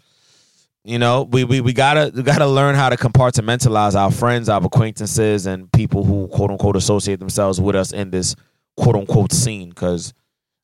You 0.83 0.97
know, 0.97 1.23
we, 1.23 1.43
we 1.43 1.61
we 1.61 1.73
gotta 1.73 2.11
we 2.13 2.23
gotta 2.23 2.47
learn 2.47 2.73
how 2.73 2.89
to 2.89 2.97
compartmentalize 2.97 3.93
our 3.93 4.11
friends, 4.11 4.49
our 4.49 4.63
acquaintances, 4.65 5.45
and 5.45 5.71
people 5.71 6.03
who 6.03 6.27
quote 6.29 6.49
unquote 6.49 6.75
associate 6.75 7.19
themselves 7.19 7.61
with 7.61 7.75
us 7.75 7.91
in 7.91 8.09
this 8.09 8.35
quote 8.77 8.95
unquote 8.95 9.31
scene. 9.31 9.69
Because 9.69 10.11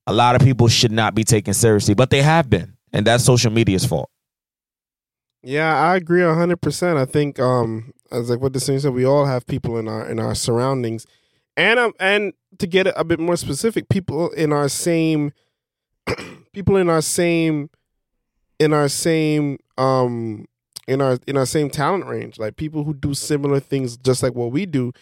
a 0.08 0.14
lot 0.14 0.36
of 0.36 0.42
people 0.42 0.68
should 0.70 0.92
not 0.92 1.14
be 1.14 1.24
taken 1.24 1.54
seriously, 1.54 1.94
but 1.94 2.10
they 2.10 2.24
have 2.24 2.50
been, 2.50 2.78
and 2.92 3.06
that's 3.06 3.24
social 3.24 3.52
media's 3.52 3.86
fault. 3.86 4.10
Yeah, 5.44 5.80
I 5.80 5.96
agree 5.96 6.24
hundred 6.24 6.62
percent. 6.62 6.98
I 6.98 7.06
think 7.06 7.40
um 7.40 7.94
as 8.12 8.32
like 8.32 8.40
what 8.40 8.54
the 8.54 8.60
same 8.60 8.80
said, 8.80 8.94
we 8.94 9.06
all 9.06 9.26
have 9.26 9.46
people 9.46 9.78
in 9.78 9.88
our 9.88 10.10
in 10.10 10.20
our 10.20 10.34
surroundings. 10.34 11.06
And 11.56 11.80
um 11.80 11.94
and 12.00 12.34
to 12.58 12.66
get 12.66 12.88
a 12.96 13.04
bit 13.04 13.20
more 13.20 13.38
specific, 13.38 13.88
people 13.88 14.32
in 14.32 14.52
our 14.52 14.68
same 14.68 15.32
people 16.54 16.76
in 16.78 16.90
our 16.90 17.04
same 17.04 17.70
in 18.60 18.74
our 18.74 18.90
same 18.90 19.60
um 19.78 20.46
in 20.88 21.02
our 21.02 21.18
in 21.28 21.38
our 21.38 21.46
same 21.46 21.70
talent 21.70 22.06
range. 22.06 22.38
Like 22.40 22.56
people 22.56 22.84
who 22.84 22.94
do 22.94 23.14
similar 23.14 23.60
things 23.60 23.98
just 23.98 24.24
like 24.24 24.34
what 24.34 24.52
we 24.52 24.66
do. 24.66 24.94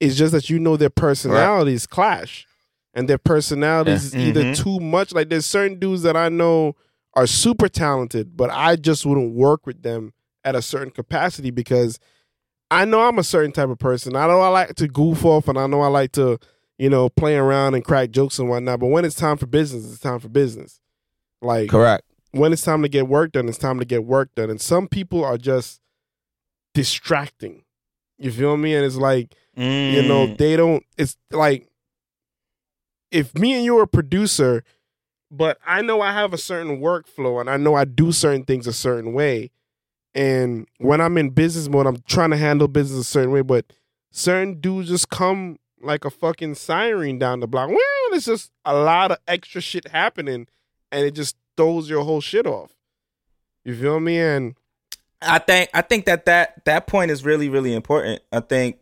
It's 0.00 0.16
just 0.16 0.32
that 0.32 0.50
you 0.50 0.58
know 0.58 0.76
their 0.76 0.90
personalities 0.90 1.86
clash. 1.86 2.46
And 2.96 3.08
their 3.08 3.18
personalities 3.18 4.14
Yeah. 4.14 4.20
is 4.20 4.26
either 4.28 4.44
Mhm. 4.44 4.56
too 4.62 4.80
much. 4.80 5.12
Like 5.12 5.28
there's 5.28 5.46
certain 5.46 5.78
dudes 5.78 6.02
that 6.02 6.16
I 6.16 6.28
know 6.28 6.76
are 7.14 7.26
super 7.26 7.68
talented, 7.68 8.36
but 8.36 8.50
I 8.50 8.76
just 8.76 9.04
wouldn't 9.04 9.34
work 9.34 9.66
with 9.66 9.82
them 9.82 10.12
at 10.44 10.54
a 10.54 10.62
certain 10.62 10.90
capacity 10.90 11.50
because 11.50 11.98
I 12.70 12.84
know 12.84 13.00
I'm 13.02 13.18
a 13.18 13.24
certain 13.24 13.52
type 13.52 13.68
of 13.68 13.78
person. 13.78 14.14
I 14.16 14.26
know 14.26 14.40
I 14.40 14.48
like 14.48 14.74
to 14.76 14.88
goof 14.88 15.24
off 15.24 15.48
and 15.48 15.58
I 15.58 15.66
know 15.66 15.80
I 15.80 15.88
like 15.88 16.12
to, 16.12 16.38
you 16.78 16.88
know, 16.90 17.08
play 17.08 17.36
around 17.36 17.74
and 17.74 17.84
crack 17.84 18.10
jokes 18.10 18.38
and 18.38 18.48
whatnot. 18.48 18.80
But 18.80 18.86
when 18.88 19.04
it's 19.04 19.14
time 19.16 19.36
for 19.36 19.46
business, 19.46 19.84
it's 19.90 20.00
time 20.00 20.18
for 20.20 20.28
business. 20.28 20.80
Like 21.42 21.68
Correct. 21.70 22.04
When 22.34 22.52
it's 22.52 22.62
time 22.62 22.82
to 22.82 22.88
get 22.88 23.08
work 23.08 23.32
done, 23.32 23.48
it's 23.48 23.58
time 23.58 23.78
to 23.78 23.84
get 23.84 24.04
work 24.04 24.34
done. 24.34 24.50
And 24.50 24.60
some 24.60 24.88
people 24.88 25.24
are 25.24 25.38
just 25.38 25.80
distracting. 26.74 27.62
You 28.18 28.30
feel 28.30 28.56
me? 28.56 28.74
And 28.74 28.84
it's 28.84 28.96
like, 28.96 29.34
you 29.56 30.02
know, 30.02 30.26
Mm. 30.28 30.38
they 30.38 30.56
don't, 30.56 30.84
it's 30.98 31.16
like, 31.30 31.68
if 33.10 33.34
me 33.34 33.54
and 33.54 33.64
you 33.64 33.78
are 33.78 33.82
a 33.82 33.86
producer, 33.88 34.64
but 35.30 35.58
I 35.66 35.82
know 35.82 36.00
I 36.00 36.12
have 36.12 36.32
a 36.32 36.38
certain 36.38 36.80
workflow 36.80 37.40
and 37.40 37.48
I 37.48 37.56
know 37.56 37.74
I 37.74 37.84
do 37.84 38.12
certain 38.12 38.44
things 38.44 38.66
a 38.66 38.72
certain 38.72 39.12
way. 39.12 39.50
And 40.14 40.66
when 40.78 41.00
I'm 41.00 41.18
in 41.18 41.30
business 41.30 41.68
mode, 41.68 41.86
I'm 41.86 42.02
trying 42.06 42.30
to 42.30 42.36
handle 42.36 42.68
business 42.68 43.00
a 43.00 43.04
certain 43.04 43.32
way, 43.32 43.42
but 43.42 43.66
certain 44.10 44.60
dudes 44.60 44.88
just 44.88 45.08
come 45.10 45.58
like 45.80 46.04
a 46.04 46.10
fucking 46.10 46.54
siren 46.54 47.18
down 47.18 47.40
the 47.40 47.46
block. 47.48 47.68
Well, 47.68 47.78
it's 48.12 48.26
just 48.26 48.50
a 48.64 48.74
lot 48.74 49.10
of 49.10 49.18
extra 49.26 49.60
shit 49.60 49.88
happening 49.88 50.46
and 50.90 51.04
it 51.04 51.12
just 51.14 51.36
throws 51.56 51.88
your 51.88 52.04
whole 52.04 52.20
shit 52.20 52.46
off. 52.46 52.74
You 53.64 53.74
feel 53.74 54.00
me? 54.00 54.18
And 54.18 54.54
I 55.22 55.38
think 55.38 55.70
I 55.72 55.82
think 55.82 56.06
that 56.06 56.26
that 56.26 56.64
that 56.64 56.86
point 56.86 57.10
is 57.10 57.24
really 57.24 57.48
really 57.48 57.74
important. 57.74 58.22
I 58.32 58.40
think 58.40 58.78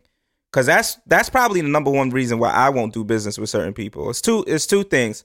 because 0.51 0.65
that's 0.65 0.97
that's 1.07 1.29
probably 1.29 1.61
the 1.61 1.67
number 1.67 1.91
one 1.91 2.09
reason 2.09 2.39
why 2.39 2.51
I 2.51 2.69
won't 2.69 2.93
do 2.93 3.03
business 3.03 3.37
with 3.37 3.49
certain 3.49 3.73
people. 3.73 4.09
It's 4.09 4.21
two 4.21 4.43
it's 4.47 4.67
two 4.67 4.83
things. 4.83 5.23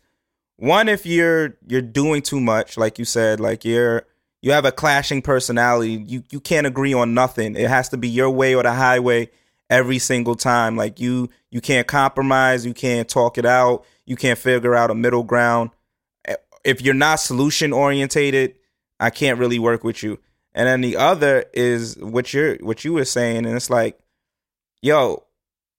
One, 0.57 0.89
if 0.89 1.07
you're 1.07 1.57
you're 1.66 1.83
doing 1.83 2.23
too 2.23 2.41
much, 2.41 2.77
like 2.77 2.99
you 2.99 3.05
said, 3.05 3.41
like 3.41 3.65
you're 3.65 4.05
you 4.43 4.53
have 4.53 4.65
a 4.65 4.73
clashing 4.73 5.23
personality. 5.23 6.05
You 6.07 6.25
you 6.31 6.41
can't 6.41 6.66
agree 6.66 6.95
on 6.95 7.15
nothing. 7.15 7.57
It 7.57 7.69
has 7.69 7.89
to 7.91 7.97
be 7.97 8.09
your 8.09 8.31
way 8.31 8.55
or 8.55 8.62
the 8.62 8.73
highway 8.73 9.31
every 9.70 9.99
single 9.99 10.35
time. 10.35 10.77
Like 10.77 11.01
you 11.01 11.29
you 11.51 11.61
can't 11.61 11.87
compromise. 11.87 12.65
You 12.65 12.75
can't 12.75 13.09
talk 13.09 13.39
it 13.39 13.47
out. 13.47 13.85
You 14.07 14.16
can't 14.16 14.39
figure 14.39 14.75
out 14.75 14.91
a 14.91 14.95
middle 14.95 15.25
ground. 15.25 15.70
If 16.65 16.83
you're 16.83 16.95
not 16.95 17.21
solution 17.21 17.73
orientated, 17.73 18.55
I 19.01 19.11
can't 19.11 19.39
really 19.39 19.59
work 19.59 19.85
with 19.85 20.03
you. 20.03 20.19
And 20.55 20.67
then 20.67 20.81
the 20.81 20.97
other 20.97 21.45
is 21.53 21.97
what 21.99 22.33
you're 22.35 22.57
what 22.57 22.85
you 22.85 22.93
were 22.95 23.05
saying, 23.05 23.47
and 23.47 23.55
it's 23.55 23.71
like, 23.71 23.99
yo, 24.83 25.25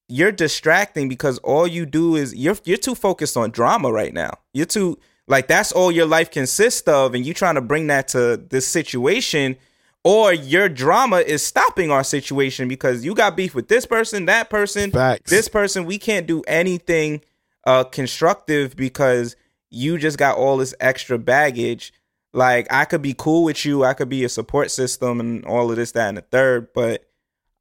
you're 0.08 0.32
distracting 0.32 1.10
because 1.10 1.38
all 1.40 1.68
you 1.68 1.86
do 1.86 2.16
is 2.16 2.34
you're 2.36 2.58
you're 2.64 2.78
too 2.78 2.96
focused 2.96 3.36
on 3.36 3.52
drama 3.52 3.92
right 3.92 4.14
now. 4.14 4.32
You're 4.54 4.66
too 4.66 4.98
like 5.28 5.48
that's 5.48 5.72
all 5.72 5.92
your 5.92 6.06
life 6.06 6.32
consists 6.32 6.88
of, 6.88 7.14
and 7.14 7.26
you 7.26 7.34
trying 7.34 7.56
to 7.56 7.62
bring 7.62 7.88
that 7.88 8.08
to 8.10 8.38
this 8.38 8.68
situation, 8.68 9.58
or 10.04 10.34
your 10.34 10.70
drama 10.70 11.18
is 11.18 11.46
stopping 11.46 11.92
our 11.92 12.04
situation 12.04 12.68
because 12.68 13.04
you 13.04 13.14
got 13.14 13.36
beef 13.36 13.54
with 13.54 13.68
this 13.68 13.86
person, 13.86 14.26
that 14.26 14.50
person, 14.50 14.92
facts. 14.92 15.30
this 15.30 15.50
person. 15.50 15.86
We 15.86 15.98
can't 15.98 16.26
do 16.26 16.42
anything 16.48 17.22
uh 17.66 17.84
constructive 17.84 18.76
because 18.76 19.36
you 19.70 19.98
just 19.98 20.18
got 20.18 20.38
all 20.38 20.58
this 20.58 20.74
extra 20.80 21.18
baggage. 21.20 21.94
Like 22.34 22.68
I 22.72 22.86
could 22.86 23.02
be 23.02 23.16
cool 23.18 23.44
with 23.44 23.66
you, 23.66 23.84
I 23.84 23.94
could 23.94 24.10
be 24.10 24.24
a 24.24 24.30
support 24.30 24.70
system 24.72 25.20
and 25.20 25.44
all 25.46 25.70
of 25.72 25.78
this, 25.78 25.91
that, 25.94 26.10
and 26.10 26.18
the 26.18 26.22
third, 26.22 26.70
but 26.74 27.06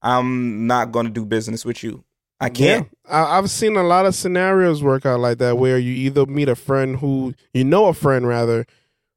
I'm 0.03 0.67
not 0.67 0.93
gonna 0.93 1.11
do 1.11 1.25
business 1.25 1.65
with 1.65 1.83
you. 1.83 2.05
I 2.41 2.51
can't. 2.51 2.89
Yeah. 3.07 3.13
I, 3.13 3.39
I've 3.39 3.51
seen 3.51 3.77
a 3.77 3.83
lot 3.83 4.07
of 4.07 4.15
scenarios 4.15 4.83
work 4.83 5.05
out 5.05 5.19
like 5.21 5.39
that 5.39 5.59
where 5.59 5.79
you 5.79 5.93
either 5.93 6.25
meet 6.27 6.49
a 6.49 6.55
friend 6.55 6.97
who 6.99 7.35
you 7.53 7.65
know 7.65 7.87
a 7.87 7.95
friend 7.95 8.29
rather 8.29 8.65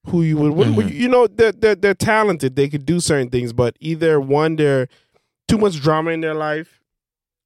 who 0.07 0.23
you 0.23 0.37
would 0.37 0.53
Mhm. 0.53 0.91
you 0.91 1.07
know 1.07 1.27
they're, 1.27 1.51
they're 1.51 1.75
they're 1.75 1.93
talented 1.93 2.55
they 2.55 2.67
could 2.67 2.83
do 2.85 2.99
certain 2.99 3.29
things 3.29 3.53
but 3.53 3.75
either 3.79 4.19
one 4.19 4.55
they're 4.55 4.87
too 5.47 5.59
much 5.59 5.79
drama 5.79 6.09
in 6.11 6.21
their 6.21 6.33
life 6.33 6.81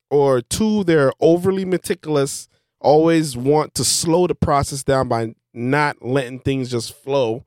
or 0.09 0.39
two 0.39 0.85
they're 0.85 1.11
overly 1.19 1.65
meticulous 1.65 2.47
always 2.85 3.35
want 3.35 3.73
to 3.75 3.83
slow 3.83 4.27
the 4.27 4.35
process 4.35 4.83
down 4.83 5.07
by 5.07 5.33
not 5.53 6.05
letting 6.05 6.39
things 6.39 6.69
just 6.69 6.93
flow. 6.93 7.43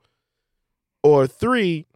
Or 1.04 1.26
three 1.28 1.86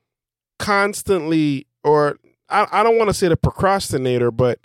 constantly 0.58 1.66
or 1.82 2.18
I, 2.48 2.68
I 2.70 2.82
don't 2.84 2.96
want 2.96 3.10
to 3.10 3.14
say 3.14 3.26
the 3.26 3.36
procrastinator 3.36 4.30
but 4.30 4.60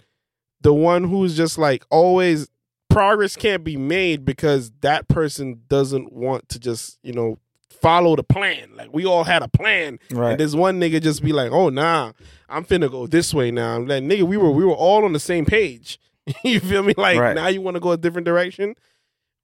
the 0.62 0.74
one 0.74 1.06
who's 1.06 1.36
just 1.36 1.58
like 1.58 1.84
always 1.90 2.50
progress 2.88 3.36
can't 3.36 3.64
be 3.64 3.78
made 3.78 4.24
because 4.24 4.72
that 4.82 5.08
person 5.08 5.62
doesn't 5.68 6.14
want 6.14 6.48
to 6.50 6.60
just 6.60 7.00
you 7.02 7.14
know 7.14 7.40
follow 7.82 8.16
the 8.16 8.24
plan. 8.24 8.70
Like 8.76 8.94
we 8.94 9.06
all 9.06 9.24
had 9.24 9.42
a 9.42 9.48
plan. 9.48 9.98
Right. 10.12 10.32
and 10.32 10.40
this 10.40 10.54
one 10.54 10.80
nigga 10.80 11.02
just 11.02 11.24
be 11.24 11.34
like 11.34 11.52
oh 11.52 11.70
nah 11.70 12.12
i'm 12.48 12.64
finna 12.64 12.92
go 12.92 13.08
this 13.08 13.34
way 13.34 13.50
now. 13.50 13.78
I'm 13.78 13.88
like 13.88 14.04
nigga 14.04 14.22
we 14.24 14.38
were 14.38 14.52
we 14.52 14.64
were 14.64 14.76
all 14.76 15.04
on 15.04 15.14
the 15.14 15.20
same 15.20 15.46
page 15.46 16.00
you 16.44 16.60
feel 16.60 16.84
me? 16.84 16.94
Like 16.98 17.20
Right. 17.20 17.36
now 17.36 17.48
you 17.48 17.62
want 17.62 17.76
to 17.76 17.82
go 17.82 17.92
a 17.92 17.98
different 17.98 18.26
direction? 18.26 18.76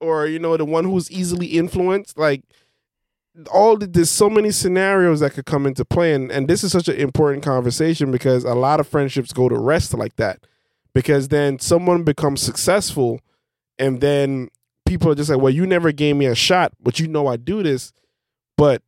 Or 0.00 0.26
you 0.26 0.38
know 0.38 0.56
the 0.56 0.64
one 0.64 0.84
who's 0.84 1.10
easily 1.10 1.46
influenced? 1.46 2.18
Like 2.18 2.42
all 3.50 3.76
the, 3.76 3.86
there's 3.86 4.10
so 4.10 4.30
many 4.30 4.50
scenarios 4.50 5.20
that 5.20 5.32
could 5.32 5.46
come 5.46 5.66
into 5.66 5.84
play, 5.84 6.14
and 6.14 6.30
and 6.30 6.46
this 6.48 6.62
is 6.62 6.72
such 6.72 6.88
an 6.88 6.96
important 6.96 7.42
conversation 7.42 8.10
because 8.10 8.44
a 8.44 8.54
lot 8.54 8.80
of 8.80 8.86
friendships 8.88 9.32
go 9.32 9.48
to 9.48 9.58
rest 9.58 9.94
like 9.94 10.16
that, 10.16 10.40
because 10.92 11.28
then 11.28 11.58
someone 11.58 12.04
becomes 12.04 12.40
successful, 12.42 13.20
and 13.78 14.00
then 14.00 14.48
people 14.86 15.10
are 15.10 15.14
just 15.14 15.30
like, 15.30 15.40
well, 15.40 15.52
you 15.52 15.66
never 15.66 15.90
gave 15.90 16.16
me 16.16 16.26
a 16.26 16.34
shot, 16.34 16.72
but 16.80 17.00
you 17.00 17.08
know 17.08 17.26
I 17.26 17.36
do 17.36 17.62
this, 17.62 17.92
but 18.56 18.82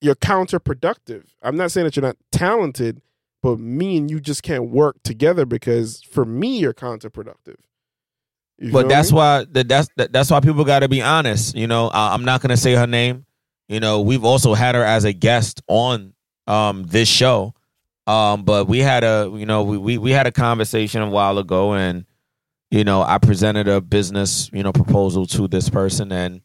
you're 0.00 0.14
counterproductive. 0.16 1.24
I'm 1.42 1.56
not 1.56 1.70
saying 1.70 1.84
that 1.84 1.96
you're 1.96 2.04
not 2.04 2.16
talented, 2.32 3.00
but 3.44 3.58
me 3.60 3.98
and 3.98 4.10
you 4.10 4.20
just 4.20 4.42
can't 4.42 4.70
work 4.70 5.02
together 5.02 5.44
because 5.44 6.02
for 6.02 6.24
me 6.24 6.56
you're 6.56 6.72
counterproductive. 6.72 7.56
You 8.58 8.72
But 8.72 8.88
that's 8.88 9.12
me? 9.12 9.16
why 9.16 9.44
that, 9.50 9.68
that's 9.68 9.90
that, 9.98 10.14
that's 10.14 10.30
why 10.30 10.40
people 10.40 10.64
got 10.64 10.78
to 10.78 10.88
be 10.88 11.02
honest. 11.02 11.54
You 11.54 11.66
know, 11.66 11.88
I, 11.88 12.14
I'm 12.14 12.24
not 12.24 12.40
gonna 12.40 12.56
say 12.56 12.72
her 12.74 12.86
name. 12.86 13.26
You 13.68 13.80
know, 13.80 14.00
we've 14.00 14.24
also 14.24 14.54
had 14.54 14.74
her 14.74 14.82
as 14.82 15.04
a 15.04 15.12
guest 15.12 15.60
on 15.68 16.14
um 16.46 16.84
this 16.84 17.06
show. 17.06 17.52
Um, 18.06 18.44
but 18.44 18.66
we 18.66 18.78
had 18.78 19.04
a 19.04 19.30
you 19.34 19.44
know 19.44 19.62
we, 19.62 19.76
we 19.76 19.98
we 19.98 20.10
had 20.10 20.26
a 20.26 20.32
conversation 20.32 21.02
a 21.02 21.10
while 21.10 21.36
ago, 21.36 21.74
and 21.74 22.06
you 22.70 22.82
know 22.82 23.02
I 23.02 23.18
presented 23.18 23.68
a 23.68 23.82
business 23.82 24.48
you 24.54 24.62
know 24.62 24.72
proposal 24.72 25.26
to 25.26 25.48
this 25.48 25.68
person, 25.68 26.12
and 26.12 26.40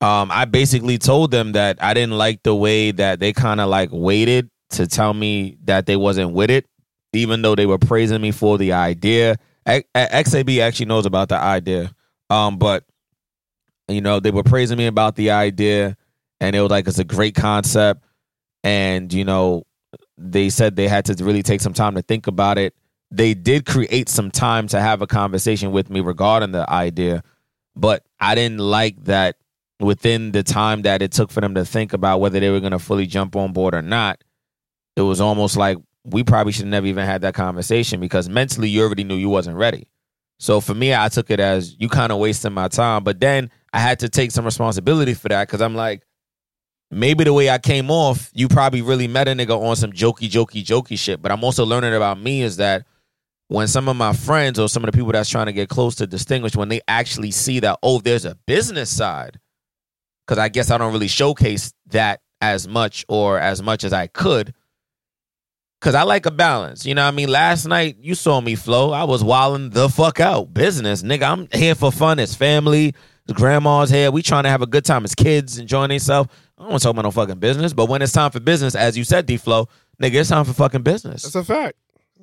um 0.00 0.32
I 0.32 0.46
basically 0.46 0.98
told 0.98 1.30
them 1.30 1.52
that 1.52 1.80
I 1.80 1.94
didn't 1.94 2.18
like 2.18 2.42
the 2.42 2.56
way 2.56 2.90
that 2.90 3.20
they 3.20 3.32
kind 3.32 3.60
of 3.60 3.68
like 3.68 3.90
waited 3.92 4.50
to 4.70 4.86
tell 4.86 5.14
me 5.14 5.58
that 5.64 5.86
they 5.86 5.96
wasn't 5.96 6.32
with 6.32 6.50
it, 6.50 6.66
even 7.12 7.42
though 7.42 7.54
they 7.54 7.66
were 7.66 7.78
praising 7.78 8.20
me 8.20 8.30
for 8.30 8.58
the 8.58 8.72
idea. 8.72 9.36
XAB 9.66 10.60
actually 10.60 10.86
knows 10.86 11.06
about 11.06 11.28
the 11.28 11.36
idea. 11.36 11.92
Um, 12.30 12.58
but 12.58 12.84
you 13.88 14.00
know, 14.00 14.20
they 14.20 14.30
were 14.30 14.42
praising 14.42 14.78
me 14.78 14.86
about 14.86 15.16
the 15.16 15.30
idea 15.30 15.96
and 16.40 16.54
it 16.54 16.60
was 16.60 16.70
like 16.70 16.86
it's 16.86 16.98
a 16.98 17.04
great 17.04 17.34
concept. 17.34 18.04
And, 18.62 19.12
you 19.12 19.24
know, 19.24 19.64
they 20.16 20.50
said 20.50 20.76
they 20.76 20.88
had 20.88 21.06
to 21.06 21.24
really 21.24 21.42
take 21.42 21.60
some 21.60 21.72
time 21.72 21.94
to 21.94 22.02
think 22.02 22.26
about 22.26 22.58
it. 22.58 22.74
They 23.10 23.34
did 23.34 23.64
create 23.64 24.08
some 24.08 24.30
time 24.30 24.68
to 24.68 24.80
have 24.80 25.00
a 25.00 25.06
conversation 25.06 25.72
with 25.72 25.88
me 25.88 26.00
regarding 26.00 26.52
the 26.52 26.70
idea, 26.70 27.22
but 27.74 28.04
I 28.20 28.34
didn't 28.34 28.58
like 28.58 29.04
that 29.04 29.36
within 29.80 30.32
the 30.32 30.42
time 30.42 30.82
that 30.82 31.00
it 31.00 31.12
took 31.12 31.30
for 31.30 31.40
them 31.40 31.54
to 31.54 31.64
think 31.64 31.92
about 31.92 32.20
whether 32.20 32.38
they 32.38 32.50
were 32.50 32.60
going 32.60 32.72
to 32.72 32.78
fully 32.78 33.06
jump 33.06 33.36
on 33.36 33.52
board 33.52 33.74
or 33.74 33.80
not. 33.80 34.22
It 34.98 35.02
was 35.02 35.20
almost 35.20 35.56
like 35.56 35.78
we 36.04 36.24
probably 36.24 36.52
should 36.52 36.64
have 36.64 36.70
never 36.70 36.86
even 36.88 37.06
had 37.06 37.20
that 37.20 37.34
conversation 37.34 38.00
because 38.00 38.28
mentally 38.28 38.68
you 38.68 38.82
already 38.82 39.04
knew 39.04 39.14
you 39.14 39.28
wasn't 39.28 39.56
ready. 39.56 39.86
So 40.40 40.60
for 40.60 40.74
me, 40.74 40.92
I 40.92 41.08
took 41.08 41.30
it 41.30 41.38
as 41.38 41.76
you 41.78 41.88
kind 41.88 42.10
of 42.10 42.18
wasting 42.18 42.52
my 42.52 42.66
time. 42.66 43.04
But 43.04 43.20
then 43.20 43.52
I 43.72 43.78
had 43.78 44.00
to 44.00 44.08
take 44.08 44.32
some 44.32 44.44
responsibility 44.44 45.14
for 45.14 45.28
that 45.28 45.46
because 45.46 45.62
I'm 45.62 45.76
like, 45.76 46.02
maybe 46.90 47.22
the 47.22 47.32
way 47.32 47.48
I 47.48 47.58
came 47.58 47.92
off, 47.92 48.28
you 48.34 48.48
probably 48.48 48.82
really 48.82 49.06
met 49.06 49.28
a 49.28 49.32
nigga 49.32 49.56
on 49.56 49.76
some 49.76 49.92
jokey, 49.92 50.28
jokey, 50.28 50.64
jokey 50.64 50.98
shit. 50.98 51.22
But 51.22 51.30
I'm 51.30 51.44
also 51.44 51.64
learning 51.64 51.94
about 51.94 52.20
me 52.20 52.42
is 52.42 52.56
that 52.56 52.84
when 53.46 53.68
some 53.68 53.88
of 53.88 53.94
my 53.94 54.12
friends 54.12 54.58
or 54.58 54.68
some 54.68 54.82
of 54.82 54.90
the 54.90 54.98
people 54.98 55.12
that's 55.12 55.30
trying 55.30 55.46
to 55.46 55.52
get 55.52 55.68
close 55.68 55.94
to 55.96 56.08
distinguish, 56.08 56.56
when 56.56 56.70
they 56.70 56.80
actually 56.88 57.30
see 57.30 57.60
that, 57.60 57.78
oh, 57.84 58.00
there's 58.00 58.24
a 58.24 58.34
business 58.48 58.90
side, 58.90 59.38
because 60.26 60.38
I 60.38 60.48
guess 60.48 60.72
I 60.72 60.78
don't 60.78 60.92
really 60.92 61.06
showcase 61.06 61.72
that 61.86 62.20
as 62.40 62.66
much 62.66 63.04
or 63.08 63.38
as 63.38 63.62
much 63.62 63.84
as 63.84 63.92
I 63.92 64.08
could. 64.08 64.54
Cause 65.80 65.94
I 65.94 66.02
like 66.02 66.26
a 66.26 66.32
balance. 66.32 66.84
You 66.84 66.94
know 66.94 67.02
what 67.04 67.08
I 67.14 67.16
mean? 67.16 67.28
Last 67.28 67.64
night 67.66 67.98
you 68.00 68.14
saw 68.16 68.40
me 68.40 68.56
flow. 68.56 68.90
I 68.92 69.04
was 69.04 69.22
wilding 69.22 69.70
the 69.70 69.88
fuck 69.88 70.18
out. 70.18 70.52
Business, 70.52 71.02
nigga. 71.02 71.22
I'm 71.30 71.48
here 71.52 71.76
for 71.76 71.92
fun. 71.92 72.18
It's 72.18 72.34
family. 72.34 72.94
Grandma's 73.32 73.90
here. 73.90 74.10
We 74.10 74.22
trying 74.22 74.44
to 74.44 74.48
have 74.48 74.62
a 74.62 74.66
good 74.66 74.84
time 74.84 75.04
as 75.04 75.14
kids, 75.14 75.58
enjoying 75.58 75.90
themselves. 75.90 76.30
I 76.56 76.62
don't 76.62 76.70
want 76.70 76.82
to 76.82 76.84
talk 76.86 76.92
about 76.92 77.02
no 77.02 77.10
fucking 77.12 77.38
business. 77.38 77.72
But 77.72 77.86
when 77.88 78.02
it's 78.02 78.12
time 78.12 78.30
for 78.32 78.40
business, 78.40 78.74
as 78.74 78.96
you 78.98 79.04
said, 79.04 79.26
D 79.26 79.36
Flow, 79.36 79.68
nigga, 80.02 80.14
it's 80.14 80.30
time 80.30 80.44
for 80.44 80.52
fucking 80.54 80.82
business. 80.82 81.22
That's 81.22 81.34
a 81.36 81.44
fact. 81.44 81.76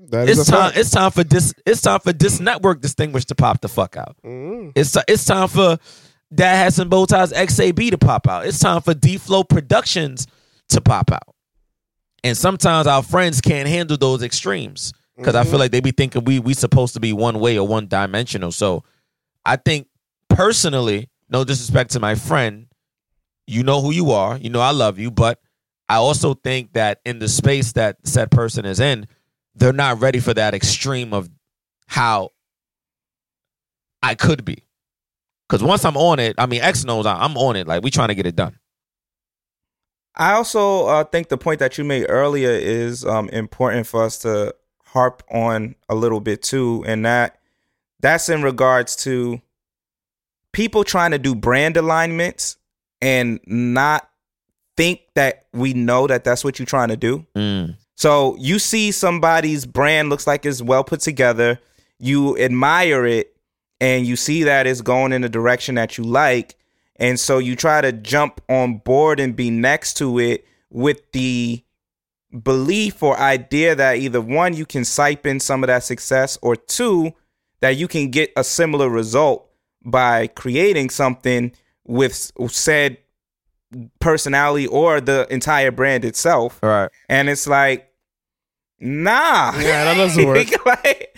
That 0.10 0.28
is 0.28 0.40
It's 0.40 0.50
a 0.50 0.52
time. 0.52 0.62
fact. 0.72 0.78
It's 0.78 0.90
time 0.92 1.12
for 1.12 1.24
this. 1.24 1.54
It's 1.66 1.82
time 1.82 2.00
for 2.02 2.12
this 2.12 2.40
network 2.42 2.82
distinguished 2.82 3.30
to 3.30 3.36
pop 3.36 3.62
the 3.62 3.70
fuck 3.70 3.96
out. 3.96 4.18
Mhm. 4.26 4.74
It's 4.76 4.98
it's 5.08 5.24
time 5.26 5.48
for 5.48 5.78
Dad 6.34 6.56
has 6.58 6.76
some 6.76 6.90
bow 6.90 7.06
ties 7.06 7.32
XAB 7.32 7.92
to 7.92 7.98
pop 7.98 8.28
out. 8.28 8.46
It's 8.48 8.60
time 8.60 8.82
for 8.82 8.94
D 8.94 9.18
Flow 9.18 9.44
Productions 9.44 10.28
to 10.70 10.82
pop 10.82 11.12
out. 11.12 11.34
And 12.26 12.36
sometimes 12.36 12.88
our 12.88 13.04
friends 13.04 13.40
can't 13.40 13.70
handle 13.70 13.98
those 13.98 14.24
extremes 14.24 14.94
because 15.16 15.36
I 15.36 15.44
feel 15.44 15.52
mm-hmm. 15.52 15.60
like 15.60 15.72
they 15.72 15.80
be 15.80 15.92
thinking 15.92 16.24
we 16.24 16.40
we 16.40 16.56
supposed 16.56 16.96
to 16.96 17.00
be 17.00 17.14
one 17.14 17.40
way 17.40 17.60
or 17.60 17.68
one 17.68 17.86
dimensional. 17.86 18.52
So 18.52 18.84
I 19.46 19.58
think 19.58 19.88
personally, 20.28 21.08
no 21.30 21.44
disrespect 21.44 21.92
to 21.92 22.00
my 22.00 22.16
friend, 22.16 22.66
you 23.46 23.62
know 23.62 23.80
who 23.80 23.94
you 23.94 24.10
are. 24.10 24.38
You 24.38 24.50
know 24.50 24.60
I 24.60 24.72
love 24.72 24.98
you, 24.98 25.12
but 25.12 25.40
I 25.88 25.98
also 25.98 26.34
think 26.34 26.74
that 26.74 27.00
in 27.06 27.20
the 27.20 27.28
space 27.28 27.74
that 27.74 27.98
said 28.06 28.32
person 28.32 28.66
is 28.66 28.80
in, 28.80 29.06
they're 29.54 29.72
not 29.72 30.02
ready 30.02 30.20
for 30.20 30.34
that 30.34 30.56
extreme 30.56 31.14
of 31.14 31.30
how 31.86 32.32
I 34.02 34.16
could 34.16 34.44
be. 34.44 34.64
Because 35.48 35.62
once 35.62 35.86
I'm 35.86 35.96
on 35.96 36.18
it, 36.18 36.34
I 36.40 36.48
mean, 36.48 36.62
X 36.62 36.86
knows 36.86 37.06
I'm 37.06 37.38
on 37.38 37.56
it. 37.56 37.68
Like 37.68 37.84
we 37.84 37.92
trying 37.92 38.08
to 38.08 38.16
get 38.16 38.26
it 38.26 38.36
done. 38.36 38.58
I 40.18 40.34
also 40.34 40.88
uh, 40.88 41.04
think 41.04 41.30
the 41.30 41.38
point 41.38 41.60
that 41.60 41.78
you 41.78 41.84
made 41.84 42.06
earlier 42.08 42.52
is 42.52 43.06
um, 43.06 43.30
important 43.30 43.88
for 43.88 44.04
us 44.04 44.18
to 44.20 44.56
harp 44.86 45.24
on 45.30 45.76
a 45.90 45.96
little 45.96 46.22
bit 46.22 46.42
too, 46.42 46.84
and 46.88 47.06
that 47.06 47.40
that's 48.00 48.30
in 48.30 48.42
regards 48.44 48.96
to 48.98 49.42
people 50.52 50.84
trying 50.84 51.12
to 51.12 51.20
do 51.20 51.36
brand 51.36 51.76
alignments 51.76 52.58
and 53.02 53.40
not 53.46 54.10
think 54.78 55.02
that 55.16 55.48
we 55.54 55.74
know 55.74 56.08
that 56.08 56.24
that's 56.24 56.44
what 56.44 56.60
you're 56.60 56.66
trying 56.66 56.90
to 56.90 56.98
do. 56.98 57.26
Mm. 57.36 57.76
So 57.96 58.36
you 58.38 58.60
see 58.60 58.92
somebody's 58.92 59.66
brand 59.66 60.10
looks 60.10 60.28
like 60.28 60.46
it's 60.46 60.62
well 60.62 60.84
put 60.84 61.00
together, 61.02 61.60
you 62.00 62.38
admire 62.38 63.06
it, 63.06 63.36
and 63.80 64.06
you 64.06 64.16
see 64.16 64.44
that 64.44 64.68
it's 64.68 64.82
going 64.82 65.12
in 65.12 65.22
the 65.22 65.30
direction 65.30 65.76
that 65.76 65.98
you 65.98 66.04
like, 66.04 66.56
and 66.98 67.20
so 67.20 67.38
you 67.38 67.56
try 67.56 67.82
to 67.82 67.92
jump 67.92 68.42
on 68.50 68.78
board 68.78 69.20
and 69.20 69.36
be 69.36 69.50
next 69.50 69.96
to 69.98 70.20
it 70.20 70.46
with 70.70 71.12
the 71.12 71.64
belief 72.44 73.02
or 73.02 73.18
idea 73.18 73.76
that 73.76 73.98
either 73.98 74.22
one 74.22 74.54
you 74.54 74.66
can 74.66 74.84
siphon 74.84 75.32
in 75.32 75.40
some 75.40 75.64
of 75.64 75.68
that 75.68 75.84
success 75.84 76.38
or 76.42 76.56
two 76.56 77.14
that 77.62 77.78
you 77.78 77.88
can 77.88 78.10
get 78.12 78.32
a 78.36 78.44
similar 78.44 78.90
result 78.90 79.50
by 79.84 80.28
creating 80.28 80.90
something 80.90 81.52
with 81.86 82.32
said 82.50 82.98
personality 84.00 84.68
or 84.68 85.00
the 85.00 85.28
entire 85.30 85.72
brand 85.72 86.04
itself 86.04 86.60
All 86.64 86.70
right. 86.70 86.90
and 87.10 87.30
it's 87.30 87.48
like 87.48 87.90
nah 88.80 89.54
Yeah, 89.58 89.86
that 89.86 89.94
doesn't 89.96 90.26
work. 90.28 90.38
like, 90.66 91.18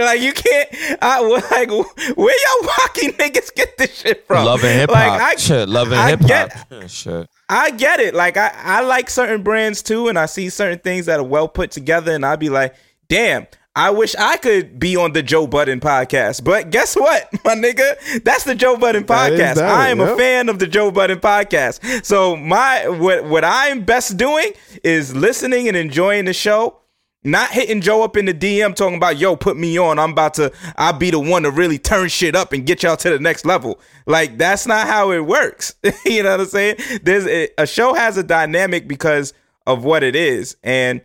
like 0.00 0.20
you 0.20 0.32
can't 0.32 0.68
I, 1.00 1.20
like 1.20 1.68
where 1.70 2.36
y'all 2.36 2.68
walking 2.78 3.10
niggas 3.12 3.54
get 3.54 3.76
this 3.78 3.94
shit 3.98 4.26
from 4.26 4.44
Love 4.44 4.64
and 4.64 4.80
hip 4.80 4.90
hop. 4.90 4.96
like 4.96 5.20
I, 5.20 5.36
Shit, 5.36 5.68
love 5.68 5.92
and 5.92 6.10
hip 6.20 6.28
get- 6.28 6.52
hop. 6.52 6.88
Shit. 6.88 7.28
I 7.48 7.70
get 7.70 8.00
it. 8.00 8.14
Like 8.14 8.36
I, 8.36 8.50
I 8.54 8.80
like 8.82 9.08
certain 9.10 9.42
brands 9.42 9.82
too, 9.82 10.08
and 10.08 10.18
I 10.18 10.26
see 10.26 10.48
certain 10.48 10.78
things 10.78 11.06
that 11.06 11.20
are 11.20 11.24
well 11.24 11.46
put 11.46 11.70
together, 11.70 12.12
and 12.12 12.24
I'd 12.24 12.40
be 12.40 12.48
like, 12.48 12.74
damn, 13.08 13.46
I 13.76 13.90
wish 13.90 14.14
I 14.14 14.36
could 14.36 14.78
be 14.78 14.94
on 14.94 15.14
the 15.14 15.22
Joe 15.22 15.48
Budden 15.48 15.80
podcast. 15.80 16.44
But 16.44 16.70
guess 16.70 16.94
what, 16.94 17.28
my 17.44 17.54
nigga? 17.54 18.22
That's 18.22 18.44
the 18.44 18.54
Joe 18.54 18.76
Budden 18.76 19.04
podcast. 19.04 19.56
that, 19.56 19.58
I 19.58 19.88
am 19.88 20.00
a 20.00 20.16
fan 20.16 20.48
of 20.48 20.60
the 20.60 20.68
Joe 20.68 20.92
Budden 20.92 21.18
podcast. 21.18 22.04
So 22.04 22.36
my 22.36 22.88
what 22.88 23.24
what 23.24 23.44
I'm 23.44 23.84
best 23.84 24.16
doing 24.16 24.52
is 24.84 25.14
listening 25.16 25.66
and 25.66 25.76
enjoying 25.76 26.26
the 26.26 26.32
show. 26.32 26.80
Not 27.26 27.50
hitting 27.52 27.80
Joe 27.80 28.02
up 28.02 28.18
in 28.18 28.26
the 28.26 28.34
DM 28.34 28.76
talking 28.76 28.98
about, 28.98 29.16
yo, 29.16 29.34
put 29.34 29.56
me 29.56 29.78
on. 29.78 29.98
I'm 29.98 30.10
about 30.10 30.34
to, 30.34 30.52
I'll 30.76 30.92
be 30.92 31.10
the 31.10 31.18
one 31.18 31.44
to 31.44 31.50
really 31.50 31.78
turn 31.78 32.08
shit 32.10 32.36
up 32.36 32.52
and 32.52 32.66
get 32.66 32.82
y'all 32.82 32.98
to 32.98 33.08
the 33.08 33.18
next 33.18 33.46
level. 33.46 33.80
Like, 34.04 34.36
that's 34.36 34.66
not 34.66 34.86
how 34.86 35.10
it 35.10 35.20
works. 35.20 35.74
you 36.04 36.22
know 36.22 36.32
what 36.32 36.40
I'm 36.40 36.46
saying? 36.46 36.76
There's 37.02 37.26
a, 37.26 37.48
a 37.56 37.66
show 37.66 37.94
has 37.94 38.18
a 38.18 38.22
dynamic 38.22 38.86
because 38.86 39.32
of 39.66 39.84
what 39.84 40.02
it 40.02 40.14
is. 40.14 40.58
And 40.62 41.00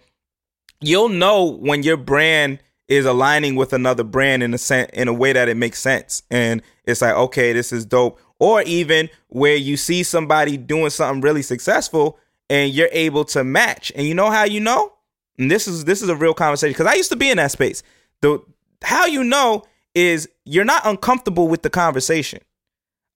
you'll 0.81 1.09
know 1.09 1.45
when 1.45 1.83
your 1.83 1.97
brand 1.97 2.59
is 2.87 3.05
aligning 3.05 3.55
with 3.55 3.71
another 3.71 4.03
brand 4.03 4.41
in 4.41 4.53
a 4.53 4.57
sen- 4.57 4.89
in 4.93 5.07
a 5.07 5.13
way 5.13 5.31
that 5.31 5.47
it 5.47 5.55
makes 5.55 5.79
sense. 5.79 6.23
And 6.31 6.61
it's 6.85 7.01
like, 7.01 7.15
okay, 7.15 7.53
this 7.53 7.71
is 7.71 7.85
dope. 7.85 8.19
Or 8.39 8.61
even 8.63 9.09
where 9.27 9.55
you 9.55 9.77
see 9.77 10.03
somebody 10.03 10.57
doing 10.57 10.89
something 10.89 11.21
really 11.21 11.43
successful 11.43 12.17
and 12.49 12.73
you're 12.73 12.89
able 12.91 13.25
to 13.25 13.43
match. 13.43 13.91
And 13.95 14.07
you 14.07 14.15
know 14.15 14.31
how 14.31 14.45
you 14.45 14.59
know? 14.59 14.93
And 15.37 15.51
this 15.51 15.67
is 15.67 15.85
this 15.85 16.01
is 16.01 16.09
a 16.09 16.15
real 16.15 16.33
conversation 16.33 16.73
because 16.73 16.87
I 16.87 16.95
used 16.95 17.11
to 17.11 17.15
be 17.15 17.29
in 17.29 17.37
that 17.37 17.51
space. 17.51 17.83
The 18.21 18.41
how 18.81 19.05
you 19.05 19.23
know 19.23 19.63
is 19.93 20.27
you're 20.45 20.65
not 20.65 20.85
uncomfortable 20.85 21.47
with 21.47 21.61
the 21.61 21.69
conversation. 21.69 22.39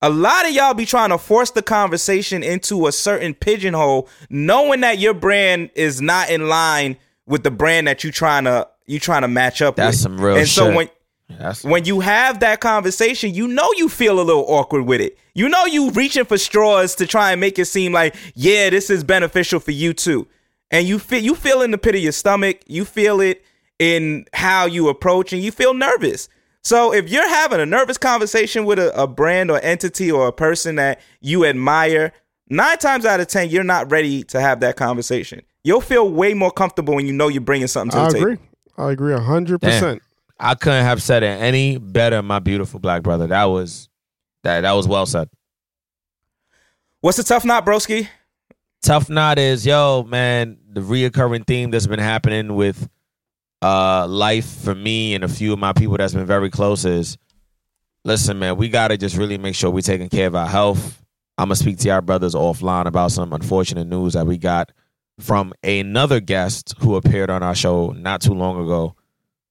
A 0.01 0.09
lot 0.09 0.45
of 0.45 0.51
y'all 0.51 0.73
be 0.73 0.85
trying 0.85 1.09
to 1.09 1.17
force 1.17 1.51
the 1.51 1.61
conversation 1.61 2.43
into 2.43 2.87
a 2.87 2.91
certain 2.91 3.33
pigeonhole, 3.33 4.09
knowing 4.29 4.81
that 4.81 4.99
your 4.99 5.13
brand 5.13 5.69
is 5.75 6.01
not 6.01 6.29
in 6.29 6.49
line 6.49 6.97
with 7.25 7.43
the 7.43 7.51
brand 7.51 7.87
that 7.87 8.03
you 8.03 8.11
trying 8.11 8.45
to 8.45 8.67
you 8.85 8.99
trying 8.99 9.21
to 9.21 9.27
match 9.27 9.61
up 9.61 9.75
That's 9.75 9.97
with. 9.97 10.01
some 10.01 10.19
real 10.19 10.37
and 10.37 10.47
so 10.47 10.73
when 10.73 10.89
That's 11.29 11.63
when 11.63 11.85
you 11.85 12.01
have 12.01 12.41
that 12.41 12.59
conversation, 12.59 13.33
you 13.33 13.47
know 13.47 13.69
you 13.77 13.89
feel 13.89 14.19
a 14.19 14.23
little 14.23 14.45
awkward 14.47 14.83
with 14.83 15.01
it. 15.01 15.17
You 15.33 15.49
know 15.49 15.65
you 15.65 15.89
reaching 15.91 16.25
for 16.25 16.37
straws 16.37 16.95
to 16.95 17.07
try 17.07 17.31
and 17.31 17.41
make 17.41 17.57
it 17.57 17.65
seem 17.65 17.93
like, 17.93 18.15
yeah, 18.35 18.69
this 18.69 18.89
is 18.89 19.03
beneficial 19.03 19.59
for 19.59 19.71
you 19.71 19.93
too. 19.93 20.27
And 20.69 20.87
you 20.87 20.99
feel 20.99 21.23
you 21.23 21.35
feel 21.35 21.61
in 21.61 21.71
the 21.71 21.77
pit 21.77 21.95
of 21.95 22.01
your 22.01 22.11
stomach, 22.11 22.61
you 22.67 22.83
feel 22.85 23.21
it 23.21 23.43
in 23.79 24.25
how 24.33 24.65
you 24.65 24.89
approach, 24.89 25.33
and 25.33 25.41
you 25.41 25.51
feel 25.51 25.73
nervous. 25.73 26.29
So 26.61 26.93
if 26.93 27.09
you're 27.09 27.27
having 27.27 27.59
a 27.59 27.65
nervous 27.65 27.97
conversation 27.97 28.65
with 28.65 28.79
a, 28.79 29.01
a 29.01 29.05
brand 29.07 29.51
or 29.51 29.59
entity 29.61 30.11
or 30.11 30.27
a 30.27 30.31
person 30.33 30.75
that 30.75 31.01
you 31.19 31.45
admire, 31.45 32.13
nine 32.49 32.77
times 32.77 33.05
out 33.05 33.19
of 33.19 33.27
ten, 33.27 33.49
you're 33.49 33.63
not 33.63 33.91
ready 33.91 34.23
to 34.25 34.39
have 34.39 34.59
that 34.61 34.75
conversation. 34.75 35.41
You'll 35.63 35.81
feel 35.81 36.09
way 36.09 36.33
more 36.33 36.51
comfortable 36.51 36.95
when 36.95 37.05
you 37.05 37.13
know 37.13 37.29
you're 37.29 37.41
bringing 37.41 37.67
something 37.67 37.91
to 37.91 37.97
I 37.97 38.07
the 38.07 38.13
table. 38.13 38.31
agree. 38.31 38.45
I 38.77 38.91
agree 38.91 39.13
hundred 39.17 39.61
percent. 39.61 40.01
I 40.39 40.55
couldn't 40.55 40.83
have 40.83 41.01
said 41.01 41.23
it 41.23 41.27
any 41.41 41.77
better, 41.77 42.21
my 42.21 42.39
beautiful 42.39 42.79
black 42.79 43.03
brother. 43.03 43.27
That 43.27 43.45
was 43.45 43.87
that 44.43 44.61
that 44.61 44.71
was 44.73 44.87
well 44.87 45.05
said. 45.05 45.29
What's 47.01 47.17
the 47.17 47.23
tough 47.23 47.45
knot, 47.45 47.65
broski? 47.65 48.07
Tough 48.81 49.09
knot 49.09 49.39
is 49.39 49.65
yo, 49.65 50.03
man, 50.03 50.57
the 50.69 50.81
reoccurring 50.81 51.47
theme 51.47 51.71
that's 51.71 51.87
been 51.87 51.99
happening 51.99 52.55
with 52.55 52.89
uh 53.61 54.05
life 54.07 54.45
for 54.45 54.75
me 54.75 55.15
and 55.15 55.23
a 55.23 55.29
few 55.29 55.53
of 55.53 55.59
my 55.59 55.71
people 55.71 55.95
that's 55.95 56.13
been 56.13 56.25
very 56.25 56.49
close 56.49 56.83
is 56.83 57.17
listen, 58.03 58.39
man, 58.39 58.57
we 58.57 58.67
gotta 58.67 58.97
just 58.97 59.15
really 59.15 59.37
make 59.37 59.55
sure 59.55 59.69
we're 59.71 59.81
taking 59.81 60.09
care 60.09 60.27
of 60.27 60.35
our 60.35 60.47
health. 60.47 61.01
I'm 61.37 61.45
gonna 61.45 61.55
speak 61.55 61.77
to 61.79 61.89
our 61.91 62.01
brothers 62.01 62.35
offline 62.35 62.85
about 62.85 63.11
some 63.11 63.31
unfortunate 63.31 63.87
news 63.87 64.13
that 64.13 64.25
we 64.25 64.37
got 64.37 64.71
from 65.19 65.53
another 65.63 66.19
guest 66.19 66.73
who 66.79 66.95
appeared 66.95 67.29
on 67.29 67.43
our 67.43 67.55
show 67.55 67.91
not 67.91 68.21
too 68.21 68.33
long 68.33 68.63
ago. 68.63 68.95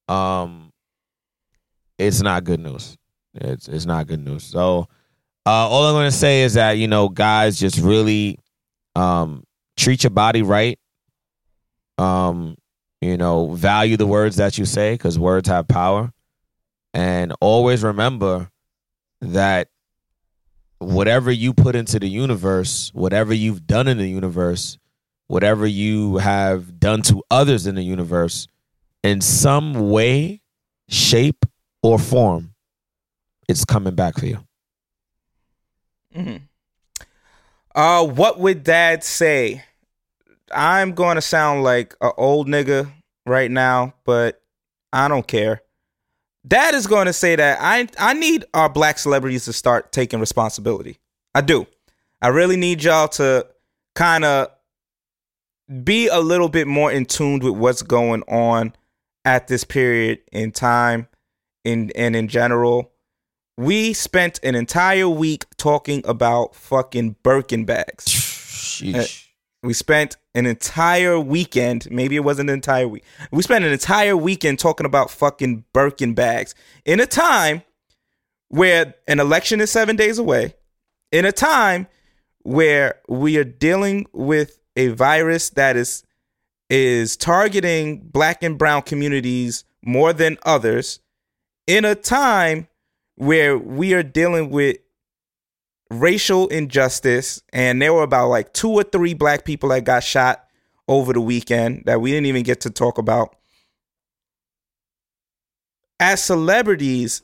Um 0.09 0.73
it's 1.99 2.21
not 2.21 2.45
good 2.45 2.61
news. 2.61 2.97
It's 3.35 3.69
it's 3.69 3.87
not 3.87 4.07
good 4.07 4.25
news. 4.25 4.45
So 4.45 4.89
uh 5.47 5.51
all 5.69 5.87
I'm 5.87 5.95
gonna 5.95 6.11
say 6.11 6.43
is 6.43 6.55
that, 6.55 6.73
you 6.73 6.89
know, 6.89 7.09
guys 7.09 7.59
just 7.59 7.79
really 7.79 8.39
um 8.95 9.45
treat 9.77 10.03
your 10.03 10.11
body 10.11 10.43
right. 10.43 10.79
Um, 11.99 12.57
you 13.01 13.17
know, 13.17 13.53
value 13.55 13.97
the 13.97 14.07
words 14.07 14.37
that 14.37 14.59
you 14.59 14.65
say 14.65 14.95
because 14.95 15.19
words 15.19 15.49
have 15.49 15.69
power. 15.69 16.13
And 16.95 17.33
always 17.41 17.83
remember 17.83 18.51
that 19.21 19.69
whatever 20.79 21.31
you 21.31 21.55
put 21.55 21.75
into 21.75 21.99
the 21.99 22.09
universe, 22.09 22.91
whatever 22.95 23.33
you've 23.33 23.67
done 23.67 23.89
in 23.89 23.99
the 23.99 24.09
universe, 24.09 24.79
whatever 25.33 25.67
you 25.67 26.19
have 26.19 26.79
done 26.79 27.01
to 27.01 27.23
others 27.31 27.67
in 27.67 27.75
the 27.75 27.83
universe, 27.83 28.49
in 29.03 29.23
some 29.23 29.89
way, 29.89 30.43
shape, 30.91 31.47
or 31.83 31.99
form, 31.99 32.53
it's 33.49 33.65
coming 33.65 33.95
back 33.95 34.19
for 34.19 34.27
you. 34.27 34.39
Uh, 37.75 38.07
what 38.07 38.41
would 38.41 38.63
dad 38.63 39.03
say? 39.03 39.65
I'm 40.53 40.93
going 40.93 41.15
to 41.15 41.23
sound 41.23 41.63
like 41.63 41.97
an 42.03 42.13
old 42.19 42.47
nigga 42.47 42.93
right 43.25 43.51
now, 43.51 43.95
but 44.05 44.43
I 44.93 45.09
don't 45.09 45.27
care. 45.27 45.63
Dad 46.47 46.75
is 46.75 46.87
going 46.87 47.07
to 47.07 47.15
say 47.15 47.37
that 47.37 47.57
I 47.59 47.89
I 47.99 48.13
need 48.13 48.45
our 48.53 48.69
black 48.69 48.99
celebrities 48.99 49.47
to 49.47 49.55
start 49.55 49.93
taking 49.93 50.21
responsibility. 50.21 50.99
I 51.35 51.41
do. 51.41 51.67
I 52.21 52.29
really 52.29 52.59
need 52.59 52.85
y'all 52.85 53.09
to 53.09 53.47
kind 53.95 54.27
of 54.27 54.52
be 55.73 56.09
a 56.09 56.21
little 56.21 56.49
bit 56.49 56.67
more 56.67 56.91
in 56.93 57.07
tune 57.07 57.41
with 57.41 57.55
what's 57.55 57.83
going 57.83 58.23
on 58.23 58.75
at 59.25 59.49
this 59.49 59.65
period 59.65 60.21
in 60.33 60.53
time 60.53 61.09
in 61.65 61.91
and 61.95 62.17
in 62.17 62.29
general. 62.29 62.93
We 63.57 63.93
spent 63.93 64.41
an 64.43 64.55
entire 64.55 65.09
week 65.09 65.45
talking 65.57 66.03
about 66.05 66.55
fucking 66.55 67.17
Birkin 67.23 67.65
bags. 67.65 68.07
Sheesh. 68.07 68.95
Uh, 68.95 69.29
we 69.63 69.75
spent 69.75 70.17
an 70.35 70.47
entire 70.47 71.21
weekend, 71.21 71.89
maybe 71.91 72.17
it 72.17 72.25
wasn't 72.25 72.51
an 72.51 72.55
entire 72.55 72.89
week. 72.89 73.05
We 73.31 73.43
spent 73.43 73.65
an 73.65 73.73
entire 73.73 74.17
weekend 74.17 74.59
talking 74.59 74.87
about 74.87 75.11
fucking 75.11 75.65
Birkin 75.73 76.15
bags 76.15 76.55
in 76.85 76.99
a 76.99 77.07
time 77.07 77.63
where 78.49 78.95
an 79.07 79.21
election 79.21 79.61
is 79.61 79.71
seven 79.71 79.95
days 79.95 80.19
away, 80.19 80.55
in 81.13 81.25
a 81.25 81.33
time 81.33 81.87
where 82.41 82.97
we 83.09 83.39
are 83.39 83.45
dealing 83.45 84.07
with 84.13 84.59
a 84.77 84.89
virus 84.89 85.51
that 85.51 85.77
is 85.77 86.05
is 86.71 87.17
targeting 87.17 88.01
black 88.01 88.43
and 88.43 88.57
brown 88.57 88.83
communities 88.83 89.65
more 89.83 90.13
than 90.13 90.39
others, 90.45 91.01
in 91.67 91.85
a 91.85 91.95
time 91.95 92.67
where 93.17 93.59
we 93.59 93.93
are 93.93 94.03
dealing 94.03 94.49
with 94.51 94.79
racial 95.91 96.49
injustice 96.49 97.43
and 97.53 97.83
there 97.83 97.93
were 97.93 98.03
about 98.03 98.29
like 98.29 98.53
two 98.55 98.71
or 98.71 98.83
three 98.83 99.13
black 99.13 99.45
people 99.45 99.69
that 99.69 99.85
got 99.85 100.03
shot 100.03 100.49
over 100.89 101.13
the 101.13 101.21
weekend 101.21 101.83
that 101.85 102.01
we 102.01 102.11
didn't 102.11 102.27
even 102.27 102.43
get 102.43 102.61
to 102.63 102.71
talk 102.71 102.97
about. 102.99 103.37
As 106.01 106.23
celebrities 106.23 107.23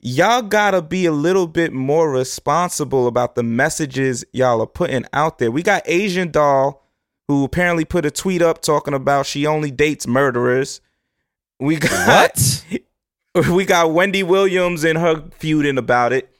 y'all 0.00 0.42
gotta 0.42 0.82
be 0.82 1.06
a 1.06 1.12
little 1.12 1.46
bit 1.46 1.72
more 1.72 2.10
responsible 2.10 3.06
about 3.06 3.34
the 3.34 3.42
messages 3.42 4.24
y'all 4.32 4.60
are 4.60 4.66
putting 4.66 5.04
out 5.12 5.38
there 5.38 5.50
we 5.50 5.62
got 5.62 5.82
asian 5.86 6.30
doll 6.30 6.82
who 7.28 7.44
apparently 7.44 7.84
put 7.84 8.06
a 8.06 8.10
tweet 8.10 8.42
up 8.42 8.62
talking 8.62 8.94
about 8.94 9.26
she 9.26 9.46
only 9.46 9.70
dates 9.70 10.06
murderers 10.06 10.80
we 11.58 11.76
got 11.76 12.06
What? 12.06 12.82
we 13.50 13.64
got 13.64 13.92
Wendy 13.92 14.22
Williams 14.22 14.84
and 14.84 14.98
her 14.98 15.24
feuding 15.38 15.78
about 15.78 16.12
it. 16.12 16.30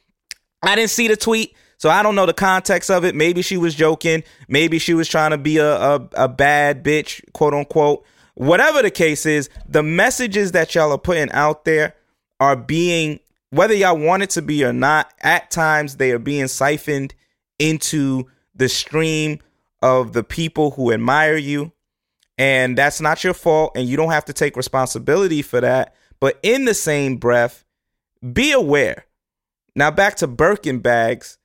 I 0.63 0.75
didn't 0.75 0.89
see 0.89 1.07
the 1.07 1.15
tweet, 1.15 1.55
so 1.77 1.89
I 1.89 2.03
don't 2.03 2.15
know 2.15 2.25
the 2.25 2.33
context 2.33 2.89
of 2.89 3.05
it. 3.05 3.15
Maybe 3.15 3.41
she 3.41 3.57
was 3.57 3.75
joking. 3.75 4.23
Maybe 4.47 4.79
she 4.79 4.93
was 4.93 5.07
trying 5.07 5.31
to 5.31 5.37
be 5.37 5.57
a, 5.57 5.75
a, 5.75 6.09
a 6.13 6.27
bad 6.27 6.83
bitch, 6.83 7.21
quote 7.33 7.53
unquote. 7.53 8.05
Whatever 8.35 8.81
the 8.81 8.91
case 8.91 9.25
is, 9.25 9.49
the 9.67 9.83
messages 9.83 10.51
that 10.51 10.75
y'all 10.75 10.91
are 10.91 10.97
putting 10.97 11.31
out 11.31 11.65
there 11.65 11.95
are 12.39 12.55
being, 12.55 13.19
whether 13.49 13.73
y'all 13.73 13.97
want 13.97 14.23
it 14.23 14.29
to 14.31 14.41
be 14.41 14.63
or 14.63 14.73
not, 14.73 15.13
at 15.21 15.51
times 15.51 15.97
they 15.97 16.11
are 16.11 16.19
being 16.19 16.47
siphoned 16.47 17.13
into 17.59 18.25
the 18.55 18.69
stream 18.69 19.39
of 19.81 20.13
the 20.13 20.23
people 20.23 20.71
who 20.71 20.91
admire 20.91 21.37
you. 21.37 21.71
And 22.37 22.77
that's 22.77 23.01
not 23.01 23.23
your 23.23 23.33
fault, 23.33 23.71
and 23.75 23.87
you 23.87 23.97
don't 23.97 24.11
have 24.11 24.25
to 24.25 24.33
take 24.33 24.55
responsibility 24.55 25.41
for 25.41 25.59
that. 25.61 25.95
But 26.19 26.39
in 26.43 26.65
the 26.65 26.73
same 26.73 27.17
breath, 27.17 27.63
be 28.33 28.51
aware. 28.51 29.05
Now 29.75 29.91
back 29.91 30.15
to 30.17 30.27
Birkin 30.27 30.79
bags. 30.79 31.37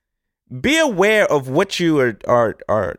Be 0.61 0.79
aware 0.79 1.31
of 1.31 1.49
what 1.49 1.81
you 1.81 1.99
are 1.99 2.19
are 2.27 2.57
are 2.69 2.97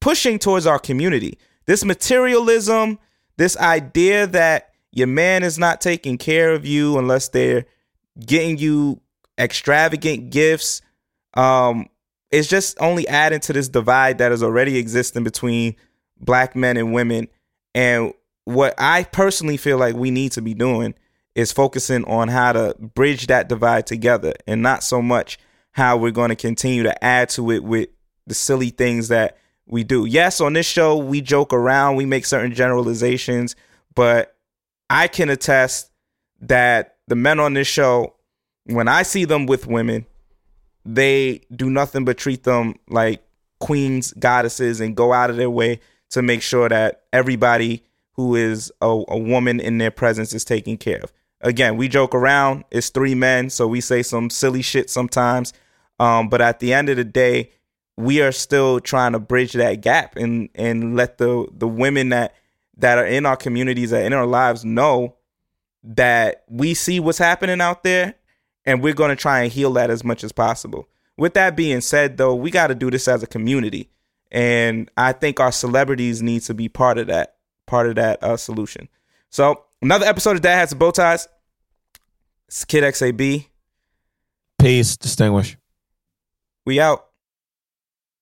pushing 0.00 0.38
towards 0.38 0.66
our 0.66 0.78
community. 0.78 1.38
This 1.64 1.82
materialism, 1.82 2.98
this 3.38 3.56
idea 3.56 4.26
that 4.26 4.74
your 4.92 5.06
man 5.06 5.42
is 5.42 5.58
not 5.58 5.80
taking 5.80 6.18
care 6.18 6.52
of 6.52 6.66
you 6.66 6.98
unless 6.98 7.28
they're 7.28 7.64
getting 8.18 8.58
you 8.58 9.00
extravagant 9.38 10.30
gifts. 10.30 10.82
Um, 11.34 11.88
it's 12.30 12.48
just 12.48 12.80
only 12.80 13.06
adding 13.08 13.40
to 13.40 13.52
this 13.52 13.68
divide 13.68 14.18
that 14.18 14.32
is 14.32 14.42
already 14.42 14.78
existing 14.78 15.24
between 15.24 15.76
black 16.20 16.56
men 16.56 16.76
and 16.76 16.92
women. 16.92 17.28
And 17.74 18.12
what 18.44 18.74
I 18.78 19.04
personally 19.04 19.56
feel 19.56 19.78
like 19.78 19.94
we 19.94 20.10
need 20.10 20.32
to 20.32 20.42
be 20.42 20.54
doing 20.54 20.94
is 21.34 21.52
focusing 21.52 22.04
on 22.04 22.28
how 22.28 22.52
to 22.52 22.74
bridge 22.78 23.26
that 23.26 23.48
divide 23.48 23.86
together 23.86 24.34
and 24.46 24.62
not 24.62 24.84
so 24.84 25.02
much 25.02 25.38
how 25.72 25.96
we're 25.96 26.12
going 26.12 26.28
to 26.28 26.36
continue 26.36 26.84
to 26.84 27.04
add 27.04 27.28
to 27.28 27.50
it 27.50 27.64
with 27.64 27.88
the 28.26 28.34
silly 28.34 28.70
things 28.70 29.08
that 29.08 29.36
we 29.66 29.82
do. 29.82 30.04
Yes, 30.04 30.40
on 30.40 30.52
this 30.52 30.66
show, 30.66 30.96
we 30.96 31.20
joke 31.20 31.52
around, 31.52 31.96
we 31.96 32.06
make 32.06 32.26
certain 32.26 32.54
generalizations, 32.54 33.56
but 33.94 34.36
I 34.88 35.08
can 35.08 35.30
attest 35.30 35.90
that 36.42 36.93
the 37.08 37.16
men 37.16 37.40
on 37.40 37.54
this 37.54 37.68
show, 37.68 38.14
when 38.64 38.88
I 38.88 39.02
see 39.02 39.24
them 39.24 39.46
with 39.46 39.66
women, 39.66 40.06
they 40.84 41.42
do 41.54 41.70
nothing 41.70 42.04
but 42.04 42.18
treat 42.18 42.44
them 42.44 42.74
like 42.88 43.22
queens, 43.60 44.12
goddesses, 44.12 44.80
and 44.80 44.96
go 44.96 45.12
out 45.12 45.30
of 45.30 45.36
their 45.36 45.50
way 45.50 45.80
to 46.10 46.22
make 46.22 46.42
sure 46.42 46.68
that 46.68 47.04
everybody 47.12 47.82
who 48.12 48.36
is 48.36 48.70
a, 48.80 49.02
a 49.08 49.18
woman 49.18 49.60
in 49.60 49.78
their 49.78 49.90
presence 49.90 50.32
is 50.32 50.44
taken 50.44 50.76
care 50.76 51.00
of. 51.00 51.12
Again, 51.40 51.76
we 51.76 51.88
joke 51.88 52.14
around. 52.14 52.64
It's 52.70 52.88
three 52.88 53.14
men, 53.14 53.50
so 53.50 53.66
we 53.66 53.80
say 53.80 54.02
some 54.02 54.30
silly 54.30 54.62
shit 54.62 54.88
sometimes. 54.88 55.52
Um, 55.98 56.28
but 56.28 56.40
at 56.40 56.60
the 56.60 56.72
end 56.72 56.88
of 56.88 56.96
the 56.96 57.04
day, 57.04 57.50
we 57.96 58.20
are 58.22 58.32
still 58.32 58.80
trying 58.80 59.12
to 59.12 59.18
bridge 59.18 59.52
that 59.52 59.80
gap 59.80 60.16
and 60.16 60.48
and 60.54 60.96
let 60.96 61.18
the 61.18 61.46
the 61.52 61.68
women 61.68 62.08
that 62.08 62.34
that 62.76 62.98
are 62.98 63.06
in 63.06 63.24
our 63.24 63.36
communities 63.36 63.90
that 63.90 64.04
in 64.04 64.12
our 64.12 64.26
lives 64.26 64.64
know 64.64 65.14
that 65.84 66.44
we 66.48 66.74
see 66.74 66.98
what's 66.98 67.18
happening 67.18 67.60
out 67.60 67.84
there 67.84 68.14
and 68.64 68.82
we're 68.82 68.94
going 68.94 69.10
to 69.10 69.16
try 69.16 69.42
and 69.42 69.52
heal 69.52 69.72
that 69.74 69.90
as 69.90 70.02
much 70.02 70.24
as 70.24 70.32
possible. 70.32 70.88
With 71.16 71.34
that 71.34 71.56
being 71.56 71.80
said 71.80 72.16
though, 72.16 72.34
we 72.34 72.50
got 72.50 72.68
to 72.68 72.74
do 72.74 72.90
this 72.90 73.06
as 73.06 73.22
a 73.22 73.26
community. 73.26 73.90
And 74.32 74.90
I 74.96 75.12
think 75.12 75.38
our 75.38 75.52
celebrities 75.52 76.22
need 76.22 76.42
to 76.42 76.54
be 76.54 76.68
part 76.68 76.98
of 76.98 77.06
that, 77.08 77.36
part 77.66 77.86
of 77.86 77.96
that 77.96 78.22
uh, 78.22 78.36
solution. 78.36 78.88
So 79.30 79.64
another 79.82 80.06
episode 80.06 80.36
of 80.36 80.42
Dad 80.42 80.56
Has 80.56 80.74
Bow 80.74 80.90
Ties. 80.90 81.28
It's 82.48 82.64
Kid 82.64 82.82
XAB. 82.82 83.46
Peace, 84.58 84.96
distinguish. 84.96 85.56
We 86.64 86.80
out. 86.80 87.06